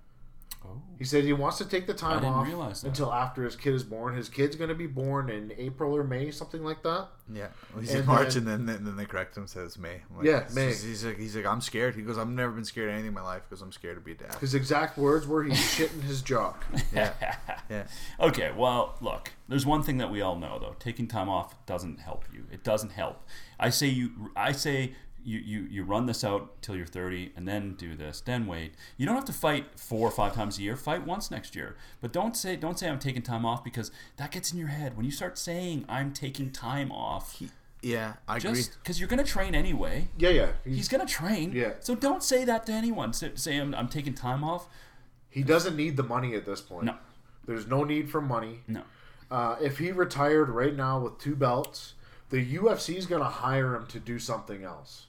Oh. 0.63 0.83
He 0.99 1.05
said 1.05 1.25
he 1.25 1.33
wants 1.33 1.57
to 1.59 1.65
take 1.65 1.87
the 1.87 1.95
time 1.95 2.21
didn't 2.21 2.35
off 2.35 2.47
realize 2.47 2.83
that. 2.83 2.89
until 2.89 3.11
after 3.13 3.45
his 3.45 3.57
kid 3.57 3.73
is 3.75 3.83
born. 3.83 4.15
His 4.15 4.29
kid's 4.29 4.57
going 4.57 4.69
to 4.69 4.75
be 4.75 4.87
born 4.87 5.31
in 5.31 5.53
April 5.57 5.97
or 5.97 6.05
May, 6.05 6.31
something 6.31 6.63
like 6.63 6.83
that. 6.83 7.09
Yeah, 7.33 7.47
well, 7.73 7.81
he's 7.81 7.91
And 7.93 8.01
in 8.01 8.07
March, 8.07 8.37
and 8.37 8.47
then, 8.47 8.67
then 8.67 8.85
then 8.85 8.97
they 8.97 9.07
correct 9.07 9.37
him. 9.37 9.47
Says 9.47 9.79
May. 9.79 10.03
I'm 10.11 10.17
like, 10.19 10.27
Yeah, 10.27 10.45
May. 10.55 10.69
just- 10.71 10.85
He's 10.85 11.05
like, 11.05 11.19
he's 11.19 11.35
like, 11.35 11.47
I'm 11.47 11.63
scared. 11.63 11.95
He 11.95 12.03
goes, 12.03 12.19
I've 12.19 12.29
never 12.29 12.53
been 12.53 12.65
scared 12.67 12.89
of 12.89 12.93
anything 12.95 13.09
in 13.09 13.15
my 13.15 13.23
life 13.23 13.43
because 13.49 13.63
I'm 13.63 13.73
scared 13.73 13.97
to 13.97 14.01
be 14.03 14.13
a 14.13 14.15
dad. 14.17 14.35
His 14.35 14.55
exact 14.55 14.99
words 14.99 15.27
were 15.27 15.45
he's 15.45 15.57
shitting 15.79 16.03
his 16.03 16.21
jock. 16.21 16.67
Yeah, 16.95 17.13
yeah. 17.71 17.87
Okay, 18.21 18.53
well, 18.55 18.97
look, 19.01 19.33
there's 19.49 19.65
one 19.65 19.83
thing 19.83 19.97
that 19.99 20.11
we 20.11 20.21
all 20.21 20.37
know 20.37 20.59
though. 20.59 20.77
Taking 20.79 21.09
time 21.09 21.29
off 21.31 21.55
doesn't 21.65 22.01
help 22.01 22.25
you. 22.33 22.45
It 22.53 22.63
doesn't 22.65 22.91
help. 22.93 23.23
I 23.59 23.71
say 23.71 23.87
you 23.87 24.31
I 24.37 24.53
say 24.53 24.95
you, 25.25 25.39
you, 25.39 25.61
you 25.71 25.85
run 25.85 26.07
this 26.07 26.23
out 26.25 26.61
till 26.63 26.77
you're 26.77 26.87
30 26.87 27.33
and 27.37 27.47
then 27.47 27.75
do 27.75 27.95
this, 27.97 28.21
then 28.21 28.47
wait. 28.47 28.75
You 28.97 29.07
don't 29.07 29.15
have 29.15 29.25
to 29.27 29.33
fight 29.33 29.79
four 29.79 30.07
or 30.07 30.11
five 30.11 30.35
times 30.35 30.59
a 30.59 30.63
year. 30.63 30.77
Fight 30.77 31.07
once 31.07 31.31
next 31.31 31.55
year. 31.57 31.77
But 32.01 32.13
don't 32.13 32.37
say 32.37 32.57
don't 32.57 32.79
say 32.79 32.89
I'm 32.89 32.99
taking 32.99 33.23
time 33.23 33.45
off 33.47 33.63
because 33.65 33.91
that 34.17 34.31
gets 34.31 34.53
in 34.53 34.59
your 34.59 34.69
head. 34.69 34.97
When 34.97 35.05
you 35.05 35.13
start 35.13 35.39
saying 35.39 35.85
I'm 35.89 36.13
taking 36.13 36.51
time 36.51 36.91
off, 36.93 37.41
Yeah, 37.83 38.15
I 38.29 38.37
agree. 38.39 38.51
just 38.55 38.79
because 38.83 38.99
you're 39.01 39.09
going 39.09 39.25
to 39.25 39.31
train 39.31 39.55
anyway. 39.55 40.09
Yeah, 40.19 40.31
yeah. 40.31 40.49
He's 40.65 40.89
going 40.89 41.07
to 41.07 41.13
train. 41.13 41.53
Yeah. 41.53 41.73
So 41.81 41.95
don't 41.95 42.23
say 42.23 42.45
that 42.45 42.67
to 42.67 42.73
anyone. 42.73 43.13
Say, 43.13 43.33
say 43.35 43.57
I'm, 43.57 43.75
I'm 43.75 43.89
taking 43.89 44.15
time 44.15 44.45
off. 44.45 44.69
He 45.29 45.43
doesn't 45.43 45.77
need 45.77 45.97
the 45.97 46.03
money 46.03 46.35
at 46.35 46.45
this 46.45 46.61
point. 46.61 46.85
No. 46.87 46.97
There's 47.47 47.67
no 47.67 47.85
need 47.85 48.11
for 48.11 48.21
money. 48.21 48.61
No. 48.69 48.83
Uh, 49.31 49.57
if 49.61 49.79
he 49.79 49.93
retired 49.93 50.49
right 50.49 50.75
now 50.75 50.99
with 50.99 51.19
two 51.19 51.37
belts, 51.37 51.95
the 52.31 52.57
UFC 52.57 52.97
is 52.97 53.07
going 53.07 53.23
to 53.23 53.29
hire 53.29 53.75
him 53.77 53.87
to 53.87 53.99
do 54.01 54.19
something 54.19 54.65
else. 54.65 55.07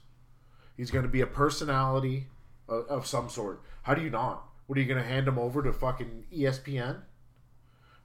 He's 0.82 0.90
going 0.90 1.04
to 1.04 1.08
be 1.08 1.20
a 1.20 1.28
personality 1.28 2.26
of, 2.68 2.86
of 2.88 3.06
some 3.06 3.28
sort. 3.28 3.62
How 3.84 3.94
do 3.94 4.02
you 4.02 4.10
not? 4.10 4.42
What 4.66 4.76
are 4.76 4.80
you 4.80 4.88
going 4.88 5.00
to 5.00 5.08
hand 5.08 5.28
him 5.28 5.38
over 5.38 5.62
to 5.62 5.72
fucking 5.72 6.24
ESPN? 6.36 7.02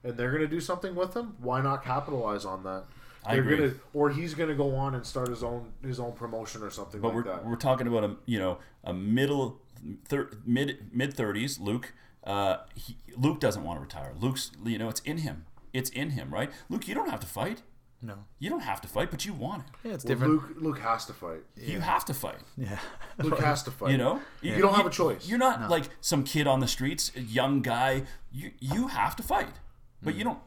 And 0.04 0.16
they're 0.16 0.30
going 0.30 0.42
to 0.42 0.48
do 0.48 0.60
something 0.60 0.94
with 0.94 1.12
him? 1.16 1.34
Why 1.40 1.60
not 1.60 1.82
capitalize 1.84 2.44
on 2.44 2.62
that? 2.62 2.84
I 3.26 3.34
They're 3.34 3.42
agree. 3.42 3.56
Gonna, 3.56 3.72
or 3.94 4.10
he's 4.10 4.34
going 4.34 4.48
to 4.48 4.54
go 4.54 4.76
on 4.76 4.94
and 4.94 5.04
start 5.04 5.26
his 5.26 5.42
own 5.42 5.72
his 5.84 5.98
own 5.98 6.12
promotion 6.12 6.62
or 6.62 6.70
something 6.70 7.00
But 7.00 7.08
like 7.08 7.16
we're, 7.16 7.22
that. 7.24 7.44
we're 7.44 7.56
talking 7.56 7.88
about 7.88 8.04
a 8.04 8.14
you 8.26 8.38
know 8.38 8.58
a 8.84 8.94
middle 8.94 9.60
thir- 10.04 10.30
mid 10.46 10.90
mid 10.92 11.14
thirties 11.14 11.58
Luke. 11.58 11.94
Uh, 12.22 12.58
he, 12.76 12.96
Luke 13.16 13.40
doesn't 13.40 13.64
want 13.64 13.78
to 13.78 13.80
retire. 13.82 14.12
Luke's 14.16 14.52
you 14.64 14.78
know 14.78 14.88
it's 14.88 15.00
in 15.00 15.18
him. 15.18 15.46
It's 15.72 15.90
in 15.90 16.10
him, 16.10 16.32
right? 16.32 16.48
Luke, 16.68 16.86
you 16.86 16.94
don't 16.94 17.10
have 17.10 17.18
to 17.20 17.26
fight. 17.26 17.62
No. 18.00 18.14
You 18.38 18.50
don't 18.50 18.60
have 18.60 18.80
to 18.82 18.88
fight, 18.88 19.10
but 19.10 19.24
you 19.26 19.32
want 19.32 19.64
it. 19.64 19.88
Yeah, 19.88 19.94
it's 19.94 20.04
Well, 20.04 20.14
different. 20.14 20.32
Luke 20.32 20.56
Luke 20.60 20.78
has 20.78 21.04
to 21.06 21.12
fight. 21.12 21.42
You 21.56 21.80
have 21.80 22.04
to 22.06 22.14
fight. 22.14 22.40
yeah. 22.56 22.78
Luke 23.18 23.38
has 23.50 23.62
to 23.64 23.70
fight. 23.70 23.90
You 23.90 23.98
know, 23.98 24.20
You 24.40 24.60
don't 24.60 24.74
have 24.74 24.86
a 24.86 24.90
choice. 24.90 25.28
You're 25.28 25.38
not 25.38 25.68
like 25.68 25.84
some 26.00 26.22
kid 26.24 26.46
on 26.46 26.60
the 26.60 26.68
streets, 26.68 27.10
a 27.16 27.20
young 27.20 27.62
guy. 27.62 28.04
You 28.32 28.52
you 28.60 28.88
have 28.88 29.16
to 29.16 29.22
fight, 29.22 29.54
but 30.02 30.14
you 30.14 30.20
mm. 30.20 30.28
don't 30.28 30.38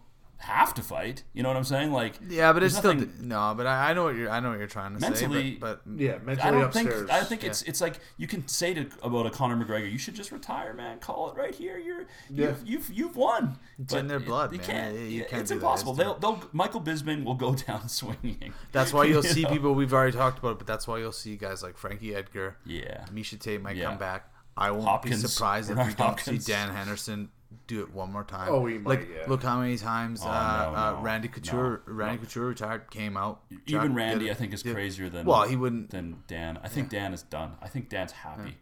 have 0.42 0.74
to 0.74 0.82
fight. 0.82 1.24
You 1.34 1.44
know 1.44 1.50
what 1.50 1.58
I'm 1.58 1.64
saying? 1.64 1.92
Like 1.92 2.20
Yeah, 2.28 2.52
but 2.54 2.64
it's 2.64 2.74
there's 2.74 2.82
still 2.82 2.94
nothing- 2.94 3.28
no. 3.28 3.54
But 3.56 3.68
I, 3.68 3.92
I 3.92 3.94
know 3.94 4.04
what 4.06 4.16
you're. 4.16 4.30
I 4.30 4.40
know 4.40 4.50
what 4.50 4.58
you're 4.60 4.68
trying 4.68 4.94
to 4.96 5.00
Mentally- 5.00 5.54
say. 5.54 5.58
But, 5.60 5.82
but 5.86 6.00
Yeah, 6.02 6.18
mentally 6.24 6.40
I 6.42 6.52
don't 6.52 6.64
upstairs. 6.64 6.96
think 7.00 7.12
I 7.12 7.24
think 7.24 7.44
it's 7.44 7.62
it's 7.64 7.80
like 7.82 8.00
you 8.18 8.28
can 8.28 8.48
say 8.48 8.74
to 8.74 8.88
about 9.04 9.26
a 9.28 9.30
Conor 9.30 9.56
McGregor, 9.64 9.92
you 9.92 9.98
should 9.98 10.16
just 10.16 10.32
retire, 10.32 10.74
man. 10.74 11.00
Call 11.00 11.32
it 11.32 11.38
right 11.38 11.54
here. 11.54 11.78
You're 11.78 12.06
Yeah. 12.30 12.48
you've, 12.48 12.62
you've 12.66 12.92
you've 12.94 13.16
won. 13.16 13.58
It's 13.80 13.94
in 13.94 14.08
their 14.08 14.20
blood, 14.20 14.52
you 14.52 14.58
man. 14.60 14.68
Can't, 14.68 14.96
You- 14.96 15.02
you 15.02 15.22
can't 15.26 15.42
it's 15.42 15.50
do 15.50 15.56
that. 15.56 15.62
impossible. 15.62 15.94
They'll, 15.94 16.16
they'll 16.18 16.44
Michael 16.54 16.82
Bisping 16.82 17.24
will 17.24 17.36
go 17.36 17.54
down 17.68 17.88
swinging. 17.88 18.54
that's 18.72 18.92
why 18.94 19.04
you'll 19.06 19.24
You 19.24 19.30
see 19.30 19.44
know? 19.44 19.50
people. 19.50 19.74
We've 19.76 19.94
already 19.94 20.18
talked 20.18 20.40
about 20.40 20.54
it, 20.54 20.58
but 20.58 20.68
that's 20.68 20.88
why 20.88 20.98
you'll 21.00 21.12
see 21.12 21.36
guys 21.38 21.62
like 21.64 21.78
Frankie 21.78 22.16
Edgar, 22.16 22.58
Yeah. 22.66 23.06
Miesha 23.14 23.40
Tate 23.40 23.62
might 23.62 23.76
Yeah. 23.76 23.86
come 23.90 23.98
back. 24.00 24.28
I 24.58 24.70
won't 24.72 24.84
Hopkins, 24.84 25.22
be 25.22 25.28
surprised 25.30 25.70
if 25.70 25.78
Bernard 25.78 25.92
we 25.94 25.96
don't 25.96 26.08
Hopkins. 26.10 26.46
see 26.46 26.52
Dan 26.52 26.70
Henderson 26.76 27.30
do 27.68 27.82
it 27.82 27.94
one 27.94 28.12
more 28.12 28.24
time. 28.24 28.50
Oh, 28.52 28.66
he 28.66 28.78
might, 28.78 29.00
Like, 29.00 29.10
yeah. 29.10 29.24
look 29.28 29.44
how 29.44 29.60
many 29.60 29.78
times 29.78 30.22
Oh, 30.24 30.30
uh, 30.30 30.72
no, 30.74 30.78
uh, 31.00 31.02
Randy 31.02 31.28
Couture, 31.28 31.82
no, 31.88 31.94
Randy 31.94 32.18
no. 32.18 32.24
Couture 32.24 32.46
retired, 32.48 32.90
came 32.92 33.16
out. 33.18 33.42
Even 33.68 33.94
Randy, 33.94 34.26
did- 34.26 34.32
I 34.32 34.34
think, 34.36 34.54
is 34.54 34.64
did- 34.64 34.74
crazier 34.74 35.10
than 35.10 35.26
Well, 35.26 35.44
he 35.48 35.56
wouldn't. 35.56 35.90
than 35.92 36.24
Dan. 36.28 36.60
I 36.64 36.68
think 36.68 36.90
Dan 36.90 37.14
is 37.14 37.24
done. 37.24 37.54
I 37.62 37.68
think 37.68 37.90
Dan's 37.90 38.12
happy. 38.12 38.58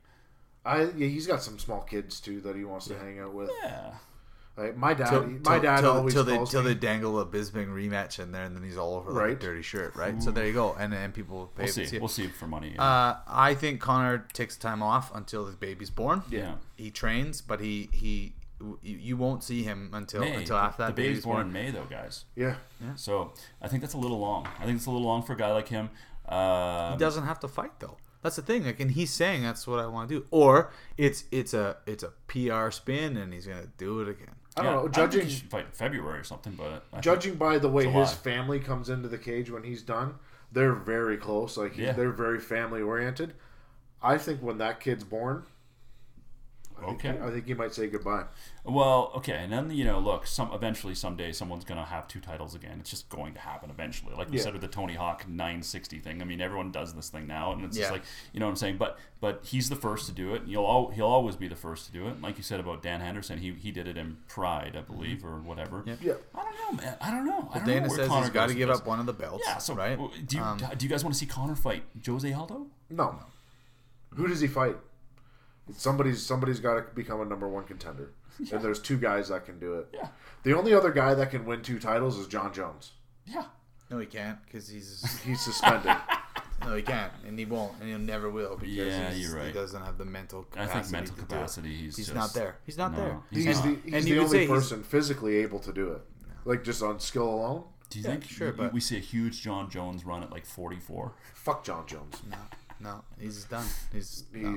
I 0.66 0.84
yeah, 0.84 1.08
he's 1.08 1.26
got 1.26 1.42
some 1.42 1.58
small 1.58 1.82
kids 1.82 2.20
too 2.20 2.42
that 2.42 2.56
he 2.56 2.66
wants 2.66 2.88
to 2.88 2.98
hang 3.00 3.20
out 3.20 3.34
with. 3.34 3.50
Yeah. 3.64 3.94
Like 4.58 4.76
my 4.76 4.94
dad, 4.94 5.10
Till, 5.10 5.26
my 5.26 5.38
till- 5.54 5.60
dad 5.62 5.80
till, 5.82 5.92
always 5.92 6.14
till 6.14 6.24
they 6.26 6.36
calls 6.36 6.52
till 6.52 6.64
me. 6.64 6.74
they 6.74 6.76
dangle 6.76 7.18
a 7.22 7.26
Bisping 7.26 7.70
rematch 7.70 8.20
in 8.20 8.34
there, 8.34 8.44
and 8.44 8.54
then 8.54 8.62
he's 8.64 8.76
all 8.78 8.96
over 8.96 9.10
like 9.12 9.22
Right. 9.22 9.32
a 9.32 9.40
dirty 9.40 9.62
shirt, 9.62 9.96
right? 9.96 10.22
So 10.22 10.32
there 10.32 10.46
you 10.46 10.52
go, 10.52 10.74
and 10.78 10.94
and 10.94 11.14
people 11.14 11.38
will 11.38 11.48
pay 11.48 11.64
We'll 11.64 11.68
to 11.68 11.74
see. 11.74 11.86
see 11.86 11.96
it. 11.96 12.02
We'll 12.02 12.10
see 12.10 12.24
him 12.26 12.34
for 12.34 12.46
money. 12.46 12.74
yeah. 12.76 12.84
Uh, 12.84 13.18
I 13.26 13.54
think 13.56 13.80
Conor 13.80 14.28
takes 14.34 14.58
time 14.58 14.84
off 14.84 15.16
until 15.16 15.46
his 15.46 15.56
baby's 15.56 15.90
born. 15.90 16.24
yeah. 16.30 16.56
He 16.76 16.92
trains, 16.92 17.40
but 17.40 17.62
he 17.62 17.90
he 17.94 18.34
you, 18.82 18.98
you 18.98 19.18
won't 19.18 19.44
see 19.44 19.64
him 19.64 19.90
until 19.94 20.22
May. 20.22 20.36
until 20.36 20.58
after 20.58 20.84
that. 20.84 20.96
the 20.96 21.02
baby's 21.02 21.24
born 21.24 21.48
in 21.48 21.54
May, 21.54 21.72
though, 21.72 21.86
guys. 21.90 22.26
yeah, 22.36 22.56
So 22.96 23.34
I 23.62 23.68
think 23.68 23.82
that's 23.82 23.94
a 23.94 23.98
little 23.98 24.20
long. 24.20 24.48
I 24.60 24.66
think 24.66 24.78
it's 24.78 24.86
a 24.86 24.92
little 24.92 25.08
long 25.08 25.24
for 25.24 25.34
a 25.34 25.38
guy 25.38 25.52
like 25.52 25.68
him. 25.70 25.90
Uh, 26.28 26.92
He 26.92 26.98
doesn't 26.98 27.24
have 27.26 27.40
to 27.42 27.48
fight 27.48 27.80
though. 27.80 27.98
That's 28.22 28.36
the 28.36 28.42
thing. 28.42 28.66
Like, 28.66 28.80
and 28.82 28.92
he's 28.92 29.12
saying 29.12 29.44
that's 29.44 29.66
what 29.66 29.80
I 29.80 29.88
want 29.88 30.10
to 30.10 30.20
do. 30.20 30.26
Or 30.30 30.72
it's 30.98 31.24
it's 31.32 31.54
a 31.54 31.78
it's 31.88 32.04
a 32.04 32.12
PR 32.28 32.70
spin, 32.70 33.16
and 33.18 33.34
he's 33.34 33.48
gonna 33.48 33.68
do 33.78 34.02
it 34.02 34.10
again. 34.10 34.36
I 34.58 34.64
don't 34.64 34.72
yeah, 34.72 34.76
know. 34.76 34.82
think 34.84 34.96
Judging 34.96 35.26
he 35.26 35.30
should 35.36 35.50
fight 35.50 35.66
in 35.68 35.72
February 35.72 36.20
or 36.20 36.24
something, 36.26 36.54
but 36.54 36.84
I 36.92 37.00
judging 37.00 37.36
by 37.36 37.58
the 37.60 37.70
way 37.70 37.84
July. 37.84 38.02
his 38.02 38.14
family 38.14 38.60
comes 38.60 38.90
into 38.90 39.08
the 39.08 39.18
cage 39.18 39.50
when 39.50 39.64
he's 39.64 39.82
done, 39.82 40.16
they're 40.52 40.74
very 40.74 41.16
close. 41.18 41.56
Like 41.56 41.74
he- 41.76 41.84
Yeah. 41.84 41.94
they're 41.94 42.12
very 42.12 42.40
family 42.42 42.82
oriented. 42.82 43.36
I 44.04 44.18
think 44.18 44.42
when 44.42 44.58
that 44.58 44.80
kid's 44.82 45.04
born, 45.06 45.38
I 45.40 45.44
think, 45.44 45.50
Okay. 46.84 47.18
I 47.22 47.30
think 47.32 47.46
he 47.48 47.54
might 47.54 47.74
say 47.74 47.88
goodbye. 47.88 48.24
Well, 48.66 49.12
okay, 49.16 49.34
and 49.44 49.52
then 49.52 49.72
you 49.72 49.84
know, 49.86 50.00
look, 50.00 50.28
some 50.28 50.52
eventually 50.54 50.94
someday 50.96 51.32
someone's 51.32 51.64
gonna 51.66 51.86
have 51.86 52.08
two 52.08 52.20
titles 52.20 52.56
again. 52.56 52.78
It's 52.80 52.90
just 52.90 53.10
going 53.10 53.34
to 53.34 53.40
happen 53.40 53.70
eventually. 53.70 54.14
Like 54.16 54.30
we 54.30 54.38
Yeah. 54.38 54.44
said 54.44 54.54
with 54.54 54.62
the 54.62 54.68
Tony 54.68 54.94
Hawk 54.94 55.28
960 55.28 56.00
thing. 56.00 56.22
I 56.22 56.26
mean, 56.26 56.42
everyone 56.42 56.72
does 56.72 56.94
this 56.94 57.10
thing 57.10 57.26
now, 57.28 57.52
and 57.54 57.64
it's 57.66 57.78
Yeah. 57.78 57.84
just 57.84 57.92
like 57.94 58.04
you 58.34 58.40
know 58.40 58.46
what 58.46 58.52
I'm 58.52 58.56
saying. 58.58 58.78
But 58.78 58.98
but 59.22 59.44
he's 59.46 59.70
the 59.70 59.76
first 59.76 60.06
to 60.06 60.12
do 60.14 60.34
it. 60.36 60.44
And 60.44 60.52
you'll 60.52 60.68
al- 60.68 60.90
he'll 60.90 61.06
always 61.08 61.36
be 61.36 61.48
the 61.48 61.56
first 61.56 61.86
to 61.88 61.92
do 61.92 62.08
it. 62.08 62.22
Like 62.22 62.38
you 62.38 62.44
said 62.44 62.60
about 62.60 62.82
Dan 62.84 63.02
Henderson, 63.02 63.40
he 63.40 63.54
he 63.54 63.72
did 63.72 63.88
it 63.88 63.98
in 63.98 64.18
Pride, 64.28 64.76
I 64.78 64.82
believe, 64.82 65.26
or 65.26 65.40
whatever. 65.40 65.84
Yep. 65.86 66.00
Yeah, 66.02 66.14
I 66.36 66.44
don't 66.44 66.56
know, 66.78 66.84
man. 66.84 66.98
I 67.02 67.12
don't 67.12 67.26
know. 67.26 67.50
I 67.54 67.58
don't 67.60 67.68
Dana 67.68 67.88
know 67.88 67.94
says 67.96 68.08
Conor 68.08 68.22
he's 68.26 68.30
got 68.34 68.50
to 68.50 68.56
give 68.56 68.70
up 68.70 68.86
one 68.86 69.00
of 69.00 69.06
the 69.06 69.14
belts. 69.14 69.44
Yeah. 69.48 69.58
So 69.58 69.74
right. 69.74 69.98
do 70.28 70.38
you 70.38 70.44
Um, 70.44 70.58
do 70.78 70.86
you 70.86 70.90
guys 70.90 71.04
want 71.04 71.14
to 71.14 71.20
see 71.20 71.26
Conor 71.26 71.56
fight 71.56 71.84
Jose 72.06 72.32
Aldo? 72.32 72.68
no. 72.90 73.20
Who 74.16 74.28
does 74.28 74.42
he 74.42 74.48
fight? 74.48 74.76
Somebody's 75.74 76.22
somebody's 76.26 76.60
got 76.60 76.76
to 76.76 76.82
become 76.96 77.22
a 77.22 77.26
number 77.26 77.48
one 77.48 77.64
contender, 77.66 78.12
and 78.52 78.62
there's 78.62 78.80
two 78.80 78.98
guys 78.98 79.30
that 79.30 79.46
can 79.46 79.60
do 79.60 79.76
it. 79.76 79.88
Yeah. 79.94 80.08
The 80.44 80.54
only 80.58 80.74
other 80.74 80.92
guy 80.92 81.14
that 81.14 81.32
can 81.32 81.46
win 81.46 81.62
two 81.62 81.80
titles 81.80 82.18
is 82.18 82.28
Jon 82.28 82.54
Jones. 82.54 82.92
Yeah. 83.26 83.46
No, 83.92 83.98
he 84.00 84.06
can't 84.06 84.38
because 84.46 84.68
he's 84.68 85.20
He's 85.26 85.42
suspended. 85.42 85.96
no, 86.62 86.76
he 86.76 86.82
can't, 86.82 87.12
and 87.26 87.38
he 87.40 87.46
won't, 87.46 87.74
and 87.82 87.90
he 87.90 87.98
never 87.98 88.30
will 88.30 88.56
because 88.56 88.74
Yeah, 88.74 89.10
he's, 89.12 89.28
you're 89.30 89.38
right. 89.38 89.48
he 89.48 89.54
doesn't 89.54 89.82
have 89.82 89.98
the 89.98 90.06
mental 90.06 90.46
I 90.54 90.66
capacity. 90.66 90.80
think 90.82 90.92
mental 90.92 91.16
to 91.16 91.22
capacity. 91.22 91.70
He's 91.76 91.98
He's 91.98 92.06
just, 92.08 92.16
not 92.16 92.34
there. 92.34 92.58
He's 92.66 92.78
not 92.78 92.92
no, 92.92 92.98
there. 92.98 93.20
He's, 93.32 93.46
he's 93.46 93.56
not. 93.58 93.64
the 93.66 93.70
And 93.86 93.96
he's 93.96 94.08
you 94.10 94.16
the 94.16 94.22
could 94.22 94.30
say 94.32 94.36
only 94.38 94.48
he's- 94.48 94.50
person 94.70 94.84
physically 94.84 95.38
able 95.38 95.60
to 95.60 95.74
do 95.74 95.92
it. 95.94 96.02
Like 96.46 96.64
just 96.64 96.82
on 96.84 97.00
skill 97.00 97.30
alone. 97.30 97.64
Do 97.90 97.98
you 98.00 98.06
Yeah, 98.06 98.12
think 98.12 98.24
sure, 98.26 98.52
we- 98.52 98.58
but- 98.58 98.74
we 98.74 98.80
see 98.80 98.98
a 98.98 99.02
huge 99.02 99.42
Jon 99.42 99.70
Jones 99.70 100.06
run 100.06 100.22
at 100.24 100.32
like 100.32 100.46
44? 100.46 101.12
Fuck 101.34 101.64
Jon 101.66 101.86
Jones. 101.88 102.22
No, 102.30 102.38
no, 102.80 103.04
he's 103.20 103.44
done. 103.46 103.66
He's 103.92 104.24
no. 104.34 104.56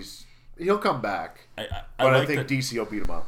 He'll 0.63 0.79
come 0.79 1.01
back, 1.01 1.49
I, 1.59 1.63
I, 1.63 1.65
I 1.65 1.83
but 1.99 2.07
I, 2.15 2.19
like 2.19 2.29
think 2.29 2.47
that- 2.47 2.55
DC 2.55 2.77
will 2.77 2.85
beat 2.85 3.03
him 3.05 3.11
up. 3.11 3.27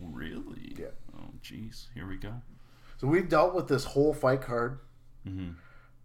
Really? 0.00 0.74
Yeah. 0.78 0.86
Oh, 1.16 1.30
jeez. 1.42 1.86
Here 1.94 2.06
we 2.06 2.16
go. 2.16 2.34
So 2.98 3.06
we've 3.06 3.28
dealt 3.28 3.54
with 3.54 3.68
this 3.68 3.84
whole 3.84 4.14
fight 4.14 4.42
card. 4.42 4.78
Mm-hmm. 5.26 5.52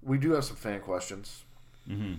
We 0.02 0.18
do 0.18 0.32
have 0.32 0.46
some 0.46 0.56
fan 0.56 0.80
questions. 0.82 1.44
Mm-hmm. 1.90 2.16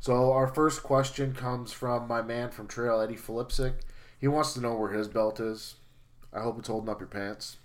So 0.00 0.32
our 0.32 0.46
first 0.46 0.82
question 0.82 1.34
comes 1.34 1.72
from 1.72 2.06
my 2.06 2.22
man 2.22 2.50
from 2.50 2.68
Trail, 2.68 3.00
Eddie 3.00 3.16
Filipsic. 3.16 3.74
He 4.18 4.28
wants 4.28 4.54
to 4.54 4.60
know 4.60 4.74
where 4.74 4.92
his 4.92 5.08
belt 5.08 5.40
is. 5.40 5.76
I 6.32 6.40
hope 6.40 6.58
it's 6.58 6.68
holding 6.68 6.88
up 6.90 7.00
your 7.00 7.08
pants, 7.08 7.56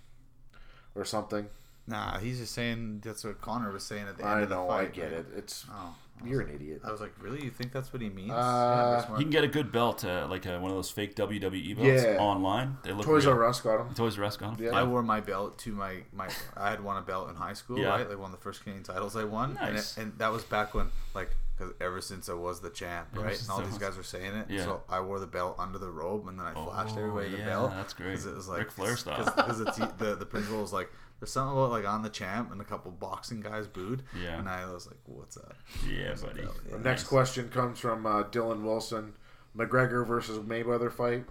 or 0.96 1.04
something. 1.06 1.48
Nah, 1.92 2.18
he's 2.20 2.40
just 2.40 2.54
saying 2.54 3.02
that's 3.04 3.24
what 3.24 3.40
Conor 3.42 3.72
was 3.72 3.84
saying 3.84 4.08
at 4.08 4.18
the 4.18 4.24
end 4.24 4.32
I 4.34 4.42
of 4.42 4.50
the 4.50 4.56
know, 4.56 4.68
fight. 4.68 4.82
I 4.82 4.86
get 4.86 5.04
right? 5.12 5.14
it. 5.14 5.26
It's 5.36 5.66
Oh, 5.72 5.96
you're 6.24 6.42
an 6.42 6.54
idiot. 6.56 6.82
I 6.86 6.92
was 6.92 7.02
like, 7.02 7.14
really? 7.20 7.44
You 7.44 7.50
think 7.50 7.72
that's 7.72 7.92
what 7.92 8.02
he 8.02 8.10
means? 8.10 8.32
Uh, 8.32 8.34
yeah, 8.36 8.92
that's 9.08 9.18
He 9.18 9.24
can 9.24 9.32
get 9.32 9.44
a 9.44 9.48
good 9.48 9.72
belt, 9.72 10.06
uh, 10.06 10.28
like 10.30 10.46
uh, 10.48 10.58
one 10.60 10.72
of 10.72 10.78
those 10.78 10.90
fake 10.92 11.16
WWE 11.16 11.76
belts 11.76 12.04
Yeah. 12.04 12.18
online. 12.20 12.78
They 12.84 12.92
look 12.94 13.06
Toys 13.06 13.26
real. 13.26 13.36
R 13.36 13.46
Us 13.46 13.60
got 13.62 13.82
him. 13.82 13.94
Toys 13.94 14.18
R 14.18 14.26
Us 14.26 14.38
got 14.38 14.58
'em? 14.60 14.64
Yeah. 14.66 14.72
I 14.78 14.84
wore 14.84 15.04
my 15.04 15.20
belt 15.20 15.58
to 15.60 15.72
my, 15.74 15.98
my 16.14 16.30
I 16.56 16.70
had 16.70 16.82
won 16.84 16.98
a 16.98 17.02
belt 17.02 17.30
in 17.30 17.36
high 17.36 17.54
school, 17.54 17.78
Yeah. 17.80 17.90
right? 17.90 18.08
Like 18.10 18.18
one 18.20 18.32
of 18.32 18.38
the 18.40 18.44
first 18.44 18.64
Canadian 18.64 18.84
titles 18.84 19.16
I 19.16 19.24
won, 19.24 19.58
and, 19.62 19.76
Nice. 19.76 19.98
it, 19.98 20.02
and 20.02 20.18
that 20.20 20.32
was 20.32 20.44
back 20.44 20.74
when 20.74 20.88
like 21.14 21.32
because 21.58 21.74
ever 21.82 22.02
since 22.02 22.28
I 22.30 22.34
was 22.34 22.62
the 22.62 22.70
champ, 22.72 23.10
Ever 23.14 23.24
right? 23.26 23.40
And 23.40 23.50
all 23.52 23.62
these 23.62 23.78
guys 23.78 23.96
were 23.98 24.02
saying 24.04 24.34
it, 24.34 24.50
Yeah. 24.50 24.64
so 24.64 24.82
I 24.90 25.00
wore 25.02 25.20
the 25.20 25.28
belt 25.28 25.56
under 25.60 25.78
the 25.78 25.90
robe, 25.92 26.28
and 26.28 26.40
then 26.40 26.46
I 26.48 26.54
flashed 26.54 26.96
Oh, 26.96 27.00
everybody 27.02 27.30
the 27.30 27.38
yeah, 27.40 27.46
belt. 27.46 27.72
that's 27.72 27.94
great. 27.94 28.14
'Cause 28.16 28.26
it 28.26 28.36
was 28.36 28.48
like 28.48 28.60
Ric 28.60 28.72
Flair 28.72 28.96
style. 28.98 29.24
Because 29.26 29.60
the, 29.60 29.92
the 29.98 30.16
the 30.16 30.26
principal 30.26 30.62
was 30.62 30.74
like, 30.74 30.90
"There's 31.22 31.32
something 31.32 31.56
about 31.56 31.70
like 31.70 31.88
on 31.88 32.02
the 32.02 32.10
champ," 32.10 32.52
and 32.52 32.60
a 32.60 32.64
couple 32.66 32.92
boxing 32.92 33.40
guys 33.40 33.68
booed. 33.68 34.02
Yeah. 34.22 34.40
and 34.40 34.50
I 34.50 34.66
was 34.70 34.88
like, 34.88 34.98
"What's 35.06 35.38
up?" 35.38 35.56
Yeah, 35.88 36.16
buddy. 36.22 36.42
Yeah. 36.70 36.78
Next 36.80 37.04
question 37.04 37.48
comes 37.50 37.80
from 37.80 38.06
uh, 38.06 38.24
Dylan 38.24 38.64
Wilson. 38.64 39.14
McGregor 39.56 40.06
versus 40.06 40.40
Mayweather 40.40 40.92
fight. 40.92 41.26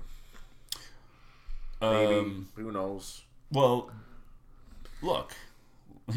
Maybe. 1.80 2.14
Um, 2.14 2.48
Who 2.54 2.70
knows? 2.70 3.22
well, 3.50 3.90
look. 5.02 5.34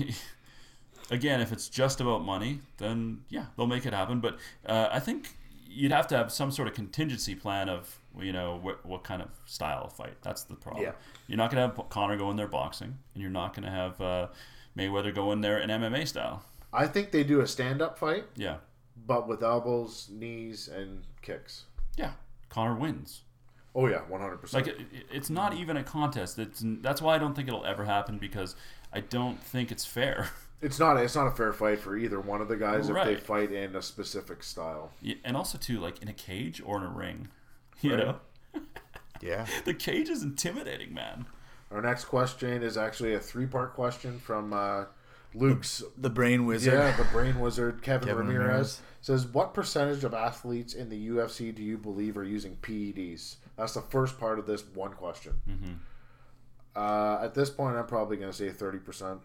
Again, 1.11 1.41
if 1.41 1.51
it's 1.51 1.67
just 1.69 1.99
about 2.01 2.23
money, 2.23 2.59
then 2.77 3.21
yeah, 3.29 3.45
they'll 3.57 3.67
make 3.67 3.85
it 3.85 3.93
happen. 3.93 4.19
But 4.19 4.37
uh, 4.65 4.89
I 4.91 4.99
think 4.99 5.35
you'd 5.67 5.91
have 5.91 6.07
to 6.07 6.17
have 6.17 6.31
some 6.31 6.51
sort 6.51 6.67
of 6.67 6.73
contingency 6.73 7.35
plan 7.35 7.69
of 7.69 7.99
you 8.19 8.31
know 8.33 8.59
what, 8.61 8.85
what 8.85 9.03
kind 9.03 9.21
of 9.21 9.29
style 9.45 9.83
of 9.85 9.93
fight. 9.93 10.13
That's 10.21 10.43
the 10.43 10.55
problem. 10.55 10.83
Yeah. 10.83 10.91
You're 11.27 11.37
not 11.37 11.51
going 11.51 11.69
to 11.69 11.75
have 11.75 11.89
Conor 11.89 12.17
go 12.17 12.29
in 12.31 12.35
there 12.37 12.47
boxing, 12.47 12.97
and 13.13 13.21
you're 13.21 13.31
not 13.31 13.53
going 13.55 13.65
to 13.65 13.71
have 13.71 13.99
uh, 14.01 14.27
Mayweather 14.77 15.13
go 15.13 15.31
in 15.31 15.41
there 15.41 15.59
in 15.59 15.69
MMA 15.69 16.07
style. 16.07 16.43
I 16.71 16.87
think 16.87 17.11
they 17.11 17.23
do 17.23 17.41
a 17.41 17.47
stand-up 17.47 17.97
fight, 17.99 18.25
Yeah, 18.35 18.57
but 19.05 19.27
with 19.27 19.43
elbows, 19.43 20.09
knees, 20.11 20.67
and 20.67 21.03
kicks. 21.21 21.65
yeah. 21.97 22.11
Conor 22.49 22.75
wins. 22.75 23.21
Oh 23.75 23.87
yeah, 23.87 24.01
one 24.07 24.21
hundred 24.21 24.37
percent. 24.37 24.67
Like 24.67 24.75
it, 24.75 24.81
it- 24.93 25.05
it's 25.11 25.29
not 25.31 25.55
even 25.55 25.77
a 25.77 25.83
contest. 25.83 26.37
It's 26.37 26.61
that's 26.63 27.01
why 27.01 27.15
I 27.15 27.17
don't 27.17 27.35
think 27.35 27.47
it'll 27.47 27.65
ever 27.65 27.85
happen 27.85 28.19
because 28.19 28.55
I 28.93 28.99
don't 28.99 29.39
think 29.41 29.71
it's 29.71 29.85
fair. 29.85 30.29
It's 30.61 30.79
not. 30.79 30.95
It's 30.95 31.13
not 31.15 31.27
a 31.27 31.31
fair 31.31 31.51
fight 31.51 31.79
for 31.81 31.97
either 31.97 32.21
one 32.21 32.39
of 32.39 32.47
the 32.47 32.55
guys 32.55 32.87
if 32.87 32.95
they 33.03 33.17
fight 33.17 33.51
in 33.51 33.75
a 33.75 33.81
specific 33.81 34.43
style. 34.43 34.91
Yeah, 35.01 35.15
and 35.25 35.35
also 35.35 35.57
too, 35.57 35.77
like 35.81 36.01
in 36.01 36.07
a 36.07 36.13
cage 36.13 36.61
or 36.65 36.77
in 36.77 36.83
a 36.83 36.89
ring, 36.89 37.27
you 37.83 37.95
Right. 37.95 38.05
know, 38.05 38.19
Yeah, 39.21 39.45
the 39.65 39.73
cage 39.73 40.09
is 40.09 40.23
intimidating, 40.23 40.93
man. 40.93 41.25
Our 41.71 41.81
next 41.81 42.05
question 42.05 42.61
is 42.63 42.77
actually 42.77 43.13
a 43.15 43.19
three-part 43.19 43.73
question 43.73 44.19
from 44.19 44.53
uh, 44.53 44.85
Luke's. 45.33 45.81
the 45.97 46.09
brain 46.09 46.45
wizard. 46.45 46.73
Yeah, 46.73 46.95
the 46.95 47.05
brain 47.05 47.39
wizard 47.39 47.81
Kevin, 47.81 48.07
Kevin 48.07 48.27
Ramirez, 48.27 48.45
Ramirez. 48.47 48.81
says, 49.01 49.25
"What 49.27 49.53
percentage 49.55 50.03
of 50.03 50.13
athletes 50.13 50.73
in 50.75 50.89
the 50.89 51.07
UFC 51.09 51.53
do 51.55 51.63
you 51.63 51.77
believe 51.77 52.15
are 52.17 52.23
using 52.23 52.57
PEDs?" 52.57 53.37
That's 53.57 53.73
the 53.73 53.81
first 53.81 54.19
part 54.19 54.37
of 54.39 54.45
this 54.45 54.63
one 54.75 54.93
question. 54.93 55.33
Mm-hmm. 55.49 55.73
Uh, 56.75 57.19
at 57.23 57.33
this 57.33 57.49
point, 57.49 57.75
I'm 57.77 57.85
probably 57.87 58.17
going 58.17 58.31
to 58.31 58.37
say 58.37 58.49
thirty 58.49 58.77
percent. 58.79 59.19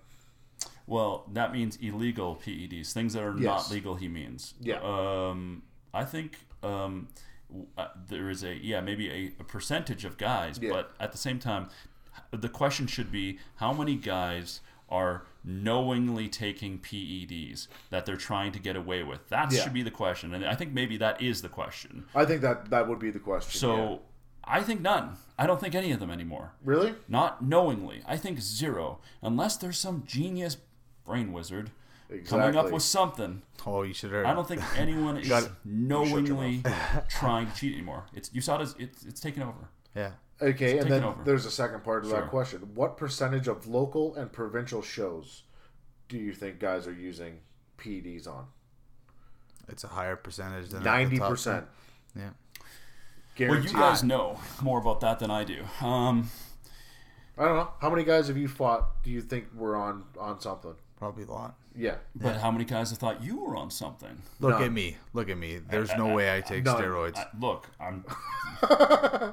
Well, 0.87 1.25
that 1.35 1.53
means 1.53 1.77
illegal 1.77 2.37
PEDs, 2.37 2.93
things 2.93 3.13
that 3.13 3.23
are 3.23 3.35
Yes. 3.37 3.45
not 3.45 3.71
legal. 3.71 3.95
He 3.95 4.09
means. 4.09 4.55
Yeah. 4.61 4.81
Um, 4.83 5.63
I 5.93 6.05
think 6.07 6.39
um, 6.63 6.69
w- 6.71 7.07
uh, 7.77 7.89
there 8.09 8.29
is 8.31 8.43
a 8.45 8.55
yeah 8.55 8.81
maybe 8.81 9.09
a, 9.11 9.33
a 9.41 9.45
percentage 9.45 10.05
of 10.05 10.17
guys, 10.19 10.59
Yeah. 10.61 10.71
but 10.73 10.93
at 11.01 11.13
the 11.13 11.19
same 11.19 11.39
time, 11.39 11.69
the 12.31 12.49
question 12.49 12.87
should 12.87 13.11
be 13.11 13.39
how 13.57 13.73
many 13.73 13.95
guys 13.97 14.61
are 14.91 15.25
knowingly 15.45 16.29
taking 16.29 16.79
PEDs 16.79 17.69
that 17.91 18.07
they're 18.07 18.17
trying 18.17 18.53
to 18.53 18.59
get 18.59 18.77
away 18.77 19.03
with. 19.03 19.29
That 19.29 19.53
Yeah. 19.53 19.63
should 19.63 19.73
be 19.75 19.83
the 19.83 19.91
question, 19.91 20.35
and 20.35 20.45
I 20.45 20.55
think 20.55 20.73
maybe 20.73 20.97
that 20.99 21.21
is 21.23 21.43
the 21.43 21.49
question. 21.49 22.05
I 22.15 22.25
think 22.25 22.41
that 22.43 22.71
that 22.71 22.89
would 22.89 22.99
be 22.99 23.11
the 23.11 23.19
question. 23.19 23.59
So 23.59 23.77
yeah. 23.77 23.97
I 24.45 24.63
think 24.63 24.81
none. 24.81 25.17
I 25.39 25.47
don't 25.47 25.61
think 25.61 25.75
any 25.75 25.93
of 25.93 26.01
them 26.01 26.11
anymore. 26.11 26.53
really, 26.65 26.95
Not 27.07 27.43
knowingly. 27.45 28.03
I 28.07 28.17
think 28.17 28.41
zero. 28.41 28.99
Unless 29.23 29.59
there's 29.59 29.79
some 29.79 30.05
genius 30.07 30.57
brain 31.05 31.33
wizard 31.33 31.71
coming 32.27 32.57
up 32.57 32.71
with 32.71 32.83
something. 32.83 33.43
Oh, 33.67 33.83
you 33.83 33.93
should. 33.93 34.11
Heard. 34.11 34.27
I 34.27 34.35
don't 34.35 34.47
think 34.49 34.63
anyone 34.79 35.19
is 35.19 35.29
Got- 35.29 35.51
knowingly 35.65 36.63
trying 37.09 37.51
to 37.51 37.55
cheat 37.57 37.75
anymore. 37.75 38.05
It's 38.15 38.31
you 38.33 38.41
saw 38.41 38.59
it 38.59 38.63
as 38.63 38.75
it's 38.79 39.05
it's 39.05 39.21
taken 39.21 39.43
over. 39.43 39.69
Yeah. 39.95 40.11
Okay, 40.41 40.79
and 40.79 40.89
then 40.91 41.03
over. 41.05 41.23
there's 41.25 41.45
a 41.47 41.51
second 41.51 41.83
part 41.83 42.05
of 42.05 42.11
Sure. 42.11 42.21
that 42.21 42.31
question. 42.31 42.61
What 42.75 42.97
percentage 42.97 43.49
of 43.49 43.67
local 43.67 44.15
and 44.15 44.33
provincial 44.33 44.83
shows 44.83 45.43
do 46.09 46.17
you 46.17 46.33
think 46.33 46.61
guys 46.61 46.87
are 46.87 46.93
using 46.93 47.41
PEDs 47.77 48.29
on? 48.29 48.47
It's 49.69 49.83
a 49.85 49.89
higher 49.89 50.17
percentage 50.17 50.71
than 50.71 50.83
ninety 50.85 51.19
percent. 51.19 51.67
Yeah. 52.17 52.31
Well, 53.41 53.61
you 53.61 53.69
guys 53.73 54.03
know 54.03 54.41
more 54.63 54.81
about 54.81 55.01
that 55.01 55.19
than 55.21 55.31
I 55.31 55.45
do. 55.45 55.63
Um, 55.81 56.29
I 57.37 57.45
don't 57.45 57.57
know. 57.57 57.71
How 57.81 57.89
many 57.91 58.03
guys 58.03 58.27
have 58.29 58.37
you 58.37 58.49
fought? 58.49 59.03
Do 59.05 59.11
you 59.11 59.21
think 59.21 59.47
were 59.55 59.77
on 59.77 60.05
on 60.19 60.41
something? 60.41 60.75
Probably 60.99 61.23
a 61.25 61.31
lot. 61.31 61.55
Yeah. 61.77 61.95
But 62.17 62.39
how 62.39 62.51
many 62.51 62.65
guys 62.65 62.91
have 62.91 62.99
thought 62.99 63.23
you 63.23 63.37
were 63.41 63.55
on 63.57 63.71
something? 63.71 64.21
Look 64.41 64.51
None. 64.55 64.65
at 64.65 64.73
me. 64.73 64.97
Look 65.13 65.31
at 65.31 65.39
me. 65.39 65.59
There's 65.59 65.95
no 65.95 66.13
way 66.13 66.37
I 66.37 66.41
take 66.41 66.65
None. 66.65 66.77
steroids. 66.77 67.17
I, 67.17 67.27
look, 67.39 67.69
I'm. 67.81 68.05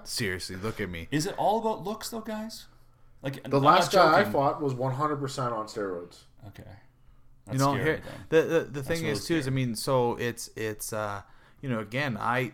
Seriously, 0.03 0.55
look 0.57 0.79
at 0.79 0.89
me. 0.89 1.07
Is 1.09 1.25
it 1.25 1.33
all 1.37 1.59
about 1.59 1.83
looks, 1.83 2.09
though, 2.09 2.21
guys? 2.21 2.65
Like 3.23 3.43
The 3.49 3.59
last 3.59 3.91
guy 3.91 4.19
I 4.19 4.23
fought 4.25 4.61
was 4.61 4.75
100% 4.75 5.51
on 5.51 5.65
steroids. 5.65 6.19
Okay. 6.49 6.63
you 7.51 7.57
know 7.57 7.73
scary, 7.73 7.83
here 7.83 8.01
then. 8.05 8.25
the 8.29 8.41
the, 8.47 8.59
the 8.65 8.83
thing 8.83 8.99
really 9.01 9.11
is 9.13 9.25
too 9.25 9.35
is 9.35 9.47
i 9.47 9.51
mean 9.51 9.75
so 9.75 10.15
it's 10.15 10.49
it's 10.55 10.93
uh 10.93 11.21
you 11.61 11.69
know 11.69 11.79
again 11.79 12.17
i 12.19 12.51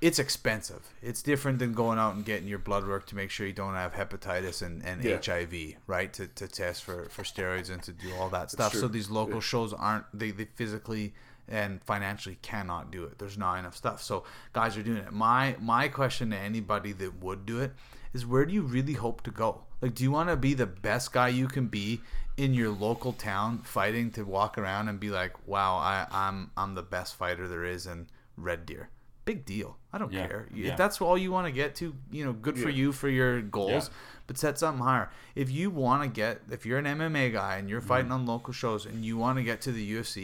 it's 0.00 0.18
expensive. 0.18 0.88
It's 1.02 1.22
different 1.22 1.58
than 1.58 1.72
going 1.72 1.98
out 1.98 2.14
and 2.14 2.24
getting 2.24 2.46
your 2.46 2.60
blood 2.60 2.86
work 2.86 3.06
to 3.06 3.16
make 3.16 3.30
sure 3.30 3.46
you 3.46 3.52
don't 3.52 3.74
have 3.74 3.94
hepatitis 3.94 4.62
and, 4.62 4.84
and 4.84 5.02
Yeah. 5.02 5.18
hiv 5.24 5.52
right? 5.86 6.12
To, 6.12 6.28
to 6.28 6.46
test 6.48 6.84
for 6.84 7.06
for 7.10 7.22
steroids 7.22 7.70
and 7.70 7.82
to 7.82 7.92
do 7.92 8.14
all 8.14 8.28
that 8.30 8.50
stuff. 8.50 8.74
So 8.74 8.88
these 8.88 9.10
local 9.10 9.40
shows 9.40 9.72
aren't 9.72 10.04
they, 10.12 10.30
they 10.30 10.44
physically 10.44 11.14
and 11.48 11.82
financially 11.82 12.38
cannot 12.42 12.90
do 12.90 13.04
it. 13.04 13.18
There's 13.18 13.38
not 13.38 13.58
enough 13.58 13.76
stuff. 13.76 14.02
So 14.02 14.24
guys 14.52 14.76
are 14.76 14.82
doing 14.82 14.98
it. 14.98 15.12
My 15.12 15.56
my 15.60 15.88
question 15.88 16.30
to 16.30 16.36
anybody 16.36 16.92
that 16.92 17.20
would 17.22 17.44
do 17.46 17.60
it 17.60 17.72
is 18.12 18.24
where 18.24 18.44
do 18.46 18.52
you 18.54 18.62
really 18.62 18.94
hope 18.94 19.22
to 19.22 19.30
go? 19.30 19.62
Like 19.82 19.94
do 19.94 20.04
you 20.04 20.12
want 20.12 20.28
to 20.28 20.36
be 20.36 20.54
the 20.54 20.66
best 20.66 21.12
guy 21.12 21.28
you 21.28 21.48
can 21.48 21.66
be 21.66 22.00
in 22.36 22.54
your 22.54 22.70
local 22.70 23.12
town 23.12 23.58
fighting 23.58 24.12
to 24.12 24.22
walk 24.22 24.56
around 24.58 24.88
and 24.88 25.00
be 25.00 25.10
like 25.10 25.32
wow 25.48 25.74
I, 25.76 26.06
i'm 26.12 26.52
i'm 26.56 26.76
the 26.76 26.84
best 26.84 27.16
fighter 27.16 27.48
there 27.48 27.64
is 27.64 27.84
in 27.84 28.06
red 28.36 28.64
deer 28.64 28.90
big 29.30 29.44
deal 29.44 29.70
i 29.92 29.96
don't 30.00 30.12
Yeah, 30.12 30.26
care 30.26 30.42
yeah. 30.54 30.70
if 30.72 30.76
that's 30.82 31.00
all 31.04 31.18
you 31.24 31.30
want 31.36 31.46
to 31.50 31.52
get 31.62 31.70
to 31.80 31.86
you 32.16 32.24
know 32.24 32.32
good 32.46 32.56
for 32.64 32.70
Yeah. 32.70 32.80
you 32.80 32.92
for 33.00 33.08
your 33.20 33.32
goals 33.58 33.84
Yeah. 33.88 33.94
but 34.26 34.38
set 34.38 34.58
something 34.58 34.84
higher 34.90 35.08
if 35.34 35.48
you 35.58 35.66
want 35.84 36.00
to 36.04 36.08
get 36.22 36.34
if 36.56 36.64
you're 36.66 36.78
an 36.84 36.86
mma 36.98 37.24
guy 37.32 37.52
and 37.58 37.68
you're 37.70 37.80
Mm-hmm. 37.80 37.88
fighting 37.94 38.12
on 38.12 38.26
local 38.34 38.52
shows 38.62 38.82
and 38.90 39.04
you 39.04 39.14
want 39.24 39.36
to 39.38 39.44
get 39.50 39.58
to 39.66 39.72
the 39.78 39.84
ufc 39.96 40.18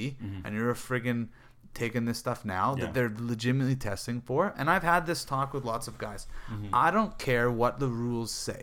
and 0.45 0.55
you're 0.57 0.71
a 0.71 0.81
friggin' 0.89 1.29
taking 1.83 2.05
this 2.09 2.19
stuff 2.25 2.41
now 2.45 2.67
Yeah. 2.77 2.85
that 2.85 2.95
they're 2.95 3.13
legitimately 3.33 3.77
testing 3.91 4.21
for 4.29 4.55
and 4.59 4.71
i've 4.73 4.85
had 4.95 5.03
this 5.07 5.25
talk 5.25 5.49
with 5.55 5.65
lots 5.73 5.87
of 5.89 5.99
guys 5.99 6.27
i 6.73 6.89
don't 6.97 7.15
care 7.19 7.49
what 7.63 7.79
the 7.81 7.89
rules 7.89 8.31
say 8.49 8.63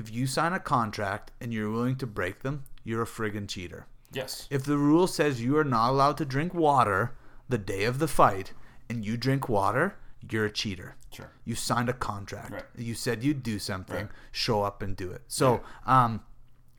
if 0.00 0.06
you 0.16 0.26
sign 0.26 0.52
a 0.52 0.60
contract 0.76 1.30
and 1.40 1.52
you're 1.54 1.70
willing 1.76 1.96
to 1.96 2.06
break 2.06 2.36
them 2.46 2.56
you're 2.84 3.02
a 3.02 3.06
friggin' 3.16 3.48
cheater 3.54 3.82
Yes. 4.20 4.32
if 4.56 4.62
the 4.64 4.78
rule 4.78 5.08
says 5.18 5.42
you 5.42 5.56
are 5.60 5.64
not 5.76 5.90
allowed 5.90 6.16
to 6.18 6.24
drink 6.34 6.54
water 6.54 7.00
the 7.48 7.58
day 7.72 7.82
of 7.92 7.98
the 7.98 8.08
fight 8.20 8.52
and 8.88 9.04
you 9.04 9.16
drink 9.16 9.48
water 9.48 9.96
you're 10.30 10.46
a 10.46 10.50
cheater 10.50 10.96
Sure. 11.12 11.30
you 11.44 11.54
signed 11.54 11.88
a 11.88 11.92
contract 11.92 12.50
Right. 12.52 12.64
you 12.76 12.94
said 12.94 13.22
you'd 13.22 13.42
do 13.42 13.58
something 13.58 13.96
Right. 14.06 14.08
show 14.32 14.62
up 14.62 14.82
and 14.82 14.96
do 14.96 15.10
it 15.10 15.22
so 15.28 15.60
um 15.86 16.22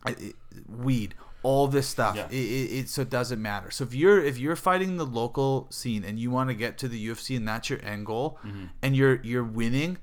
it- 0.08 0.36
weed 0.68 1.16
all 1.43 1.68
this 1.68 1.88
stuff 1.88 2.16
Yeah. 2.16 2.26
it, 2.28 2.34
it, 2.34 2.72
it 2.80 2.89
so 2.89 3.01
it 3.03 3.10
doesn't 3.10 3.41
matter 3.41 3.70
so 3.72 3.84
if 3.84 3.93
you're 3.93 4.24
if 4.24 4.38
you're 4.38 4.56
fighting 4.56 4.97
the 4.97 5.06
local 5.06 5.68
scene 5.70 6.03
and 6.03 6.20
you 6.20 6.32
want 6.32 6.49
to 6.49 6.56
get 6.56 6.78
to 6.80 6.88
the 6.88 7.08
ufc 7.10 7.36
and 7.38 7.47
that's 7.47 7.70
your 7.70 7.80
end 7.84 8.06
goal 8.08 8.39
Mm-hmm. 8.43 8.66
and 8.82 8.95
you're 8.95 9.22
you're 9.22 9.43
winning 9.43 9.97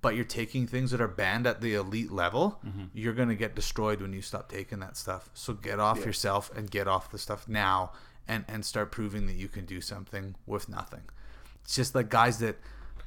but 0.00 0.14
you're 0.16 0.24
taking 0.24 0.66
things 0.66 0.90
that 0.90 1.00
are 1.00 1.08
banned 1.08 1.46
at 1.46 1.60
the 1.60 1.74
elite 1.74 2.10
level 2.10 2.58
Mm-hmm. 2.66 2.84
you're 2.94 3.12
going 3.14 3.28
to 3.28 3.34
get 3.36 3.54
destroyed 3.54 4.00
when 4.02 4.12
you 4.12 4.22
stop 4.22 4.50
taking 4.50 4.80
that 4.80 4.96
stuff 4.96 5.30
so 5.34 5.52
get 5.54 5.78
off 5.78 6.04
yourself 6.04 6.50
and 6.56 6.70
get 6.70 6.88
off 6.88 7.10
the 7.10 7.18
stuff 7.18 7.48
now 7.48 7.92
and 8.26 8.44
and 8.48 8.64
start 8.64 8.90
proving 8.90 9.26
that 9.26 9.36
you 9.36 9.48
can 9.48 9.64
do 9.66 9.80
something 9.80 10.34
with 10.46 10.68
nothing 10.68 11.02
it's 11.66 11.74
just 11.76 11.94
like 11.94 12.08
guys 12.08 12.38
that 12.38 12.56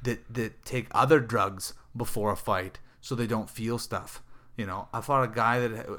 that 0.02 0.20
that 0.32 0.64
take 0.64 0.86
other 0.92 1.18
drugs 1.18 1.74
before 1.96 2.30
a 2.30 2.36
fight 2.36 2.78
so 3.00 3.14
they 3.14 3.26
don't 3.26 3.50
feel 3.50 3.78
stuff. 3.78 4.22
You 4.56 4.66
know, 4.66 4.88
I 4.92 5.00
fought 5.00 5.24
a 5.24 5.32
guy 5.34 5.66
that 5.66 5.88
uh, 5.88 5.96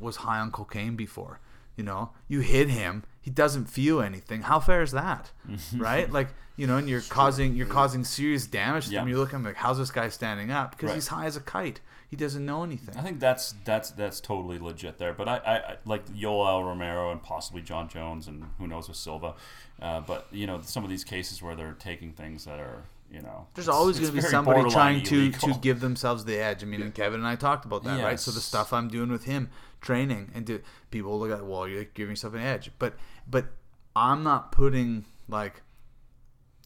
was 0.00 0.16
high 0.16 0.38
on 0.38 0.52
cocaine 0.52 0.94
before. 0.96 1.40
You 1.76 1.82
know, 1.82 2.10
you 2.28 2.38
hit 2.40 2.68
him, 2.68 3.02
he 3.20 3.30
doesn't 3.32 3.64
feel 3.66 4.00
anything. 4.00 4.42
How 4.42 4.60
fair 4.60 4.82
is 4.82 4.92
that, 4.92 5.32
right? 5.76 6.08
Like, 6.10 6.28
you 6.56 6.68
know, 6.68 6.76
and 6.76 6.88
you're 6.88 7.00
causing 7.00 7.56
you're 7.56 7.66
causing 7.66 8.04
serious 8.04 8.46
damage 8.46 8.86
to 8.86 8.92
Yeah. 8.92 9.02
him. 9.02 9.08
You're 9.08 9.26
him 9.26 9.42
like, 9.42 9.56
how's 9.56 9.78
this 9.78 9.90
guy 9.90 10.08
standing 10.08 10.52
up? 10.52 10.70
Because 10.70 10.88
Right. 10.90 10.94
he's 10.94 11.08
high 11.08 11.26
as 11.26 11.36
a 11.36 11.40
kite. 11.40 11.80
He 12.08 12.16
doesn't 12.16 12.44
know 12.44 12.62
anything. 12.62 12.96
I 12.96 13.02
think 13.02 13.18
that's 13.18 13.54
that's 13.64 13.90
that's 13.90 14.20
totally 14.20 14.58
legit 14.58 14.98
there. 14.98 15.12
But 15.12 15.28
I, 15.28 15.36
I, 15.38 15.54
I 15.56 15.76
like 15.84 16.06
Yoel 16.14 16.64
Romero 16.64 17.10
and 17.10 17.22
possibly 17.22 17.62
Jon 17.62 17.88
Jones 17.88 18.28
and 18.28 18.44
who 18.58 18.66
knows 18.66 18.88
with 18.88 18.96
Silva. 18.96 19.34
Uh, 19.80 20.00
but 20.00 20.26
you 20.30 20.46
know 20.46 20.60
some 20.62 20.84
of 20.84 20.90
these 20.90 21.04
cases 21.04 21.42
where 21.42 21.54
they're 21.54 21.76
taking 21.78 22.12
things 22.12 22.44
that 22.44 22.60
are 22.60 22.84
you 23.10 23.20
know 23.20 23.46
There's 23.54 23.68
always 23.68 23.98
going 23.98 24.10
to 24.10 24.16
be 24.16 24.22
somebody 24.22 24.68
trying 24.70 25.02
to, 25.04 25.14
illegal. 25.14 25.52
to 25.52 25.60
give 25.60 25.80
themselves 25.80 26.24
the 26.24 26.36
edge. 26.36 26.62
I 26.62 26.66
mean, 26.66 26.82
and 26.82 26.94
Kevin 26.94 27.20
and 27.20 27.26
I 27.26 27.36
talked 27.36 27.64
about 27.64 27.84
that, 27.84 28.02
right? 28.02 28.18
So 28.18 28.30
the 28.30 28.40
stuff 28.40 28.72
I'm 28.72 28.88
doing 28.88 29.10
with 29.10 29.24
him, 29.24 29.50
training, 29.80 30.30
and 30.34 30.44
do, 30.44 30.60
people 30.90 31.18
look 31.18 31.30
at, 31.30 31.44
well, 31.44 31.68
you're 31.68 31.84
giving 31.84 32.12
yourself 32.12 32.34
an 32.34 32.40
edge, 32.40 32.70
but 32.78 32.94
but 33.28 33.46
I'm 33.94 34.22
not 34.22 34.52
putting 34.52 35.04
like 35.28 35.62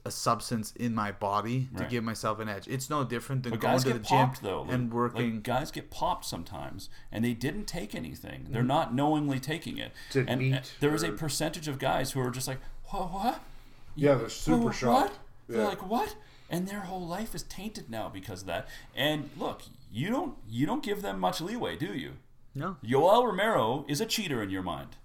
a 0.08 0.10
substance 0.10 0.72
in 0.74 0.94
my 0.94 1.12
body 1.12 1.68
to 1.76 1.84
give 1.84 2.02
myself 2.02 2.40
an 2.40 2.48
edge. 2.48 2.66
It's 2.66 2.90
no 2.90 3.04
different 3.04 3.44
than 3.44 3.50
But 3.50 3.60
going 3.60 3.78
to 3.78 3.84
the 3.84 3.92
get 4.00 4.02
gym 4.08 4.18
popped 4.18 4.42
though, 4.42 4.62
Luke. 4.62 4.72
and 4.72 4.92
working. 4.92 5.34
Like, 5.34 5.42
guys 5.44 5.70
get 5.70 5.90
popped 5.90 6.24
sometimes, 6.24 6.88
and 7.12 7.24
they 7.24 7.34
didn't 7.34 7.66
take 7.66 7.94
anything. 7.94 8.46
They're 8.50 8.62
Mm-hmm. 8.62 8.68
not 8.68 8.94
knowingly 8.94 9.38
taking 9.38 9.78
it. 9.78 9.92
To 10.10 10.24
and 10.26 10.40
meet 10.40 10.72
there 10.80 10.94
is 10.94 11.02
a 11.04 11.12
percentage 11.12 11.68
of 11.68 11.78
guys 11.78 12.10
who 12.12 12.20
are 12.20 12.30
just 12.30 12.48
like, 12.48 12.58
what? 12.86 13.12
what? 13.12 13.40
Yeah, 13.94 14.14
they're 14.14 14.28
super 14.28 14.64
What? 14.64 14.74
shocked. 14.74 15.18
They're 15.48 15.64
like, 15.64 15.88
what? 15.88 16.16
And 16.50 16.66
their 16.66 16.80
whole 16.80 17.06
life 17.06 17.34
is 17.34 17.42
tainted 17.44 17.90
now 17.90 18.08
because 18.08 18.40
of 18.40 18.46
that. 18.48 18.68
And 18.96 19.30
look, 19.38 19.62
you 19.92 20.08
don't 20.10 20.34
you 20.48 20.66
don't 20.66 20.82
give 20.82 21.02
them 21.02 21.20
much 21.20 21.40
leeway, 21.40 21.76
do 21.76 21.92
you? 21.94 22.12
no, 22.54 22.76
Yoel 22.84 23.24
Romero 23.26 23.84
is 23.88 24.00
a 24.00 24.06
cheater 24.06 24.42
in 24.42 24.50
your 24.50 24.62
mind. 24.62 24.96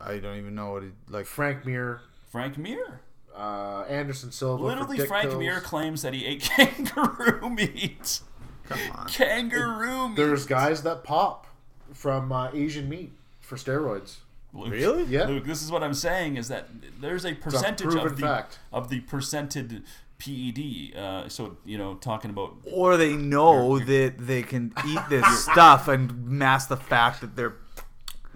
I 0.00 0.18
don't 0.18 0.36
even 0.36 0.54
know 0.54 0.72
what 0.72 0.82
it 0.84 0.92
like. 1.08 1.26
Frank 1.26 1.64
Mir, 1.66 2.00
Frank 2.30 2.56
Mir. 2.58 3.00
Uh, 3.38 3.84
Anderson 3.88 4.32
Silva. 4.32 4.62
Literally, 4.64 4.96
dick 4.98 5.08
Frank 5.08 5.30
pills. 5.30 5.38
Mir 5.40 5.60
claims 5.60 6.02
that 6.02 6.12
he 6.14 6.26
ate 6.26 6.42
kangaroo 6.56 7.48
meat. 7.50 8.20
Come 8.68 8.80
on. 8.94 9.06
Kangaroo 9.08 10.08
meat. 10.08 10.16
There's 10.16 10.44
guys 10.46 10.82
that 10.82 11.04
pop 11.04 11.46
from 11.94 12.32
uh, 12.32 12.50
Asian 12.52 12.88
meat 12.88 13.12
for 13.40 13.56
steroids. 13.56 14.16
Luke, 14.52 14.70
Really? 14.72 15.04
Yeah. 15.04 15.26
Luke, 15.26 15.44
this 15.44 15.62
is 15.62 15.70
what 15.70 15.82
I'm 15.82 15.94
saying 15.94 16.36
is 16.36 16.48
that 16.48 16.68
there's 17.00 17.24
a 17.24 17.34
percentage 17.34 17.86
proven 17.88 18.06
of 18.06 18.16
the 18.16 18.22
fact. 18.22 18.58
of 18.72 18.88
the 18.88 19.00
percented 19.02 19.84
PED. 20.18 20.96
Uh, 20.98 21.28
so 21.28 21.56
you 21.64 21.78
know, 21.78 21.94
talking 21.94 22.30
about 22.30 22.54
Or 22.72 22.96
they 22.96 23.14
know 23.14 23.78
that 23.78 24.14
they 24.18 24.42
can 24.42 24.72
eat 24.86 25.00
this 25.08 25.44
stuff 25.44 25.86
and 25.88 26.26
mask 26.26 26.68
the 26.70 26.76
fact 26.76 27.20
that 27.20 27.36
they're 27.36 27.54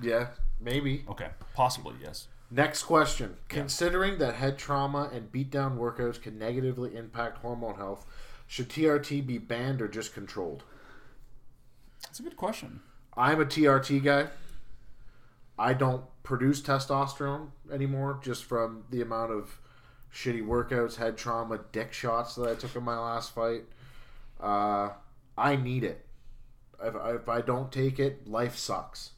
Yeah, 0.01 0.29
maybe. 0.61 1.05
okay, 1.09 1.29
possibly 1.55 1.95
yes. 2.03 2.29
Next 2.55 2.83
question. 2.83 3.37
Considering 3.49 4.19
that 4.19 4.35
head 4.35 4.59
trauma 4.59 5.09
and 5.11 5.33
beatdown 5.33 5.79
workouts 5.79 6.21
can 6.21 6.39
negatively 6.39 6.95
impact 6.95 7.39
hormone 7.39 7.77
health, 7.77 8.05
should 8.47 8.69
TRT 8.69 9.27
be 9.27 9.39
banned 9.39 9.81
or 9.81 9.89
just 9.89 10.13
controlled? 10.13 10.63
That's 12.03 12.21
a 12.21 12.23
good 12.23 12.37
question. 12.37 12.81
I'm 13.17 13.41
a 13.41 13.47
TRT 13.47 14.05
guy. 14.05 14.27
I 15.59 15.73
don't 15.73 16.05
produce 16.25 16.61
testosterone 16.61 17.49
anymore 17.73 18.21
just 18.23 18.45
from 18.45 18.85
the 18.91 19.01
amount 19.01 19.33
of 19.33 19.59
shitty 20.13 20.45
workouts, 20.45 20.97
head 20.97 21.17
trauma, 21.17 21.59
dick 21.73 21.95
shots 21.95 22.35
that 22.35 22.51
I 22.51 22.55
took 22.55 22.77
in 22.77 22.83
my 22.83 22.99
last 22.99 23.35
fight. 23.35 23.65
Uh, 24.39 24.91
I 25.39 25.57
need 25.57 25.85
it. 25.85 26.05
If, 26.83 26.95
if 26.95 27.29
I 27.31 27.41
don't 27.41 27.73
take 27.73 27.99
it, 27.99 28.29
life 28.29 28.59
sucks. 28.59 29.13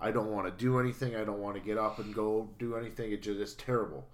I 0.00 0.10
don't 0.10 0.30
want 0.30 0.46
to 0.46 0.64
do 0.64 0.78
anything. 0.78 1.16
I 1.16 1.24
don't 1.24 1.40
want 1.40 1.56
to 1.56 1.62
get 1.62 1.78
up 1.78 1.98
and 1.98 2.14
go 2.14 2.48
do 2.58 2.76
anything. 2.76 3.12
It 3.12 3.22
just 3.22 3.40
is 3.40 3.54
terrible. 3.54 4.06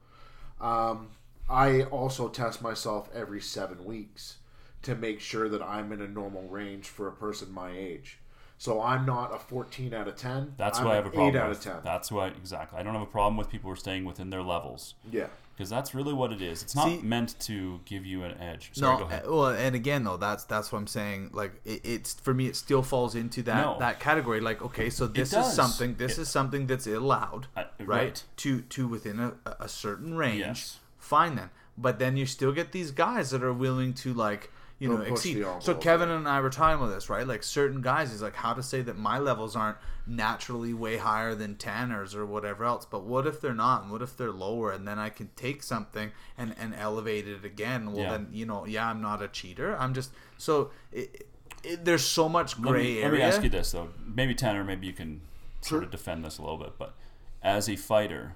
Um, 0.60 1.08
I 1.50 1.82
also 1.84 2.28
test 2.28 2.62
myself 2.62 3.08
every 3.14 3.40
seven 3.40 3.84
weeks 3.84 4.36
to 4.82 4.94
make 4.94 5.20
sure 5.20 5.48
that 5.48 5.62
I'm 5.62 5.92
in 5.92 6.00
a 6.00 6.08
normal 6.08 6.42
range 6.42 6.86
for 6.86 7.08
a 7.08 7.12
person 7.12 7.52
my 7.52 7.70
age. 7.76 8.18
So 8.58 8.80
I'm 8.80 9.04
not 9.04 9.34
a 9.34 9.38
14 9.38 9.92
out 9.92 10.06
of 10.06 10.16
10. 10.16 10.54
That's 10.56 10.78
I'm 10.78 10.84
why 10.84 10.92
I 10.92 10.94
have 10.96 11.06
a 11.06 11.10
problem. 11.10 11.34
8 11.34 11.38
out 11.38 11.50
of 11.50 11.60
10. 11.60 11.74
That's 11.82 12.12
why 12.12 12.28
exactly. 12.28 12.78
I 12.78 12.84
don't 12.84 12.92
have 12.92 13.02
a 13.02 13.06
problem 13.06 13.36
with 13.36 13.48
people 13.50 13.68
who 13.68 13.74
are 13.74 13.76
staying 13.76 14.04
within 14.04 14.30
their 14.30 14.42
levels 14.42 14.94
yeah. 15.10 15.26
Because 15.62 15.70
that's 15.70 15.94
really 15.94 16.12
what 16.12 16.32
it 16.32 16.42
is. 16.42 16.62
It's 16.62 16.74
not 16.74 16.88
See- 16.88 17.00
meant 17.02 17.38
to 17.40 17.80
give 17.84 18.04
you 18.04 18.24
an 18.24 18.36
edge. 18.40 18.70
Sorry, 18.72 18.96
go 18.96 19.04
no, 19.04 19.08
ahead. 19.08 19.24
uh, 19.26 19.32
well, 19.32 19.46
and 19.46 19.76
again 19.76 20.02
though, 20.04 20.16
that's 20.16 20.42
that's 20.44 20.72
what 20.72 20.78
I'm 20.78 20.86
saying. 20.88 21.30
Like 21.32 21.52
it, 21.64 21.80
it's 21.84 22.14
for 22.14 22.34
me, 22.34 22.46
it 22.46 22.56
still 22.56 22.82
falls 22.82 23.14
into 23.14 23.42
that 23.44 23.62
No. 23.64 23.78
that 23.78 24.00
category. 24.00 24.40
Like 24.40 24.60
okay, 24.62 24.90
so 24.90 25.06
this 25.06 25.32
is 25.32 25.52
something. 25.52 25.94
This 25.96 26.18
It- 26.18 26.22
is 26.22 26.28
something 26.28 26.66
that's 26.66 26.86
allowed, 26.88 27.46
Uh, 27.56 27.64
right? 27.78 27.86
right. 27.88 28.24
To 28.38 28.60
to 28.62 28.88
within 28.88 29.20
a, 29.20 29.34
a 29.60 29.68
certain 29.68 30.14
range. 30.16 30.40
Yes. 30.40 30.78
Fine 30.98 31.36
then, 31.36 31.50
but 31.78 31.98
then 32.00 32.16
you 32.16 32.26
still 32.26 32.52
get 32.52 32.72
these 32.72 32.90
guys 32.90 33.30
that 33.30 33.42
are 33.44 33.52
willing 33.52 33.94
to 33.94 34.12
like. 34.12 34.50
You 34.82 34.88
know, 34.88 34.96
They'll 34.96 35.12
exceed. 35.12 35.46
So 35.60 35.76
Kevin 35.76 36.08
and 36.08 36.26
I 36.26 36.40
were 36.40 36.50
talking 36.50 36.82
about 36.82 36.92
this, 36.92 37.08
right? 37.08 37.24
Like 37.24 37.44
certain 37.44 37.82
guys 37.82 38.12
is 38.12 38.20
like 38.20 38.34
how 38.34 38.52
to 38.52 38.64
say 38.64 38.82
that 38.82 38.98
my 38.98 39.20
levels 39.20 39.54
aren't 39.54 39.76
naturally 40.08 40.74
way 40.74 40.96
higher 40.96 41.36
than 41.36 41.54
Tanner's 41.54 42.16
or 42.16 42.26
whatever 42.26 42.64
else. 42.64 42.84
But 42.84 43.04
what 43.04 43.24
if 43.24 43.40
they're 43.40 43.54
not? 43.54 43.82
And 43.82 43.92
what 43.92 44.02
if 44.02 44.16
they're 44.16 44.32
lower? 44.32 44.72
And 44.72 44.88
then 44.88 44.98
I 44.98 45.08
can 45.08 45.30
take 45.36 45.62
something 45.62 46.10
and 46.36 46.56
and 46.58 46.74
elevate 46.74 47.28
it 47.28 47.44
again. 47.44 47.92
Well, 47.92 48.02
Yeah. 48.02 48.10
then 48.10 48.30
you 48.32 48.44
know, 48.44 48.66
yeah, 48.66 48.88
I'm 48.88 49.00
not 49.00 49.22
a 49.22 49.28
cheater. 49.28 49.76
I'm 49.78 49.94
just 49.94 50.10
so. 50.36 50.72
It, 50.90 51.28
it, 51.62 51.84
there's 51.84 52.04
so 52.04 52.28
much 52.28 52.58
Let 52.58 52.72
gray 52.72 52.82
me, 52.82 53.02
let 53.02 53.12
me 53.12 53.22
ask 53.22 53.40
you 53.44 53.50
this 53.50 53.70
though. 53.70 53.90
Maybe 54.04 54.34
Tanner, 54.34 54.64
maybe 54.64 54.88
you 54.88 54.92
can 54.92 55.20
sort 55.60 55.84
of 55.84 55.92
defend 55.92 56.24
this 56.24 56.38
a 56.38 56.42
little 56.42 56.58
bit. 56.58 56.72
But 56.76 56.94
as 57.40 57.68
a 57.68 57.76
fighter, 57.76 58.34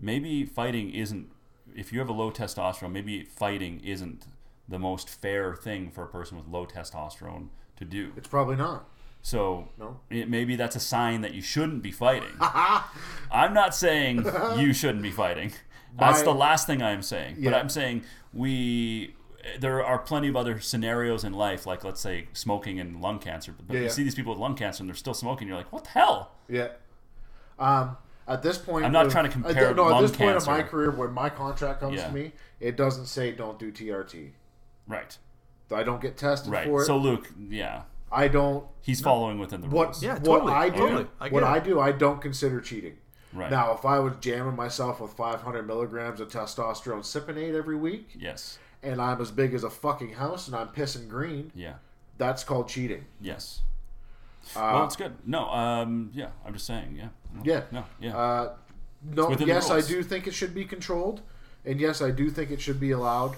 maybe 0.00 0.46
fighting 0.46 0.94
isn't. 0.94 1.28
If 1.74 1.92
you 1.92 1.98
have 1.98 2.08
a 2.08 2.14
low 2.14 2.30
testosterone, 2.30 2.92
maybe 2.92 3.22
fighting 3.22 3.82
isn't 3.84 4.24
the 4.68 4.78
most 4.78 5.08
fair 5.08 5.54
thing 5.54 5.90
for 5.90 6.04
a 6.04 6.08
person 6.08 6.36
with 6.36 6.46
low 6.48 6.66
testosterone 6.66 7.48
to 7.76 7.84
do. 7.84 8.12
It's 8.16 8.28
probably 8.28 8.56
not. 8.56 8.88
So 9.22 9.68
No. 9.78 10.00
it, 10.10 10.28
maybe 10.28 10.54
that's 10.56 10.76
a 10.76 10.80
sign 10.80 11.20
that 11.22 11.34
you 11.34 11.42
shouldn't 11.42 11.82
be 11.82 11.90
fighting. 11.92 12.30
I'm 12.40 13.52
not 13.54 13.74
saying 13.74 14.24
you 14.56 14.72
shouldn't 14.72 15.02
be 15.02 15.10
fighting. 15.10 15.52
That's 15.98 16.20
the 16.22 16.34
last 16.34 16.66
thing 16.66 16.82
I'm 16.82 17.00
saying. 17.00 17.38
But 17.42 17.54
I'm 17.54 17.70
saying 17.70 18.02
we. 18.34 19.14
There 19.58 19.82
are 19.84 19.98
plenty 19.98 20.28
of 20.28 20.36
other 20.36 20.60
scenarios 20.60 21.24
in 21.24 21.32
life, 21.32 21.64
like 21.66 21.84
let's 21.84 22.00
say 22.02 22.26
smoking 22.34 22.78
and 22.80 23.00
lung 23.00 23.18
cancer. 23.18 23.54
But 23.66 23.72
Yeah, 23.74 23.80
you 23.80 23.86
yeah. 23.86 23.92
see 23.92 24.02
these 24.02 24.14
people 24.14 24.32
with 24.32 24.40
lung 24.40 24.56
cancer 24.56 24.82
and 24.82 24.88
they're 24.90 24.94
still 24.96 25.14
smoking. 25.14 25.48
You're 25.48 25.56
like, 25.56 25.72
what 25.72 25.84
the 25.84 25.90
hell? 25.90 26.32
Yeah. 26.48 26.68
Um, 27.58 27.96
at 28.28 28.42
this 28.42 28.58
point, 28.58 28.84
I'm 28.84 28.92
not 28.92 29.08
trying 29.10 29.24
to 29.24 29.30
compare 29.30 29.68
thi- 29.68 29.74
no, 29.74 29.84
lung 29.84 30.04
at 30.04 30.08
this 30.08 30.16
point 30.16 30.36
of 30.36 30.46
my 30.46 30.62
career, 30.62 30.90
when 30.90 31.12
my 31.12 31.30
contract 31.30 31.80
comes 31.80 31.96
Yeah. 31.96 32.08
to 32.08 32.12
me, 32.12 32.32
it 32.60 32.76
doesn't 32.76 33.06
say 33.06 33.32
don't 33.32 33.58
do 33.58 33.72
TRT. 33.72 34.30
Right. 34.86 35.16
I 35.72 35.82
don't 35.82 36.00
get 36.00 36.16
tested 36.16 36.52
Right. 36.52 36.66
for 36.66 36.82
it. 36.82 36.86
So 36.86 36.96
Luke, 36.96 37.28
yeah, 37.48 37.82
I 38.12 38.28
don't. 38.28 38.64
he's 38.82 39.00
following 39.00 39.38
within 39.38 39.60
the 39.62 39.68
What 39.68 39.86
rules. 39.88 40.02
Yeah, 40.02 40.14
what 40.14 40.24
totally, 40.24 40.52
I 40.52 40.68
do, 40.68 40.76
totally. 40.78 41.06
I 41.20 41.28
what 41.28 41.42
it. 41.42 41.46
I 41.46 41.58
do, 41.58 41.80
I 41.80 41.92
don't 41.92 42.20
consider 42.20 42.60
cheating. 42.60 42.98
Right. 43.32 43.50
Now, 43.50 43.72
if 43.74 43.84
I 43.84 43.98
was 43.98 44.14
jamming 44.20 44.54
myself 44.56 45.00
with 45.00 45.12
500 45.12 45.66
milligrams 45.66 46.20
of 46.20 46.28
testosterone 46.28 47.00
cypionate 47.00 47.54
every 47.54 47.76
week, 47.76 48.10
Yes. 48.18 48.58
and 48.82 49.00
I'm 49.02 49.20
as 49.20 49.30
big 49.30 49.52
as 49.54 49.64
a 49.64 49.68
fucking 49.70 50.14
house, 50.14 50.46
and 50.46 50.56
I'm 50.56 50.68
pissing 50.68 51.08
green, 51.08 51.50
Yeah. 51.54 51.74
that's 52.16 52.44
called 52.44 52.68
cheating. 52.68 53.04
Yes. 53.20 53.60
Uh, 54.54 54.60
well, 54.74 54.84
it's 54.84 54.94
good. 54.96 55.16
No. 55.26 55.50
Um. 55.50 56.10
Yeah. 56.14 56.28
I'm 56.46 56.52
just 56.52 56.66
saying. 56.66 56.94
Yeah. 56.96 57.08
No, 57.34 57.42
Yeah. 57.44 57.62
No. 57.72 57.84
Yeah. 58.00 58.16
Uh, 58.16 58.52
no, 59.02 59.30
yes, 59.40 59.70
I 59.70 59.80
do 59.80 60.02
think 60.04 60.26
it 60.28 60.32
should 60.34 60.54
be 60.54 60.64
controlled, 60.64 61.20
and 61.64 61.80
yes, 61.80 62.00
I 62.00 62.10
do 62.12 62.30
think 62.30 62.50
it 62.52 62.60
should 62.60 62.78
be 62.80 62.92
allowed, 62.92 63.36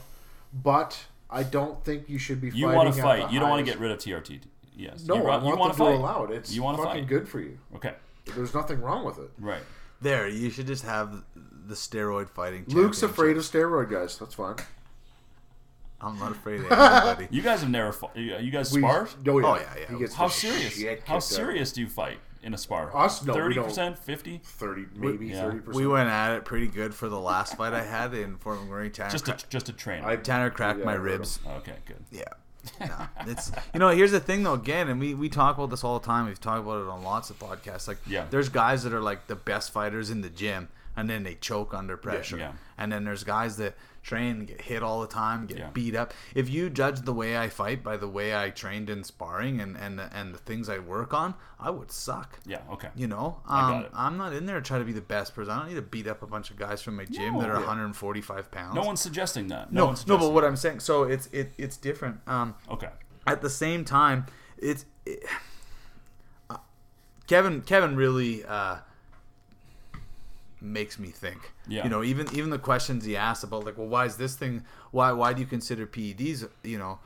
but 0.53 1.07
I 1.31 1.43
don't 1.43 1.85
think 1.85 2.09
you 2.09 2.19
should 2.19 2.41
be. 2.41 2.49
Fighting. 2.51 2.61
You 2.61 2.67
want 2.67 2.77
want 2.79 2.91
to 2.91 2.97
to 2.97 3.03
fight. 3.03 3.33
You 3.33 3.41
don't 3.41 3.51
want 3.51 3.65
to 3.67 3.71
get 3.71 3.81
rid 3.81 3.91
of 3.91 3.99
TRT. 3.99 4.41
Yes. 4.77 5.05
No, 5.05 5.17
you, 5.17 5.23
I 5.27 5.37
ru- 5.37 5.41
you 5.43 5.47
want 5.49 5.59
want 5.61 5.73
to 5.73 5.79
to 5.79 5.85
fight. 5.85 5.95
allow 5.95 6.25
it. 6.25 6.31
It's 6.31 6.53
You 6.55 6.63
wanna 6.63 6.79
fucking 6.79 7.03
fight. 7.03 7.09
good 7.09 7.29
for 7.29 7.41
you. 7.41 7.59
Okay. 7.77 7.95
There's 8.35 8.55
nothing 8.55 8.81
wrong 8.81 9.05
with 9.05 9.19
it. 9.19 9.31
Right. 9.39 9.63
There, 10.01 10.29
you 10.29 10.51
should 10.51 10.67
just 10.69 10.85
have 10.85 11.25
the 11.35 11.75
steroid 11.75 12.29
fighting. 12.31 12.65
Luke's 12.69 13.03
afraid 13.03 13.37
of 13.37 13.43
steroid 13.43 13.91
guys. 13.91 14.17
That's 14.19 14.35
fine. 14.35 14.57
I'm 16.01 16.19
not 16.19 16.31
afraid 16.33 16.61
of 16.61 16.67
anybody. 16.71 17.27
You 17.31 17.43
guys 17.43 17.61
have 17.63 17.71
never. 17.71 17.91
Fought, 17.93 18.17
you 18.17 18.37
you 18.39 18.51
guys 18.53 18.73
We- 18.73 18.81
spar? 18.81 19.09
Oh 19.27 19.39
yeah, 19.39 19.47
Oh, 19.47 19.55
yeah, 19.57 19.75
yeah. 19.81 19.87
He 19.91 19.99
gets 19.99 20.15
How 20.15 20.29
serious? 20.29 20.81
How 21.05 21.15
out 21.15 21.17
of 21.19 21.23
serious 21.25 21.73
do 21.73 21.81
you 21.81 21.89
fight 21.89 22.19
in 22.43 22.55
a 22.55 22.59
spar? 22.59 22.95
Us? 22.97 23.25
No, 23.25 23.33
Thirty 23.35 23.55
don't. 23.57 23.65
percent, 23.65 23.99
fifty. 23.99 24.41
Thirty, 24.45 24.87
maybe 24.95 25.27
Yeah. 25.29 25.43
thirty 25.43 25.59
percent. 25.59 25.77
we 25.77 25.87
went 25.87 26.09
at 26.09 26.37
it 26.37 26.45
pretty 26.45 26.67
good 26.69 26.95
for 26.95 27.09
the 27.09 27.19
last 27.19 27.57
fight 27.57 27.73
I 27.73 27.83
had 27.83 28.15
in 28.15 28.37
Fort 28.37 28.59
McMurray. 28.59 28.93
Tanner, 28.93 29.11
Just 29.11 29.29
a 29.29 29.33
cra- 29.33 29.41
just 29.51 29.69
a 29.69 29.73
trainer. 29.73 30.07
I- 30.07 30.17
Tanner 30.17 30.51
cracked 30.51 30.81
Yeah, 30.81 30.85
my 30.87 30.95
ribs. 30.95 31.41
okay, 31.59 31.77
good. 31.87 32.05
Yeah. 32.11 32.25
No, 32.81 33.09
it's 33.27 33.51
you 33.73 33.81
know 33.81 33.89
here's 33.91 34.11
the 34.11 34.21
thing 34.21 34.43
though 34.43 34.53
again 34.53 34.89
and 34.89 35.01
we, 35.01 35.15
we 35.15 35.29
talk 35.31 35.57
about 35.57 35.71
this 35.71 35.85
all 35.85 35.99
the 35.99 36.05
time 36.05 36.27
we've 36.27 36.41
talked 36.41 36.61
about 36.61 36.83
it 36.83 36.89
on 36.89 37.03
lots 37.03 37.31
of 37.31 37.39
podcasts 37.39 37.89
like 37.89 37.97
Yeah. 38.07 38.27
there's 38.29 38.51
guys 38.51 38.83
that 38.83 38.93
are 38.93 39.01
like 39.01 39.27
the 39.27 39.37
best 39.37 39.71
fighters 39.71 40.11
in 40.11 40.21
the 40.21 40.29
gym 40.29 40.69
and 40.99 41.09
then 41.09 41.23
they 41.23 41.35
choke 41.37 41.73
under 41.73 41.97
pressure 41.97 42.37
Yeah. 42.39 42.53
and 42.77 42.91
then 42.93 43.05
there's 43.05 43.25
guys 43.25 43.57
that 43.59 43.75
train 44.03 44.47
get 44.47 44.63
hit 44.63 44.83
all 44.83 45.01
the 45.03 45.07
time 45.07 45.47
get 45.47 45.59
Yeah. 45.59 45.71
beat 45.71 45.95
up 45.95 46.13
if 46.35 46.49
you 46.49 46.71
judge 46.71 47.03
the 47.03 47.13
way 47.13 47.37
I 47.37 47.49
fight 47.49 47.83
by 47.83 47.97
the 47.99 48.09
way 48.09 48.35
I 48.35 48.51
trained 48.51 48.89
in 48.91 49.05
sparring 49.05 49.61
and 49.61 49.77
and 49.77 49.99
the, 49.99 50.09
and 50.17 50.35
the 50.35 50.39
things 50.39 50.69
I 50.69 50.79
work 50.79 51.13
on 51.13 51.35
I 51.61 51.71
would 51.71 51.91
suck 51.93 52.39
Yeah. 52.47 52.61
Okay. 52.73 52.89
you 52.97 53.07
know, 53.07 53.41
um, 53.47 53.87
I'm 53.95 54.17
not 54.17 54.33
in 54.33 54.47
there 54.47 54.57
to 54.61 54.67
try 54.67 54.79
to 54.79 54.85
be 54.85 54.93
the 54.93 55.01
best 55.17 55.35
person. 55.35 55.53
I 55.53 55.59
don't 55.61 55.69
need 55.69 55.75
to 55.75 55.83
beat 55.83 56.07
up 56.07 56.23
a 56.23 56.27
bunch 56.27 56.51
of 56.51 56.57
guys 56.57 56.81
from 56.83 56.97
my 56.97 57.05
gym 57.05 57.35
No. 57.35 57.41
that 57.43 57.51
are 57.51 57.61
Yeah. 57.61 57.67
145 57.67 58.51
pounds. 58.51 58.75
No 58.75 58.83
one's 58.83 59.01
suggesting 59.01 59.49
that. 59.49 59.73
No, 59.73 59.81
no, 59.83 59.87
one's 59.87 60.07
no, 60.07 60.15
but 60.15 60.21
suggesting 60.23 60.35
what 60.35 60.45
I'm 60.45 60.57
saying, 60.57 60.81
so 60.81 61.03
it's 61.05 61.27
it, 61.33 61.53
it's 61.59 61.77
different. 61.77 62.21
Um. 62.27 62.55
Okay. 62.71 62.91
at 63.27 63.43
the 63.43 63.51
same 63.51 63.85
time, 63.85 64.25
it's 64.57 64.87
it, 65.05 65.23
uh, 66.49 66.57
Kevin. 67.27 67.61
Kevin 67.63 67.95
really 67.97 68.45
uh, 68.45 68.77
makes 70.61 70.99
me 70.99 71.09
think. 71.09 71.53
Yeah. 71.67 71.85
You 71.85 71.91
know, 71.91 72.03
even 72.03 72.27
even 72.35 72.51
the 72.51 72.59
questions 72.59 73.05
he 73.05 73.17
asked 73.17 73.45
about 73.45 73.65
like, 73.65 73.79
well, 73.79 73.89
why 73.89 74.05
is 74.07 74.17
this 74.17 74.35
thing? 74.37 74.65
Why 74.91 75.13
why 75.13 75.33
do 75.33 75.41
you 75.41 75.47
consider 75.47 75.87
PEDs? 75.87 76.49
You 76.65 76.79
know. 76.79 76.99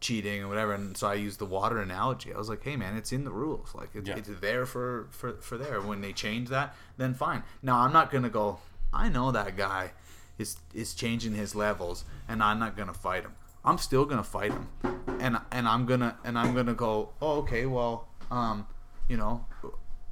Cheating 0.00 0.42
and 0.42 0.48
whatever, 0.48 0.74
and 0.74 0.96
so 0.96 1.08
I 1.08 1.14
used 1.14 1.40
the 1.40 1.44
water 1.44 1.80
analogy. 1.80 2.32
I 2.32 2.38
was 2.38 2.48
like, 2.48 2.62
"Hey, 2.62 2.76
man, 2.76 2.96
it's 2.96 3.10
in 3.10 3.24
the 3.24 3.32
rules. 3.32 3.74
Like, 3.74 3.88
it's, 3.94 4.08
Yeah. 4.08 4.14
it's 4.16 4.28
there 4.40 4.64
for, 4.64 5.08
for 5.10 5.32
for 5.40 5.58
there. 5.58 5.80
When 5.80 6.02
they 6.02 6.12
change 6.12 6.50
that, 6.50 6.76
then 6.98 7.14
fine. 7.14 7.42
Now, 7.62 7.78
I'm 7.80 7.92
not 7.92 8.12
gonna 8.12 8.28
go. 8.28 8.60
I 8.92 9.08
know 9.08 9.32
that 9.32 9.56
guy 9.56 9.90
is 10.38 10.58
is 10.72 10.94
changing 10.94 11.34
his 11.34 11.56
levels, 11.56 12.04
and 12.28 12.44
I'm 12.44 12.60
not 12.60 12.76
gonna 12.76 12.94
fight 12.94 13.24
him. 13.24 13.34
I'm 13.64 13.76
still 13.76 14.04
gonna 14.04 14.22
fight 14.22 14.52
him, 14.52 14.68
and 15.18 15.36
and 15.50 15.66
I'm 15.66 15.84
gonna 15.84 16.16
and 16.22 16.38
I'm 16.38 16.54
gonna 16.54 16.74
go. 16.74 17.10
Oh, 17.20 17.38
okay. 17.38 17.66
Well, 17.66 18.06
um, 18.30 18.68
you 19.08 19.16
know, 19.16 19.46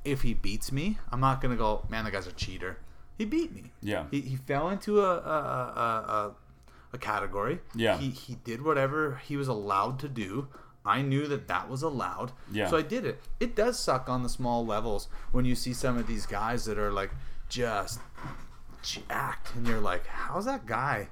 if 0.04 0.22
he 0.22 0.34
beats 0.34 0.72
me, 0.72 0.98
I'm 1.12 1.20
not 1.20 1.40
gonna 1.40 1.54
go. 1.54 1.86
Man, 1.88 2.02
that 2.06 2.12
guy's 2.12 2.26
a 2.26 2.32
cheater. 2.32 2.78
He 3.18 3.24
beat 3.24 3.52
me. 3.54 3.72
Yeah. 3.80 4.04
He, 4.10 4.20
he 4.20 4.36
fell 4.36 4.68
into 4.68 5.00
a 5.00 5.10
a, 5.16 5.40
a, 5.76 5.82
a, 5.82 6.34
a 6.94 6.98
category. 6.98 7.60
Yeah. 7.74 7.96
He 7.98 8.10
he 8.10 8.36
did 8.44 8.62
whatever 8.62 9.20
he 9.26 9.36
was 9.36 9.48
allowed 9.48 9.98
to 10.00 10.08
do. 10.08 10.48
I 10.84 11.02
knew 11.02 11.26
that 11.26 11.48
that 11.48 11.68
was 11.68 11.82
allowed. 11.82 12.30
Yeah. 12.52 12.68
So 12.68 12.76
I 12.76 12.82
did 12.82 13.04
it. 13.04 13.20
It 13.40 13.56
does 13.56 13.78
suck 13.78 14.08
on 14.08 14.22
the 14.22 14.28
small 14.28 14.64
levels 14.64 15.08
when 15.32 15.44
you 15.44 15.54
see 15.56 15.72
some 15.72 15.96
of 15.98 16.06
these 16.06 16.26
guys 16.26 16.64
that 16.66 16.78
are 16.78 16.92
like 16.92 17.10
just 17.48 17.98
jacked, 18.82 19.54
and 19.54 19.66
you're 19.66 19.80
like, 19.80 20.06
how's 20.06 20.44
that 20.44 20.66
guy 20.66 21.08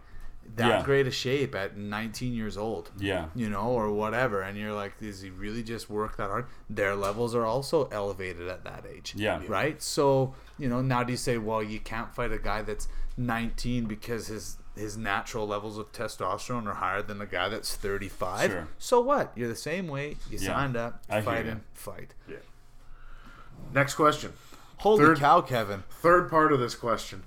that 0.57 0.69
Yeah. 0.69 0.83
great 0.85 1.07
a 1.07 1.11
shape 1.11 1.55
at 1.55 1.77
19 1.77 2.35
years 2.35 2.57
old? 2.57 2.91
Yeah. 2.99 3.27
You 3.35 3.49
know, 3.51 3.69
or 3.71 3.91
whatever, 3.91 4.43
and 4.43 4.57
you're 4.57 4.73
like, 4.75 4.99
does 5.01 5.21
he 5.23 5.31
really 5.31 5.63
just 5.63 5.91
work 5.91 6.17
that 6.19 6.29
hard? 6.31 6.47
Their 6.71 6.95
levels 6.95 7.35
are 7.35 7.45
also 7.47 7.87
elevated 7.91 8.47
at 8.49 8.63
that 8.65 8.85
age. 8.89 9.15
Yeah. 9.17 9.43
Right. 9.49 9.83
So 9.83 10.35
you 10.59 10.69
know, 10.69 10.81
now 10.81 11.03
do 11.03 11.13
you 11.13 11.17
say, 11.17 11.39
well, 11.39 11.63
you 11.63 11.81
can't 11.81 12.15
fight 12.15 12.33
a 12.33 12.39
guy 12.39 12.63
that's 12.63 12.89
19 13.17 13.87
because 13.87 14.27
his 14.29 14.57
his 14.77 14.97
natural 14.97 15.47
levels 15.47 15.79
of 15.79 15.93
testosterone 15.93 16.67
are 16.67 16.75
higher 16.75 17.01
than 17.01 17.21
a 17.21 17.27
guy 17.27 17.49
that's 17.49 17.77
35? 17.77 18.51
Sure. 18.51 18.69
So 18.79 19.01
what? 19.01 19.31
You're 19.37 19.47
the 19.49 19.55
same 19.55 19.87
weight. 19.87 20.19
You 20.29 20.39
Yeah. 20.41 20.49
signed 20.49 20.77
up. 20.77 21.05
I 21.09 21.15
hear 21.15 21.23
fight 21.23 21.45
ya. 21.47 21.53
him. 21.53 21.65
Fight. 21.75 22.15
Next 23.73 23.95
question. 23.95 24.33
Holy 24.79 25.05
Third- 25.05 25.19
cow, 25.19 25.41
Kevin. 25.41 25.85
Third 25.91 26.29
part 26.29 26.53
of 26.53 26.59
this 26.61 26.75
question. 26.75 27.23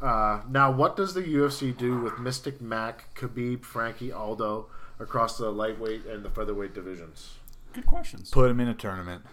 Uh, 0.00 0.42
now, 0.48 0.70
what 0.70 0.96
does 0.96 1.14
the 1.14 1.22
UFC 1.22 1.72
do 1.76 1.98
with 1.98 2.18
Mystic 2.18 2.60
Mac, 2.60 3.14
Khabib, 3.14 3.64
Frankie, 3.64 4.12
Aldo 4.12 4.66
across 4.98 5.38
the 5.38 5.50
lightweight 5.50 6.04
and 6.06 6.22
the 6.24 6.30
featherweight 6.30 6.74
divisions? 6.74 7.38
Good 7.72 7.86
questions. 7.86 8.30
Put 8.30 8.50
him 8.50 8.60
in 8.60 8.68
a 8.68 8.74
tournament. 8.74 9.24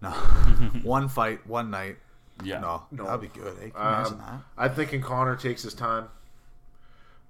No. 0.00 0.10
one 0.82 1.08
fight, 1.08 1.46
one 1.46 1.70
night. 1.70 1.96
Yeah. 2.44 2.60
No. 2.60 2.82
No. 2.90 3.04
That'd 3.06 3.20
be 3.32 3.38
good. 3.40 3.56
Hey, 3.60 3.70
can 3.70 3.80
you 3.82 3.88
imagine 3.88 4.12
Um, 4.14 4.18
that? 4.20 4.40
I'm 4.58 4.74
thinking 4.74 5.00
Conor 5.00 5.36
takes 5.36 5.62
his 5.62 5.74
time. 5.74 6.08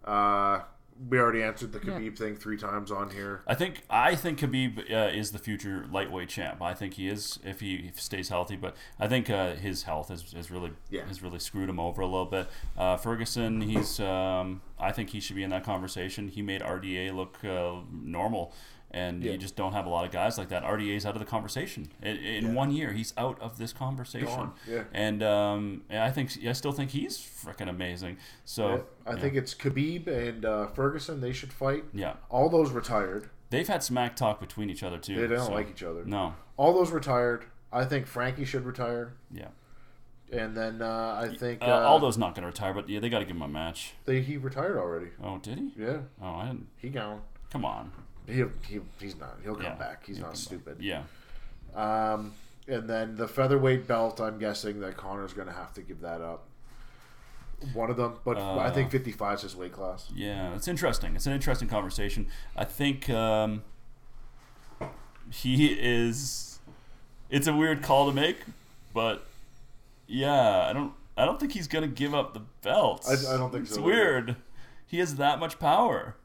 Uh, 0.05 0.61
we 1.09 1.19
already 1.19 1.43
answered 1.43 1.73
the 1.73 1.81
Khabib 1.81 2.19
thing 2.19 2.37
three 2.37 2.59
times 2.59 2.91
on 2.91 3.09
here. 3.11 3.41
I 3.47 3.55
think 3.55 3.83
I 3.89 4.15
think 4.15 4.39
Khabib 4.39 4.91
uh, 4.93 5.11
is 5.17 5.33
the 5.33 5.39
future 5.39 5.87
lightweight 5.91 6.29
champ. 6.29 6.61
I 6.61 6.75
think 6.75 6.95
he 6.95 7.09
is 7.09 7.39
if 7.43 7.61
he 7.61 7.91
stays 7.95 8.29
healthy. 8.29 8.57
But 8.57 8.77
I 8.99 9.09
think 9.09 9.31
uh, 9.31 9.55
his 9.55 9.85
health 9.85 10.09
has, 10.09 10.31
has 10.33 10.51
really 10.51 10.73
Yeah. 10.91 11.07
has 11.07 11.23
really 11.23 11.39
screwed 11.39 11.71
him 11.71 11.81
over 11.81 12.03
a 12.03 12.07
little 12.07 12.27
bit. 12.27 12.49
Uh, 12.77 12.99
Ferguson, 12.99 13.63
he's 13.63 13.99
um, 14.01 14.61
I 14.79 14.93
think 14.93 15.11
he 15.11 15.21
should 15.21 15.37
be 15.37 15.43
in 15.43 15.51
that 15.51 15.65
conversation. 15.65 16.29
He 16.29 16.43
made 16.43 16.61
RDA 16.61 17.15
look 17.15 17.43
uh, 17.45 17.77
normal, 17.91 18.53
and 18.93 19.23
Yeah. 19.23 19.33
you 19.33 19.39
just 19.39 19.57
don't 19.57 19.73
have 19.73 19.87
a 19.87 19.89
lot 19.89 20.05
of 20.05 20.11
guys 20.11 20.37
like 20.39 20.49
that. 20.49 20.63
RDA's 20.65 21.07
out 21.07 21.15
of 21.15 21.21
the 21.21 21.27
conversation 21.27 21.89
in, 22.03 22.17
in 22.17 22.55
one 22.55 22.71
year. 22.73 22.93
He's 22.93 23.15
out 23.17 23.41
of 23.41 23.59
this 23.59 23.73
conversation. 23.73 24.51
Yeah. 24.69 24.85
And 24.93 25.23
um, 25.23 25.83
I 25.91 26.11
think 26.11 26.31
I 26.47 26.53
still 26.53 26.73
think 26.73 26.91
he's 26.91 27.17
freaking 27.19 27.69
amazing. 27.69 28.17
So 28.45 28.85
I 29.07 29.13
yeah. 29.13 29.19
think 29.21 29.35
it's 29.35 29.55
Khabib 29.55 30.07
and 30.07 30.45
uh, 30.45 30.67
Ferguson. 30.69 31.21
They 31.21 31.33
should 31.33 31.53
fight. 31.53 31.85
yeah, 31.95 32.15
All 32.29 32.49
those 32.49 32.71
retired. 32.73 33.31
they've 33.51 33.67
had 33.69 33.83
smack 33.83 34.17
talk 34.17 34.41
between 34.41 34.71
each 34.71 34.83
other 34.83 34.99
too. 34.99 35.17
They 35.21 35.35
don't 35.35 35.47
so- 35.47 35.53
like 35.53 35.71
each 35.71 35.83
other. 35.83 36.05
No. 36.05 36.35
All 36.57 36.73
those 36.75 36.91
retired. 36.91 37.47
I 37.73 37.85
think 37.85 38.07
Frankie 38.07 38.45
should 38.45 38.65
retire. 38.65 39.15
Yeah. 39.33 39.49
And 40.33 40.57
then 40.57 40.81
uh, 40.83 41.27
I 41.29 41.35
think 41.37 41.61
Uh, 41.63 41.67
uh, 41.67 41.89
Aldo's 41.89 42.17
not 42.19 42.35
going 42.35 42.43
to 42.43 42.47
retire, 42.49 42.73
but 42.75 42.89
yeah, 42.89 43.01
they 43.01 43.09
got 43.09 43.19
to 43.21 43.25
give 43.25 43.35
him 43.35 43.43
a 43.43 43.49
match. 43.49 43.95
They, 44.05 44.21
he 44.21 44.37
retired 44.37 44.77
already. 44.77 45.09
Oh, 45.23 45.39
did 45.39 45.59
he? 45.59 45.73
Yeah, 45.77 45.99
Oh, 46.23 46.35
I 46.35 46.47
didn't. 46.47 46.67
he 46.77 46.89
gone. 46.89 47.23
Come 47.51 47.65
on. 47.65 47.91
He, 48.31 48.45
he 48.67 48.81
he's 49.01 49.17
not. 49.19 49.37
He'll 49.43 49.55
come 49.55 49.65
Yeah. 49.65 49.75
back. 49.75 50.07
He's 50.07 50.17
He'll 50.17 50.27
not 50.27 50.33
come 50.33 50.37
stupid. 50.37 50.77
Yeah. 50.81 51.03
Um, 51.75 52.33
and 52.69 52.89
then 52.89 53.17
the 53.17 53.27
featherweight 53.29 53.87
belt. 53.87 54.21
I'm 54.21 54.39
guessing 54.39 54.81
that 54.81 54.97
Conor's 54.97 55.33
going 55.33 55.49
to 55.49 55.55
have 55.55 55.73
to 55.75 55.83
give 55.83 56.01
that 56.01 56.21
up. 56.21 56.45
One 57.75 57.91
of 57.91 57.97
them, 57.99 58.15
but 58.25 58.39
I 58.39 58.69
Uh, 58.69 58.73
think 58.73 58.91
55 58.91 59.35
is 59.37 59.43
his 59.43 59.57
weight 59.57 59.73
class. 59.73 60.11
Yeah, 60.15 60.55
it's 60.55 60.67
interesting. 60.67 61.15
It's 61.15 61.27
an 61.27 61.35
interesting 61.35 61.69
conversation. 61.69 62.27
I 62.57 62.65
think 62.65 63.11
um, 63.11 63.63
he 65.31 65.67
is. 65.79 66.59
It's 67.29 67.47
a 67.47 67.55
weird 67.55 67.83
call 67.83 68.07
to 68.07 68.13
make, 68.15 68.39
but 68.95 69.27
yeah, 70.07 70.67
I 70.69 70.73
don't. 70.73 70.93
I 71.17 71.27
don't 71.27 71.39
think 71.39 71.53
he's 71.53 71.69
gonna 71.69 71.87
give 71.87 72.15
up 72.15 72.33
the 72.33 72.41
belts. 72.63 73.09
I- 73.09 73.35
I 73.35 73.37
don't 73.37 73.51
think 73.51 73.65
it's 73.65 73.75
so 73.75 73.81
either. 73.81 73.87
weird. 73.87 74.37
He 74.87 74.99
has 74.99 75.17
that 75.17 75.39
much 75.39 75.59
power. 75.59 76.17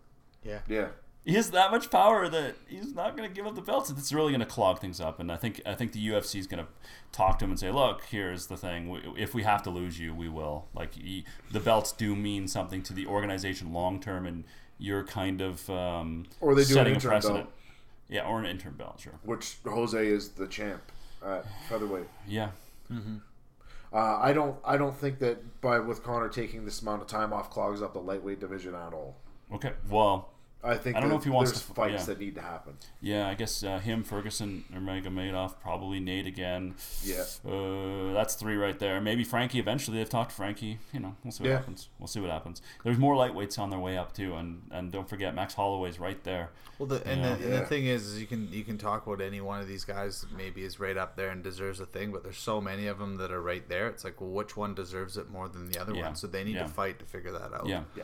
Yeah. 0.44 0.60
Yeah. 0.70 0.88
He 1.26 1.34
has 1.34 1.50
that 1.52 1.72
much 1.72 1.90
power 1.90 2.30
that 2.30 2.56
he's 2.68 2.94
not 2.94 3.18
going 3.18 3.28
to 3.28 3.34
give 3.36 3.48
up 3.48 3.56
the 3.56 3.62
belts. 3.62 3.90
It's 3.90 4.14
really 4.14 4.32
going 4.32 4.42
to 4.42 4.46
clog 4.46 4.80
things 4.80 5.02
up, 5.02 5.20
and 5.20 5.32
I 5.32 5.38
think 5.38 5.60
I 5.66 5.74
think 5.74 5.92
the 5.92 6.08
UFC 6.10 6.40
is 6.40 6.46
going 6.46 6.64
to 6.64 6.70
talk 7.12 7.40
to 7.40 7.46
him 7.46 7.52
and 7.52 7.60
say, 7.60 7.72
"Look, 7.72 8.04
here's 8.12 8.46
the 8.48 8.56
thing. 8.58 9.02
If 9.18 9.34
we 9.34 9.42
have 9.44 9.64
to 9.64 9.72
lose 9.72 10.00
you, 10.00 10.14
we 10.14 10.30
will. 10.30 10.68
Like 10.76 10.94
he, 10.94 11.26
the 11.52 11.60
belts 11.60 11.92
do 11.92 12.16
mean 12.16 12.48
something 12.48 12.84
to 12.84 12.94
the 12.94 13.08
organization 13.08 13.74
long 13.74 14.00
term, 14.00 14.28
and 14.28 14.44
you're 14.78 15.04
kind 15.04 15.42
of 15.42 15.68
um, 15.70 16.26
Or 16.42 16.54
they 16.54 16.62
do 16.64 16.68
an 16.70 16.74
setting 16.76 16.96
a 16.96 17.00
precedent. 17.00 17.46
belt. 17.46 17.54
Yeah, 18.08 18.28
or 18.28 18.40
an 18.40 18.46
interim 18.46 18.76
belt, 18.76 19.00
sure. 19.00 19.14
Which 19.24 19.58
Jose 19.66 20.08
is 20.08 20.30
the 20.30 20.46
champ 20.46 20.92
at 21.26 21.44
featherweight. 21.68 22.06
Yeah, 22.28 22.52
Uh, 22.92 24.20
I 24.22 24.32
don't. 24.34 24.58
I 24.64 24.78
don't 24.78 24.96
think 24.96 25.18
that 25.20 25.62
by 25.62 25.80
with 25.80 26.04
Conor 26.04 26.30
taking 26.30 26.66
this 26.66 26.82
amount 26.84 27.02
of 27.02 27.08
time 27.08 27.34
off 27.34 27.50
clogs 27.50 27.82
up 27.82 27.94
the 27.94 28.00
lightweight 28.00 28.40
division 28.40 28.76
at 28.76 28.94
all. 28.94 29.16
okay. 29.54 29.74
Well, 29.90 30.30
I 30.66 30.78
think 30.78 30.98
I 30.98 31.00
don't 31.00 31.10
know 31.10 31.16
if 31.18 31.24
he 31.24 31.30
wants 31.30 31.52
to- 31.52 31.74
fights 31.74 31.94
yeah. 31.94 32.04
that 32.06 32.20
need 32.20 32.36
to 32.36 32.42
happen. 32.42 32.78
yeah, 33.02 33.28
I 33.28 33.36
guess 33.36 33.64
uh, 33.64 33.80
him, 33.80 34.04
Ferguson, 34.04 34.66
Omega 34.76 35.10
Madoff, 35.10 35.54
probably 35.62 36.00
Nate 36.00 36.26
again. 36.28 36.76
Yeah. 37.04 37.24
Uh, 37.48 38.14
that's 38.14 38.36
three 38.36 38.56
right 38.56 38.78
there. 38.80 39.00
Maybe 39.00 39.24
Frankie 39.24 39.60
eventually. 39.60 39.98
They've 39.98 40.10
talked 40.10 40.32
to 40.32 40.36
Frankie. 40.36 40.80
You 40.92 41.00
know, 41.02 41.16
we'll 41.24 41.32
see 41.32 41.44
what 41.44 41.50
Yeah. 41.50 41.58
happens. 41.58 41.90
We'll 42.00 42.08
see 42.08 42.20
what 42.20 42.32
happens. 42.32 42.62
There's 42.84 42.98
more 42.98 43.16
lightweights 43.16 43.60
on 43.60 43.70
their 43.70 43.80
way 43.80 43.98
up 43.98 44.14
too, 44.14 44.36
and 44.36 44.64
and 44.72 44.92
don't 44.92 45.08
forget 45.08 45.36
Max 45.36 45.54
Holloway's 45.54 46.00
right 46.00 46.24
there. 46.24 46.50
Well, 46.80 46.88
the, 46.88 47.06
and, 47.08 47.22
Yeah. 47.22 47.36
the, 47.36 47.44
and 47.46 47.54
the 47.54 47.66
thing 47.66 47.86
is, 47.86 48.06
is 48.08 48.20
you 48.20 48.28
can 48.28 48.52
you 48.52 48.64
can 48.64 48.78
talk 48.78 49.06
about 49.08 49.22
any 49.22 49.42
one 49.42 49.62
of 49.62 49.68
these 49.68 49.86
guys 49.86 50.26
maybe 50.36 50.64
is 50.64 50.80
right 50.80 50.98
up 50.98 51.16
there 51.16 51.30
and 51.30 51.44
deserves 51.44 51.80
a 51.80 51.86
thing, 51.86 52.12
but 52.12 52.24
there's 52.24 52.38
so 52.38 52.60
many 52.60 52.88
of 52.88 52.98
them 53.00 53.18
that 53.18 53.32
are 53.32 53.42
right 53.42 53.68
there. 53.70 53.88
It's 53.88 54.04
like, 54.04 54.20
well, 54.20 54.32
which 54.32 54.58
one 54.58 54.74
deserves 54.74 55.16
it 55.18 55.30
more 55.30 55.48
than 55.48 55.70
the 55.72 55.80
other 55.80 55.94
Yeah. 55.94 56.06
one? 56.08 56.16
So 56.16 56.28
they 56.28 56.44
need 56.44 56.56
Yeah. 56.56 56.64
to 56.64 56.70
fight 56.70 57.00
to 57.00 57.06
figure 57.06 57.32
that 57.32 57.54
out. 57.54 57.68
Yeah. 57.68 57.84
yeah, 57.96 58.04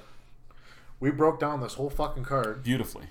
We 1.01 1.11
broke 1.11 1.39
down 1.39 1.59
this 1.59 1.73
whole 1.73 1.89
fucking 1.89 2.23
card. 2.23 2.63
beautifully. 2.63 3.07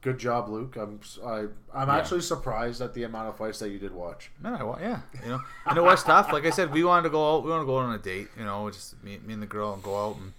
Good 0.00 0.18
job, 0.18 0.48
Luke. 0.48 0.76
I'm. 0.76 1.00
s- 1.02 1.18
I, 1.24 1.46
I'm 1.74 1.88
Yeah. 1.88 1.96
actually 1.96 2.20
surprised 2.20 2.80
at 2.80 2.94
the 2.94 3.02
amount 3.02 3.28
of 3.28 3.36
fights 3.36 3.58
that 3.58 3.70
you 3.70 3.78
did 3.80 3.92
watch. 3.92 4.30
Man, 4.40 4.54
I 4.54 4.62
wa- 4.62 4.78
yeah, 4.80 5.00
you 5.24 5.28
know, 5.30 5.40
and 5.66 5.76
it 5.76 5.80
was 5.82 6.04
tough. 6.04 6.32
Like 6.32 6.44
I 6.46 6.50
said, 6.50 6.70
we 6.72 6.84
wanted 6.84 7.02
to 7.04 7.10
go 7.10 7.34
out. 7.36 7.42
We 7.44 7.50
want 7.50 7.62
to 7.62 7.66
go 7.66 7.76
on 7.78 7.92
a 7.92 7.98
date, 7.98 8.28
you 8.38 8.44
know, 8.44 8.70
just 8.70 9.02
me, 9.02 9.18
me 9.26 9.34
and 9.34 9.42
the 9.42 9.46
girl, 9.46 9.72
and 9.74 9.82
go 9.82 9.96
out, 10.08 10.16
and, 10.16 10.32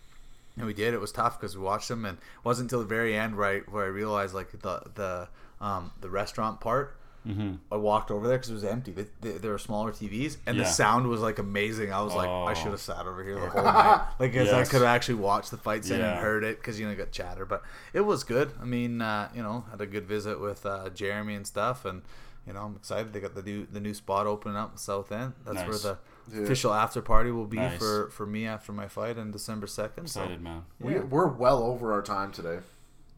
and 0.55 0.65
we 0.65 0.73
did. 0.73 0.93
It 0.93 1.01
was 1.01 1.11
tough 1.11 1.37
because 1.39 1.57
we 1.57 1.63
watched 1.63 1.89
them, 1.89 2.05
and 2.05 2.17
it 2.17 2.23
wasn't 2.45 2.67
until 2.67 2.79
the 2.79 2.85
very 2.85 3.17
end 3.17 3.35
where 3.35 3.49
I 3.49 3.59
where 3.61 3.83
I 3.83 3.89
realized 3.89 4.33
like 4.33 4.51
the 4.51 4.81
the 4.95 5.27
um 5.59 5.91
the 5.99 6.09
restaurant 6.09 6.61
part. 6.61 6.95
Mm-hmm. 7.27 7.55
I 7.71 7.75
walked 7.75 8.11
over 8.11 8.27
there 8.27 8.37
because 8.37 8.49
it 8.49 8.53
was 8.53 8.63
empty. 8.63 8.91
They, 8.91 9.05
they, 9.21 9.31
there 9.37 9.51
were 9.51 9.57
smaller 9.57 9.91
TVs, 9.91 10.37
and 10.45 10.55
Yeah. 10.57 10.63
the 10.63 10.69
sound 10.69 11.07
was 11.07 11.21
like 11.21 11.37
amazing. 11.39 11.91
I 11.91 12.01
was 12.01 12.15
like, 12.15 12.27
I 12.29 12.51
Oh. 12.51 12.53
should 12.53 12.71
have 12.71 12.79
sat 12.79 13.05
over 13.05 13.23
here 13.23 13.35
the 13.39 13.49
whole 13.49 13.63
night, 13.63 14.07
like 14.19 14.31
because 14.31 14.51
I 14.53 14.63
could 14.63 14.81
have 14.81 14.95
actually 14.95 15.15
watched 15.15 15.51
the 15.51 15.57
fight 15.57 15.83
scene 15.85 15.99
Yeah. 15.99 16.13
and 16.13 16.19
heard 16.21 16.43
it 16.43 16.57
because 16.59 16.79
you 16.79 16.87
know 16.87 16.95
got 16.95 17.11
chatter. 17.11 17.45
But 17.45 17.61
it 17.93 18.01
was 18.01 18.23
good. 18.23 18.51
I 18.61 18.65
mean, 18.65 19.01
uh, 19.01 19.29
you 19.35 19.43
know, 19.43 19.65
had 19.71 19.81
a 19.81 19.85
good 19.85 20.05
visit 20.05 20.39
with 20.39 20.65
uh, 20.65 20.89
Jeremy 20.89 21.35
and 21.35 21.45
stuff, 21.45 21.83
and 21.85 22.01
you 22.47 22.53
know, 22.53 22.61
I'm 22.63 22.75
excited. 22.77 23.11
They 23.13 23.19
got 23.19 23.35
the 23.35 23.43
new 23.43 23.67
the 23.71 23.79
new 23.81 23.93
spot 23.93 24.25
opening 24.25 24.57
up 24.57 24.71
in 24.71 24.77
South 24.77 25.11
End. 25.11 25.33
That's 25.45 25.67
where 25.67 25.77
the 25.77 25.97
Yeah. 26.33 26.43
official 26.43 26.73
after 26.73 27.01
party 27.01 27.31
will 27.31 27.47
be 27.47 27.57
Nice. 27.57 27.77
for 27.79 28.09
for 28.11 28.25
me 28.25 28.47
after 28.47 28.71
my 28.71 28.87
fight 28.87 29.17
on 29.17 29.31
December 29.31 29.67
second. 29.67 30.07
So 30.07 30.21
Excited, 30.21 30.41
man. 30.41 30.63
We, 30.79 30.99
we're 30.99 31.27
well 31.27 31.61
over 31.63 31.91
our 31.91 32.01
time 32.01 32.31
today. 32.31 32.59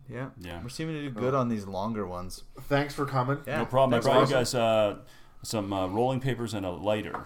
Yeah, 0.09 0.29
Yeah. 0.39 0.61
we're 0.61 0.69
seeming 0.69 0.95
to 0.95 1.01
do 1.03 1.09
good 1.09 1.33
on 1.33 1.47
these 1.49 1.65
longer 1.65 2.05
ones. 2.05 2.43
Thanks 2.63 2.93
for 2.93 3.05
coming. 3.05 3.39
Yeah. 3.47 3.59
No 3.59 3.65
problem. 3.65 3.93
I 3.93 3.97
That's 3.97 4.05
brought 4.07 4.27
you 4.29 4.33
guys 4.35 4.53
uh, 4.55 4.97
some 5.43 5.71
uh, 5.71 5.87
rolling 5.87 6.19
papers 6.19 6.53
and 6.53 6.65
a 6.65 6.69
lighter, 6.71 7.25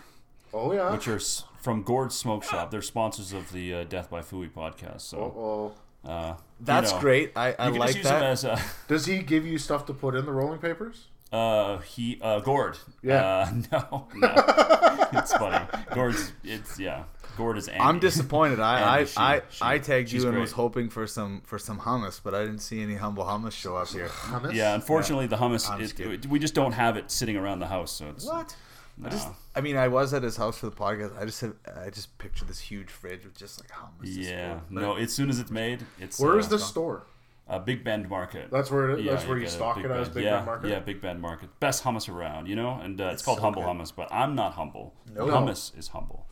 Oh 0.54 0.72
yeah. 0.72 0.92
which 0.92 1.08
are 1.08 1.16
s- 1.16 1.44
from 1.62 1.82
Gord's 1.84 2.16
Smoke 2.16 2.44
Shop. 2.44 2.70
They're 2.72 2.82
sponsors 2.84 3.34
of 3.34 3.52
the 3.52 3.74
uh, 3.74 3.84
Death 3.86 4.10
by 4.10 4.22
Foui 4.22 4.50
podcast. 4.52 5.02
So 5.02 5.18
Oh, 6.06 6.10
uh, 6.10 6.36
you 6.60 6.66
That's 6.66 6.92
know, 6.92 7.00
great. 7.00 7.32
I, 7.36 7.54
I 7.58 7.66
You 7.68 7.72
can 7.72 7.80
like 7.80 7.88
just 7.88 7.98
use 7.98 8.06
that. 8.06 8.20
them 8.20 8.24
as 8.32 8.44
a. 8.44 8.62
does 8.88 9.06
he 9.08 9.20
give 9.20 9.46
you 9.48 9.58
stuff 9.58 9.86
to 9.88 9.94
put 9.94 10.14
in 10.16 10.26
the 10.26 10.32
rolling 10.32 10.60
papers? 10.60 11.08
Uh, 11.32 11.80
he 11.80 12.20
uh, 12.22 12.40
Gord. 12.42 12.78
Yeah. 13.02 13.26
Uh, 13.26 13.52
no, 13.92 14.08
no. 14.16 14.34
it's 15.14 15.34
funny. 15.34 15.66
Gord's. 15.94 16.32
It's 16.44 16.80
yeah. 16.80 17.06
Gord 17.38 17.58
is. 17.58 17.68
Andy. 17.68 17.80
I'm 17.82 18.00
disappointed. 18.00 18.60
I 18.60 19.00
And 19.00 19.10
she- 19.10 19.18
I, 19.18 19.36
I, 19.36 19.42
she- 19.50 19.60
I 19.64 19.78
tagged 19.80 20.12
you 20.12 20.22
and 20.24 20.32
great. 20.32 20.42
was 20.42 20.52
hoping 20.54 20.90
for 20.90 21.06
some 21.08 21.42
for 21.46 21.58
some 21.60 21.80
hummus, 21.80 22.20
but 22.24 22.34
I 22.36 22.42
didn't 22.46 22.60
see 22.60 22.82
any 22.82 22.96
humble 22.96 23.24
hummus 23.26 23.52
show 23.54 23.76
up 23.78 23.88
here. 23.90 24.08
Hummus? 24.08 24.54
Yeah, 24.54 24.74
unfortunately, 24.76 25.28
the 25.28 25.38
hummus. 25.38 25.70
I'm 25.70 25.82
It, 25.82 26.26
we 26.28 26.40
just 26.40 26.54
don't 26.56 26.74
have 26.74 26.98
it 26.98 27.12
sitting 27.12 27.36
around 27.38 27.60
the 27.60 27.68
house, 27.68 27.92
so 27.92 28.08
it's 28.10 28.26
What? 28.26 28.56
No. 28.98 29.08
I 29.08 29.10
just 29.12 29.28
I 29.56 29.60
mean 29.62 29.76
I 29.76 29.90
was 29.90 30.14
at 30.14 30.24
his 30.24 30.38
house 30.38 30.58
for 30.58 30.68
the 30.68 30.76
podcast. 30.76 31.20
I 31.20 31.26
just 31.26 31.42
have, 31.42 31.54
I 31.86 31.90
just 31.90 32.18
pictured 32.18 32.48
this 32.48 32.60
huge 32.62 32.90
fridge 32.90 33.26
with 33.26 33.36
just 33.38 33.60
like 33.60 33.70
hummus. 33.70 34.04
Yeah, 34.06 34.62
no. 34.70 34.96
As 34.96 35.14
soon 35.14 35.30
as 35.30 35.40
it's 35.40 35.52
made, 35.52 35.86
it's 36.00 36.18
Where 36.20 36.40
is 36.40 36.46
uh, 36.48 36.52
the 36.52 36.60
store? 36.60 37.06
uh, 37.48 37.60
Big 37.60 37.84
Bend 37.84 38.10
Market. 38.10 38.50
That's 38.50 38.72
where 38.72 38.98
Yeah, 38.98 39.12
that's 39.14 39.28
where 39.28 39.38
you 39.38 39.44
get 39.44 39.52
a 39.52 39.54
stock 39.54 39.76
Big 39.76 39.86
it 39.86 39.92
as 39.92 40.08
Big 40.10 40.24
yeah, 40.24 40.36
Bend 40.38 40.46
Market. 40.46 40.70
Yeah, 40.70 40.80
Big 40.80 41.02
Bend 41.02 41.22
Market. 41.22 41.60
Best 41.60 41.84
hummus 41.84 42.08
around, 42.10 42.48
you 42.48 42.56
know? 42.56 42.80
And 42.82 43.00
uh, 43.00 43.06
it's, 43.06 43.14
It's 43.16 43.22
called 43.24 43.38
so 43.40 43.44
Humble 43.44 43.62
good. 43.64 43.70
Hummus, 43.70 43.92
but 43.96 44.08
I'm 44.12 44.34
not 44.34 44.54
humble. 44.54 44.94
No. 45.14 45.28
Hummus 45.28 45.78
is 45.78 45.90
humble. 45.90 46.26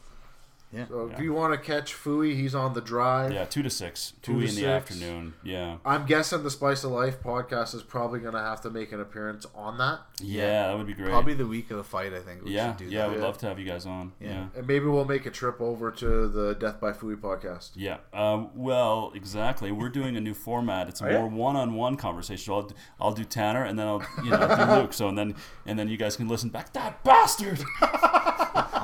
Yeah. 0.74 0.88
So 0.88 1.08
Yeah. 1.08 1.14
if 1.16 1.22
you 1.22 1.34
want 1.34 1.54
to 1.54 1.60
catch 1.60 1.94
Foui, 1.94 2.36
he's 2.36 2.56
on 2.56 2.74
the 2.74 2.82
drive. 2.82 3.32
Yeah, 3.32 3.46
2 3.46 3.62
to 3.64 3.70
6. 3.70 4.14
2 4.22 4.34
Two 4.34 4.42
to 4.42 4.48
in 4.48 4.56
the 4.56 4.66
afternoon. 4.66 5.34
Yeah. 5.44 5.78
I'm 5.86 6.06
guessing 6.06 6.44
the 6.44 6.50
Spice 6.50 6.84
of 6.84 6.92
Life 6.92 7.22
podcast 7.22 7.76
is 7.76 7.84
probably 7.84 8.20
going 8.20 8.34
to 8.34 8.40
have 8.40 8.62
to 8.62 8.70
make 8.70 8.92
an 8.92 9.00
appearance 9.00 9.46
on 9.54 9.78
that, 9.78 10.00
Yeah, 10.20 10.68
that 10.68 10.78
would 10.78 10.88
be 10.88 10.94
great. 10.94 11.10
Probably 11.10 11.34
the 11.36 11.46
week 11.48 11.70
of 11.72 11.78
the 11.78 11.84
fight. 11.84 12.14
I 12.14 12.20
think. 12.20 12.44
We 12.44 12.52
yeah, 12.56 12.70
should 12.76 12.78
do 12.90 12.94
yeah, 12.94 13.00
I 13.00 13.04
that. 13.04 13.10
would 13.12 13.20
Yeah. 13.20 13.26
love 13.26 13.38
to 13.40 13.46
have 13.48 13.60
you 13.60 13.66
guys 13.66 13.86
on. 13.86 14.12
Yeah. 14.20 14.30
Yeah. 14.30 14.46
and 14.58 14.68
maybe 14.68 14.86
we'll 14.86 15.06
make 15.06 15.26
a 15.26 15.32
trip 15.32 15.62
over 15.62 15.92
to 15.92 16.28
the 16.28 16.56
Death 16.56 16.80
by 16.82 16.92
Foui 16.92 17.16
podcast. 17.18 17.72
Yeah. 17.76 17.98
Um, 18.14 18.50
well, 18.56 19.12
exactly. 19.16 19.72
We're 19.72 19.90
doing 19.90 20.18
a 20.18 20.22
new 20.22 20.34
format. 20.34 20.90
It's 20.90 21.02
a 21.02 21.08
Oh, 21.10 21.20
more 21.22 21.28
one-on-one 21.28 21.98
conversation. 21.98 22.54
I'll, 22.54 22.64
do- 22.64 22.76
I'll 23.00 23.14
do 23.14 23.24
Tanner, 23.24 23.64
and 23.64 23.78
then 23.78 23.86
I'll 23.88 24.04
you 24.24 24.32
know 24.32 24.48
do 24.56 24.74
Luke. 24.82 24.94
So 24.94 25.08
and 25.08 25.18
then 25.18 25.36
and 25.66 25.78
then 25.78 25.88
you 25.88 25.98
guys 25.98 26.16
can 26.16 26.28
listen 26.28 26.50
back. 26.50 26.74
That 26.74 27.04
bastard! 27.04 27.60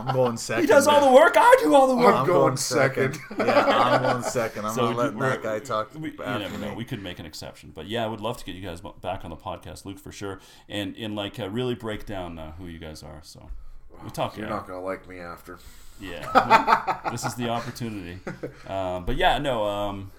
I'm 0.07 0.13
going 0.15 0.37
second. 0.37 0.63
He 0.63 0.67
does 0.67 0.87
all 0.87 1.07
the 1.09 1.13
work. 1.13 1.33
I 1.37 1.57
do 1.61 1.73
all 1.73 1.87
the 1.87 1.95
work. 1.95 2.15
I'm 2.15 2.25
going 2.27 2.57
second. 2.57 3.17
yeah, 3.37 3.65
I'm 3.67 4.01
going 4.01 4.23
second. 4.23 4.65
I'm 4.65 4.73
So 4.73 4.87
not 4.87 4.95
letting 4.95 5.19
that 5.19 5.43
guy 5.43 5.59
talk 5.59 5.91
We, 5.95 6.11
you 6.11 6.17
never 6.17 6.57
know. 6.57 6.69
me. 6.69 6.75
We 6.75 6.85
could 6.85 7.01
make 7.01 7.19
an 7.19 7.25
exception, 7.25 7.71
but 7.73 7.87
yeah, 7.87 8.03
I 8.03 8.07
would 8.07 8.21
love 8.21 8.37
to 8.37 8.45
get 8.45 8.55
you 8.55 8.61
guys 8.61 8.81
back 9.01 9.23
on 9.23 9.29
the 9.29 9.37
podcast, 9.37 9.85
Luke, 9.85 9.99
for 9.99 10.11
sure, 10.11 10.39
and 10.67 10.95
and 10.97 11.15
like 11.15 11.39
uh, 11.39 11.49
really 11.49 11.75
break 11.75 12.05
down 12.05 12.39
uh, 12.39 12.51
who 12.53 12.65
you 12.67 12.79
guys 12.79 13.03
are. 13.03 13.19
So 13.23 13.49
we 14.03 14.09
talk. 14.09 14.37
You're 14.37 14.47
yeah. 14.47 14.53
not 14.53 14.67
going 14.67 14.79
to 14.79 14.85
like 14.85 15.07
me 15.07 15.19
after. 15.19 15.59
Yeah, 16.01 16.29
well, 16.33 16.99
this 17.11 17.25
is 17.25 17.35
the 17.35 17.49
opportunity. 17.49 18.19
Um, 18.67 19.03
but 19.05 19.15
yeah, 19.17 19.37
no. 19.39 19.65
Um, 19.65 20.11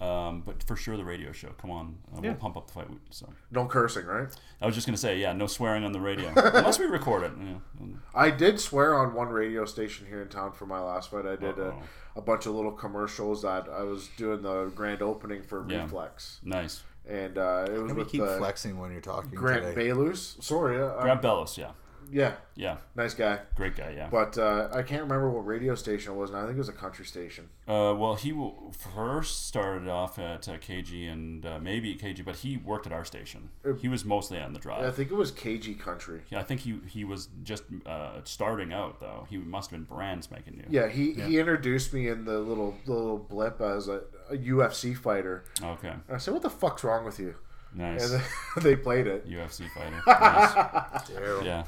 um, 0.00 0.42
but 0.44 0.62
for 0.64 0.74
sure, 0.76 0.96
the 0.96 1.04
radio 1.04 1.32
show. 1.32 1.48
Come 1.60 1.70
on, 1.70 1.98
uh, 2.12 2.16
Yeah. 2.22 2.30
we'll 2.30 2.38
pump 2.38 2.56
up 2.56 2.66
the 2.66 2.72
fight. 2.72 2.88
So 3.10 3.28
No 3.50 3.66
cursing, 3.66 4.06
right? 4.06 4.28
I 4.60 4.66
was 4.66 4.74
just 4.74 4.86
gonna 4.86 4.96
say, 4.96 5.18
yeah, 5.18 5.32
no 5.32 5.46
swearing 5.46 5.84
on 5.84 5.92
the 5.92 6.00
radio 6.00 6.28
unless 6.36 6.78
we 6.78 6.86
record 6.86 7.22
it. 7.24 7.32
Yeah. 7.40 7.86
I 8.14 8.30
did 8.30 8.58
swear 8.60 8.94
on 8.98 9.14
one 9.14 9.28
radio 9.28 9.64
station 9.64 10.06
here 10.06 10.22
in 10.22 10.28
town 10.28 10.52
for 10.52 10.66
my 10.66 10.80
last 10.80 11.10
fight. 11.10 11.26
I 11.26 11.36
did 11.36 11.58
a, 11.58 11.74
a 12.16 12.20
bunch 12.20 12.46
of 12.46 12.54
little 12.54 12.72
commercials 12.72 13.42
that 13.42 13.68
I 13.68 13.82
was 13.82 14.08
doing 14.16 14.42
the 14.42 14.66
grand 14.74 15.02
opening 15.02 15.42
for 15.42 15.64
Yeah. 15.68 15.82
Reflex, 15.82 16.40
Nice. 16.44 16.82
and 17.08 17.38
uh, 17.38 17.66
it 17.68 17.72
was 17.78 17.88
Can 17.88 17.96
we 17.96 18.02
with 18.02 18.08
keep 18.12 18.20
the 18.22 18.36
flexing 18.38 18.78
when 18.78 18.92
you're 18.92 19.00
talking 19.00 19.30
Grant 19.30 19.62
today? 19.64 19.88
Baylus. 19.88 20.42
Sorry, 20.42 20.80
uh, 20.80 21.00
Grant 21.00 21.22
Bellows, 21.22 21.56
yeah, 21.58 21.72
yeah, 22.12 22.34
yeah, 22.54 22.76
nice 22.94 23.14
guy. 23.14 23.40
great 23.56 23.74
guy, 23.74 23.94
yeah. 23.96 24.08
But 24.10 24.36
uh, 24.36 24.68
I 24.72 24.82
can't 24.82 25.02
remember 25.02 25.30
what 25.30 25.46
radio 25.46 25.74
station 25.74 26.12
it 26.12 26.16
was. 26.16 26.30
And 26.30 26.38
I 26.38 26.42
think 26.42 26.54
it 26.56 26.58
was 26.58 26.68
a 26.68 26.72
country 26.72 27.04
station. 27.06 27.48
Uh, 27.66 27.94
well, 27.96 28.14
he 28.16 28.30
w- 28.30 28.70
first 28.94 29.46
started 29.46 29.88
off 29.88 30.18
at 30.18 30.48
uh, 30.48 30.58
KG 30.58 31.10
and 31.10 31.44
uh, 31.46 31.58
maybe 31.58 31.94
KG, 31.94 32.24
but 32.24 32.36
he 32.36 32.58
worked 32.58 32.86
at 32.86 32.92
our 32.92 33.04
station. 33.04 33.48
He 33.80 33.88
was 33.88 34.04
mostly 34.04 34.38
on 34.38 34.52
the 34.52 34.58
drive. 34.58 34.84
I 34.84 34.90
think 34.90 35.10
it 35.10 35.14
was 35.14 35.32
KG 35.32 35.78
Country. 35.80 36.20
Yeah, 36.30 36.40
I 36.40 36.42
think 36.42 36.60
he 36.60 36.78
he 36.86 37.04
was 37.04 37.28
just 37.42 37.64
uh, 37.86 38.20
starting 38.24 38.72
out 38.72 39.00
though. 39.00 39.26
He 39.30 39.38
must 39.38 39.70
have 39.70 39.78
been 39.80 39.96
brand 39.96 40.28
making 40.30 40.56
new. 40.58 40.64
Yeah, 40.68 40.88
he, 40.88 41.14
he 41.14 41.38
introduced 41.38 41.92
me 41.94 42.08
in 42.08 42.24
the 42.26 42.38
little 42.38 42.74
the 42.84 42.92
little 42.92 43.18
blip 43.18 43.60
as 43.60 43.88
a, 43.88 44.02
a 44.30 44.36
UFC 44.36 44.96
fighter. 44.96 45.44
Okay. 45.62 45.88
And 45.88 46.14
I 46.14 46.18
said, 46.18 46.34
"What 46.34 46.42
the 46.42 46.50
fuck's 46.50 46.84
wrong 46.84 47.04
with 47.04 47.18
you?" 47.18 47.34
Nice. 47.74 48.12
And 48.12 48.22
they 48.62 48.76
played 48.76 49.06
it. 49.06 49.26
UFC 49.28 49.66
fighter. 49.70 50.02
Nice. 50.06 51.08
Terrible. 51.08 51.46
Yeah. 51.46 51.64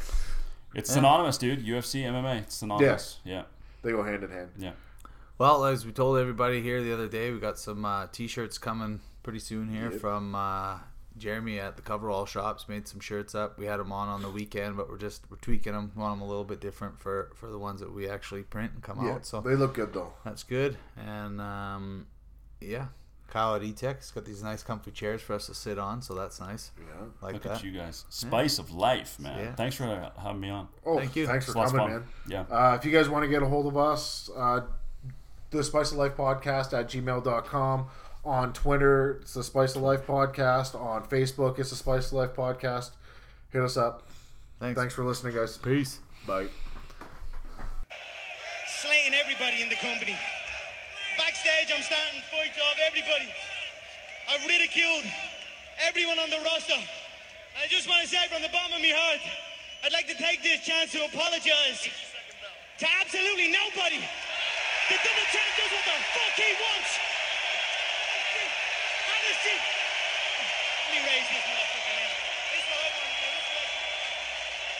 It's 0.74 0.92
synonymous, 0.92 1.38
dude. 1.38 1.64
UFC, 1.64 2.02
MMA. 2.02 2.38
It's 2.42 2.56
synonymous. 2.56 3.20
Yeah. 3.24 3.32
yeah. 3.34 3.42
They 3.82 3.90
go 3.92 4.02
hand 4.02 4.24
in 4.24 4.30
hand. 4.30 4.50
Yeah. 4.58 4.72
Well, 5.38 5.64
as 5.64 5.84
we 5.84 5.92
told 5.92 6.18
everybody 6.18 6.62
here 6.62 6.82
the 6.82 6.92
other 6.92 7.08
day, 7.08 7.30
we 7.32 7.38
got 7.40 7.58
some 7.58 7.84
uh, 7.84 8.06
t-shirts 8.12 8.56
coming 8.58 9.00
pretty 9.22 9.40
soon 9.40 9.68
here 9.68 9.90
Yep. 9.90 10.00
from 10.00 10.34
uh, 10.34 10.78
Jeremy 11.18 11.58
at 11.58 11.76
the 11.76 11.82
Coverall 11.82 12.24
Shops. 12.26 12.68
Made 12.68 12.86
some 12.86 13.00
shirts 13.00 13.34
up. 13.34 13.58
We 13.58 13.66
had 13.66 13.78
them 13.80 13.90
on 13.92 14.08
on 14.08 14.22
the 14.22 14.30
weekend, 14.30 14.76
but 14.76 14.88
we're 14.88 14.98
just 14.98 15.28
we're 15.30 15.36
tweaking 15.38 15.72
them. 15.72 15.90
Want 15.96 16.18
them 16.18 16.22
a 16.22 16.28
little 16.28 16.44
bit 16.44 16.60
different 16.60 16.98
for 17.00 17.30
for 17.34 17.50
the 17.50 17.58
ones 17.58 17.80
that 17.80 17.92
we 17.92 18.08
actually 18.08 18.42
print 18.42 18.72
and 18.74 18.82
come 18.82 19.04
Yeah, 19.04 19.14
out. 19.14 19.26
So 19.26 19.40
they 19.40 19.54
look 19.56 19.74
good 19.74 19.92
though. 19.92 20.12
that's 20.24 20.44
good. 20.44 20.76
And 20.96 21.40
um, 21.40 22.06
yeah, 22.60 22.86
Kyle 23.34 23.56
at 23.56 23.64
E-Tech. 23.64 23.96
He's 23.96 24.12
got 24.12 24.24
these 24.24 24.44
nice 24.44 24.62
comfy 24.62 24.92
chairs 24.92 25.20
for 25.20 25.32
us 25.34 25.46
to 25.46 25.54
sit 25.54 25.76
on, 25.76 26.02
so 26.02 26.14
that's 26.14 26.38
nice. 26.38 26.70
Yeah. 26.78 27.06
Like 27.20 27.32
Look 27.32 27.42
that. 27.42 27.52
at 27.56 27.64
you 27.64 27.72
guys. 27.72 28.04
Spice 28.08 28.60
of 28.60 28.70
life, 28.70 29.18
man. 29.18 29.36
Yeah. 29.36 29.54
Thanks 29.56 29.74
for 29.74 30.12
having 30.22 30.40
me 30.40 30.50
on. 30.50 30.68
Oh, 30.86 30.96
Thank 30.98 31.16
you. 31.16 31.26
Thanks 31.26 31.46
for 31.52 31.60
It's 31.60 31.72
coming, 31.72 31.94
man. 31.94 32.04
Yeah. 32.28 32.42
Uh, 32.48 32.76
if 32.78 32.84
you 32.84 32.92
guys 32.92 33.08
want 33.08 33.24
to 33.24 33.28
get 33.28 33.42
a 33.42 33.46
hold 33.46 33.66
of 33.66 33.76
us, 33.76 34.30
uh, 34.36 34.60
the 35.50 35.64
Spice 35.64 35.90
of 35.90 35.98
Life 35.98 36.16
podcast 36.16 36.78
at 36.78 36.88
gmail.com. 36.88 37.86
On 38.24 38.52
Twitter, 38.52 39.18
it's 39.22 39.34
the 39.34 39.42
Spice 39.42 39.74
of 39.74 39.82
Life 39.82 40.06
podcast. 40.06 40.80
On 40.80 41.02
Facebook, 41.04 41.58
it's 41.58 41.70
the 41.70 41.76
Spice 41.76 42.06
of 42.06 42.12
Life 42.12 42.34
podcast. 42.36 42.92
Hit 43.50 43.62
us 43.62 43.76
up. 43.76 44.06
Thanks. 44.60 44.78
Thanks 44.78 44.94
for 44.94 45.04
listening, 45.04 45.34
guys. 45.34 45.58
Peace. 45.58 45.98
Bye. 46.24 46.46
Slaying 48.68 49.12
everybody 49.12 49.60
in 49.60 49.68
the 49.68 49.74
company. 49.74 50.16
Backstage, 51.16 51.70
I'm 51.70 51.82
starting 51.82 52.22
fights 52.26 52.58
off 52.58 52.74
everybody. 52.82 53.30
I've 54.26 54.42
ridiculed 54.46 55.06
everyone 55.86 56.18
on 56.18 56.30
the 56.30 56.42
roster. 56.42 56.74
I 56.74 57.70
just 57.70 57.88
want 57.88 58.02
to 58.02 58.08
say 58.08 58.18
from 58.26 58.42
the 58.42 58.50
bottom 58.50 58.74
of 58.74 58.82
my 58.82 58.90
heart, 58.90 59.22
I'd 59.84 59.92
like 59.92 60.08
to 60.10 60.18
take 60.18 60.42
this 60.42 60.66
chance 60.66 60.90
to 60.92 61.04
apologize 61.06 61.86
to 62.78 62.86
absolutely 62.98 63.54
nobody. 63.54 64.02
The 64.90 64.98
double 65.06 65.26
champ 65.30 65.50
does 65.54 65.70
what 65.70 65.84
the 65.86 65.96
fuck 66.18 66.34
he 66.34 66.50
wants. 66.58 66.90
Honesty. 69.06 69.54
Let 69.54 70.88
me 70.90 70.98
raise 70.98 71.28
this. 71.30 71.53